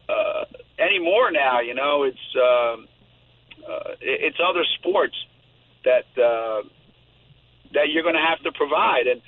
uh, 0.08 0.44
anymore 0.78 1.30
now, 1.30 1.60
you 1.60 1.74
know, 1.74 2.04
it's 2.04 2.36
um, 2.36 2.88
uh, 3.68 3.94
it's 4.00 4.38
other 4.42 4.64
sports 4.78 5.14
that 5.84 6.06
uh, 6.22 6.62
that 7.74 7.88
you're 7.90 8.02
going 8.02 8.14
to 8.14 8.20
have 8.20 8.40
to 8.40 8.52
provide. 8.52 9.06
And 9.06 9.20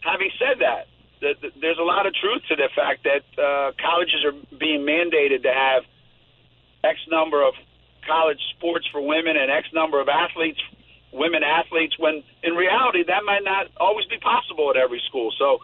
having 0.00 0.30
said 0.38 0.60
that, 0.60 0.86
the, 1.26 1.34
the, 1.42 1.48
there's 1.60 1.78
a 1.78 1.82
lot 1.82 2.06
of 2.06 2.14
truth 2.14 2.42
to 2.48 2.56
the 2.56 2.68
fact 2.74 3.02
that 3.04 3.24
uh, 3.34 3.72
colleges 3.82 4.22
are 4.24 4.36
being 4.56 4.86
mandated 4.86 5.42
to 5.42 5.52
have 5.52 5.82
X 6.84 6.98
number 7.10 7.42
of 7.42 7.54
college 8.06 8.38
sports 8.56 8.86
for 8.92 9.00
women 9.00 9.36
and 9.36 9.50
X 9.50 9.66
number 9.74 10.00
of 10.00 10.08
athletes, 10.08 10.60
women 11.12 11.42
athletes, 11.42 11.98
when 11.98 12.22
in 12.42 12.54
reality 12.54 13.02
that 13.06 13.24
might 13.24 13.42
not 13.42 13.66
always 13.78 14.06
be 14.06 14.18
possible 14.18 14.70
at 14.70 14.76
every 14.76 15.02
school. 15.08 15.32
So 15.36 15.58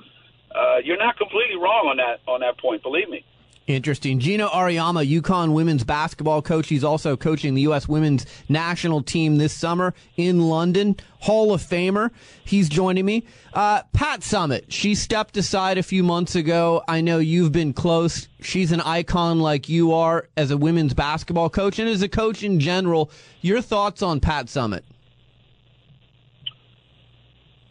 uh, 0.54 0.78
you're 0.82 0.98
not 0.98 1.16
completely 1.16 1.56
wrong 1.56 1.86
on 1.86 1.96
that 1.98 2.20
on 2.26 2.40
that 2.40 2.58
point. 2.58 2.82
Believe 2.82 3.08
me. 3.08 3.24
Interesting. 3.68 4.18
Geno 4.18 4.48
Auriemma, 4.48 5.08
UConn 5.08 5.52
women's 5.52 5.84
basketball 5.84 6.42
coach. 6.42 6.68
He's 6.68 6.82
also 6.82 7.16
coaching 7.16 7.54
the 7.54 7.62
U.S. 7.62 7.88
women's 7.88 8.26
national 8.48 9.02
team 9.02 9.36
this 9.36 9.52
summer 9.52 9.94
in 10.16 10.40
London. 10.48 10.96
Hall 11.20 11.52
of 11.52 11.62
Famer. 11.62 12.10
He's 12.44 12.68
joining 12.68 13.04
me. 13.04 13.24
Uh, 13.52 13.82
Pat 13.92 14.20
Summitt. 14.20 14.64
She 14.68 14.96
stepped 14.96 15.36
aside 15.36 15.78
a 15.78 15.82
few 15.84 16.02
months 16.02 16.34
ago. 16.34 16.82
I 16.88 17.00
know 17.02 17.18
you've 17.18 17.52
been 17.52 17.72
close. 17.72 18.26
She's 18.40 18.72
an 18.72 18.80
icon 18.80 19.38
like 19.38 19.68
you 19.68 19.92
are 19.92 20.28
as 20.36 20.50
a 20.50 20.56
women's 20.56 20.92
basketball 20.92 21.48
coach 21.48 21.78
and 21.78 21.88
as 21.88 22.02
a 22.02 22.08
coach 22.08 22.42
in 22.42 22.58
general. 22.58 23.12
Your 23.42 23.62
thoughts 23.62 24.02
on 24.02 24.18
Pat 24.18 24.46
Summitt? 24.46 24.82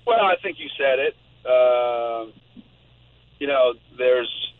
Well, 0.07 0.23
I 0.23 0.35
think 0.41 0.57
you 0.57 0.69
said 0.77 0.99
it. 0.99 1.15
Uh, 1.45 2.31
you 3.39 3.47
know, 3.47 3.73
there's 3.97 4.50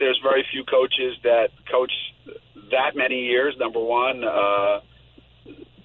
there's 0.00 0.18
very 0.22 0.44
few 0.50 0.64
coaches 0.64 1.16
that 1.22 1.50
coach 1.70 1.92
that 2.72 2.96
many 2.96 3.26
years. 3.26 3.54
Number 3.58 3.78
one, 3.78 4.24
uh, 4.24 4.80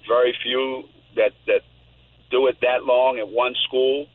very 0.08 0.34
few 0.42 0.84
that 1.14 1.32
that 1.46 1.60
do 2.30 2.48
it 2.48 2.56
that 2.62 2.84
long 2.84 3.18
at 3.18 3.28
one 3.28 3.54
school. 3.68 4.06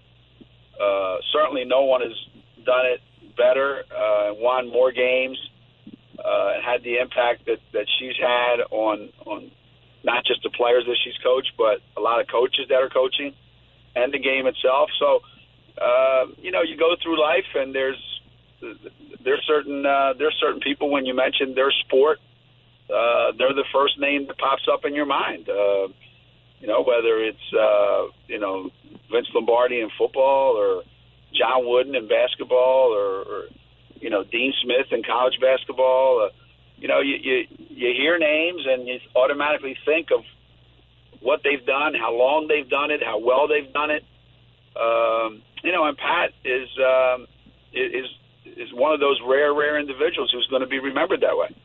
Uh, 0.81 1.17
certainly, 1.31 1.63
no 1.63 1.83
one 1.83 2.01
has 2.01 2.17
done 2.65 2.85
it 2.87 3.01
better, 3.37 3.83
uh, 3.95 4.33
won 4.33 4.69
more 4.69 4.91
games, 4.91 5.37
uh, 6.19 6.53
had 6.65 6.83
the 6.83 6.97
impact 6.97 7.45
that 7.45 7.59
that 7.71 7.85
she's 7.99 8.17
had 8.17 8.61
on 8.71 9.09
on 9.25 9.51
not 10.03 10.25
just 10.25 10.41
the 10.43 10.49
players 10.49 10.83
that 10.87 10.97
she's 11.03 11.17
coached, 11.23 11.53
but 11.57 11.79
a 11.95 12.01
lot 12.01 12.19
of 12.19 12.27
coaches 12.27 12.65
that 12.69 12.81
are 12.81 12.89
coaching 12.89 13.33
and 13.95 14.11
the 14.11 14.17
game 14.17 14.47
itself. 14.47 14.89
So, 14.99 15.19
uh, 15.77 16.25
you 16.41 16.51
know, 16.51 16.63
you 16.63 16.75
go 16.75 16.95
through 17.01 17.21
life, 17.21 17.45
and 17.53 17.75
there's 17.75 18.01
there's 19.23 19.43
certain 19.47 19.85
uh, 19.85 20.13
there's 20.17 20.35
certain 20.39 20.61
people 20.61 20.89
when 20.89 21.05
you 21.05 21.15
mention 21.15 21.55
their 21.55 21.71
sport, 21.85 22.19
uh, 22.89 23.31
they're 23.37 23.53
the 23.53 23.65
first 23.73 23.99
name 23.99 24.27
that 24.27 24.37
pops 24.37 24.67
up 24.71 24.85
in 24.85 24.93
your 24.93 25.05
mind. 25.05 25.49
Uh, 25.49 25.87
you 26.59 26.67
know, 26.67 26.83
whether 26.83 27.23
it's 27.23 27.53
uh, 27.53 28.07
you 28.27 28.39
know 28.39 28.69
Vince 29.11 29.27
Lombardi 29.33 29.79
in 29.81 29.89
football 29.97 30.57
or 30.57 30.83
John 31.33 31.67
Wooden 31.67 31.95
in 31.95 32.07
basketball 32.07 32.93
or, 32.93 33.21
or 33.23 33.43
you 33.99 34.09
know 34.09 34.23
Dean 34.23 34.53
Smith 34.63 34.87
in 34.91 35.03
college 35.03 35.39
basketball. 35.41 36.27
Uh, 36.27 36.33
you 36.77 36.87
know, 36.87 36.99
you, 36.99 37.15
you 37.21 37.47
you 37.69 37.93
hear 37.95 38.17
names 38.17 38.61
and 38.67 38.87
you 38.87 38.99
automatically 39.15 39.77
think 39.85 40.09
of 40.11 40.23
what 41.21 41.41
they've 41.43 41.65
done, 41.65 41.93
how 41.93 42.13
long 42.13 42.47
they've 42.47 42.69
done 42.69 42.89
it, 42.91 43.01
how 43.03 43.19
well 43.19 43.47
they've 43.47 43.71
done 43.71 43.91
it. 43.91 44.03
Um, 44.75 45.43
you 45.63 45.71
know, 45.71 45.85
and 45.85 45.97
Pat 45.97 46.31
is 46.43 46.69
um, 46.79 47.27
is 47.73 48.07
is 48.45 48.73
one 48.73 48.93
of 48.93 48.99
those 48.99 49.19
rare, 49.27 49.53
rare 49.53 49.79
individuals 49.79 50.31
who's 50.33 50.47
going 50.47 50.61
to 50.61 50.67
be 50.67 50.79
remembered 50.79 51.21
that 51.21 51.37
way. 51.37 51.55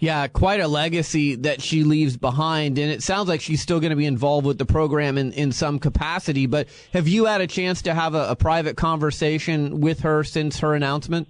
Yeah, 0.00 0.26
quite 0.28 0.60
a 0.60 0.68
legacy 0.68 1.34
that 1.36 1.62
she 1.62 1.82
leaves 1.82 2.16
behind. 2.16 2.78
And 2.78 2.90
it 2.90 3.02
sounds 3.02 3.28
like 3.28 3.40
she's 3.40 3.62
still 3.62 3.80
going 3.80 3.90
to 3.90 3.96
be 3.96 4.06
involved 4.06 4.46
with 4.46 4.58
the 4.58 4.66
program 4.66 5.16
in, 5.16 5.32
in 5.32 5.50
some 5.50 5.78
capacity. 5.78 6.46
But 6.46 6.68
have 6.92 7.08
you 7.08 7.24
had 7.24 7.40
a 7.40 7.46
chance 7.46 7.80
to 7.82 7.94
have 7.94 8.14
a, 8.14 8.30
a 8.30 8.36
private 8.36 8.76
conversation 8.76 9.80
with 9.80 10.00
her 10.00 10.22
since 10.22 10.60
her 10.60 10.74
announcement? 10.74 11.28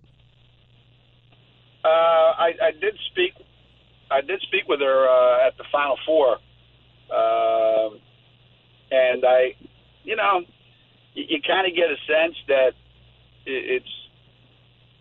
Uh, 1.85 1.89
I, 1.89 2.53
I 2.63 2.71
did 2.81 2.99
speak. 3.13 3.35
I 4.11 4.23
did 4.23 4.41
speak 4.43 4.67
with 4.69 4.81
her 4.81 5.09
uh, 5.09 5.47
at 5.47 5.57
the 5.57 5.65
Final 5.71 5.99
Four, 6.07 6.39
uh, 7.13 7.91
and 8.91 9.25
I, 9.25 9.55
you 10.03 10.17
know, 10.17 10.41
you, 11.15 11.25
you 11.29 11.39
kind 11.47 11.67
of 11.67 11.77
get 11.77 11.91
a 11.91 11.97
sense 12.07 12.37
that 12.49 12.73
it, 13.45 13.83
it's 13.83 14.04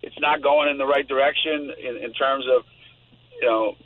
it's 0.04 0.20
not 0.20 0.42
going 0.42 0.68
in 0.68 0.76
the 0.76 0.86
right 0.86 1.06
direction 1.08 1.72
in, 1.80 1.96
in 1.96 2.12
terms 2.12 2.44
of, 2.54 2.64
you 3.40 3.46
know, 3.48 3.76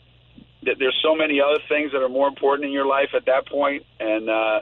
that 0.64 0.76
there's 0.78 0.98
so 1.02 1.14
many 1.14 1.40
other 1.40 1.62
things 1.68 1.92
that 1.92 2.02
are 2.02 2.08
more 2.08 2.26
important 2.26 2.66
in 2.66 2.72
your 2.72 2.86
life 2.86 3.10
at 3.14 3.26
that 3.26 3.46
point. 3.46 3.84
And 4.00 4.28
uh, 4.28 4.60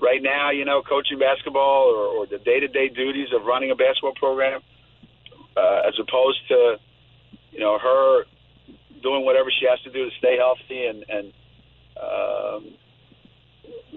right 0.00 0.22
now, 0.22 0.50
you 0.50 0.64
know, 0.64 0.82
coaching 0.82 1.18
basketball 1.18 1.92
or, 1.94 2.06
or 2.16 2.26
the 2.26 2.38
day-to-day 2.38 2.88
duties 2.88 3.28
of 3.34 3.44
running 3.44 3.70
a 3.70 3.74
basketball 3.74 4.14
program, 4.14 4.62
uh, 5.56 5.82
as 5.86 5.94
opposed 6.00 6.40
to, 6.48 6.76
you 7.52 7.60
know, 7.60 7.78
her 7.78 8.24
doing 9.02 9.24
whatever 9.24 9.50
she 9.52 9.66
has 9.68 9.80
to 9.82 9.90
do 9.92 10.08
to 10.08 10.16
stay 10.16 10.36
healthy 10.36 10.86
and 10.86 11.04
and 11.08 11.32
um, 12.00 12.64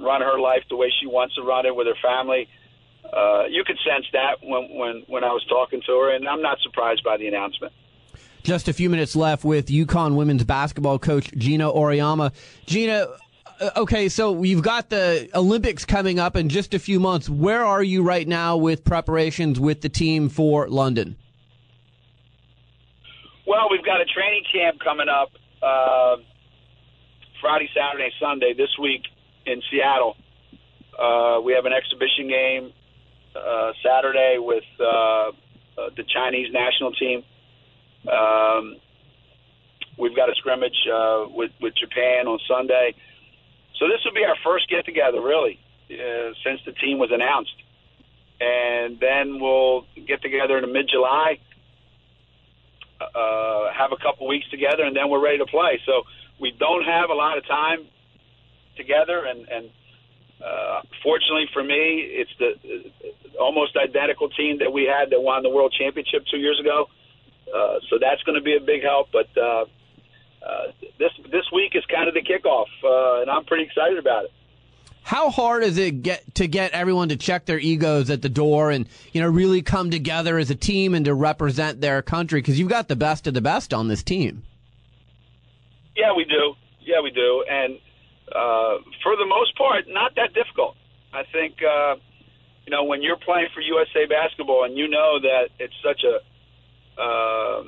run 0.04 0.22
her 0.22 0.40
life 0.40 0.64
the 0.70 0.76
way 0.76 0.92
she 1.00 1.08
wants 1.08 1.36
to 1.36 1.42
run 1.42 1.66
it 1.66 1.76
with 1.76 1.88
her 1.88 2.00
family 2.02 2.48
uh, 3.06 3.46
you 3.50 3.64
could 3.64 3.78
sense 3.86 4.06
that 4.14 4.38
when, 4.42 4.70
when, 4.78 5.04
when 5.08 5.24
I 5.24 5.32
was 5.32 5.44
talking 5.50 5.82
to 5.86 5.92
her, 5.94 6.16
and 6.16 6.28
I'm 6.28 6.42
not 6.42 6.60
surprised 6.62 7.04
by 7.04 7.18
the 7.18 7.28
announcement. 7.28 7.74
Just 8.44 8.68
a 8.68 8.74
few 8.74 8.90
minutes 8.90 9.16
left 9.16 9.44
with 9.44 9.68
UConn 9.68 10.16
women's 10.16 10.44
basketball 10.44 11.00
coach 11.00 11.32
Geno 11.34 11.74
Auriemma. 11.74 12.32
Geno, 12.66 13.16
uh, 13.60 13.70
okay, 13.78 14.10
so 14.10 14.44
you've 14.44 14.64
got 14.64 14.90
the 14.90 15.30
Olympics 15.36 15.86
coming 15.86 16.20
up 16.20 16.36
in 16.36 16.50
just 16.50 16.74
a 16.74 16.80
few 16.80 17.00
months. 17.00 17.30
Where 17.30 17.66
are 17.66 17.84
you 17.84 18.04
right 18.04 18.28
now 18.28 18.58
with 18.58 18.84
preparations 18.84 19.60
with 19.60 19.82
the 19.82 19.90
team 19.90 20.30
for 20.30 20.70
London? 20.70 21.18
Well, 23.46 23.68
we've 23.72 23.86
got 23.86 24.00
a 24.00 24.06
training 24.06 24.44
camp 24.52 24.80
coming 24.80 25.08
up 25.10 25.32
uh, 25.62 26.18
Friday, 27.42 27.70
Saturday, 27.76 28.12
Sunday 28.20 28.54
this 28.54 28.70
week 28.80 29.02
in 29.46 29.62
Seattle. 29.70 30.16
Uh, 30.98 31.42
we 31.44 31.54
have 31.54 31.66
an 31.66 31.74
exhibition 31.74 32.28
game 32.28 32.74
uh, 33.36 33.72
Saturday 33.84 34.38
with 34.40 34.64
uh, 34.80 34.84
uh, 34.86 35.32
the 35.96 36.04
Chinese 36.04 36.52
national 36.52 36.92
team. 36.94 37.24
Um, 38.08 38.78
we've 39.98 40.16
got 40.16 40.30
a 40.30 40.36
scrimmage 40.36 40.88
uh, 40.92 41.26
with 41.30 41.52
with 41.62 41.74
Japan 41.76 42.28
on 42.28 42.40
Sunday. 42.48 42.96
So 43.78 43.88
this 43.88 44.04
will 44.04 44.14
be 44.14 44.26
our 44.26 44.36
first 44.44 44.70
get 44.70 44.86
together, 44.86 45.22
really, 45.22 45.60
uh, 45.92 46.34
since 46.44 46.60
the 46.66 46.74
team 46.74 47.00
was 47.00 47.12
announced. 47.12 47.56
And 48.42 49.00
then 49.00 49.40
we'll 49.40 49.86
get 50.08 50.22
together 50.22 50.58
in 50.58 50.72
mid 50.72 50.90
July, 50.90 51.40
uh, 53.00 53.72
have 53.74 53.92
a 53.92 53.98
couple 53.98 54.28
weeks 54.28 54.50
together, 54.50 54.84
and 54.84 54.96
then 54.96 55.10
we're 55.10 55.24
ready 55.24 55.38
to 55.38 55.46
play. 55.46 55.80
So 55.86 56.04
we 56.40 56.52
don't 56.52 56.84
have 56.84 57.10
a 57.10 57.14
lot 57.14 57.38
of 57.38 57.48
time 57.48 57.86
together, 58.76 59.26
and, 59.26 59.48
and 59.50 59.70
uh, 60.44 60.82
fortunately 61.04 61.48
for 61.54 61.64
me, 61.64 62.02
it's 62.04 62.32
the 62.40 62.50
uh, 62.50 63.42
almost 63.42 63.76
identical 63.78 64.30
team 64.30 64.60
that 64.60 64.72
we 64.72 64.84
had 64.84 65.10
that 65.12 65.22
won 65.22 65.44
the 65.44 65.50
world 65.50 65.74
championship 65.78 66.24
two 66.32 66.38
years 66.38 66.60
ago. 66.60 66.88
Uh, 67.54 67.80
so 67.90 67.98
that's 68.00 68.22
going 68.24 68.36
to 68.36 68.44
be 68.44 68.56
a 68.56 68.60
big 68.60 68.84
help. 68.84 69.10
But 69.12 69.28
uh, 69.38 69.66
uh, 70.46 70.72
this 70.98 71.12
this 71.32 71.46
week 71.54 71.76
is 71.76 71.84
kind 71.86 72.08
of 72.08 72.14
the 72.14 72.22
kickoff, 72.22 72.68
uh, 72.84 73.22
and 73.22 73.30
I'm 73.30 73.46
pretty 73.46 73.64
excited 73.64 73.98
about 73.98 74.26
it. 74.26 74.32
How 75.02 75.30
hard 75.30 75.64
is 75.64 75.78
it 75.78 76.04
get 76.04 76.36
to 76.36 76.48
get 76.48 76.72
everyone 76.72 77.10
to 77.10 77.16
check 77.16 77.46
their 77.46 77.58
egos 77.58 78.10
at 78.10 78.22
the 78.22 78.30
door 78.30 78.70
and 78.70 78.88
you 79.12 79.22
know 79.22 79.28
really 79.28 79.62
come 79.62 79.90
together 79.90 80.38
as 80.38 80.52
a 80.52 80.56
team 80.56 80.94
and 80.94 81.06
to 81.06 81.14
represent 81.14 81.82
their 81.82 82.02
country? 82.02 82.42
Because 82.42 82.60
you've 82.60 82.70
got 82.70 82.88
the 82.88 82.96
best 82.96 83.28
of 83.28 83.34
the 83.34 83.42
best 83.42 83.74
on 83.74 83.88
this 83.88 84.04
team. 84.04 84.44
Yeah, 85.96 86.14
we 86.16 86.26
do. 86.26 86.54
Yeah, 86.82 87.02
we 87.02 87.12
do, 87.12 87.44
and 87.50 87.80
uh, 88.36 88.78
for 89.04 89.16
the 89.16 89.26
most 89.26 89.58
part, 89.58 89.86
not 89.88 90.16
that 90.16 90.34
difficult. 90.34 90.76
I 91.14 91.24
think, 91.32 91.58
uh, 91.64 91.96
you 92.66 92.72
know, 92.72 92.84
when 92.84 93.02
you're 93.02 93.18
playing 93.18 93.48
for 93.54 93.62
USA 93.62 94.06
Basketball 94.06 94.64
and 94.64 94.78
you 94.78 94.88
know 94.88 95.20
that 95.20 95.50
it's 95.60 95.74
such 95.84 96.04
a 96.04 96.20
uh, 97.02 97.64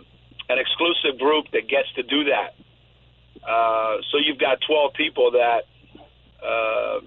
an 0.50 0.60
exclusive 0.60 1.18
group 1.20 1.46
that 1.54 1.70
gets 1.70 1.92
to 1.96 2.04
do 2.04 2.26
that. 2.26 2.54
Uh, 3.48 3.98
so 4.12 4.18
you've 4.18 4.38
got 4.38 4.60
12 4.68 4.94
people 4.94 5.32
that 5.32 5.64
uh, 6.44 7.00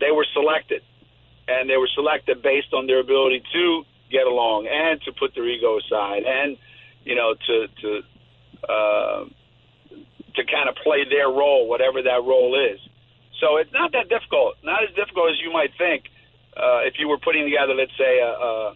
they 0.00 0.10
were 0.10 0.26
selected, 0.32 0.82
and 1.48 1.68
they 1.68 1.76
were 1.76 1.88
selected 1.94 2.42
based 2.42 2.72
on 2.72 2.86
their 2.86 3.00
ability 3.00 3.42
to 3.52 3.84
get 4.10 4.26
along 4.26 4.68
and 4.68 5.02
to 5.02 5.12
put 5.12 5.34
their 5.34 5.48
ego 5.48 5.78
aside, 5.78 6.22
and 6.24 6.56
you 7.04 7.14
know 7.14 7.34
to 7.34 7.66
to 7.80 8.02
uh, 8.68 9.24
to 10.34 10.44
kind 10.44 10.68
of 10.68 10.76
play 10.76 11.04
their 11.08 11.28
role, 11.28 11.68
whatever 11.68 12.02
that 12.02 12.22
role 12.22 12.54
is. 12.54 12.80
So 13.42 13.56
it's 13.58 13.72
not 13.72 13.90
that 13.90 14.08
difficult. 14.08 14.54
Not 14.62 14.84
as 14.86 14.94
difficult 14.94 15.34
as 15.34 15.38
you 15.42 15.52
might 15.52 15.74
think. 15.76 16.06
Uh, 16.56 16.86
if 16.86 16.94
you 16.98 17.08
were 17.08 17.18
putting 17.18 17.42
together, 17.42 17.74
let's 17.74 17.96
say, 17.98 18.22
a, 18.22 18.30
a, 18.30 18.74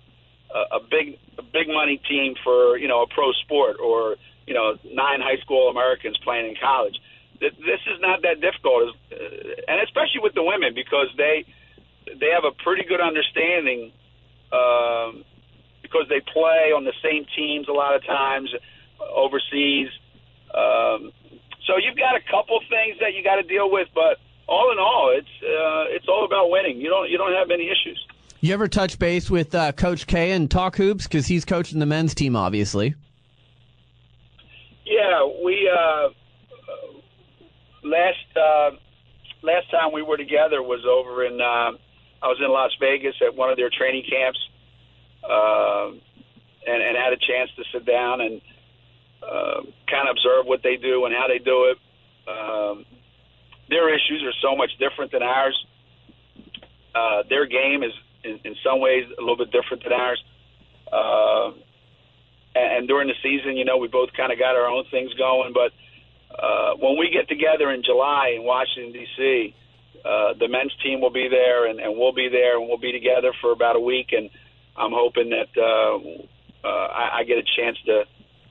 a 0.75 0.81
big 0.91 1.19
a 1.39 1.43
big 1.43 1.69
money 1.69 2.03
team 2.09 2.35
for 2.43 2.77
you 2.77 2.89
know 2.89 3.03
a 3.03 3.07
pro 3.07 3.31
sport, 3.47 3.77
or 3.79 4.17
you 4.47 4.55
know 4.55 4.75
nine 4.83 5.21
high 5.23 5.39
school 5.39 5.69
Americans 5.69 6.19
playing 6.25 6.51
in 6.51 6.57
college. 6.61 6.99
This 7.39 7.53
is 7.87 8.01
not 8.01 8.23
that 8.23 8.41
difficult, 8.41 8.97
uh, 9.13 9.69
and 9.69 9.79
especially 9.87 10.25
with 10.25 10.35
the 10.35 10.43
women 10.43 10.75
because 10.75 11.15
they 11.17 11.45
they 12.07 12.35
have 12.35 12.43
a 12.43 12.55
pretty 12.65 12.83
good 12.89 13.01
understanding 13.01 13.93
um, 14.51 15.23
because 15.83 16.09
they 16.09 16.21
play 16.33 16.75
on 16.75 16.83
the 16.83 16.97
same 17.05 17.27
teams 17.37 17.69
a 17.69 17.73
lot 17.73 17.95
of 17.95 18.05
times 18.05 18.51
overseas. 18.99 19.91
Um, 20.51 21.13
so 21.69 21.77
you've 21.77 21.99
got 21.99 22.17
a 22.17 22.25
couple 22.25 22.59
things 22.71 22.99
that 22.99 23.15
you 23.15 23.23
got 23.23 23.37
to 23.37 23.43
deal 23.43 23.71
with, 23.71 23.89
but 23.95 24.19
all 24.48 24.73
in 24.73 24.78
all, 24.78 25.14
it's 25.16 25.28
uh, 25.43 25.94
it's 25.94 26.06
all 26.09 26.24
about 26.24 26.51
winning. 26.51 26.81
You 26.81 26.89
don't 26.89 27.10
you 27.10 27.18
don't 27.18 27.32
have 27.32 27.51
any 27.51 27.64
issues. 27.64 28.05
You 28.40 28.52
ever 28.55 28.68
touch 28.68 28.98
base 28.98 29.31
with 29.31 29.55
uh, 29.55 29.73
Coach 29.73 30.06
K 30.06 30.32
and 30.32 30.51
talk 30.51 30.77
hoops 30.77 31.05
because 31.05 31.27
he's 31.27 31.44
coaching 31.44 31.78
the 31.78 31.86
men's 31.86 32.14
team, 32.14 32.36
obviously. 32.36 32.94
Yeah, 34.85 35.28
we 35.44 35.68
uh, 35.68 36.09
last 37.82 38.36
uh, 38.36 38.70
last 39.43 39.70
time 39.70 39.93
we 39.93 40.02
were 40.02 40.16
together 40.16 40.62
was 40.62 40.85
over 40.86 41.24
in 41.24 41.40
uh, 41.40 41.73
I 42.23 42.28
was 42.28 42.39
in 42.44 42.51
Las 42.51 42.70
Vegas 42.81 43.14
at 43.27 43.35
one 43.35 43.51
of 43.51 43.56
their 43.56 43.70
training 43.70 44.05
camps, 44.09 44.39
uh, 45.24 45.89
and, 46.66 46.82
and 46.82 46.97
had 46.97 47.12
a 47.12 47.18
chance 47.18 47.51
to 47.56 47.64
sit 47.73 47.86
down 47.86 48.20
and 48.20 48.40
uh, 49.23 49.62
kind 49.90 50.09
of 50.09 50.16
observe 50.16 50.47
what 50.47 50.62
they 50.62 50.77
do 50.77 51.05
and 51.05 51.14
how 51.14 51.27
they 51.28 51.39
do 51.39 51.73
it. 51.73 51.78
Um, 52.28 52.85
their 53.69 53.93
issues 53.93 54.23
are 54.25 54.35
so 54.43 54.57
much 54.57 54.71
different 54.79 55.13
than 55.13 55.23
ours. 55.23 55.67
Uh, 56.95 57.23
their 57.29 57.47
game 57.47 57.83
is, 57.83 57.93
in, 58.25 58.41
in 58.45 58.55
some 58.65 58.81
ways, 58.81 59.05
a 59.19 59.21
little 59.21 59.37
bit 59.37 59.51
different 59.51 59.83
than 59.83 59.93
ours. 59.93 60.23
Uh, 60.91 61.53
and, 62.55 62.89
during 62.89 63.09
the 63.09 63.15
season, 63.23 63.57
you 63.57 63.65
know, 63.65 63.77
we 63.77 63.89
both 63.89 64.11
kind 64.17 64.33
of 64.33 64.39
got 64.39 64.57
our 64.57 64.67
own 64.67 64.85
things 64.91 65.13
going. 65.15 65.53
But 65.53 65.73
uh, 66.35 66.75
when 66.77 66.97
we 66.99 67.11
get 67.11 67.29
together 67.29 67.71
in 67.71 67.83
July 67.83 68.35
in 68.37 68.45
Washington 68.45 68.93
D.C., 68.93 69.55
uh, 70.05 70.35
the 70.39 70.49
men's 70.49 70.73
team 70.83 71.01
will 71.01 71.11
be 71.11 71.29
there, 71.29 71.67
and, 71.67 71.81
and 71.81 71.99
we'll 71.99 72.13
be 72.13 72.29
there, 72.29 72.59
and 72.59 72.69
we'll 72.69 72.79
be 72.79 72.93
together 72.93 73.33
for 73.41 73.51
about 73.53 73.77
a 73.77 73.81
week. 73.81 74.13
And 74.13 74.31
I'm 74.77 74.93
hoping 74.93 75.31
that 75.31 75.51
uh, 75.57 76.67
uh, 76.67 76.69
I, 76.69 77.19
I 77.19 77.25
get 77.25 77.39
a 77.39 77.45
chance 77.57 77.77
to 77.87 78.05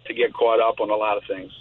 to 0.08 0.14
get 0.14 0.34
caught 0.34 0.60
up 0.60 0.80
on 0.80 0.90
a 0.90 0.96
lot 0.96 1.18
of 1.18 1.24
things. 1.28 1.52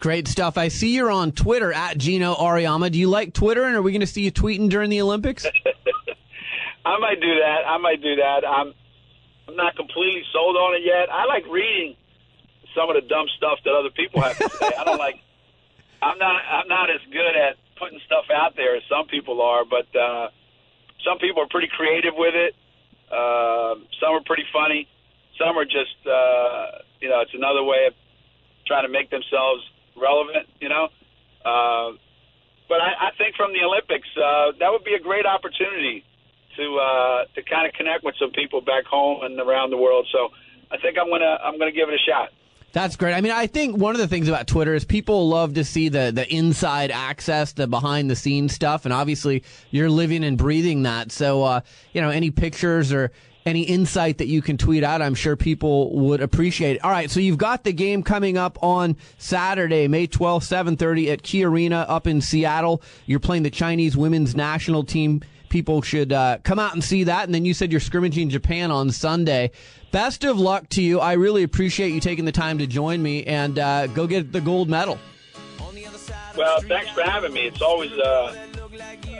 Great 0.00 0.26
stuff. 0.26 0.56
I 0.56 0.68
see 0.68 0.94
you're 0.94 1.10
on 1.10 1.32
Twitter 1.32 1.72
at 1.72 1.98
Geno 1.98 2.34
Auriemma. 2.34 2.90
Do 2.90 2.98
you 2.98 3.08
like 3.08 3.34
Twitter, 3.34 3.64
and 3.64 3.76
are 3.76 3.82
we 3.82 3.92
going 3.92 4.00
to 4.00 4.06
see 4.06 4.22
you 4.22 4.32
tweeting 4.32 4.70
during 4.70 4.88
the 4.88 5.02
Olympics? 5.02 5.44
I 6.84 6.98
might 6.98 7.20
do 7.20 7.34
that. 7.34 7.68
I 7.68 7.76
might 7.76 8.02
do 8.02 8.16
that. 8.16 8.40
I'm 8.48 8.72
I'm 9.46 9.56
not 9.56 9.76
completely 9.76 10.22
sold 10.32 10.56
on 10.56 10.74
it 10.74 10.82
yet. 10.86 11.12
I 11.12 11.26
like 11.26 11.44
reading 11.46 11.96
some 12.74 12.88
of 12.88 12.96
the 12.96 13.06
dumb 13.06 13.26
stuff 13.36 13.58
that 13.64 13.74
other 13.74 13.90
people 13.90 14.22
have 14.22 14.38
to 14.38 14.48
say. 14.48 14.70
I 14.78 14.84
don't 14.84 14.98
like. 14.98 15.20
I'm 16.02 16.16
not. 16.18 16.40
I'm 16.48 16.68
not 16.68 16.88
as 16.88 17.00
good 17.12 17.36
at 17.36 17.56
putting 17.78 18.00
stuff 18.06 18.24
out 18.32 18.56
there 18.56 18.76
as 18.76 18.82
some 18.88 19.06
people 19.06 19.42
are, 19.42 19.64
but 19.66 19.84
uh, 19.94 20.28
some 21.04 21.18
people 21.18 21.42
are 21.42 21.48
pretty 21.50 21.68
creative 21.68 22.14
with 22.16 22.34
it. 22.34 22.54
Uh, 23.12 23.74
some 24.00 24.16
are 24.16 24.24
pretty 24.24 24.44
funny. 24.50 24.88
Some 25.38 25.58
are 25.58 25.64
just, 25.64 25.96
uh, 26.06 26.84
you 27.00 27.08
know, 27.08 27.20
it's 27.20 27.34
another 27.34 27.64
way 27.64 27.86
of 27.88 27.94
trying 28.66 28.84
to 28.84 28.92
make 28.92 29.10
themselves 29.10 29.64
relevant. 30.00 30.48
You 30.60 30.68
know. 30.68 30.88
Uh, 31.44 31.96
but 32.68 32.80
I, 32.80 33.08
I 33.08 33.10
think 33.18 33.34
from 33.36 33.52
the 33.52 33.66
Olympics, 33.66 34.06
uh, 34.16 34.52
that 34.60 34.70
would 34.70 34.84
be 34.84 34.94
a 34.94 35.00
great 35.00 35.26
opportunity 35.26 36.04
to 36.56 36.78
uh, 36.78 37.24
to 37.34 37.42
kind 37.42 37.66
of 37.66 37.72
connect 37.74 38.04
with 38.04 38.14
some 38.18 38.30
people 38.30 38.60
back 38.60 38.84
home 38.84 39.22
and 39.22 39.38
around 39.40 39.70
the 39.70 39.76
world. 39.76 40.06
So 40.12 40.28
I 40.70 40.78
think 40.78 40.96
I'm 40.98 41.08
gonna 41.08 41.38
I'm 41.42 41.58
gonna 41.58 41.72
give 41.72 41.88
it 41.88 41.94
a 41.94 42.10
shot. 42.10 42.30
That's 42.72 42.94
great. 42.94 43.14
I 43.14 43.20
mean, 43.20 43.32
I 43.32 43.48
think 43.48 43.76
one 43.76 43.96
of 43.96 44.00
the 44.00 44.06
things 44.06 44.28
about 44.28 44.46
Twitter 44.46 44.74
is 44.74 44.84
people 44.84 45.28
love 45.28 45.54
to 45.54 45.64
see 45.64 45.88
the 45.88 46.12
the 46.14 46.32
inside 46.32 46.92
access, 46.92 47.52
the 47.52 47.66
behind 47.66 48.08
the 48.08 48.16
scenes 48.16 48.54
stuff, 48.54 48.84
and 48.84 48.94
obviously 48.94 49.42
you're 49.70 49.90
living 49.90 50.22
and 50.22 50.38
breathing 50.38 50.84
that. 50.84 51.10
So, 51.10 51.42
uh, 51.42 51.60
you 51.92 52.00
know, 52.00 52.10
any 52.10 52.30
pictures 52.30 52.92
or 52.92 53.10
any 53.46 53.62
insight 53.62 54.18
that 54.18 54.26
you 54.26 54.42
can 54.42 54.58
tweet 54.58 54.84
out, 54.84 55.02
I'm 55.02 55.14
sure 55.14 55.36
people 55.36 55.96
would 55.98 56.20
appreciate 56.20 56.76
it. 56.76 56.84
All 56.84 56.90
right, 56.90 57.10
so 57.10 57.20
you've 57.20 57.38
got 57.38 57.64
the 57.64 57.72
game 57.72 58.02
coming 58.02 58.36
up 58.36 58.58
on 58.62 58.96
Saturday, 59.18 59.88
May 59.88 60.06
12th, 60.06 60.44
7:30 60.44 61.10
at 61.10 61.22
Key 61.22 61.44
Arena 61.44 61.86
up 61.88 62.06
in 62.06 62.20
Seattle. 62.20 62.82
You're 63.06 63.20
playing 63.20 63.42
the 63.42 63.50
Chinese 63.50 63.96
women's 63.96 64.36
national 64.36 64.84
team 64.84 65.22
people 65.50 65.82
should 65.82 66.12
uh, 66.12 66.38
come 66.44 66.58
out 66.58 66.72
and 66.72 66.82
see 66.82 67.04
that. 67.04 67.24
And 67.24 67.34
then 67.34 67.44
you 67.44 67.52
said 67.52 67.70
you're 67.70 67.80
scrimmaging 67.80 68.30
Japan 68.30 68.70
on 68.70 68.90
Sunday. 68.90 69.50
Best 69.90 70.24
of 70.24 70.38
luck 70.38 70.68
to 70.70 70.82
you. 70.82 71.00
I 71.00 71.14
really 71.14 71.42
appreciate 71.42 71.92
you 71.92 72.00
taking 72.00 72.24
the 72.24 72.32
time 72.32 72.58
to 72.58 72.66
join 72.66 73.02
me 73.02 73.24
and 73.24 73.58
uh, 73.58 73.88
go 73.88 74.06
get 74.06 74.32
the 74.32 74.40
gold 74.40 74.70
medal. 74.70 74.98
Well, 76.36 76.60
thanks 76.60 76.90
for 76.92 77.02
having 77.02 77.32
me. 77.32 77.42
It's 77.42 77.60
always 77.60 77.92
uh, 77.92 78.34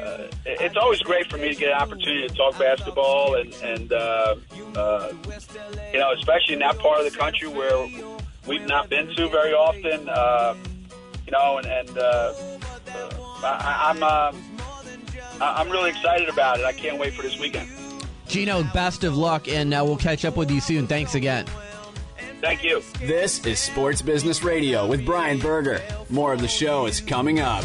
uh, 0.03 0.27
it's 0.47 0.77
always 0.77 1.01
great 1.01 1.31
for 1.31 1.37
me 1.39 1.49
to 1.53 1.55
get 1.55 1.69
an 1.73 1.79
opportunity 1.81 2.27
to 2.29 2.35
talk 2.35 2.59
basketball 2.59 3.35
and 3.35 3.53
and 3.63 3.93
uh, 3.93 4.35
uh, 4.77 5.13
you 5.93 5.99
know, 5.99 6.13
especially 6.13 6.55
in 6.55 6.61
that 6.61 6.79
part 6.79 6.99
of 7.05 7.11
the 7.13 7.17
country 7.19 7.49
where 7.49 7.87
we've 8.47 8.67
not 8.67 8.89
been 8.89 9.07
to 9.15 9.29
very 9.29 9.53
often. 9.53 10.09
Uh, 10.09 10.55
you 11.27 11.33
know, 11.33 11.59
and, 11.59 11.67
and 11.67 11.99
uh, 11.99 12.03
uh, 12.03 13.13
I, 13.45 13.93
I'm. 13.95 14.03
Uh, 14.03 14.33
I- 15.43 15.61
I'm 15.63 15.71
really 15.71 15.89
excited 15.89 16.29
about 16.29 16.59
it. 16.61 16.67
I 16.67 16.73
can't 16.73 16.99
wait 16.99 17.15
for 17.15 17.23
this 17.23 17.39
weekend. 17.39 17.67
Geno, 18.29 18.63
best 18.75 19.05
of 19.05 19.17
luck, 19.17 19.49
and 19.49 19.73
uh, 19.73 19.83
we'll 19.83 19.97
catch 19.97 20.27
up 20.27 20.37
with 20.37 20.51
you 20.51 20.61
soon. 20.61 20.87
Thanks 20.87 21.15
again. 21.15 21.47
Thank 22.43 22.63
you. 22.63 22.83
This 23.01 23.47
is 23.47 23.59
Sports 23.59 24.03
Business 24.03 24.43
Radio 24.45 24.87
with 24.87 25.05
Brian 25.07 25.39
Berger. 25.39 25.81
More 26.11 26.35
of 26.35 26.41
the 26.43 26.49
show 26.49 26.85
is 26.87 27.01
coming 27.01 27.41
up. 27.41 27.65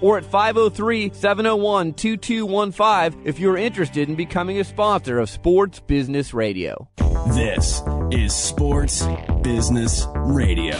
or 0.00 0.18
at 0.18 0.24
503 0.24 1.12
701 1.12 1.94
2215 1.94 3.26
if 3.26 3.38
you're 3.38 3.56
interested 3.56 4.08
in 4.08 4.14
becoming 4.14 4.58
a 4.58 4.64
sponsor 4.64 5.18
of 5.18 5.30
Sports 5.30 5.80
Business 5.80 6.34
Radio. 6.34 6.88
This 7.28 7.82
is 8.10 8.34
Sports 8.34 9.06
Business 9.42 10.06
Radio. 10.16 10.76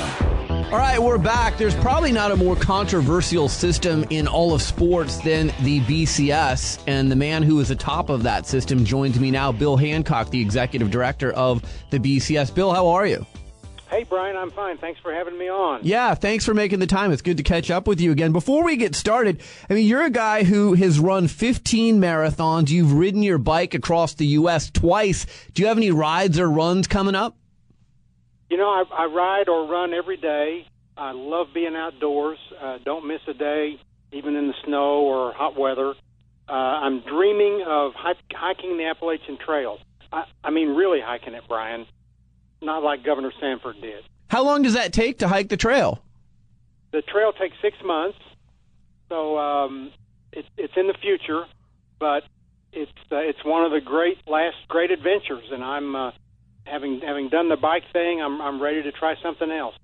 All 0.74 0.80
right, 0.80 1.00
we're 1.00 1.18
back. 1.18 1.56
There's 1.56 1.74
probably 1.76 2.10
not 2.10 2.32
a 2.32 2.36
more 2.36 2.56
controversial 2.56 3.48
system 3.48 4.04
in 4.10 4.26
all 4.26 4.52
of 4.52 4.60
sports 4.60 5.18
than 5.18 5.48
the 5.62 5.80
BCS. 5.82 6.82
And 6.88 7.12
the 7.12 7.16
man 7.16 7.44
who 7.44 7.60
is 7.60 7.70
atop 7.70 8.08
of 8.08 8.24
that 8.24 8.46
system 8.46 8.84
joins 8.84 9.20
me 9.20 9.30
now, 9.30 9.52
Bill 9.52 9.76
Hancock, 9.76 10.30
the 10.30 10.40
executive 10.40 10.90
director 10.90 11.32
of 11.32 11.62
the 11.90 11.98
BCS. 11.98 12.52
Bill, 12.52 12.72
how 12.72 12.88
are 12.88 13.06
you? 13.06 13.24
Hey, 13.94 14.02
Brian, 14.02 14.36
I'm 14.36 14.50
fine. 14.50 14.76
Thanks 14.78 14.98
for 14.98 15.14
having 15.14 15.38
me 15.38 15.48
on. 15.48 15.82
Yeah, 15.84 16.16
thanks 16.16 16.44
for 16.44 16.52
making 16.52 16.80
the 16.80 16.86
time. 16.88 17.12
It's 17.12 17.22
good 17.22 17.36
to 17.36 17.44
catch 17.44 17.70
up 17.70 17.86
with 17.86 18.00
you 18.00 18.10
again. 18.10 18.32
Before 18.32 18.64
we 18.64 18.74
get 18.76 18.96
started, 18.96 19.40
I 19.70 19.74
mean, 19.74 19.86
you're 19.86 20.02
a 20.02 20.10
guy 20.10 20.42
who 20.42 20.74
has 20.74 20.98
run 20.98 21.28
15 21.28 22.00
marathons. 22.00 22.70
You've 22.70 22.92
ridden 22.92 23.22
your 23.22 23.38
bike 23.38 23.72
across 23.72 24.14
the 24.14 24.26
U.S. 24.26 24.68
twice. 24.68 25.26
Do 25.52 25.62
you 25.62 25.68
have 25.68 25.76
any 25.76 25.92
rides 25.92 26.40
or 26.40 26.50
runs 26.50 26.88
coming 26.88 27.14
up? 27.14 27.36
You 28.50 28.56
know, 28.56 28.68
I, 28.68 28.82
I 28.90 29.04
ride 29.04 29.48
or 29.48 29.68
run 29.68 29.94
every 29.94 30.16
day. 30.16 30.66
I 30.96 31.12
love 31.12 31.54
being 31.54 31.76
outdoors. 31.76 32.38
Uh, 32.60 32.78
don't 32.84 33.06
miss 33.06 33.20
a 33.28 33.34
day, 33.34 33.78
even 34.10 34.34
in 34.34 34.48
the 34.48 34.54
snow 34.64 35.02
or 35.02 35.32
hot 35.34 35.56
weather. 35.56 35.94
Uh, 36.48 36.52
I'm 36.52 36.98
dreaming 37.02 37.62
of 37.64 37.92
hiking 37.94 38.76
the 38.76 38.86
Appalachian 38.86 39.38
Trail. 39.38 39.78
I, 40.12 40.24
I 40.42 40.50
mean, 40.50 40.70
really 40.70 41.00
hiking 41.00 41.34
it, 41.34 41.44
Brian. 41.46 41.86
Not 42.64 42.82
like 42.82 43.04
Governor 43.04 43.32
Sanford 43.40 43.80
did. 43.80 44.04
How 44.28 44.42
long 44.42 44.62
does 44.62 44.74
that 44.74 44.92
take 44.92 45.18
to 45.18 45.28
hike 45.28 45.48
the 45.48 45.56
trail? 45.56 46.02
The 46.92 47.02
trail 47.02 47.32
takes 47.32 47.56
six 47.60 47.76
months, 47.84 48.18
so 49.08 49.38
um, 49.38 49.92
it's 50.32 50.48
it's 50.56 50.72
in 50.76 50.86
the 50.86 50.94
future, 50.94 51.44
but 51.98 52.24
it's 52.72 52.90
uh, 53.12 53.16
it's 53.16 53.44
one 53.44 53.64
of 53.64 53.72
the 53.72 53.80
great 53.80 54.18
last 54.26 54.56
great 54.68 54.90
adventures, 54.90 55.44
and 55.52 55.62
I'm 55.62 55.94
uh, 55.94 56.10
having 56.64 57.00
having 57.00 57.28
done 57.28 57.48
the 57.48 57.56
bike 57.56 57.84
thing. 57.92 58.22
I'm 58.22 58.40
I'm 58.40 58.62
ready 58.62 58.82
to 58.82 58.92
try 58.92 59.14
something 59.22 59.50
else. 59.50 59.74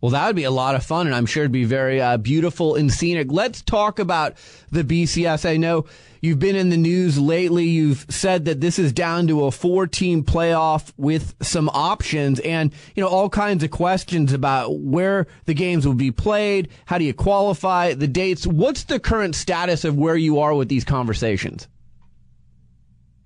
Well, 0.00 0.10
that 0.10 0.26
would 0.26 0.36
be 0.36 0.44
a 0.44 0.50
lot 0.50 0.74
of 0.74 0.84
fun, 0.84 1.06
and 1.06 1.14
I'm 1.14 1.26
sure 1.26 1.42
it'd 1.42 1.52
be 1.52 1.64
very 1.64 2.00
uh, 2.00 2.16
beautiful 2.16 2.74
and 2.74 2.90
scenic. 2.90 3.30
Let's 3.30 3.60
talk 3.60 3.98
about 3.98 4.34
the 4.70 4.82
BCS. 4.82 5.48
I 5.48 5.58
know 5.58 5.84
you've 6.22 6.38
been 6.38 6.56
in 6.56 6.70
the 6.70 6.78
news 6.78 7.18
lately. 7.18 7.64
You've 7.66 8.06
said 8.08 8.46
that 8.46 8.62
this 8.62 8.78
is 8.78 8.94
down 8.94 9.26
to 9.26 9.44
a 9.44 9.50
four 9.50 9.86
team 9.86 10.24
playoff 10.24 10.90
with 10.96 11.34
some 11.42 11.68
options 11.68 12.40
and, 12.40 12.72
you 12.94 13.02
know, 13.02 13.10
all 13.10 13.28
kinds 13.28 13.62
of 13.62 13.70
questions 13.70 14.32
about 14.32 14.78
where 14.78 15.26
the 15.44 15.52
games 15.52 15.86
will 15.86 15.94
be 15.94 16.10
played. 16.10 16.70
How 16.86 16.96
do 16.96 17.04
you 17.04 17.12
qualify 17.12 17.92
the 17.92 18.08
dates? 18.08 18.46
What's 18.46 18.84
the 18.84 19.00
current 19.00 19.34
status 19.34 19.84
of 19.84 19.98
where 19.98 20.16
you 20.16 20.40
are 20.40 20.54
with 20.54 20.70
these 20.70 20.84
conversations? 20.84 21.68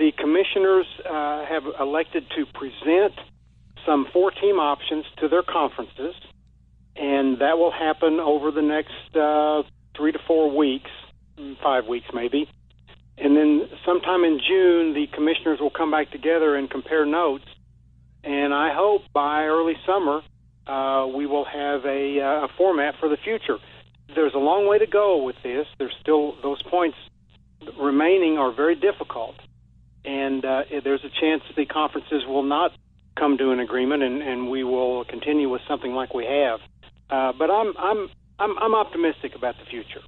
The 0.00 0.10
commissioners 0.18 0.86
uh, 1.08 1.44
have 1.44 1.62
elected 1.78 2.24
to 2.36 2.46
present 2.46 3.12
some 3.86 4.08
four 4.12 4.32
team 4.32 4.58
options 4.58 5.04
to 5.18 5.28
their 5.28 5.44
conferences 5.44 6.16
and 6.96 7.40
that 7.40 7.58
will 7.58 7.72
happen 7.72 8.20
over 8.20 8.50
the 8.50 8.62
next 8.62 9.16
uh, 9.16 9.62
three 9.96 10.12
to 10.12 10.18
four 10.26 10.56
weeks, 10.56 10.90
five 11.62 11.86
weeks 11.86 12.06
maybe. 12.12 12.48
And 13.16 13.36
then 13.36 13.68
sometime 13.86 14.24
in 14.24 14.40
June, 14.40 14.94
the 14.94 15.06
commissioners 15.14 15.60
will 15.60 15.70
come 15.70 15.90
back 15.90 16.10
together 16.10 16.56
and 16.56 16.68
compare 16.68 17.06
notes. 17.06 17.44
And 18.24 18.52
I 18.52 18.74
hope 18.74 19.02
by 19.12 19.44
early 19.44 19.74
summer, 19.86 20.22
uh, 20.66 21.06
we 21.06 21.26
will 21.26 21.44
have 21.44 21.84
a, 21.84 22.20
uh, 22.20 22.46
a 22.46 22.48
format 22.56 22.94
for 22.98 23.08
the 23.08 23.18
future. 23.22 23.58
There's 24.14 24.34
a 24.34 24.38
long 24.38 24.66
way 24.66 24.78
to 24.78 24.86
go 24.86 25.22
with 25.22 25.36
this. 25.42 25.66
There's 25.78 25.94
still 26.00 26.34
those 26.42 26.62
points 26.62 26.96
remaining 27.78 28.38
are 28.38 28.52
very 28.52 28.74
difficult, 28.74 29.36
and 30.04 30.44
uh, 30.44 30.62
there's 30.82 31.04
a 31.04 31.20
chance 31.20 31.42
that 31.48 31.56
the 31.56 31.66
conferences 31.66 32.24
will 32.26 32.42
not 32.42 32.72
come 33.16 33.38
to 33.38 33.50
an 33.50 33.60
agreement, 33.60 34.02
and, 34.02 34.22
and 34.22 34.50
we 34.50 34.64
will 34.64 35.04
continue 35.04 35.48
with 35.48 35.62
something 35.68 35.92
like 35.92 36.14
we 36.14 36.24
have. 36.24 36.60
Uh, 37.10 37.32
but 37.38 37.50
I'm 37.50 37.74
I'm 37.78 38.08
I'm 38.38 38.58
I'm 38.58 38.74
optimistic 38.74 39.34
about 39.34 39.56
the 39.58 39.64
future. 39.66 40.00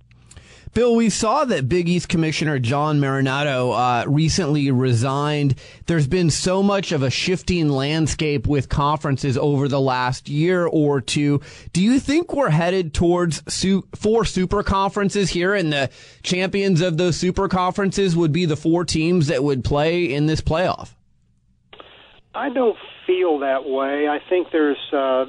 Bill, 0.77 0.95
we 0.95 1.09
saw 1.09 1.47
that 1.47 1.71
Big 1.71 1.89
East 1.89 2.11
Commissioner 2.11 2.59
John 2.59 3.01
Marinatto 3.01 3.73
uh, 3.73 4.05
recently 4.07 4.71
resigned. 4.71 5.55
There's 5.87 6.07
been 6.07 6.29
so 6.29 6.63
much 6.63 6.93
of 6.93 7.03
a 7.03 7.09
shifting 7.09 7.71
landscape 7.71 8.47
with 8.47 8.69
conferences 8.69 9.39
over 9.39 9.69
the 9.69 9.81
last 9.81 10.29
year 10.29 10.67
or 10.67 11.01
two. 11.01 11.41
Do 11.73 11.83
you 11.83 11.99
think 11.99 12.35
we're 12.35 12.51
headed 12.51 12.93
towards 12.93 13.43
su- 13.51 13.89
four 13.95 14.27
super 14.27 14.63
conferences 14.63 15.31
here, 15.31 15.55
and 15.55 15.73
the 15.73 15.89
champions 16.23 16.83
of 16.83 16.99
those 16.99 17.17
super 17.17 17.49
conferences 17.49 18.15
would 18.15 18.33
be 18.33 18.45
the 18.45 18.55
four 18.55 18.85
teams 18.85 19.29
that 19.29 19.43
would 19.43 19.65
play 19.65 20.05
in 20.05 20.27
this 20.27 20.43
playoff? 20.43 20.91
I 22.35 22.51
don't 22.51 22.77
feel 23.07 23.39
that 23.39 23.67
way. 23.67 24.09
I 24.09 24.19
think 24.29 24.49
there's 24.53 24.93
uh, 24.93 25.25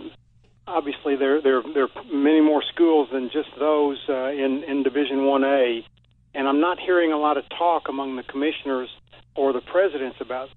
obviously 0.67 1.15
there 1.15 1.41
there 1.41 1.63
there 1.73 1.83
are 1.83 2.03
many 2.11 2.41
more 2.41 2.61
schools 2.73 3.09
than 3.11 3.29
just 3.31 3.49
those 3.57 3.97
uh, 4.09 4.29
in 4.29 4.63
in 4.67 4.83
Division 4.83 5.25
One 5.25 5.43
A, 5.43 5.85
and 6.35 6.47
I'm 6.47 6.59
not 6.59 6.79
hearing 6.79 7.11
a 7.11 7.17
lot 7.17 7.37
of 7.37 7.45
talk 7.49 7.89
among 7.89 8.15
the 8.15 8.23
commissioners 8.23 8.89
or 9.35 9.53
the 9.53 9.61
presidents 9.61 10.17
about 10.19 10.49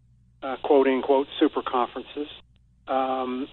uh, 0.43 0.57
quote 0.62 0.87
unquote 0.87 1.28
super 1.39 1.62
conferences. 1.62 2.28
Um, 2.89 3.49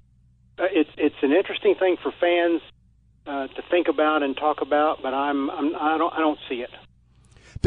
it's 0.58 0.90
it's 0.98 1.22
an 1.22 1.32
interesting 1.32 1.76
thing 1.76 1.98
for 2.02 2.12
fans 2.20 2.62
uh, 3.28 3.48
to 3.48 3.62
think 3.70 3.88
about 3.88 4.24
and 4.24 4.36
talk 4.36 4.62
about, 4.62 5.02
but 5.02 5.14
I'm, 5.14 5.50
I'm 5.50 5.76
I 5.76 5.98
don't 5.98 6.14
I 6.14 6.20
don't 6.20 6.40
see 6.50 6.62
it. 6.62 6.72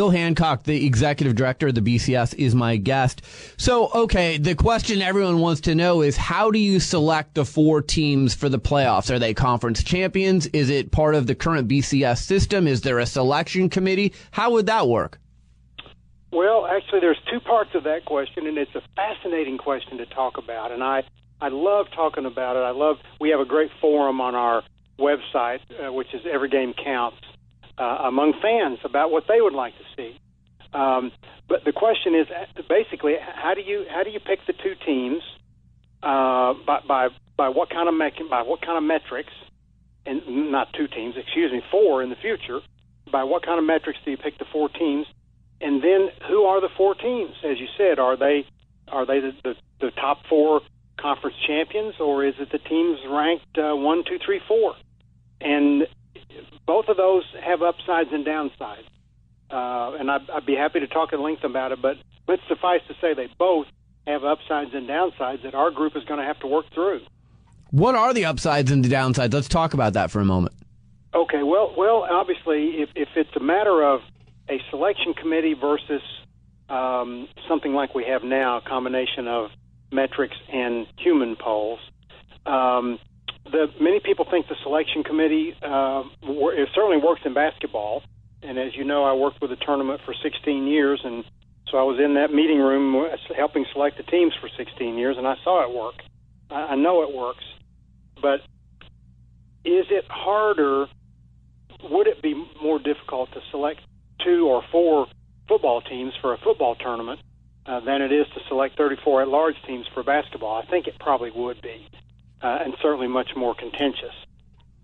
Bill 0.01 0.09
Hancock, 0.09 0.63
the 0.63 0.87
executive 0.87 1.35
director 1.35 1.69
of 1.69 1.75
the 1.75 1.83
BCS, 1.83 2.35
is 2.37 2.55
my 2.55 2.79
guest. 2.79 3.21
So, 3.59 3.91
okay, 3.93 4.39
the 4.39 4.55
question 4.55 5.03
everyone 5.03 5.41
wants 5.41 5.61
to 5.61 5.75
know 5.75 6.01
is 6.01 6.17
how 6.17 6.51
do 6.51 6.59
you 6.59 6.81
select 6.81 7.35
the 7.35 7.45
four 7.45 7.83
teams 7.83 8.33
for 8.33 8.49
the 8.49 8.59
playoffs? 8.59 9.11
Are 9.11 9.19
they 9.19 9.35
conference 9.35 9.85
champions? 9.85 10.47
Is 10.55 10.71
it 10.71 10.91
part 10.91 11.15
of 11.15 11.27
the 11.27 11.35
current 11.35 11.69
BCS 11.69 12.23
system? 12.23 12.67
Is 12.67 12.81
there 12.81 12.99
a 12.99 13.05
selection 13.05 13.69
committee? 13.69 14.15
How 14.31 14.53
would 14.53 14.65
that 14.69 14.89
work? 14.89 15.21
Well, 16.33 16.67
actually, 16.67 17.01
there's 17.01 17.21
two 17.31 17.41
parts 17.41 17.75
of 17.75 17.85
that 17.85 18.07
question, 18.07 18.47
and 18.47 18.57
it's 18.57 18.75
a 18.75 18.83
fascinating 18.97 19.59
question 19.59 19.99
to 19.99 20.07
talk 20.07 20.39
about. 20.39 20.73
And 20.73 20.83
I, 20.83 21.03
I 21.43 21.49
love 21.49 21.89
talking 21.95 22.25
about 22.25 22.57
it. 22.57 22.61
I 22.61 22.71
love. 22.71 22.97
We 23.21 23.29
have 23.33 23.41
a 23.41 23.45
great 23.45 23.71
forum 23.83 24.23
on 24.23 24.35
our 24.35 24.63
website, 24.99 25.61
uh, 25.79 25.93
which 25.93 26.15
is 26.15 26.23
Every 26.25 26.49
Game 26.49 26.73
Counts, 26.73 27.19
uh, 27.81 28.05
among 28.05 28.35
fans 28.43 28.79
about 28.85 29.11
what 29.11 29.25
they 29.27 29.41
would 29.41 29.55
like 29.55 29.73
to 29.79 29.85
see. 29.97 30.21
Um, 30.73 31.11
but 31.49 31.65
the 31.65 31.73
question 31.73 32.15
is 32.15 32.27
basically 32.69 33.15
how 33.19 33.55
do 33.55 33.63
you 33.63 33.87
how 33.91 34.05
do 34.05 34.11
you 34.11 34.21
pick 34.21 34.39
the 34.47 34.53
two 34.53 34.75
teams 34.87 35.23
uh, 36.03 36.55
by, 36.67 36.81
by 36.87 37.09
by 37.37 37.49
what 37.49 37.71
kind 37.71 37.89
of 37.89 37.95
me- 37.95 38.29
by 38.29 38.43
what 38.43 38.61
kind 38.61 38.79
of 38.79 38.85
metrics 38.85 39.33
and 40.07 40.53
not 40.53 40.73
two 40.73 40.87
teams 40.87 41.17
excuse 41.17 41.51
me 41.51 41.63
four 41.71 42.03
in 42.03 42.11
the 42.11 42.17
future 42.17 42.61
by 43.11 43.25
what 43.25 43.45
kind 43.45 43.59
of 43.59 43.65
metrics 43.65 43.99
do 44.05 44.13
you 44.13 44.17
pick 44.17 44.39
the 44.39 44.45
four 44.53 44.69
teams? 44.69 45.07
And 45.61 45.83
then 45.83 46.09
who 46.29 46.45
are 46.45 46.61
the 46.61 46.69
four 46.77 46.95
teams? 46.95 47.35
As 47.45 47.59
you 47.59 47.67
said 47.77 47.99
are 47.99 48.17
they 48.17 48.47
are 48.87 49.05
they 49.07 49.21
the, 49.21 49.33
the, 49.43 49.55
the 49.81 49.91
top 49.91 50.19
four 50.29 50.61
conference 50.99 51.37
champions 51.47 51.95
or 51.99 52.25
is 52.25 52.35
it 52.39 52.53
the 52.53 52.59
teams 52.59 53.01
ranked 53.09 53.59
uh, 53.59 53.75
one 53.75 54.05
two 54.05 54.19
three 54.25 54.41
four? 54.47 54.77
And 55.41 55.89
both 56.67 56.89
of 56.89 56.97
those 56.97 57.25
have 57.43 57.63
upsides 57.63 58.11
and 58.13 58.25
downsides. 58.25 58.87
Uh, 59.51 59.97
and 59.99 60.11
I'd, 60.11 60.31
I'd 60.31 60.47
be 60.47 60.55
happy 60.55 60.81
to 60.81 60.87
talk 60.87 61.13
at 61.13 61.19
length 61.19 61.45
about 61.45 61.73
it, 61.73 61.83
but 61.83 61.97
let's 62.29 62.43
suffice 62.49 62.81
to 62.89 62.95
say 63.01 63.15
they 63.15 63.29
both 63.39 63.67
have 64.07 64.25
upsides 64.25 64.71
and 64.75 64.89
downsides 64.89 65.43
that 65.43 65.55
our 65.55 65.71
group 65.71 65.97
is 65.97 66.05
going 66.05 66.21
to 66.21 66.27
have 66.27 66.39
to 66.41 66.47
work 66.47 66.67
through. 66.73 67.01
What 67.71 67.95
are 67.95 68.15
the 68.15 68.25
upsides 68.25 68.71
and 68.71 68.85
the 68.85 68.89
downsides? 68.89 69.33
Let's 69.33 69.49
talk 69.49 69.75
about 69.75 69.95
that 69.95 70.11
for 70.11 70.21
a 70.21 70.25
moment. 70.25 70.55
Okay, 71.15 71.43
well, 71.43 71.75
well, 71.77 72.07
obviously, 72.09 72.81
if, 72.81 72.91
if 72.95 73.09
it's 73.17 73.35
a 73.37 73.41
matter 73.41 73.83
of 73.83 74.01
a 74.49 74.61
selection 74.71 75.15
committee 75.15 75.55
versus 75.55 76.03
um, 76.69 77.29
something 77.49 77.75
like 77.75 77.95
we 77.95 78.05
have 78.05 78.23
now, 78.23 78.59
a 78.59 78.61
combination 78.61 79.27
of 79.27 79.51
metrics 79.91 80.37
and 80.53 80.87
human 80.97 81.35
polls, 81.37 81.81
um, 82.47 82.99
the 83.45 83.67
many 83.81 84.01
people 84.01 84.27
think 84.31 84.49
the 84.49 84.57
selection 84.63 85.03
committee 85.03 85.55
uh, 85.63 86.03
it 86.23 86.69
certainly 86.75 86.99
works 86.99 87.23
in 87.25 87.35
basketball, 87.35 88.03
and 88.43 88.59
as 88.59 88.77
you 88.77 88.85
know, 88.85 89.05
I 89.05 89.15
worked 89.15 89.41
with 89.41 89.51
the 89.51 89.57
tournament 89.57 90.01
for 90.05 90.15
16 90.15 90.67
years, 90.67 91.01
and 91.05 91.25
so 91.71 91.79
I 91.79 91.83
was 91.83 92.01
in 92.03 92.15
that 92.15 92.33
meeting 92.33 92.59
room 92.59 93.07
helping 93.37 93.65
select 93.73 93.97
the 93.97 94.03
teams 94.03 94.35
for 94.41 94.49
16 94.57 94.99
years, 94.99 95.17
and 95.17 95.27
I 95.27 95.37
saw 95.45 95.65
it 95.69 95.75
work. 95.75 95.95
I, 96.51 96.73
I 96.73 96.75
know 96.77 97.03
it 97.03 97.15
works, 97.15 97.45
but 98.21 98.41
is 99.65 99.87
it 99.91 100.05
harder? 100.09 100.87
Would 101.83 102.07
it 102.07 102.23
be 102.23 102.35
more 102.63 102.79
difficult 102.79 103.33
to 103.33 103.41
select 103.51 103.81
two 104.25 104.47
or 104.47 104.63
four 104.71 105.07
football 105.49 105.81
teams 105.81 106.13
for 106.21 106.35
a 106.35 106.39
football 106.39 106.75
tournament 106.75 107.21
uh, 107.67 107.81
than 107.81 108.03
it 108.03 108.13
is 108.13 108.27
to 108.35 108.41
select 108.49 108.77
34 108.77 109.23
at-large 109.23 109.57
teams 109.67 109.87
for 109.95 110.03
basketball? 110.03 110.61
I 110.63 110.67
think 110.71 110.87
it 110.87 110.99
probably 110.99 111.31
would 111.31 111.61
be 111.63 111.89
uh, 111.95 112.00
and 112.43 112.75
certainly 112.83 113.09
much 113.09 113.31
more 113.37 113.55
contentious. 113.55 114.15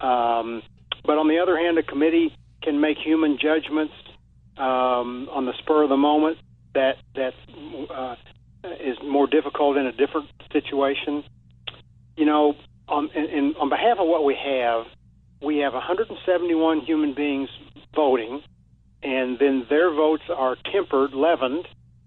Um, 0.00 0.62
but 1.04 1.18
on 1.18 1.28
the 1.28 1.38
other 1.38 1.56
hand, 1.56 1.78
a 1.78 1.82
committee 1.82 2.36
can 2.62 2.80
make 2.80 2.98
human 2.98 3.38
judgments 3.40 3.94
um, 4.56 5.28
on 5.30 5.46
the 5.46 5.52
spur 5.58 5.84
of 5.84 5.88
the 5.88 5.96
moment 5.96 6.38
that 6.74 6.96
that 7.14 7.34
uh, 7.90 8.16
is 8.80 8.96
more 9.02 9.26
difficult 9.26 9.76
in 9.76 9.86
a 9.86 9.92
different 9.92 10.28
situation. 10.52 11.24
You 12.16 12.26
know, 12.26 12.54
on 12.88 13.10
in, 13.14 13.24
in, 13.24 13.54
on 13.60 13.68
behalf 13.68 13.98
of 13.98 14.06
what 14.06 14.24
we 14.24 14.34
have, 14.34 14.86
we 15.42 15.58
have 15.58 15.72
171 15.72 16.80
human 16.80 17.14
beings 17.14 17.48
voting, 17.94 18.42
and 19.02 19.38
then 19.38 19.66
their 19.68 19.94
votes 19.94 20.24
are 20.34 20.56
tempered, 20.72 21.12
leavened 21.12 21.66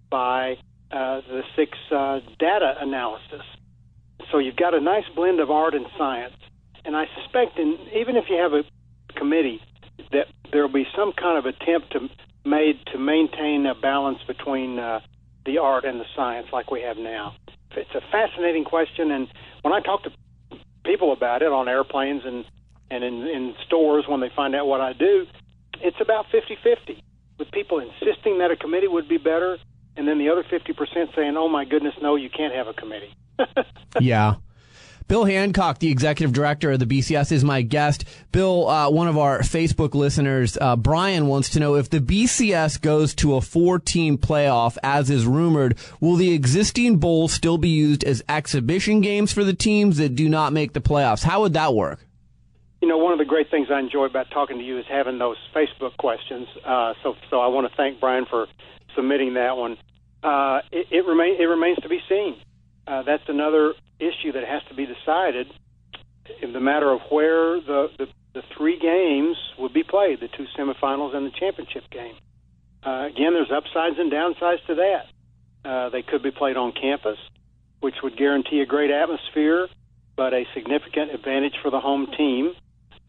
by 0.10 0.58
uh, 0.92 1.22
the 1.22 1.42
six 1.56 1.78
uh, 1.92 2.20
data 2.40 2.76
analysis 2.80 3.44
so 4.32 4.40
you've 4.40 4.56
got 4.56 4.74
a 4.74 4.82
nice 4.82 5.06
blend 5.16 5.40
of 5.40 5.50
art 5.50 5.74
and 5.74 5.86
science. 5.98 6.36
And 6.86 6.96
I 6.96 7.06
suspect, 7.22 7.60
in, 7.60 7.78
even 7.96 8.16
if 8.16 8.26
you 8.30 8.38
have 8.38 8.54
a 8.54 8.64
committee, 9.18 9.62
that 10.12 10.28
there 10.52 10.62
will 10.62 10.74
be 10.74 10.88
some 10.96 11.14
kind 11.14 11.38
of 11.38 11.46
attempt 11.46 11.92
to 11.94 12.10
made 12.46 12.80
to 12.94 12.98
maintain 12.98 13.66
a 13.66 13.76
balance 13.76 14.20
between 14.26 14.80
uh, 14.80 15.02
the 15.46 15.58
art 15.58 15.86
and 15.86 16.00
the 16.00 16.06
science, 16.16 16.48
like 16.52 16.72
we 16.72 16.82
have 16.82 16.98
now. 16.98 17.36
It's 17.76 17.94
a 17.94 18.02
fascinating 18.12 18.64
question, 18.64 19.12
and 19.12 19.28
when 19.62 19.74
I 19.74 19.82
talk 19.82 20.04
to 20.04 20.12
people 20.86 21.12
about 21.12 21.42
it 21.42 21.52
on 21.52 21.68
airplanes 21.68 22.24
and 22.26 22.46
and 22.92 23.04
in, 23.04 23.22
in 23.28 23.54
stores 23.68 24.06
when 24.08 24.20
they 24.20 24.32
find 24.36 24.56
out 24.56 24.66
what 24.66 24.82
I 24.82 24.94
do, 24.94 25.28
it's 25.80 25.98
about 26.02 26.26
50-50, 26.34 27.00
with 27.38 27.52
people 27.52 27.80
insisting 27.80 28.40
that 28.40 28.50
a 28.50 28.56
committee 28.56 28.88
would 28.88 29.08
be 29.08 29.18
better, 29.18 29.60
and 30.00 30.08
then 30.08 30.18
the 30.18 30.30
other 30.30 30.44
50% 30.44 31.16
saying, 31.16 31.38
"Oh 31.38 31.50
my 31.50 31.66
goodness, 31.66 31.94
no, 32.02 32.16
you 32.16 32.30
can't 32.30 32.56
have 32.56 32.68
a 32.68 32.74
committee." 32.74 33.14
yeah. 34.00 34.36
Bill 35.08 35.26
Hancock, 35.26 35.80
the 35.80 35.90
executive 35.90 36.34
director 36.34 36.72
of 36.72 36.80
the 36.80 36.86
BCS, 36.86 37.32
is 37.32 37.44
my 37.44 37.64
guest. 37.64 38.06
Bill, 38.32 38.68
uh, 38.68 38.92
one 38.92 39.08
of 39.08 39.18
our 39.18 39.40
Facebook 39.40 39.96
listeners, 39.96 40.56
uh, 40.62 40.76
Brian, 40.76 41.26
wants 41.26 41.50
to 41.50 41.60
know 41.60 41.76
if 41.76 41.90
the 41.90 42.00
BCS 42.00 42.80
goes 42.80 43.16
to 43.16 43.36
a 43.36 43.42
four 43.42 43.80
team 43.80 44.20
playoff, 44.20 44.78
as 44.84 45.10
is 45.10 45.26
rumored, 45.26 45.78
will 46.00 46.16
the 46.16 46.32
existing 46.34 46.98
bowl 46.98 47.28
still 47.28 47.58
be 47.58 47.70
used 47.70 48.04
as 48.04 48.24
exhibition 48.30 49.02
games 49.02 49.34
for 49.34 49.44
the 49.44 49.56
teams 49.56 49.98
that 49.98 50.16
do 50.16 50.30
not 50.30 50.54
make 50.54 50.74
the 50.74 50.82
playoffs? 50.82 51.24
How 51.24 51.42
would 51.42 51.54
that 51.54 51.74
work? 51.74 52.06
you 52.82 52.88
know, 52.88 52.98
one 52.98 53.12
of 53.12 53.20
the 53.20 53.26
great 53.26 53.52
things 53.52 53.68
I 53.70 53.80
enjoy 53.80 54.06
about 54.06 54.32
talking 54.32 54.58
to 54.58 54.64
you 54.64 54.80
is 54.80 54.86
having 54.90 55.20
those 55.20 55.38
Facebook 55.54 55.98
questions. 55.98 56.48
Uh, 56.66 56.94
so, 57.04 57.16
so 57.30 57.42
I 57.42 57.48
want 57.48 57.70
to 57.70 57.76
thank 57.76 58.00
Brian 58.00 58.26
for 58.26 58.48
submitting 58.96 59.34
that 59.34 59.58
one. 59.58 59.78
Uh, 60.22 60.60
it, 60.72 60.88
it, 60.92 61.06
remain, 61.06 61.40
it 61.40 61.46
remains 61.46 61.78
to 61.80 61.90
be 61.90 62.00
seen. 62.10 62.36
Uh, 62.86 63.04
that's 63.04 63.24
another 63.28 63.74
issue 64.00 64.32
that 64.34 64.44
has 64.44 64.62
to 64.70 64.76
be 64.76 64.86
decided 64.86 65.48
in 66.42 66.54
the 66.54 66.60
matter 66.60 66.92
of 66.92 67.00
where 67.10 67.60
the, 67.62 67.88
the, 67.98 68.06
the 68.34 68.42
three 68.58 68.80
games 68.80 69.38
would 69.58 69.74
be 69.74 69.84
played, 69.84 70.20
the 70.20 70.28
two 70.28 70.46
semifinals 70.58 71.16
and 71.16 71.26
the 71.26 71.32
championship 71.40 71.84
game. 71.92 72.16
Uh, 72.86 73.08
again, 73.08 73.34
there's 73.34 73.52
upsides 73.52 73.98
and 73.98 74.12
downsides 74.12 74.66
to 74.68 74.76
that. 74.76 75.06
Uh, 75.70 75.90
they 75.90 76.02
could 76.02 76.24
be 76.24 76.32
played 76.32 76.56
on 76.56 76.72
campus, 76.72 77.18
which 77.82 77.96
would 78.04 78.18
guarantee 78.18 78.62
a 78.62 78.66
great 78.66 78.92
atmosphere, 78.92 79.68
but 80.16 80.34
a 80.34 80.46
significant 80.54 81.14
advantage 81.14 81.56
for 81.62 81.72
the 81.72 81.80
home 81.80 82.08
team. 82.18 82.54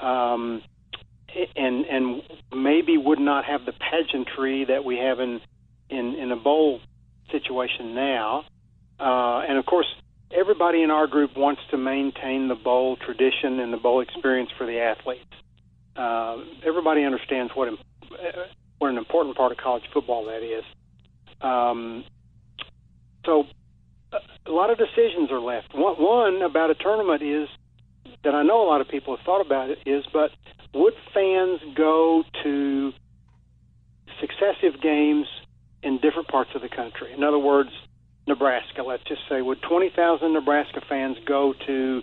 Um, 0.00 0.62
and 1.56 1.84
and 1.84 2.22
maybe 2.52 2.96
would 2.96 3.20
not 3.20 3.44
have 3.44 3.64
the 3.64 3.72
pageantry 3.72 4.64
that 4.64 4.84
we 4.84 4.96
have 4.96 5.20
in 5.20 5.40
in, 5.88 6.14
in 6.14 6.32
a 6.32 6.36
bowl 6.36 6.80
situation 7.30 7.94
now. 7.94 8.44
Uh, 8.98 9.40
and 9.48 9.58
of 9.58 9.66
course, 9.66 9.86
everybody 10.30 10.82
in 10.82 10.90
our 10.90 11.06
group 11.06 11.36
wants 11.36 11.62
to 11.70 11.76
maintain 11.76 12.48
the 12.48 12.54
bowl 12.54 12.96
tradition 12.96 13.60
and 13.60 13.72
the 13.72 13.76
bowl 13.76 14.00
experience 14.00 14.50
for 14.56 14.66
the 14.66 14.80
athletes. 14.80 15.24
Uh, 15.96 16.38
everybody 16.64 17.04
understands 17.04 17.52
what 17.54 17.68
what 18.78 18.90
an 18.90 18.96
important 18.96 19.36
part 19.36 19.52
of 19.52 19.58
college 19.58 19.84
football 19.92 20.26
that 20.26 20.42
is. 20.42 20.64
Um, 21.40 22.04
so, 23.24 23.44
a 24.46 24.50
lot 24.50 24.70
of 24.70 24.78
decisions 24.78 25.30
are 25.30 25.40
left. 25.40 25.74
One, 25.74 25.96
one 25.96 26.42
about 26.42 26.70
a 26.70 26.74
tournament 26.74 27.22
is 27.22 27.48
that 28.24 28.34
I 28.34 28.42
know 28.42 28.62
a 28.62 28.68
lot 28.68 28.80
of 28.80 28.88
people 28.88 29.16
have 29.16 29.24
thought 29.24 29.44
about 29.44 29.70
it 29.70 29.78
is, 29.86 30.04
but 30.12 30.30
would 30.72 30.94
fans 31.12 31.60
go 31.76 32.24
to 32.42 32.92
successive 34.20 34.80
games 34.80 35.26
in 35.82 35.98
different 35.98 36.28
parts 36.28 36.50
of 36.54 36.62
the 36.62 36.68
country? 36.68 37.12
In 37.12 37.22
other 37.22 37.38
words, 37.38 37.70
Nebraska, 38.26 38.82
let's 38.82 39.02
just 39.04 39.22
say, 39.28 39.42
would 39.42 39.62
20,000 39.62 40.32
Nebraska 40.32 40.80
fans 40.88 41.16
go 41.26 41.54
to 41.66 42.02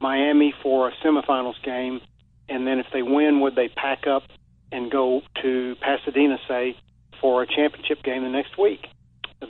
Miami 0.00 0.54
for 0.62 0.88
a 0.88 0.92
semifinals 1.04 1.60
game? 1.62 2.00
And 2.48 2.66
then 2.66 2.78
if 2.78 2.86
they 2.92 3.02
win, 3.02 3.40
would 3.40 3.56
they 3.56 3.68
pack 3.68 4.06
up 4.06 4.24
and 4.70 4.90
go 4.90 5.22
to 5.42 5.76
Pasadena, 5.80 6.38
say, 6.46 6.76
for 7.20 7.42
a 7.42 7.46
championship 7.46 8.02
game 8.02 8.22
the 8.22 8.28
next 8.28 8.58
week? 8.58 8.86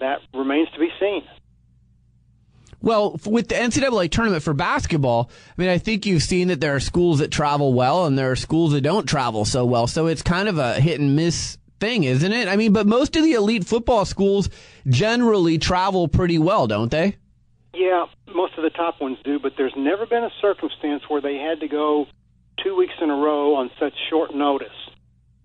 That 0.00 0.20
remains 0.32 0.70
to 0.70 0.78
be 0.78 0.90
seen. 1.00 1.22
Well, 2.80 3.18
with 3.24 3.48
the 3.48 3.54
NCAA 3.54 4.10
tournament 4.10 4.42
for 4.42 4.52
basketball, 4.52 5.30
I 5.56 5.60
mean, 5.60 5.70
I 5.70 5.78
think 5.78 6.04
you've 6.04 6.22
seen 6.22 6.48
that 6.48 6.60
there 6.60 6.74
are 6.74 6.80
schools 6.80 7.20
that 7.20 7.30
travel 7.30 7.72
well 7.72 8.04
and 8.04 8.18
there 8.18 8.30
are 8.30 8.36
schools 8.36 8.72
that 8.72 8.82
don't 8.82 9.06
travel 9.06 9.46
so 9.46 9.64
well. 9.64 9.86
So 9.86 10.06
it's 10.06 10.20
kind 10.20 10.48
of 10.48 10.58
a 10.58 10.74
hit 10.74 11.00
and 11.00 11.16
miss 11.16 11.56
thing, 11.84 12.04
isn't 12.04 12.32
it? 12.32 12.48
I 12.48 12.56
mean, 12.56 12.72
but 12.72 12.86
most 12.86 13.14
of 13.14 13.24
the 13.24 13.34
elite 13.34 13.66
football 13.66 14.06
schools 14.06 14.48
generally 14.88 15.58
travel 15.58 16.08
pretty 16.08 16.38
well, 16.38 16.66
don't 16.66 16.90
they? 16.90 17.16
Yeah, 17.74 18.06
most 18.34 18.54
of 18.56 18.62
the 18.62 18.70
top 18.70 19.00
ones 19.02 19.18
do, 19.22 19.38
but 19.38 19.52
there's 19.58 19.74
never 19.76 20.06
been 20.06 20.24
a 20.24 20.30
circumstance 20.40 21.02
where 21.08 21.20
they 21.20 21.36
had 21.36 21.60
to 21.60 21.68
go 21.68 22.06
two 22.62 22.74
weeks 22.74 22.94
in 23.02 23.10
a 23.10 23.14
row 23.14 23.56
on 23.56 23.70
such 23.78 23.92
short 24.08 24.34
notice. 24.34 24.78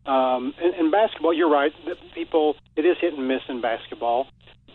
Um, 0.06 0.54
in, 0.64 0.86
in 0.86 0.92
basketball, 0.92 1.34
you're 1.34 1.50
right. 1.50 1.74
That 1.88 1.98
people, 2.16 2.56
it 2.78 2.86
is 2.86 2.96
hit 3.02 3.14
and 3.16 3.28
miss 3.28 3.42
in 3.50 3.60
basketball, 3.60 4.28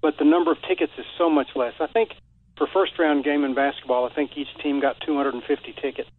but 0.03 0.19
the 0.19 0.24
number 0.24 0.53
of 0.53 0.59
tickets 0.69 0.93
is 0.99 1.07
so 1.16 1.31
much 1.31 1.49
less. 1.57 1.73
I 1.81 1.86
think 1.86 2.11
for 2.59 2.66
first 2.74 2.93
round 2.99 3.24
game 3.24 3.43
in 3.43 3.55
basketball, 3.55 4.05
I 4.05 4.15
think 4.15 4.32
each 4.36 4.55
team 4.62 4.81
got 4.81 5.01
250 5.01 5.74
tickets. 5.81 6.11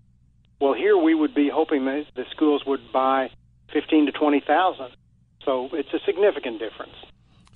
Well, 0.59 0.73
here 0.73 0.97
we 0.97 1.13
would 1.13 1.35
be 1.35 1.49
hoping 1.53 1.85
that 1.85 2.05
the 2.15 2.25
schools 2.31 2.63
would 2.65 2.91
buy 2.91 3.29
15 3.73 4.07
to 4.07 4.11
20,000. 4.11 4.87
So 5.45 5.69
it's 5.73 5.93
a 5.93 5.99
significant 6.05 6.59
difference. 6.59 6.95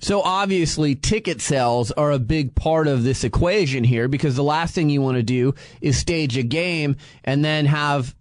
So 0.02 0.22
obviously, 0.22 0.94
ticket 0.94 1.42
sales 1.42 1.90
are 1.92 2.10
a 2.10 2.18
big 2.18 2.54
part 2.54 2.88
of 2.88 3.02
this 3.02 3.22
equation 3.22 3.84
here 3.84 4.08
because 4.08 4.34
the 4.34 4.42
last 4.42 4.74
thing 4.74 4.88
you 4.88 5.02
want 5.02 5.16
to 5.16 5.22
do 5.22 5.54
is 5.82 5.98
stage 5.98 6.38
a 6.38 6.42
game 6.42 6.96
and 7.22 7.44
then 7.44 7.66
have 7.66 8.14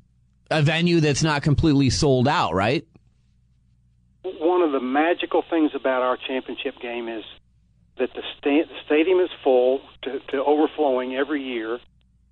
a 0.52 0.62
venue 0.62 1.00
that's 1.00 1.24
not 1.24 1.42
completely 1.42 1.90
sold 1.90 2.28
out, 2.28 2.54
right? 2.54 2.86
One 4.24 4.62
of 4.62 4.74
the 4.74 4.82
magical 4.82 5.42
things 5.50 5.72
about 5.74 6.02
our 6.02 6.18
championship 6.18 6.80
game 6.82 7.08
is 7.08 7.24
that 7.98 8.14
the, 8.14 8.24
sta- 8.38 8.68
the 8.68 8.80
stadium 8.86 9.20
is 9.20 9.30
full 9.42 9.80
to, 10.02 10.20
to 10.32 10.44
overflowing 10.44 11.16
every 11.16 11.44
year, 11.44 11.80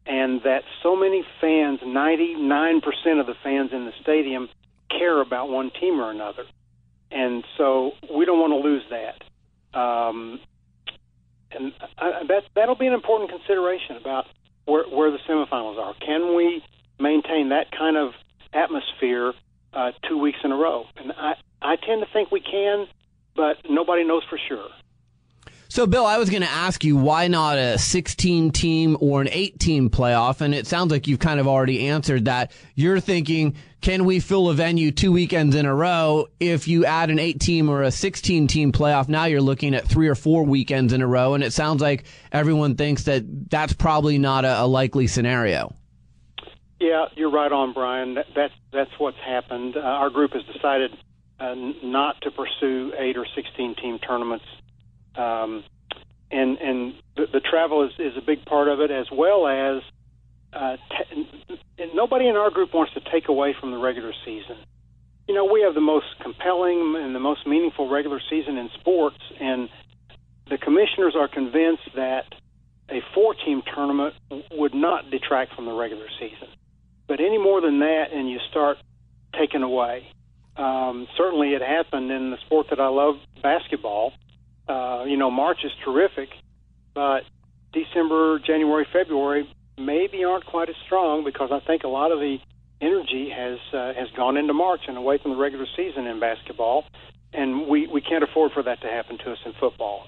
and 0.06 0.42
that 0.44 0.64
so 0.84 0.98
many 0.98 1.26
fans, 1.40 1.80
99% 1.80 2.82
of 3.20 3.28
the 3.28 3.36
fans 3.44 3.72
in 3.72 3.86
the 3.86 3.94
stadium, 4.02 4.50
care 4.90 5.22
about 5.22 5.48
one 5.48 5.72
team 5.80 6.02
or 6.02 6.12
another 6.12 6.44
and 7.12 7.44
so 7.58 7.92
we 8.14 8.26
don't 8.26 8.40
want 8.40 8.52
to 8.54 8.68
lose 8.68 8.84
that. 8.90 9.80
Um, 9.80 10.40
and 11.52 11.74
I, 11.98 12.24
that 12.28 12.44
that'll 12.56 12.76
be 12.76 12.88
an 12.88 12.94
important 12.94 13.30
consideration 13.30 13.98
about 13.98 14.26
where, 14.66 14.84
where 14.86 15.12
the 15.12 15.20
semifinals 15.30 15.78
are. 15.78 15.94
Can 16.06 16.36
we 16.36 16.64
maintain 17.00 17.50
that 17.50 17.72
kind 17.72 17.98
of 17.98 18.14
atmosphere 18.54 19.34
uh, 19.74 19.92
two 20.08 20.18
weeks 20.18 20.40
in 20.44 20.52
a 20.52 20.56
row? 20.56 20.86
And 20.98 21.12
I 21.12 21.34
I 21.62 21.76
tend 21.76 22.02
to 22.02 22.08
think 22.12 22.32
we 22.32 22.42
can, 22.42 22.88
but 23.36 23.58
nobody 23.70 24.04
knows 24.04 24.24
for 24.30 24.40
sure. 24.48 24.68
So, 25.78 25.86
Bill, 25.86 26.08
I 26.08 26.18
was 26.18 26.32
going 26.32 26.42
to 26.42 26.50
ask 26.50 26.84
you 26.84 26.98
why 26.98 27.28
not 27.28 27.60
a 27.60 27.78
16 27.78 28.50
team 28.50 28.98
or 29.00 29.22
an 29.22 29.30
8 29.30 29.60
team 29.60 29.92
playoff? 29.92 30.42
And 30.42 30.56
it 30.56 30.66
sounds 30.66 30.92
like 30.92 31.08
you've 31.08 31.20
kind 31.20 31.40
of 31.40 31.48
already 31.48 31.88
answered 31.90 32.26
that. 32.26 32.52
You're 32.74 33.00
thinking, 33.00 33.54
can 33.80 34.06
we 34.06 34.20
fill 34.20 34.50
a 34.50 34.56
venue 34.56 34.90
two 34.90 35.12
weekends 35.12 35.56
in 35.56 35.68
a 35.68 35.76
row? 35.76 36.30
If 36.40 36.68
you 36.68 36.86
add 36.86 37.12
an 37.12 37.20
8 37.20 37.40
team 37.40 37.70
or 37.70 37.84
a 37.84 37.92
16 37.92 38.48
team 38.48 38.72
playoff, 38.72 39.08
now 39.08 39.26
you're 39.26 39.40
looking 39.40 39.76
at 39.76 39.88
three 39.88 40.08
or 40.08 40.16
four 40.16 40.44
weekends 40.44 40.94
in 40.94 41.04
a 41.04 41.08
row. 41.08 41.36
And 41.36 41.44
it 41.44 41.54
sounds 41.54 41.80
like 41.80 42.06
everyone 42.32 42.74
thinks 42.74 43.04
that 43.04 43.52
that's 43.52 43.74
probably 43.74 44.18
not 44.18 44.46
a, 44.46 44.64
a 44.64 44.66
likely 44.66 45.06
scenario. 45.06 45.76
Yeah, 46.80 47.06
you're 47.16 47.30
right 47.30 47.52
on, 47.52 47.74
Brian. 47.74 48.16
That, 48.16 48.26
that's, 48.36 48.54
that's 48.74 48.98
what's 48.98 49.20
happened. 49.20 49.78
Uh, 49.78 49.82
our 49.82 50.10
group 50.10 50.34
has 50.34 50.42
decided 50.52 50.98
uh, 51.40 51.54
not 51.84 52.20
to 52.22 52.32
pursue 52.32 52.94
8 52.98 53.16
or 53.16 53.28
16 53.36 53.76
team 53.76 54.00
tournaments 54.00 54.46
um, 55.18 55.64
and 56.32 56.58
and 56.58 56.94
the, 57.16 57.26
the 57.34 57.40
travel 57.40 57.86
is, 57.86 57.92
is 58.00 58.18
a 58.18 58.26
big 58.26 58.46
part 58.46 58.68
of 58.68 58.80
it, 58.80 58.92
as 58.92 59.08
well 59.12 59.48
as 59.48 59.82
uh, 60.54 60.78
t- 60.90 61.60
nobody 61.94 62.28
in 62.28 62.36
our 62.36 62.50
group 62.50 62.74
wants 62.74 62.94
to 62.94 63.02
take 63.12 63.28
away 63.30 63.56
from 63.60 63.72
the 63.72 63.78
regular 63.78 64.14
season. 64.26 64.58
You 65.28 65.36
know, 65.36 65.46
we 65.46 65.62
have 65.62 65.74
the 65.74 65.82
most 65.82 66.06
compelling 66.22 66.96
and 66.98 67.14
the 67.14 67.20
most 67.20 67.46
meaningful 67.46 67.90
regular 67.90 68.22
season 68.30 68.58
in 68.58 68.70
sports, 68.80 69.18
and 69.40 69.70
the 70.50 70.58
commissioners 70.58 71.16
are 71.18 71.28
convinced 71.28 71.84
that 71.96 72.26
a 72.90 73.02
four-team 73.14 73.62
tournament 73.76 74.16
would 74.52 74.74
not 74.74 75.12
detract 75.12 75.54
from 75.54 75.66
the 75.66 75.74
regular 75.74 76.08
season. 76.20 76.48
But 77.08 77.20
any 77.20 77.38
more 77.38 77.60
than 77.60 77.80
that, 77.80 78.06
and 78.14 78.30
you 78.30 78.40
start 78.50 78.78
taking 79.38 79.64
away. 79.64 80.08
Um, 80.56 81.08
certainly, 81.18 81.50
it 81.50 81.62
happened 81.62 82.10
in 82.12 82.32
the 82.32 82.38
sport 82.46 82.68
that 82.70 82.80
I 82.80 82.88
love, 82.88 83.16
basketball 83.44 84.14
uh, 84.68 85.06
you 85.08 85.18
know, 85.18 85.32
March 85.32 85.60
is 85.64 85.72
terrific, 85.84 86.30
but 86.94 87.24
December, 87.74 88.40
January, 88.40 88.88
February 88.92 89.50
maybe 89.78 90.24
aren't 90.24 90.46
quite 90.46 90.70
as 90.70 90.76
strong 90.86 91.24
because 91.24 91.52
I 91.52 91.60
think 91.60 91.84
a 91.84 91.88
lot 91.88 92.12
of 92.12 92.20
the 92.20 92.38
energy 92.82 93.30
has 93.30 93.60
uh, 93.74 93.94
has 93.94 94.10
gone 94.16 94.38
into 94.38 94.54
March 94.54 94.82
and 94.88 94.98
away 94.98 95.18
from 95.18 95.32
the 95.32 95.38
regular 95.38 95.66
season 95.76 96.08
in 96.08 96.20
basketball, 96.20 96.86
and 97.34 97.68
we 97.68 97.88
we 97.88 98.02
can't 98.02 98.24
afford 98.24 98.52
for 98.52 98.64
that 98.64 98.82
to 98.82 98.88
happen 98.88 99.18
to 99.20 99.32
us 99.32 99.40
in 99.46 99.54
football. 99.60 100.08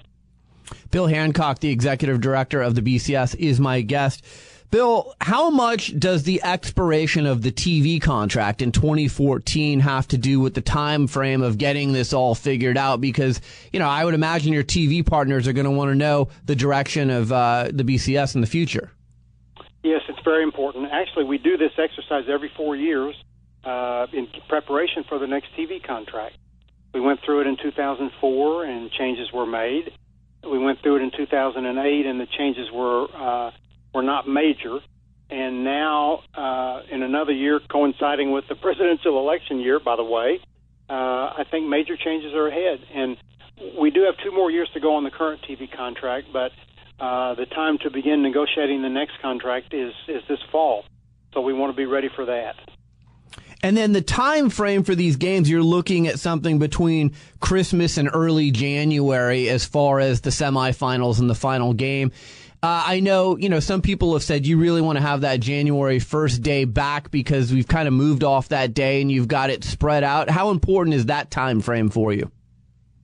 Bill 0.90 1.06
Hancock, 1.06 1.60
the 1.60 1.70
executive 1.70 2.20
director 2.20 2.60
of 2.60 2.74
the 2.74 2.82
BCS, 2.82 3.36
is 3.36 3.60
my 3.60 3.80
guest. 3.80 4.24
Bill, 4.70 5.16
how 5.20 5.50
much 5.50 5.98
does 5.98 6.22
the 6.22 6.40
expiration 6.44 7.26
of 7.26 7.42
the 7.42 7.50
TV 7.50 8.00
contract 8.00 8.62
in 8.62 8.70
2014 8.70 9.80
have 9.80 10.06
to 10.08 10.18
do 10.18 10.38
with 10.38 10.54
the 10.54 10.60
time 10.60 11.08
frame 11.08 11.42
of 11.42 11.58
getting 11.58 11.92
this 11.92 12.12
all 12.12 12.36
figured 12.36 12.78
out? 12.78 13.00
Because, 13.00 13.40
you 13.72 13.80
know, 13.80 13.88
I 13.88 14.04
would 14.04 14.14
imagine 14.14 14.52
your 14.52 14.62
TV 14.62 15.04
partners 15.04 15.48
are 15.48 15.52
going 15.52 15.64
to 15.64 15.72
want 15.72 15.90
to 15.90 15.96
know 15.96 16.28
the 16.46 16.54
direction 16.54 17.10
of 17.10 17.32
uh, 17.32 17.70
the 17.72 17.82
BCS 17.82 18.36
in 18.36 18.42
the 18.42 18.46
future. 18.46 18.92
Yes, 19.82 20.02
it's 20.08 20.22
very 20.22 20.44
important. 20.44 20.88
Actually, 20.92 21.24
we 21.24 21.38
do 21.38 21.56
this 21.56 21.72
exercise 21.76 22.26
every 22.28 22.52
four 22.56 22.76
years 22.76 23.16
uh, 23.64 24.06
in 24.12 24.28
preparation 24.48 25.02
for 25.08 25.18
the 25.18 25.26
next 25.26 25.48
TV 25.58 25.82
contract. 25.82 26.36
We 26.94 27.00
went 27.00 27.20
through 27.24 27.40
it 27.40 27.48
in 27.48 27.56
2004, 27.56 28.64
and 28.64 28.90
changes 28.92 29.32
were 29.32 29.46
made. 29.46 29.92
We 30.44 30.58
went 30.58 30.80
through 30.80 30.96
it 30.96 31.02
in 31.02 31.10
2008, 31.10 32.06
and 32.06 32.20
the 32.20 32.26
changes 32.26 32.70
were 32.72 33.06
uh, 33.12 33.50
were 33.94 34.02
not 34.02 34.28
major. 34.28 34.78
And 35.30 35.62
now, 35.62 36.22
uh, 36.34 36.82
in 36.90 37.02
another 37.02 37.32
year, 37.32 37.60
coinciding 37.70 38.32
with 38.32 38.48
the 38.48 38.56
presidential 38.56 39.18
election 39.20 39.60
year, 39.60 39.78
by 39.78 39.96
the 39.96 40.04
way, 40.04 40.40
uh, 40.88 40.92
I 40.92 41.44
think 41.50 41.68
major 41.68 41.96
changes 41.96 42.34
are 42.34 42.48
ahead. 42.48 42.80
And 42.92 43.16
we 43.78 43.90
do 43.90 44.02
have 44.02 44.14
two 44.24 44.32
more 44.32 44.50
years 44.50 44.68
to 44.74 44.80
go 44.80 44.96
on 44.96 45.04
the 45.04 45.10
current 45.10 45.42
TV 45.42 45.70
contract, 45.70 46.28
but 46.32 46.50
uh, 46.98 47.34
the 47.34 47.46
time 47.46 47.78
to 47.78 47.90
begin 47.90 48.22
negotiating 48.22 48.82
the 48.82 48.88
next 48.88 49.20
contract 49.22 49.72
is, 49.72 49.92
is 50.08 50.22
this 50.28 50.40
fall. 50.50 50.84
So 51.32 51.40
we 51.40 51.52
want 51.52 51.72
to 51.72 51.76
be 51.76 51.86
ready 51.86 52.08
for 52.14 52.26
that. 52.26 52.56
And 53.62 53.76
then 53.76 53.92
the 53.92 54.00
time 54.00 54.48
frame 54.48 54.84
for 54.84 54.94
these 54.94 55.16
games, 55.16 55.48
you're 55.48 55.62
looking 55.62 56.06
at 56.06 56.18
something 56.18 56.58
between 56.58 57.14
Christmas 57.40 57.98
and 57.98 58.08
early 58.12 58.50
January 58.50 59.48
as 59.48 59.66
far 59.66 60.00
as 60.00 60.22
the 60.22 60.30
semifinals 60.30 61.20
and 61.20 61.28
the 61.28 61.34
final 61.34 61.74
game. 61.74 62.10
Uh, 62.62 62.84
I 62.86 63.00
know, 63.00 63.38
you 63.38 63.48
know, 63.48 63.60
some 63.60 63.80
people 63.80 64.12
have 64.12 64.22
said 64.22 64.46
you 64.46 64.58
really 64.58 64.82
want 64.82 64.98
to 64.98 65.02
have 65.02 65.22
that 65.22 65.40
January 65.40 65.98
1st 65.98 66.42
day 66.42 66.64
back 66.66 67.10
because 67.10 67.50
we've 67.50 67.66
kind 67.66 67.88
of 67.88 67.94
moved 67.94 68.22
off 68.22 68.50
that 68.50 68.74
day 68.74 69.00
and 69.00 69.10
you've 69.10 69.28
got 69.28 69.48
it 69.48 69.64
spread 69.64 70.04
out. 70.04 70.28
How 70.28 70.50
important 70.50 70.94
is 70.94 71.06
that 71.06 71.30
time 71.30 71.60
frame 71.60 71.88
for 71.88 72.12
you? 72.12 72.30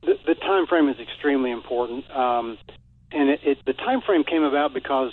The, 0.03 0.15
the 0.27 0.35
time 0.35 0.67
frame 0.67 0.91
is 0.91 0.97
extremely 1.01 1.51
important. 1.51 2.05
Um, 2.11 2.59
and 3.11 3.31
it, 3.31 3.41
it, 3.45 3.59
the 3.65 3.73
time 3.73 4.03
frame 4.03 4.25
came 4.25 4.43
about 4.43 4.75
because 4.75 5.13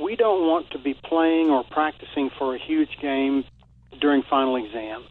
we 0.00 0.16
don't 0.16 0.46
want 0.46 0.70
to 0.70 0.78
be 0.78 0.94
playing 0.94 1.50
or 1.50 1.62
practicing 1.64 2.30
for 2.38 2.54
a 2.54 2.58
huge 2.58 2.96
game 3.02 3.44
during 4.00 4.22
final 4.22 4.56
exams. 4.56 5.10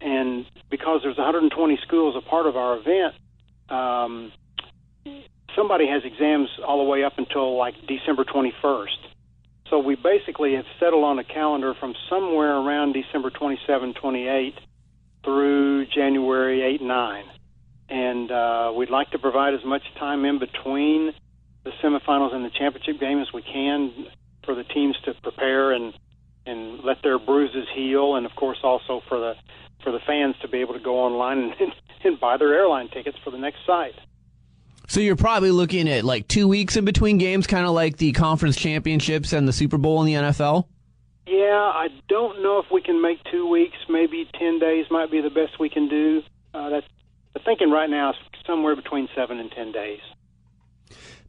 And 0.00 0.46
because 0.68 1.00
there's 1.04 1.16
120 1.16 1.78
schools 1.86 2.16
a 2.16 2.28
part 2.28 2.46
of 2.46 2.56
our 2.56 2.76
event, 2.78 3.14
um, 3.68 4.32
somebody 5.56 5.86
has 5.86 6.02
exams 6.04 6.48
all 6.66 6.78
the 6.78 6.90
way 6.90 7.04
up 7.04 7.18
until 7.18 7.56
like 7.56 7.74
December 7.86 8.24
21st. 8.24 8.98
So 9.68 9.78
we 9.78 9.94
basically 9.94 10.54
have 10.54 10.64
settled 10.80 11.04
on 11.04 11.18
a 11.18 11.24
calendar 11.24 11.74
from 11.78 11.94
somewhere 12.08 12.56
around 12.56 12.92
December 12.92 13.30
27, 13.30 13.94
28 13.94 14.54
through 15.24 15.86
January 15.86 16.62
8, 16.62 16.82
9. 16.82 17.24
And 17.88 18.30
uh, 18.30 18.72
we'd 18.76 18.90
like 18.90 19.10
to 19.12 19.18
provide 19.18 19.54
as 19.54 19.64
much 19.64 19.82
time 19.98 20.24
in 20.24 20.38
between 20.38 21.12
the 21.64 21.70
semifinals 21.82 22.34
and 22.34 22.44
the 22.44 22.50
championship 22.50 22.98
game 22.98 23.20
as 23.20 23.28
we 23.32 23.42
can 23.42 23.92
for 24.44 24.54
the 24.54 24.64
teams 24.64 24.96
to 25.04 25.14
prepare 25.22 25.72
and 25.72 25.94
and 26.46 26.80
let 26.82 26.96
their 27.02 27.18
bruises 27.18 27.66
heal, 27.74 28.16
and 28.16 28.24
of 28.24 28.34
course 28.34 28.58
also 28.62 29.02
for 29.08 29.18
the 29.20 29.34
for 29.82 29.92
the 29.92 30.00
fans 30.06 30.34
to 30.42 30.48
be 30.48 30.58
able 30.58 30.74
to 30.74 30.80
go 30.80 30.98
online 31.00 31.38
and, 31.38 31.72
and 32.04 32.20
buy 32.20 32.36
their 32.36 32.54
airline 32.54 32.88
tickets 32.88 33.16
for 33.22 33.30
the 33.30 33.38
next 33.38 33.58
site. 33.66 33.94
So 34.90 34.98
you're 34.98 35.14
probably 35.14 35.52
looking 35.52 35.88
at 35.88 36.02
like 36.02 36.26
two 36.26 36.48
weeks 36.48 36.76
in 36.76 36.84
between 36.84 37.18
games, 37.18 37.46
kind 37.46 37.64
of 37.64 37.70
like 37.70 37.96
the 37.96 38.10
conference 38.10 38.56
championships 38.56 39.32
and 39.32 39.46
the 39.46 39.52
Super 39.52 39.78
Bowl 39.78 40.02
in 40.02 40.06
the 40.06 40.14
NFL. 40.14 40.66
Yeah, 41.28 41.36
I 41.54 41.90
don't 42.08 42.42
know 42.42 42.58
if 42.58 42.72
we 42.72 42.82
can 42.82 43.00
make 43.00 43.22
two 43.30 43.48
weeks. 43.48 43.76
Maybe 43.88 44.28
ten 44.36 44.58
days 44.58 44.86
might 44.90 45.08
be 45.08 45.20
the 45.20 45.30
best 45.30 45.60
we 45.60 45.68
can 45.68 45.88
do. 45.88 46.24
Uh, 46.52 46.70
that's 46.70 46.86
the 47.34 47.38
thinking 47.44 47.70
right 47.70 47.88
now 47.88 48.10
is 48.10 48.16
somewhere 48.44 48.74
between 48.74 49.08
seven 49.14 49.38
and 49.38 49.52
ten 49.52 49.70
days. 49.70 50.00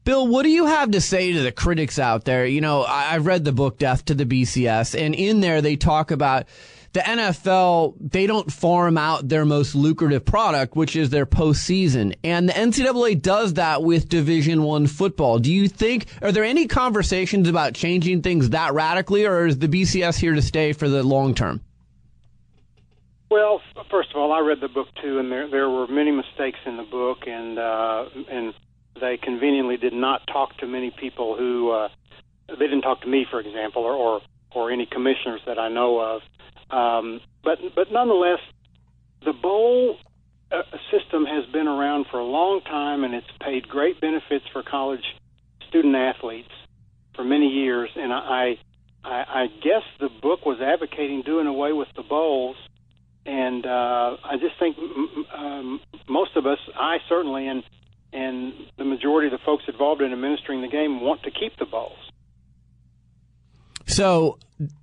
Bill, 0.05 0.27
what 0.27 0.41
do 0.41 0.49
you 0.49 0.65
have 0.65 0.89
to 0.89 0.99
say 0.99 1.31
to 1.31 1.43
the 1.43 1.51
critics 1.51 1.99
out 1.99 2.25
there? 2.25 2.47
You 2.47 2.61
know, 2.61 2.83
I, 2.83 3.13
have 3.13 3.27
read 3.27 3.45
the 3.45 3.51
book 3.51 3.77
Death 3.77 4.05
to 4.05 4.15
the 4.15 4.25
BCS, 4.25 4.99
and 4.99 5.13
in 5.13 5.41
there 5.41 5.61
they 5.61 5.75
talk 5.75 6.09
about 6.09 6.47
the 6.93 6.99
NFL, 6.99 7.95
they 7.99 8.27
don't 8.27 8.51
farm 8.51 8.97
out 8.97 9.29
their 9.29 9.45
most 9.45 9.75
lucrative 9.75 10.25
product, 10.25 10.75
which 10.75 10.95
is 10.95 11.09
their 11.09 11.25
postseason. 11.25 12.15
And 12.23 12.49
the 12.49 12.53
NCAA 12.53 13.21
does 13.21 13.53
that 13.53 13.83
with 13.83 14.09
Division 14.09 14.63
One 14.63 14.87
football. 14.87 15.39
Do 15.39 15.51
you 15.51 15.69
think, 15.69 16.07
are 16.21 16.31
there 16.31 16.43
any 16.43 16.67
conversations 16.67 17.47
about 17.47 17.73
changing 17.73 18.23
things 18.23 18.49
that 18.49 18.73
radically, 18.73 19.25
or 19.25 19.47
is 19.47 19.59
the 19.59 19.69
BCS 19.69 20.19
here 20.19 20.33
to 20.33 20.41
stay 20.41 20.73
for 20.73 20.89
the 20.89 21.01
long 21.03 21.33
term? 21.33 21.61
Well, 23.29 23.61
first 23.89 24.09
of 24.09 24.17
all, 24.17 24.33
I 24.33 24.39
read 24.39 24.59
the 24.59 24.67
book 24.67 24.89
too, 25.01 25.17
and 25.19 25.31
there 25.31 25.49
there 25.49 25.69
were 25.69 25.87
many 25.87 26.11
mistakes 26.11 26.59
in 26.65 26.75
the 26.75 26.83
book, 26.83 27.19
and 27.25 27.57
uh, 27.57 28.05
and 28.29 28.53
they 28.99 29.15
conveniently 29.15 29.77
did 29.77 29.93
not 29.93 30.27
talk 30.27 30.57
to 30.57 30.67
many 30.67 30.91
people 30.91 31.37
who 31.37 31.71
uh, 31.71 31.87
they 32.49 32.55
didn't 32.67 32.81
talk 32.81 32.99
to 33.01 33.07
me, 33.07 33.25
for 33.31 33.39
example, 33.39 33.83
or 33.83 33.93
or, 33.93 34.21
or 34.53 34.69
any 34.69 34.85
commissioners 34.85 35.39
that 35.45 35.57
I 35.57 35.69
know 35.69 36.01
of. 36.01 36.21
Um, 36.71 37.21
but 37.43 37.59
but 37.75 37.91
nonetheless, 37.91 38.39
the 39.25 39.33
bowl 39.33 39.97
uh, 40.51 40.61
system 40.91 41.25
has 41.25 41.45
been 41.51 41.67
around 41.67 42.05
for 42.09 42.19
a 42.19 42.25
long 42.25 42.61
time, 42.61 43.03
and 43.03 43.13
it's 43.13 43.27
paid 43.41 43.67
great 43.67 43.99
benefits 43.99 44.45
for 44.53 44.63
college 44.63 45.03
student 45.69 45.95
athletes 45.95 46.51
for 47.15 47.23
many 47.23 47.47
years. 47.47 47.89
And 47.95 48.11
I 48.13 48.57
I, 49.03 49.23
I 49.27 49.47
guess 49.63 49.83
the 49.99 50.09
book 50.21 50.45
was 50.45 50.59
advocating 50.61 51.23
doing 51.23 51.47
away 51.47 51.73
with 51.73 51.87
the 51.95 52.03
bowls. 52.03 52.55
And 53.25 53.65
uh, 53.65 54.17
I 54.23 54.37
just 54.39 54.57
think 54.57 54.77
um, 55.37 55.79
most 56.09 56.35
of 56.35 56.47
us, 56.47 56.57
I 56.75 56.97
certainly, 57.07 57.47
and 57.47 57.63
and 58.13 58.53
the 58.77 58.83
majority 58.83 59.27
of 59.27 59.31
the 59.31 59.45
folks 59.45 59.63
involved 59.67 60.01
in 60.01 60.11
administering 60.11 60.61
the 60.61 60.67
game 60.67 60.99
want 60.99 61.23
to 61.23 61.31
keep 61.31 61.57
the 61.57 61.65
bowls. 61.65 61.97
So, 63.91 64.39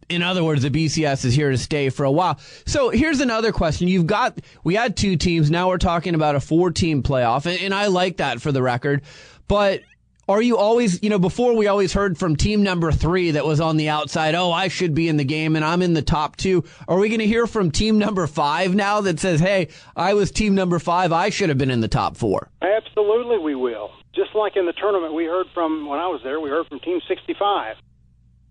in 0.08 0.22
other 0.22 0.42
words, 0.42 0.62
the 0.62 0.70
BCS 0.70 1.24
is 1.24 1.34
here 1.34 1.50
to 1.50 1.58
stay 1.58 1.90
for 1.90 2.04
a 2.04 2.10
while. 2.10 2.38
So 2.66 2.90
here's 2.90 3.20
another 3.20 3.52
question. 3.52 3.88
You've 3.88 4.06
got, 4.06 4.38
we 4.64 4.74
had 4.74 4.96
two 4.96 5.16
teams. 5.16 5.50
Now 5.50 5.68
we're 5.68 5.78
talking 5.78 6.14
about 6.14 6.34
a 6.34 6.40
four 6.40 6.70
team 6.70 7.02
playoff. 7.02 7.46
And, 7.46 7.60
and 7.60 7.74
I 7.74 7.86
like 7.86 8.18
that 8.18 8.40
for 8.40 8.52
the 8.52 8.62
record. 8.62 9.02
But 9.46 9.82
are 10.28 10.42
you 10.42 10.58
always, 10.58 11.02
you 11.02 11.08
know, 11.08 11.18
before 11.18 11.56
we 11.56 11.68
always 11.68 11.92
heard 11.92 12.18
from 12.18 12.36
team 12.36 12.62
number 12.62 12.92
three 12.92 13.30
that 13.32 13.46
was 13.46 13.60
on 13.60 13.78
the 13.78 13.88
outside, 13.88 14.34
oh, 14.34 14.52
I 14.52 14.68
should 14.68 14.94
be 14.94 15.08
in 15.08 15.16
the 15.16 15.24
game 15.24 15.56
and 15.56 15.64
I'm 15.64 15.80
in 15.80 15.94
the 15.94 16.02
top 16.02 16.36
two. 16.36 16.64
Are 16.86 16.98
we 16.98 17.08
going 17.08 17.20
to 17.20 17.26
hear 17.26 17.46
from 17.46 17.70
team 17.70 17.98
number 17.98 18.26
five 18.26 18.74
now 18.74 19.00
that 19.02 19.20
says, 19.20 19.40
hey, 19.40 19.68
I 19.96 20.14
was 20.14 20.30
team 20.30 20.54
number 20.54 20.78
five, 20.78 21.12
I 21.12 21.30
should 21.30 21.48
have 21.48 21.58
been 21.58 21.70
in 21.70 21.80
the 21.80 21.88
top 21.88 22.16
four? 22.16 22.50
Absolutely, 22.60 23.38
we 23.38 23.54
will. 23.54 23.90
Just 24.14 24.34
like 24.34 24.56
in 24.56 24.66
the 24.66 24.74
tournament, 24.74 25.14
we 25.14 25.24
heard 25.24 25.46
from, 25.54 25.86
when 25.86 25.98
I 25.98 26.08
was 26.08 26.20
there, 26.22 26.40
we 26.40 26.50
heard 26.50 26.66
from 26.66 26.80
team 26.80 27.00
65. 27.08 27.76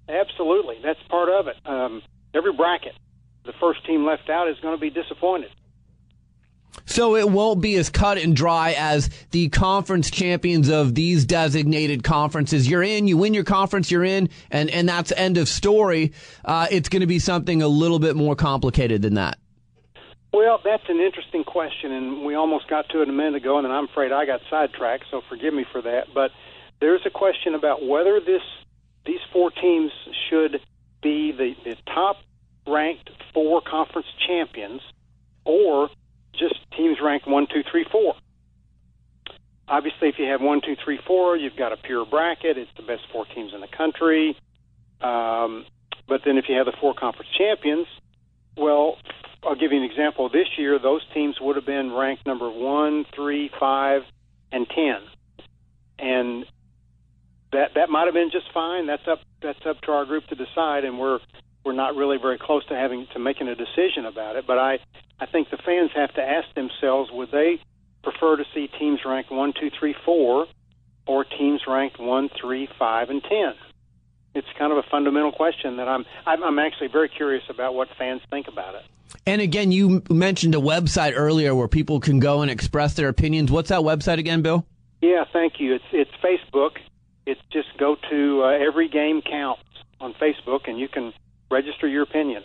Absolutely. 0.10 0.78
That's 0.84 1.02
part 1.10 1.30
of 1.30 1.48
it. 1.48 1.58
Um, 1.66 2.02
every 2.34 2.54
bracket, 2.54 2.94
the 3.46 3.54
first 3.60 3.86
team 3.86 4.06
left 4.06 4.30
out 4.30 4.48
is 4.48 4.58
going 4.60 4.76
to 4.76 4.82
be 4.82 4.90
disappointed. 4.90 5.52
So 6.86 7.16
it 7.16 7.30
won't 7.30 7.62
be 7.62 7.76
as 7.76 7.90
cut 7.90 8.18
and 8.18 8.36
dry 8.36 8.74
as 8.78 9.10
the 9.32 9.50
conference 9.50 10.12
champions 10.12 10.70
of 10.70 10.96
these 10.96 11.26
designated 11.26 12.04
conferences. 12.04 12.70
You're 12.70 12.84
in, 12.84 13.08
you 13.08 13.18
win 13.18 13.34
your 13.34 13.44
conference, 13.44 13.92
you're 13.92 14.04
in, 14.04 14.30
and, 14.52 14.70
and 14.70 14.88
that's 14.88 15.12
end 15.12 15.38
of 15.38 15.50
story. 15.50 16.14
Uh, 16.46 16.68
it's 16.72 16.88
going 16.88 17.02
to 17.02 17.08
be 17.08 17.20
something 17.20 17.62
a 17.62 17.68
little 17.68 18.00
bit 18.00 18.16
more 18.16 18.36
complicated 18.36 19.02
than 19.02 19.16
that. 19.16 19.38
Well, 20.32 20.60
that's 20.64 20.84
an 20.88 21.00
interesting 21.00 21.44
question, 21.44 21.92
and 21.92 22.26
we 22.26 22.36
almost 22.36 22.68
got 22.68 22.90
to 22.90 23.02
it 23.02 23.10
a 23.10 23.14
minute 23.14 23.36
ago, 23.36 23.58
and 23.58 23.66
then 23.66 23.72
I'm 23.72 23.86
afraid 23.86 24.12
I 24.12 24.26
got 24.26 24.42
sidetracked, 24.50 25.06
so 25.10 25.22
forgive 25.28 25.54
me 25.54 25.66
for 25.72 25.82
that. 25.82 26.14
But 26.14 26.32
there's 26.80 27.02
a 27.06 27.10
question 27.10 27.56
about 27.56 27.86
whether 27.86 28.20
this 28.20 28.42
these 29.08 29.22
four 29.32 29.50
teams 29.50 29.92
should 30.30 30.60
be 31.02 31.32
the, 31.32 31.54
the 31.64 31.76
top 31.86 32.18
ranked 32.68 33.10
four 33.34 33.62
conference 33.62 34.08
champions 34.28 34.82
or 35.46 35.90
just 36.34 36.56
teams 36.76 36.98
ranked 37.02 37.28
one, 37.28 37.48
two, 37.48 37.64
three, 37.72 37.86
four. 37.92 38.14
Obviously, 39.68 40.10
if 40.10 40.16
you 40.20 40.26
have 40.26 40.42
one, 40.42 40.62
two, 40.62 40.76
three, 40.84 41.00
four, 41.08 41.36
you've 41.36 41.56
got 41.56 41.74
a 41.74 41.78
pure 41.78 42.06
bracket. 42.06 42.58
It's 42.58 42.72
the 42.78 42.84
best 42.84 43.02
four 43.12 43.26
teams 43.34 43.54
in 43.54 43.62
the 43.62 43.68
country. 43.68 44.38
Um, 45.02 45.66
but 46.08 46.22
then 46.26 46.38
if 46.38 46.46
you 46.48 46.56
have 46.56 46.66
the 46.66 46.74
four 46.80 46.94
conference 46.94 47.30
champions, 47.38 47.88
well, 48.56 48.98
I'll 49.44 49.56
give 49.56 49.72
you 49.72 49.78
an 49.78 49.84
example. 49.84 50.30
This 50.30 50.48
year, 50.58 50.80
those 50.80 51.02
teams 51.14 51.36
would 51.40 51.56
have 51.56 51.66
been 51.66 51.92
ranked 51.92 52.26
number 52.26 52.50
one, 52.50 53.06
three, 53.16 53.52
five, 53.60 54.04
and 54.52 54.68
ten, 54.70 54.98
and 56.00 56.46
that 57.58 57.74
that 57.74 57.90
might 57.90 58.06
have 58.06 58.14
been 58.14 58.30
just 58.32 58.52
fine. 58.54 58.86
That's 58.86 59.08
up 59.08 59.20
that's 59.42 59.66
up 59.66 59.82
to 59.82 59.92
our 59.92 60.06
group 60.06 60.28
to 60.28 60.36
decide, 60.36 60.86
and 60.86 61.00
we're 61.00 61.20
we're 61.66 61.74
not 61.74 61.96
really 61.96 62.18
very 62.18 62.38
close 62.38 62.64
to 62.68 62.76
having 62.76 63.08
to 63.14 63.20
making 63.20 63.48
a 63.48 63.56
decision 63.56 64.06
about 64.06 64.36
it. 64.36 64.46
But 64.46 64.60
I 64.60 64.80
I 65.20 65.26
think 65.26 65.50
the 65.50 65.58
fans 65.58 65.90
have 65.96 66.14
to 66.14 66.22
ask 66.22 66.54
themselves: 66.54 67.10
Would 67.12 67.32
they 67.32 67.60
prefer 68.04 68.38
to 68.38 68.44
see 68.54 68.68
teams 68.68 69.00
ranked 69.04 69.32
one, 69.32 69.54
two, 69.60 69.72
three, 69.80 69.96
four, 70.06 70.46
or 71.08 71.24
teams 71.24 71.62
ranked 71.68 72.00
one, 72.00 72.30
three, 72.40 72.70
five, 72.78 73.10
and 73.10 73.24
ten? 73.24 73.56
It's 74.36 74.48
kind 74.60 74.72
of 74.72 74.78
a 74.78 74.84
fundamental 74.92 75.32
question 75.32 75.78
that 75.78 75.88
I'm 75.88 76.06
I'm, 76.28 76.44
I'm 76.44 76.60
actually 76.60 76.90
very 76.90 77.10
curious 77.10 77.44
about 77.50 77.74
what 77.74 77.88
fans 77.98 78.22
think 78.30 78.48
about 78.48 78.76
it. 78.76 78.84
And 79.26 79.42
again, 79.42 79.72
you 79.72 80.04
mentioned 80.12 80.54
a 80.54 80.60
website 80.60 81.14
earlier 81.16 81.56
where 81.56 81.68
people 81.68 82.00
can 82.00 82.20
go 82.20 82.44
and 82.44 82.52
express 82.52 82.94
their 82.94 83.10
opinions. 83.10 83.52
What's 83.52 83.70
that 83.70 83.82
website 83.82 84.20
again, 84.20 84.44
Bill? 84.44 84.64
Yeah, 85.02 85.24
thank 85.34 85.60
you. 85.60 85.74
It's 85.74 85.86
it's 85.92 86.12
Facebook. 86.24 86.78
It's 87.28 87.41
just 87.52 87.68
go 87.78 87.98
to 88.10 88.44
uh, 88.44 88.48
Every 88.66 88.88
Game 88.88 89.22
Counts 89.22 89.62
on 89.99 90.14
Facebook, 90.14 90.70
and 90.70 90.80
you 90.80 90.88
can 90.88 91.12
register 91.52 91.86
your 91.86 92.04
opinion. 92.04 92.44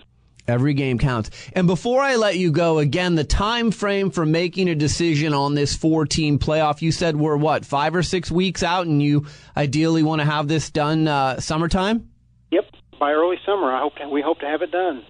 Every 0.48 0.74
game 0.74 0.98
counts. 0.98 1.30
And 1.52 1.68
before 1.68 2.02
I 2.02 2.16
let 2.16 2.36
you 2.36 2.50
go, 2.50 2.78
again, 2.78 3.14
the 3.14 3.22
time 3.22 3.70
frame 3.70 4.10
for 4.10 4.26
making 4.26 4.68
a 4.68 4.74
decision 4.74 5.34
on 5.34 5.54
this 5.54 5.76
four 5.76 6.04
team 6.04 6.40
playoff, 6.40 6.82
you 6.82 6.90
said 6.90 7.14
we're 7.14 7.36
what, 7.36 7.64
five 7.64 7.94
or 7.94 8.02
six 8.02 8.28
weeks 8.28 8.64
out, 8.64 8.88
and 8.88 9.00
you 9.00 9.26
ideally 9.56 10.02
want 10.02 10.20
to 10.20 10.24
have 10.24 10.48
this 10.48 10.68
done 10.68 11.06
uh, 11.06 11.38
summertime? 11.38 12.08
Yep, 12.50 12.64
by 12.98 13.12
early 13.12 13.36
summer. 13.46 13.70
I 13.70 13.80
hope 13.82 13.94
to, 13.96 14.08
we 14.08 14.20
hope 14.20 14.40
to 14.40 14.46
have 14.46 14.62
it 14.62 14.72
done. 14.72 15.04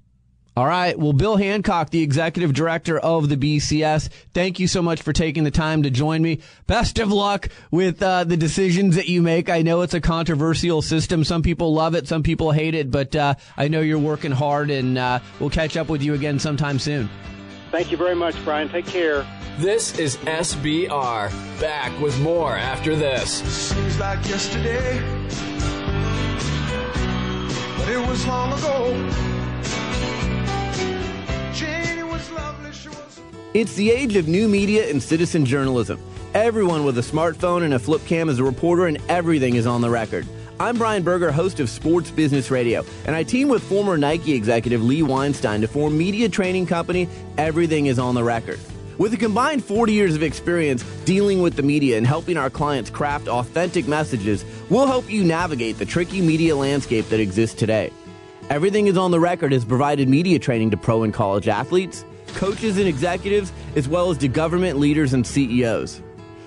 All 0.55 0.66
right. 0.66 0.99
Well, 0.99 1.15
Bill 1.15 1.37
Hancock, 1.37 1.89
the 1.89 2.03
executive 2.03 2.53
director 2.53 2.99
of 2.99 3.31
the 3.31 3.37
BCS, 3.39 4.11
thank 4.35 4.61
you 4.61 4.69
so 4.69 4.83
much 4.83 5.01
for 5.01 5.15
taking 5.15 5.45
the 5.45 5.51
time 5.51 5.83
to 5.85 5.91
join 5.91 6.20
me. 6.20 6.41
Best 6.66 6.99
of 6.99 7.11
luck 7.11 7.49
with 7.70 8.03
uh, 8.03 8.24
the 8.24 8.37
decisions 8.37 8.97
that 8.97 9.09
you 9.09 9.23
make. 9.23 9.49
I 9.49 9.62
know 9.62 9.81
it's 9.81 9.95
a 9.95 10.01
controversial 10.01 10.83
system. 10.83 11.24
Some 11.24 11.41
people 11.41 11.73
love 11.73 11.95
it, 11.95 12.07
some 12.07 12.23
people 12.23 12.51
hate 12.51 12.74
it, 12.74 12.91
but 12.91 13.16
uh, 13.16 13.35
I 13.57 13.69
know 13.69 13.81
you're 13.81 13.99
working 13.99 14.31
hard, 14.31 14.70
and 14.70 14.99
uh, 14.99 15.20
we'll 15.41 15.49
catch 15.49 15.79
up 15.79 15.89
with 15.89 16.03
you 16.03 16.12
again 16.12 16.39
sometime 16.39 16.79
soon. 16.79 17.09
Thank 17.70 17.91
you 17.91 17.97
very 17.97 18.15
much, 18.15 18.35
Brian. 18.45 18.69
Take 18.69 18.85
care. 18.87 19.27
This 19.57 19.99
is 19.99 20.19
SBR. 20.19 21.31
Back 21.62 21.99
with 21.99 22.19
more 22.20 22.59
after 22.59 22.95
this. 22.95 23.41
Seems 23.43 23.99
like 23.99 24.19
yesterday, 24.29 25.01
but 27.79 27.89
it 27.89 28.07
was 28.07 28.27
long 28.27 28.53
ago. 28.53 29.41
It's 33.55 33.74
the 33.74 33.91
age 33.91 34.16
of 34.16 34.29
new 34.29 34.49
media 34.49 34.89
and 34.89 35.03
citizen 35.03 35.45
journalism. 35.45 36.01
Everyone 36.33 36.87
with 36.87 36.97
a 36.97 37.03
smartphone 37.03 37.65
and 37.65 37.74
a 37.74 37.79
flip 37.79 38.03
cam 38.07 38.31
is 38.31 38.39
a 38.39 38.45
reporter, 38.45 38.87
and 38.87 38.97
everything 39.11 39.57
is 39.57 39.66
on 39.66 39.83
the 39.83 39.91
record. 39.91 40.27
I'm 40.59 40.79
Brian 40.79 41.03
Berger, 41.03 41.31
host 41.31 41.61
of 41.61 41.69
Sports 41.69 42.11
Business 42.11 42.51
Radio, 42.51 42.83
and 43.05 43.15
I 43.15 43.24
team 43.24 43.49
with 43.49 43.62
former 43.62 43.99
Nike 43.99 44.33
executive 44.33 44.83
Lee 44.83 45.03
Weinstein 45.03 45.61
to 45.61 45.69
form 45.69 45.99
media 45.99 46.31
training 46.31 46.65
company 46.65 47.11
Everything 47.37 47.87
is 47.87 47.99
on 47.99 48.15
the 48.15 48.24
Record. 48.24 48.59
With 48.97 49.12
a 49.12 49.19
combined 49.19 49.62
40 49.62 49.93
years 49.93 50.16
of 50.16 50.23
experience 50.23 50.83
dealing 51.05 51.43
with 51.43 51.55
the 51.55 51.62
media 51.62 51.99
and 51.99 52.07
helping 52.07 52.39
our 52.39 52.49
clients 52.49 52.89
craft 52.89 53.29
authentic 53.29 53.87
messages, 53.87 54.47
we'll 54.70 54.87
help 54.87 55.11
you 55.11 55.24
navigate 55.24 55.77
the 55.77 55.85
tricky 55.85 56.23
media 56.23 56.57
landscape 56.57 57.07
that 57.11 57.20
exists 57.20 57.55
today. 57.55 57.93
Everything 58.49 58.87
is 58.87 58.97
on 58.97 59.11
the 59.11 59.20
record 59.20 59.53
has 59.53 59.62
provided 59.62 60.09
media 60.09 60.39
training 60.39 60.70
to 60.70 60.79
pro 60.79 61.03
and 61.03 61.12
college 61.12 61.49
athletes, 61.49 62.07
coaches 62.34 62.78
and 62.78 62.86
executives, 62.86 63.52
as 63.76 63.88
well 63.88 64.10
as 64.10 64.18
to 64.18 64.28
government 64.28 64.78
leaders 64.78 65.14
and 65.14 65.26
CEOs. 65.26 66.02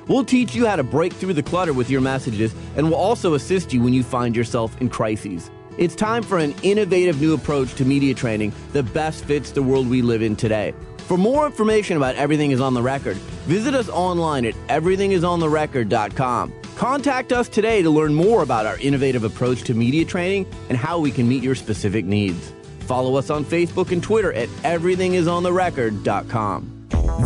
We'll 0.08 0.26
teach 0.26 0.54
you 0.54 0.66
how 0.68 0.76
to 0.76 0.84
break 0.84 1.14
through 1.14 1.34
the 1.34 1.44
clutter 1.44 1.74
with 1.74 1.90
your 1.90 2.02
messages, 2.02 2.54
and 2.76 2.88
we'll 2.88 3.00
also 3.00 3.34
assist 3.34 3.74
you 3.74 3.82
when 3.82 3.94
you 3.94 4.04
find 4.04 4.36
yourself 4.36 4.80
in 4.80 4.90
crises. 4.90 5.50
It's 5.78 5.96
time 5.96 6.24
for 6.24 6.38
an 6.38 6.56
innovative 6.64 7.20
new 7.20 7.34
approach 7.34 7.74
to 7.76 7.86
media 7.86 8.14
training 8.14 8.54
that 8.74 8.94
best 8.94 9.26
fits 9.26 9.52
the 9.52 9.64
world 9.64 9.90
we 9.90 10.02
live 10.02 10.22
in 10.22 10.36
today. 10.36 10.74
For 11.00 11.18
more 11.18 11.46
information 11.46 11.98
about 11.98 12.16
Everything 12.16 12.52
is 12.52 12.62
on 12.62 12.74
the 12.74 12.82
Record, 12.82 13.18
visit 13.46 13.76
us 13.76 13.90
online 13.90 14.46
at 14.46 14.56
everythingisontherecord.com. 14.70 16.54
Contact 16.76 17.32
us 17.32 17.48
today 17.48 17.82
to 17.82 17.90
learn 17.90 18.14
more 18.14 18.42
about 18.42 18.66
our 18.66 18.78
innovative 18.80 19.24
approach 19.24 19.64
to 19.64 19.74
media 19.74 20.04
training 20.04 20.46
and 20.70 20.78
how 20.78 20.98
we 20.98 21.12
can 21.12 21.28
meet 21.28 21.44
your 21.44 21.56
specific 21.56 22.06
needs. 22.06 22.55
Follow 22.86 23.16
us 23.16 23.30
on 23.30 23.44
Facebook 23.44 23.92
and 23.92 24.02
Twitter 24.02 24.32
at 24.34 24.48
everythingisontherecord.com. 24.64 26.72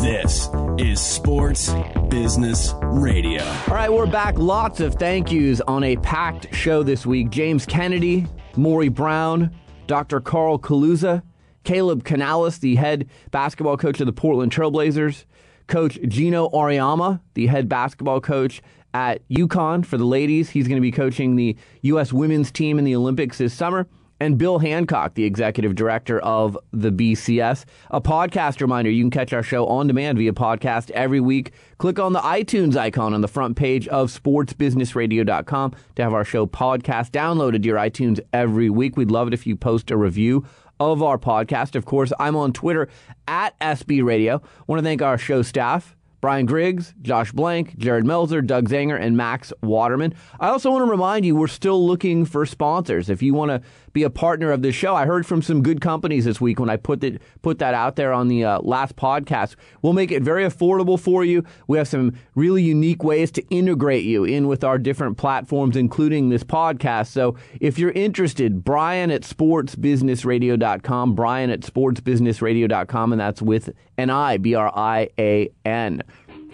This 0.01 0.49
is 0.77 1.01
Sports 1.01 1.73
Business 2.09 2.73
Radio. 2.81 3.43
All 3.43 3.73
right, 3.73 3.91
we're 3.91 4.05
back. 4.05 4.37
Lots 4.37 4.79
of 4.79 4.95
thank 4.95 5.31
yous 5.31 5.59
on 5.61 5.83
a 5.83 5.97
packed 5.97 6.53
show 6.55 6.83
this 6.83 7.05
week. 7.05 7.29
James 7.29 7.65
Kennedy, 7.65 8.25
Maury 8.55 8.89
Brown, 8.89 9.51
Dr. 9.87 10.21
Carl 10.21 10.59
Kaluza, 10.59 11.23
Kaleb 11.65 12.05
Canales, 12.05 12.59
the 12.59 12.75
head 12.75 13.09
basketball 13.31 13.77
coach 13.77 13.99
of 13.99 14.05
the 14.05 14.13
Portland 14.13 14.51
Trailblazers, 14.51 15.25
Coach 15.67 15.99
Geno 16.07 16.49
Auriemma, 16.49 17.19
the 17.33 17.47
head 17.47 17.67
basketball 17.67 18.21
coach 18.21 18.61
at 18.93 19.27
UConn 19.29 19.85
for 19.85 19.97
the 19.97 20.05
ladies. 20.05 20.49
He's 20.49 20.67
going 20.67 20.77
to 20.77 20.81
be 20.81 20.91
coaching 20.91 21.35
the 21.35 21.57
U.S. 21.81 22.13
women's 22.13 22.51
team 22.51 22.79
in 22.79 22.85
the 22.85 22.95
Olympics 22.95 23.37
this 23.37 23.53
summer. 23.53 23.87
And 24.19 24.37
Bill 24.37 24.59
Hancock, 24.59 25.13
the 25.13 25.23
executive 25.23 25.75
director 25.75 26.19
of 26.19 26.57
the 26.71 26.91
BCS. 26.91 27.63
A 27.89 28.01
podcast 28.01 28.59
reminder 28.59 28.91
you 28.91 29.03
can 29.03 29.11
catch 29.11 29.31
our 29.31 29.43
show 29.43 29.65
on 29.67 29.87
demand 29.87 30.17
via 30.17 30.33
podcast 30.33 30.91
every 30.91 31.21
week. 31.21 31.53
Click 31.77 31.99
on 31.99 32.11
the 32.11 32.19
iTunes 32.19 32.75
icon 32.75 33.13
on 33.13 33.21
the 33.21 33.29
front 33.29 33.55
page 33.55 33.87
of 33.87 34.11
sportsbusinessradio.com 34.11 35.73
to 35.95 36.03
have 36.03 36.13
our 36.13 36.25
show 36.25 36.45
podcast 36.45 37.11
downloaded 37.11 37.61
to 37.61 37.67
your 37.67 37.77
iTunes 37.77 38.19
every 38.33 38.69
week. 38.69 38.97
We'd 38.97 39.11
love 39.11 39.29
it 39.29 39.33
if 39.33 39.47
you 39.47 39.55
post 39.55 39.89
a 39.89 39.95
review 39.97 40.45
of 40.79 41.01
our 41.01 41.17
podcast. 41.17 41.75
Of 41.75 41.85
course, 41.85 42.11
I'm 42.19 42.35
on 42.35 42.51
Twitter 42.51 42.89
at 43.27 43.57
SB 43.59 44.03
Radio. 44.03 44.41
want 44.67 44.79
to 44.79 44.83
thank 44.83 45.01
our 45.01 45.17
show 45.17 45.41
staff. 45.41 45.95
Brian 46.21 46.45
Griggs, 46.45 46.93
Josh 47.01 47.31
Blank, 47.31 47.77
Jared 47.77 48.03
Melzer, 48.03 48.45
Doug 48.45 48.67
Zanger, 48.67 48.99
and 48.99 49.15
Max 49.15 49.53
Waterman. 49.61 50.13
I 50.39 50.49
also 50.49 50.69
want 50.69 50.85
to 50.85 50.91
remind 50.91 51.25
you 51.25 51.35
we're 51.35 51.47
still 51.47 51.85
looking 51.85 52.25
for 52.25 52.45
sponsors. 52.45 53.09
If 53.09 53.21
you 53.21 53.33
want 53.33 53.51
to 53.51 53.61
be 53.93 54.03
a 54.03 54.09
partner 54.09 54.51
of 54.51 54.61
this 54.61 54.75
show, 54.75 54.95
I 54.95 55.05
heard 55.05 55.25
from 55.25 55.41
some 55.41 55.63
good 55.63 55.81
companies 55.81 56.25
this 56.25 56.39
week 56.39 56.59
when 56.59 56.69
I 56.69 56.77
put 56.77 57.01
that 57.01 57.21
put 57.41 57.59
that 57.59 57.73
out 57.73 57.95
there 57.95 58.13
on 58.13 58.27
the 58.27 58.43
uh, 58.43 58.59
last 58.61 58.95
podcast. 58.95 59.55
We'll 59.81 59.93
make 59.93 60.11
it 60.11 60.23
very 60.23 60.43
affordable 60.43 60.99
for 60.99 61.23
you. 61.23 61.43
We 61.67 61.77
have 61.77 61.87
some 61.87 62.13
really 62.35 62.63
unique 62.63 63.03
ways 63.03 63.31
to 63.31 63.47
integrate 63.49 64.03
you 64.03 64.23
in 64.23 64.47
with 64.47 64.63
our 64.63 64.77
different 64.77 65.17
platforms, 65.17 65.75
including 65.75 66.29
this 66.29 66.43
podcast. 66.43 67.07
So 67.07 67.35
if 67.59 67.79
you're 67.79 67.91
interested, 67.91 68.63
Brian 68.63 69.11
at 69.11 69.21
sportsbusinessradio.com, 69.23 71.15
Brian 71.15 71.49
at 71.49 71.61
sportsbusinessradio.com, 71.61 73.11
and 73.11 73.19
that's 73.19 73.41
with 73.41 73.69
an 73.97 74.09
I, 74.09 74.37
B 74.37 74.55
R 74.55 74.71
I 74.75 75.09
A 75.17 75.49
N. 75.65 76.03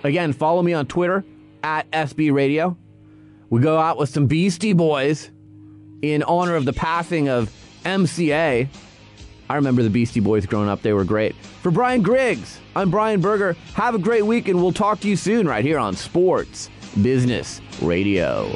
Again, 0.03 0.33
follow 0.33 0.61
me 0.61 0.73
on 0.73 0.85
Twitter 0.85 1.23
at 1.63 1.89
SB 1.91 2.31
Radio. 2.31 2.77
We 3.49 3.61
go 3.61 3.77
out 3.77 3.97
with 3.97 4.09
some 4.09 4.27
Beastie 4.27 4.73
Boys 4.73 5.31
in 6.13 6.23
honor 6.23 6.55
of 6.55 6.65
the 6.65 6.73
passing 6.73 7.29
of 7.29 7.51
MCA. 7.83 8.67
I 9.49 9.55
remember 9.55 9.83
the 9.83 9.89
Beastie 9.89 10.19
Boys 10.19 10.45
growing 10.45 10.69
up, 10.69 10.81
they 10.81 10.93
were 10.93 11.03
great. 11.03 11.35
For 11.61 11.71
Brian 11.71 12.01
Griggs, 12.01 12.59
I'm 12.75 12.89
Brian 12.89 13.21
Berger. 13.21 13.55
Have 13.75 13.95
a 13.95 13.99
great 13.99 14.25
week, 14.25 14.47
and 14.47 14.61
we'll 14.61 14.73
talk 14.73 14.99
to 15.01 15.07
you 15.07 15.15
soon 15.15 15.47
right 15.47 15.63
here 15.63 15.77
on 15.77 15.95
Sports 15.95 16.69
Business 17.01 17.61
Radio. 17.81 18.55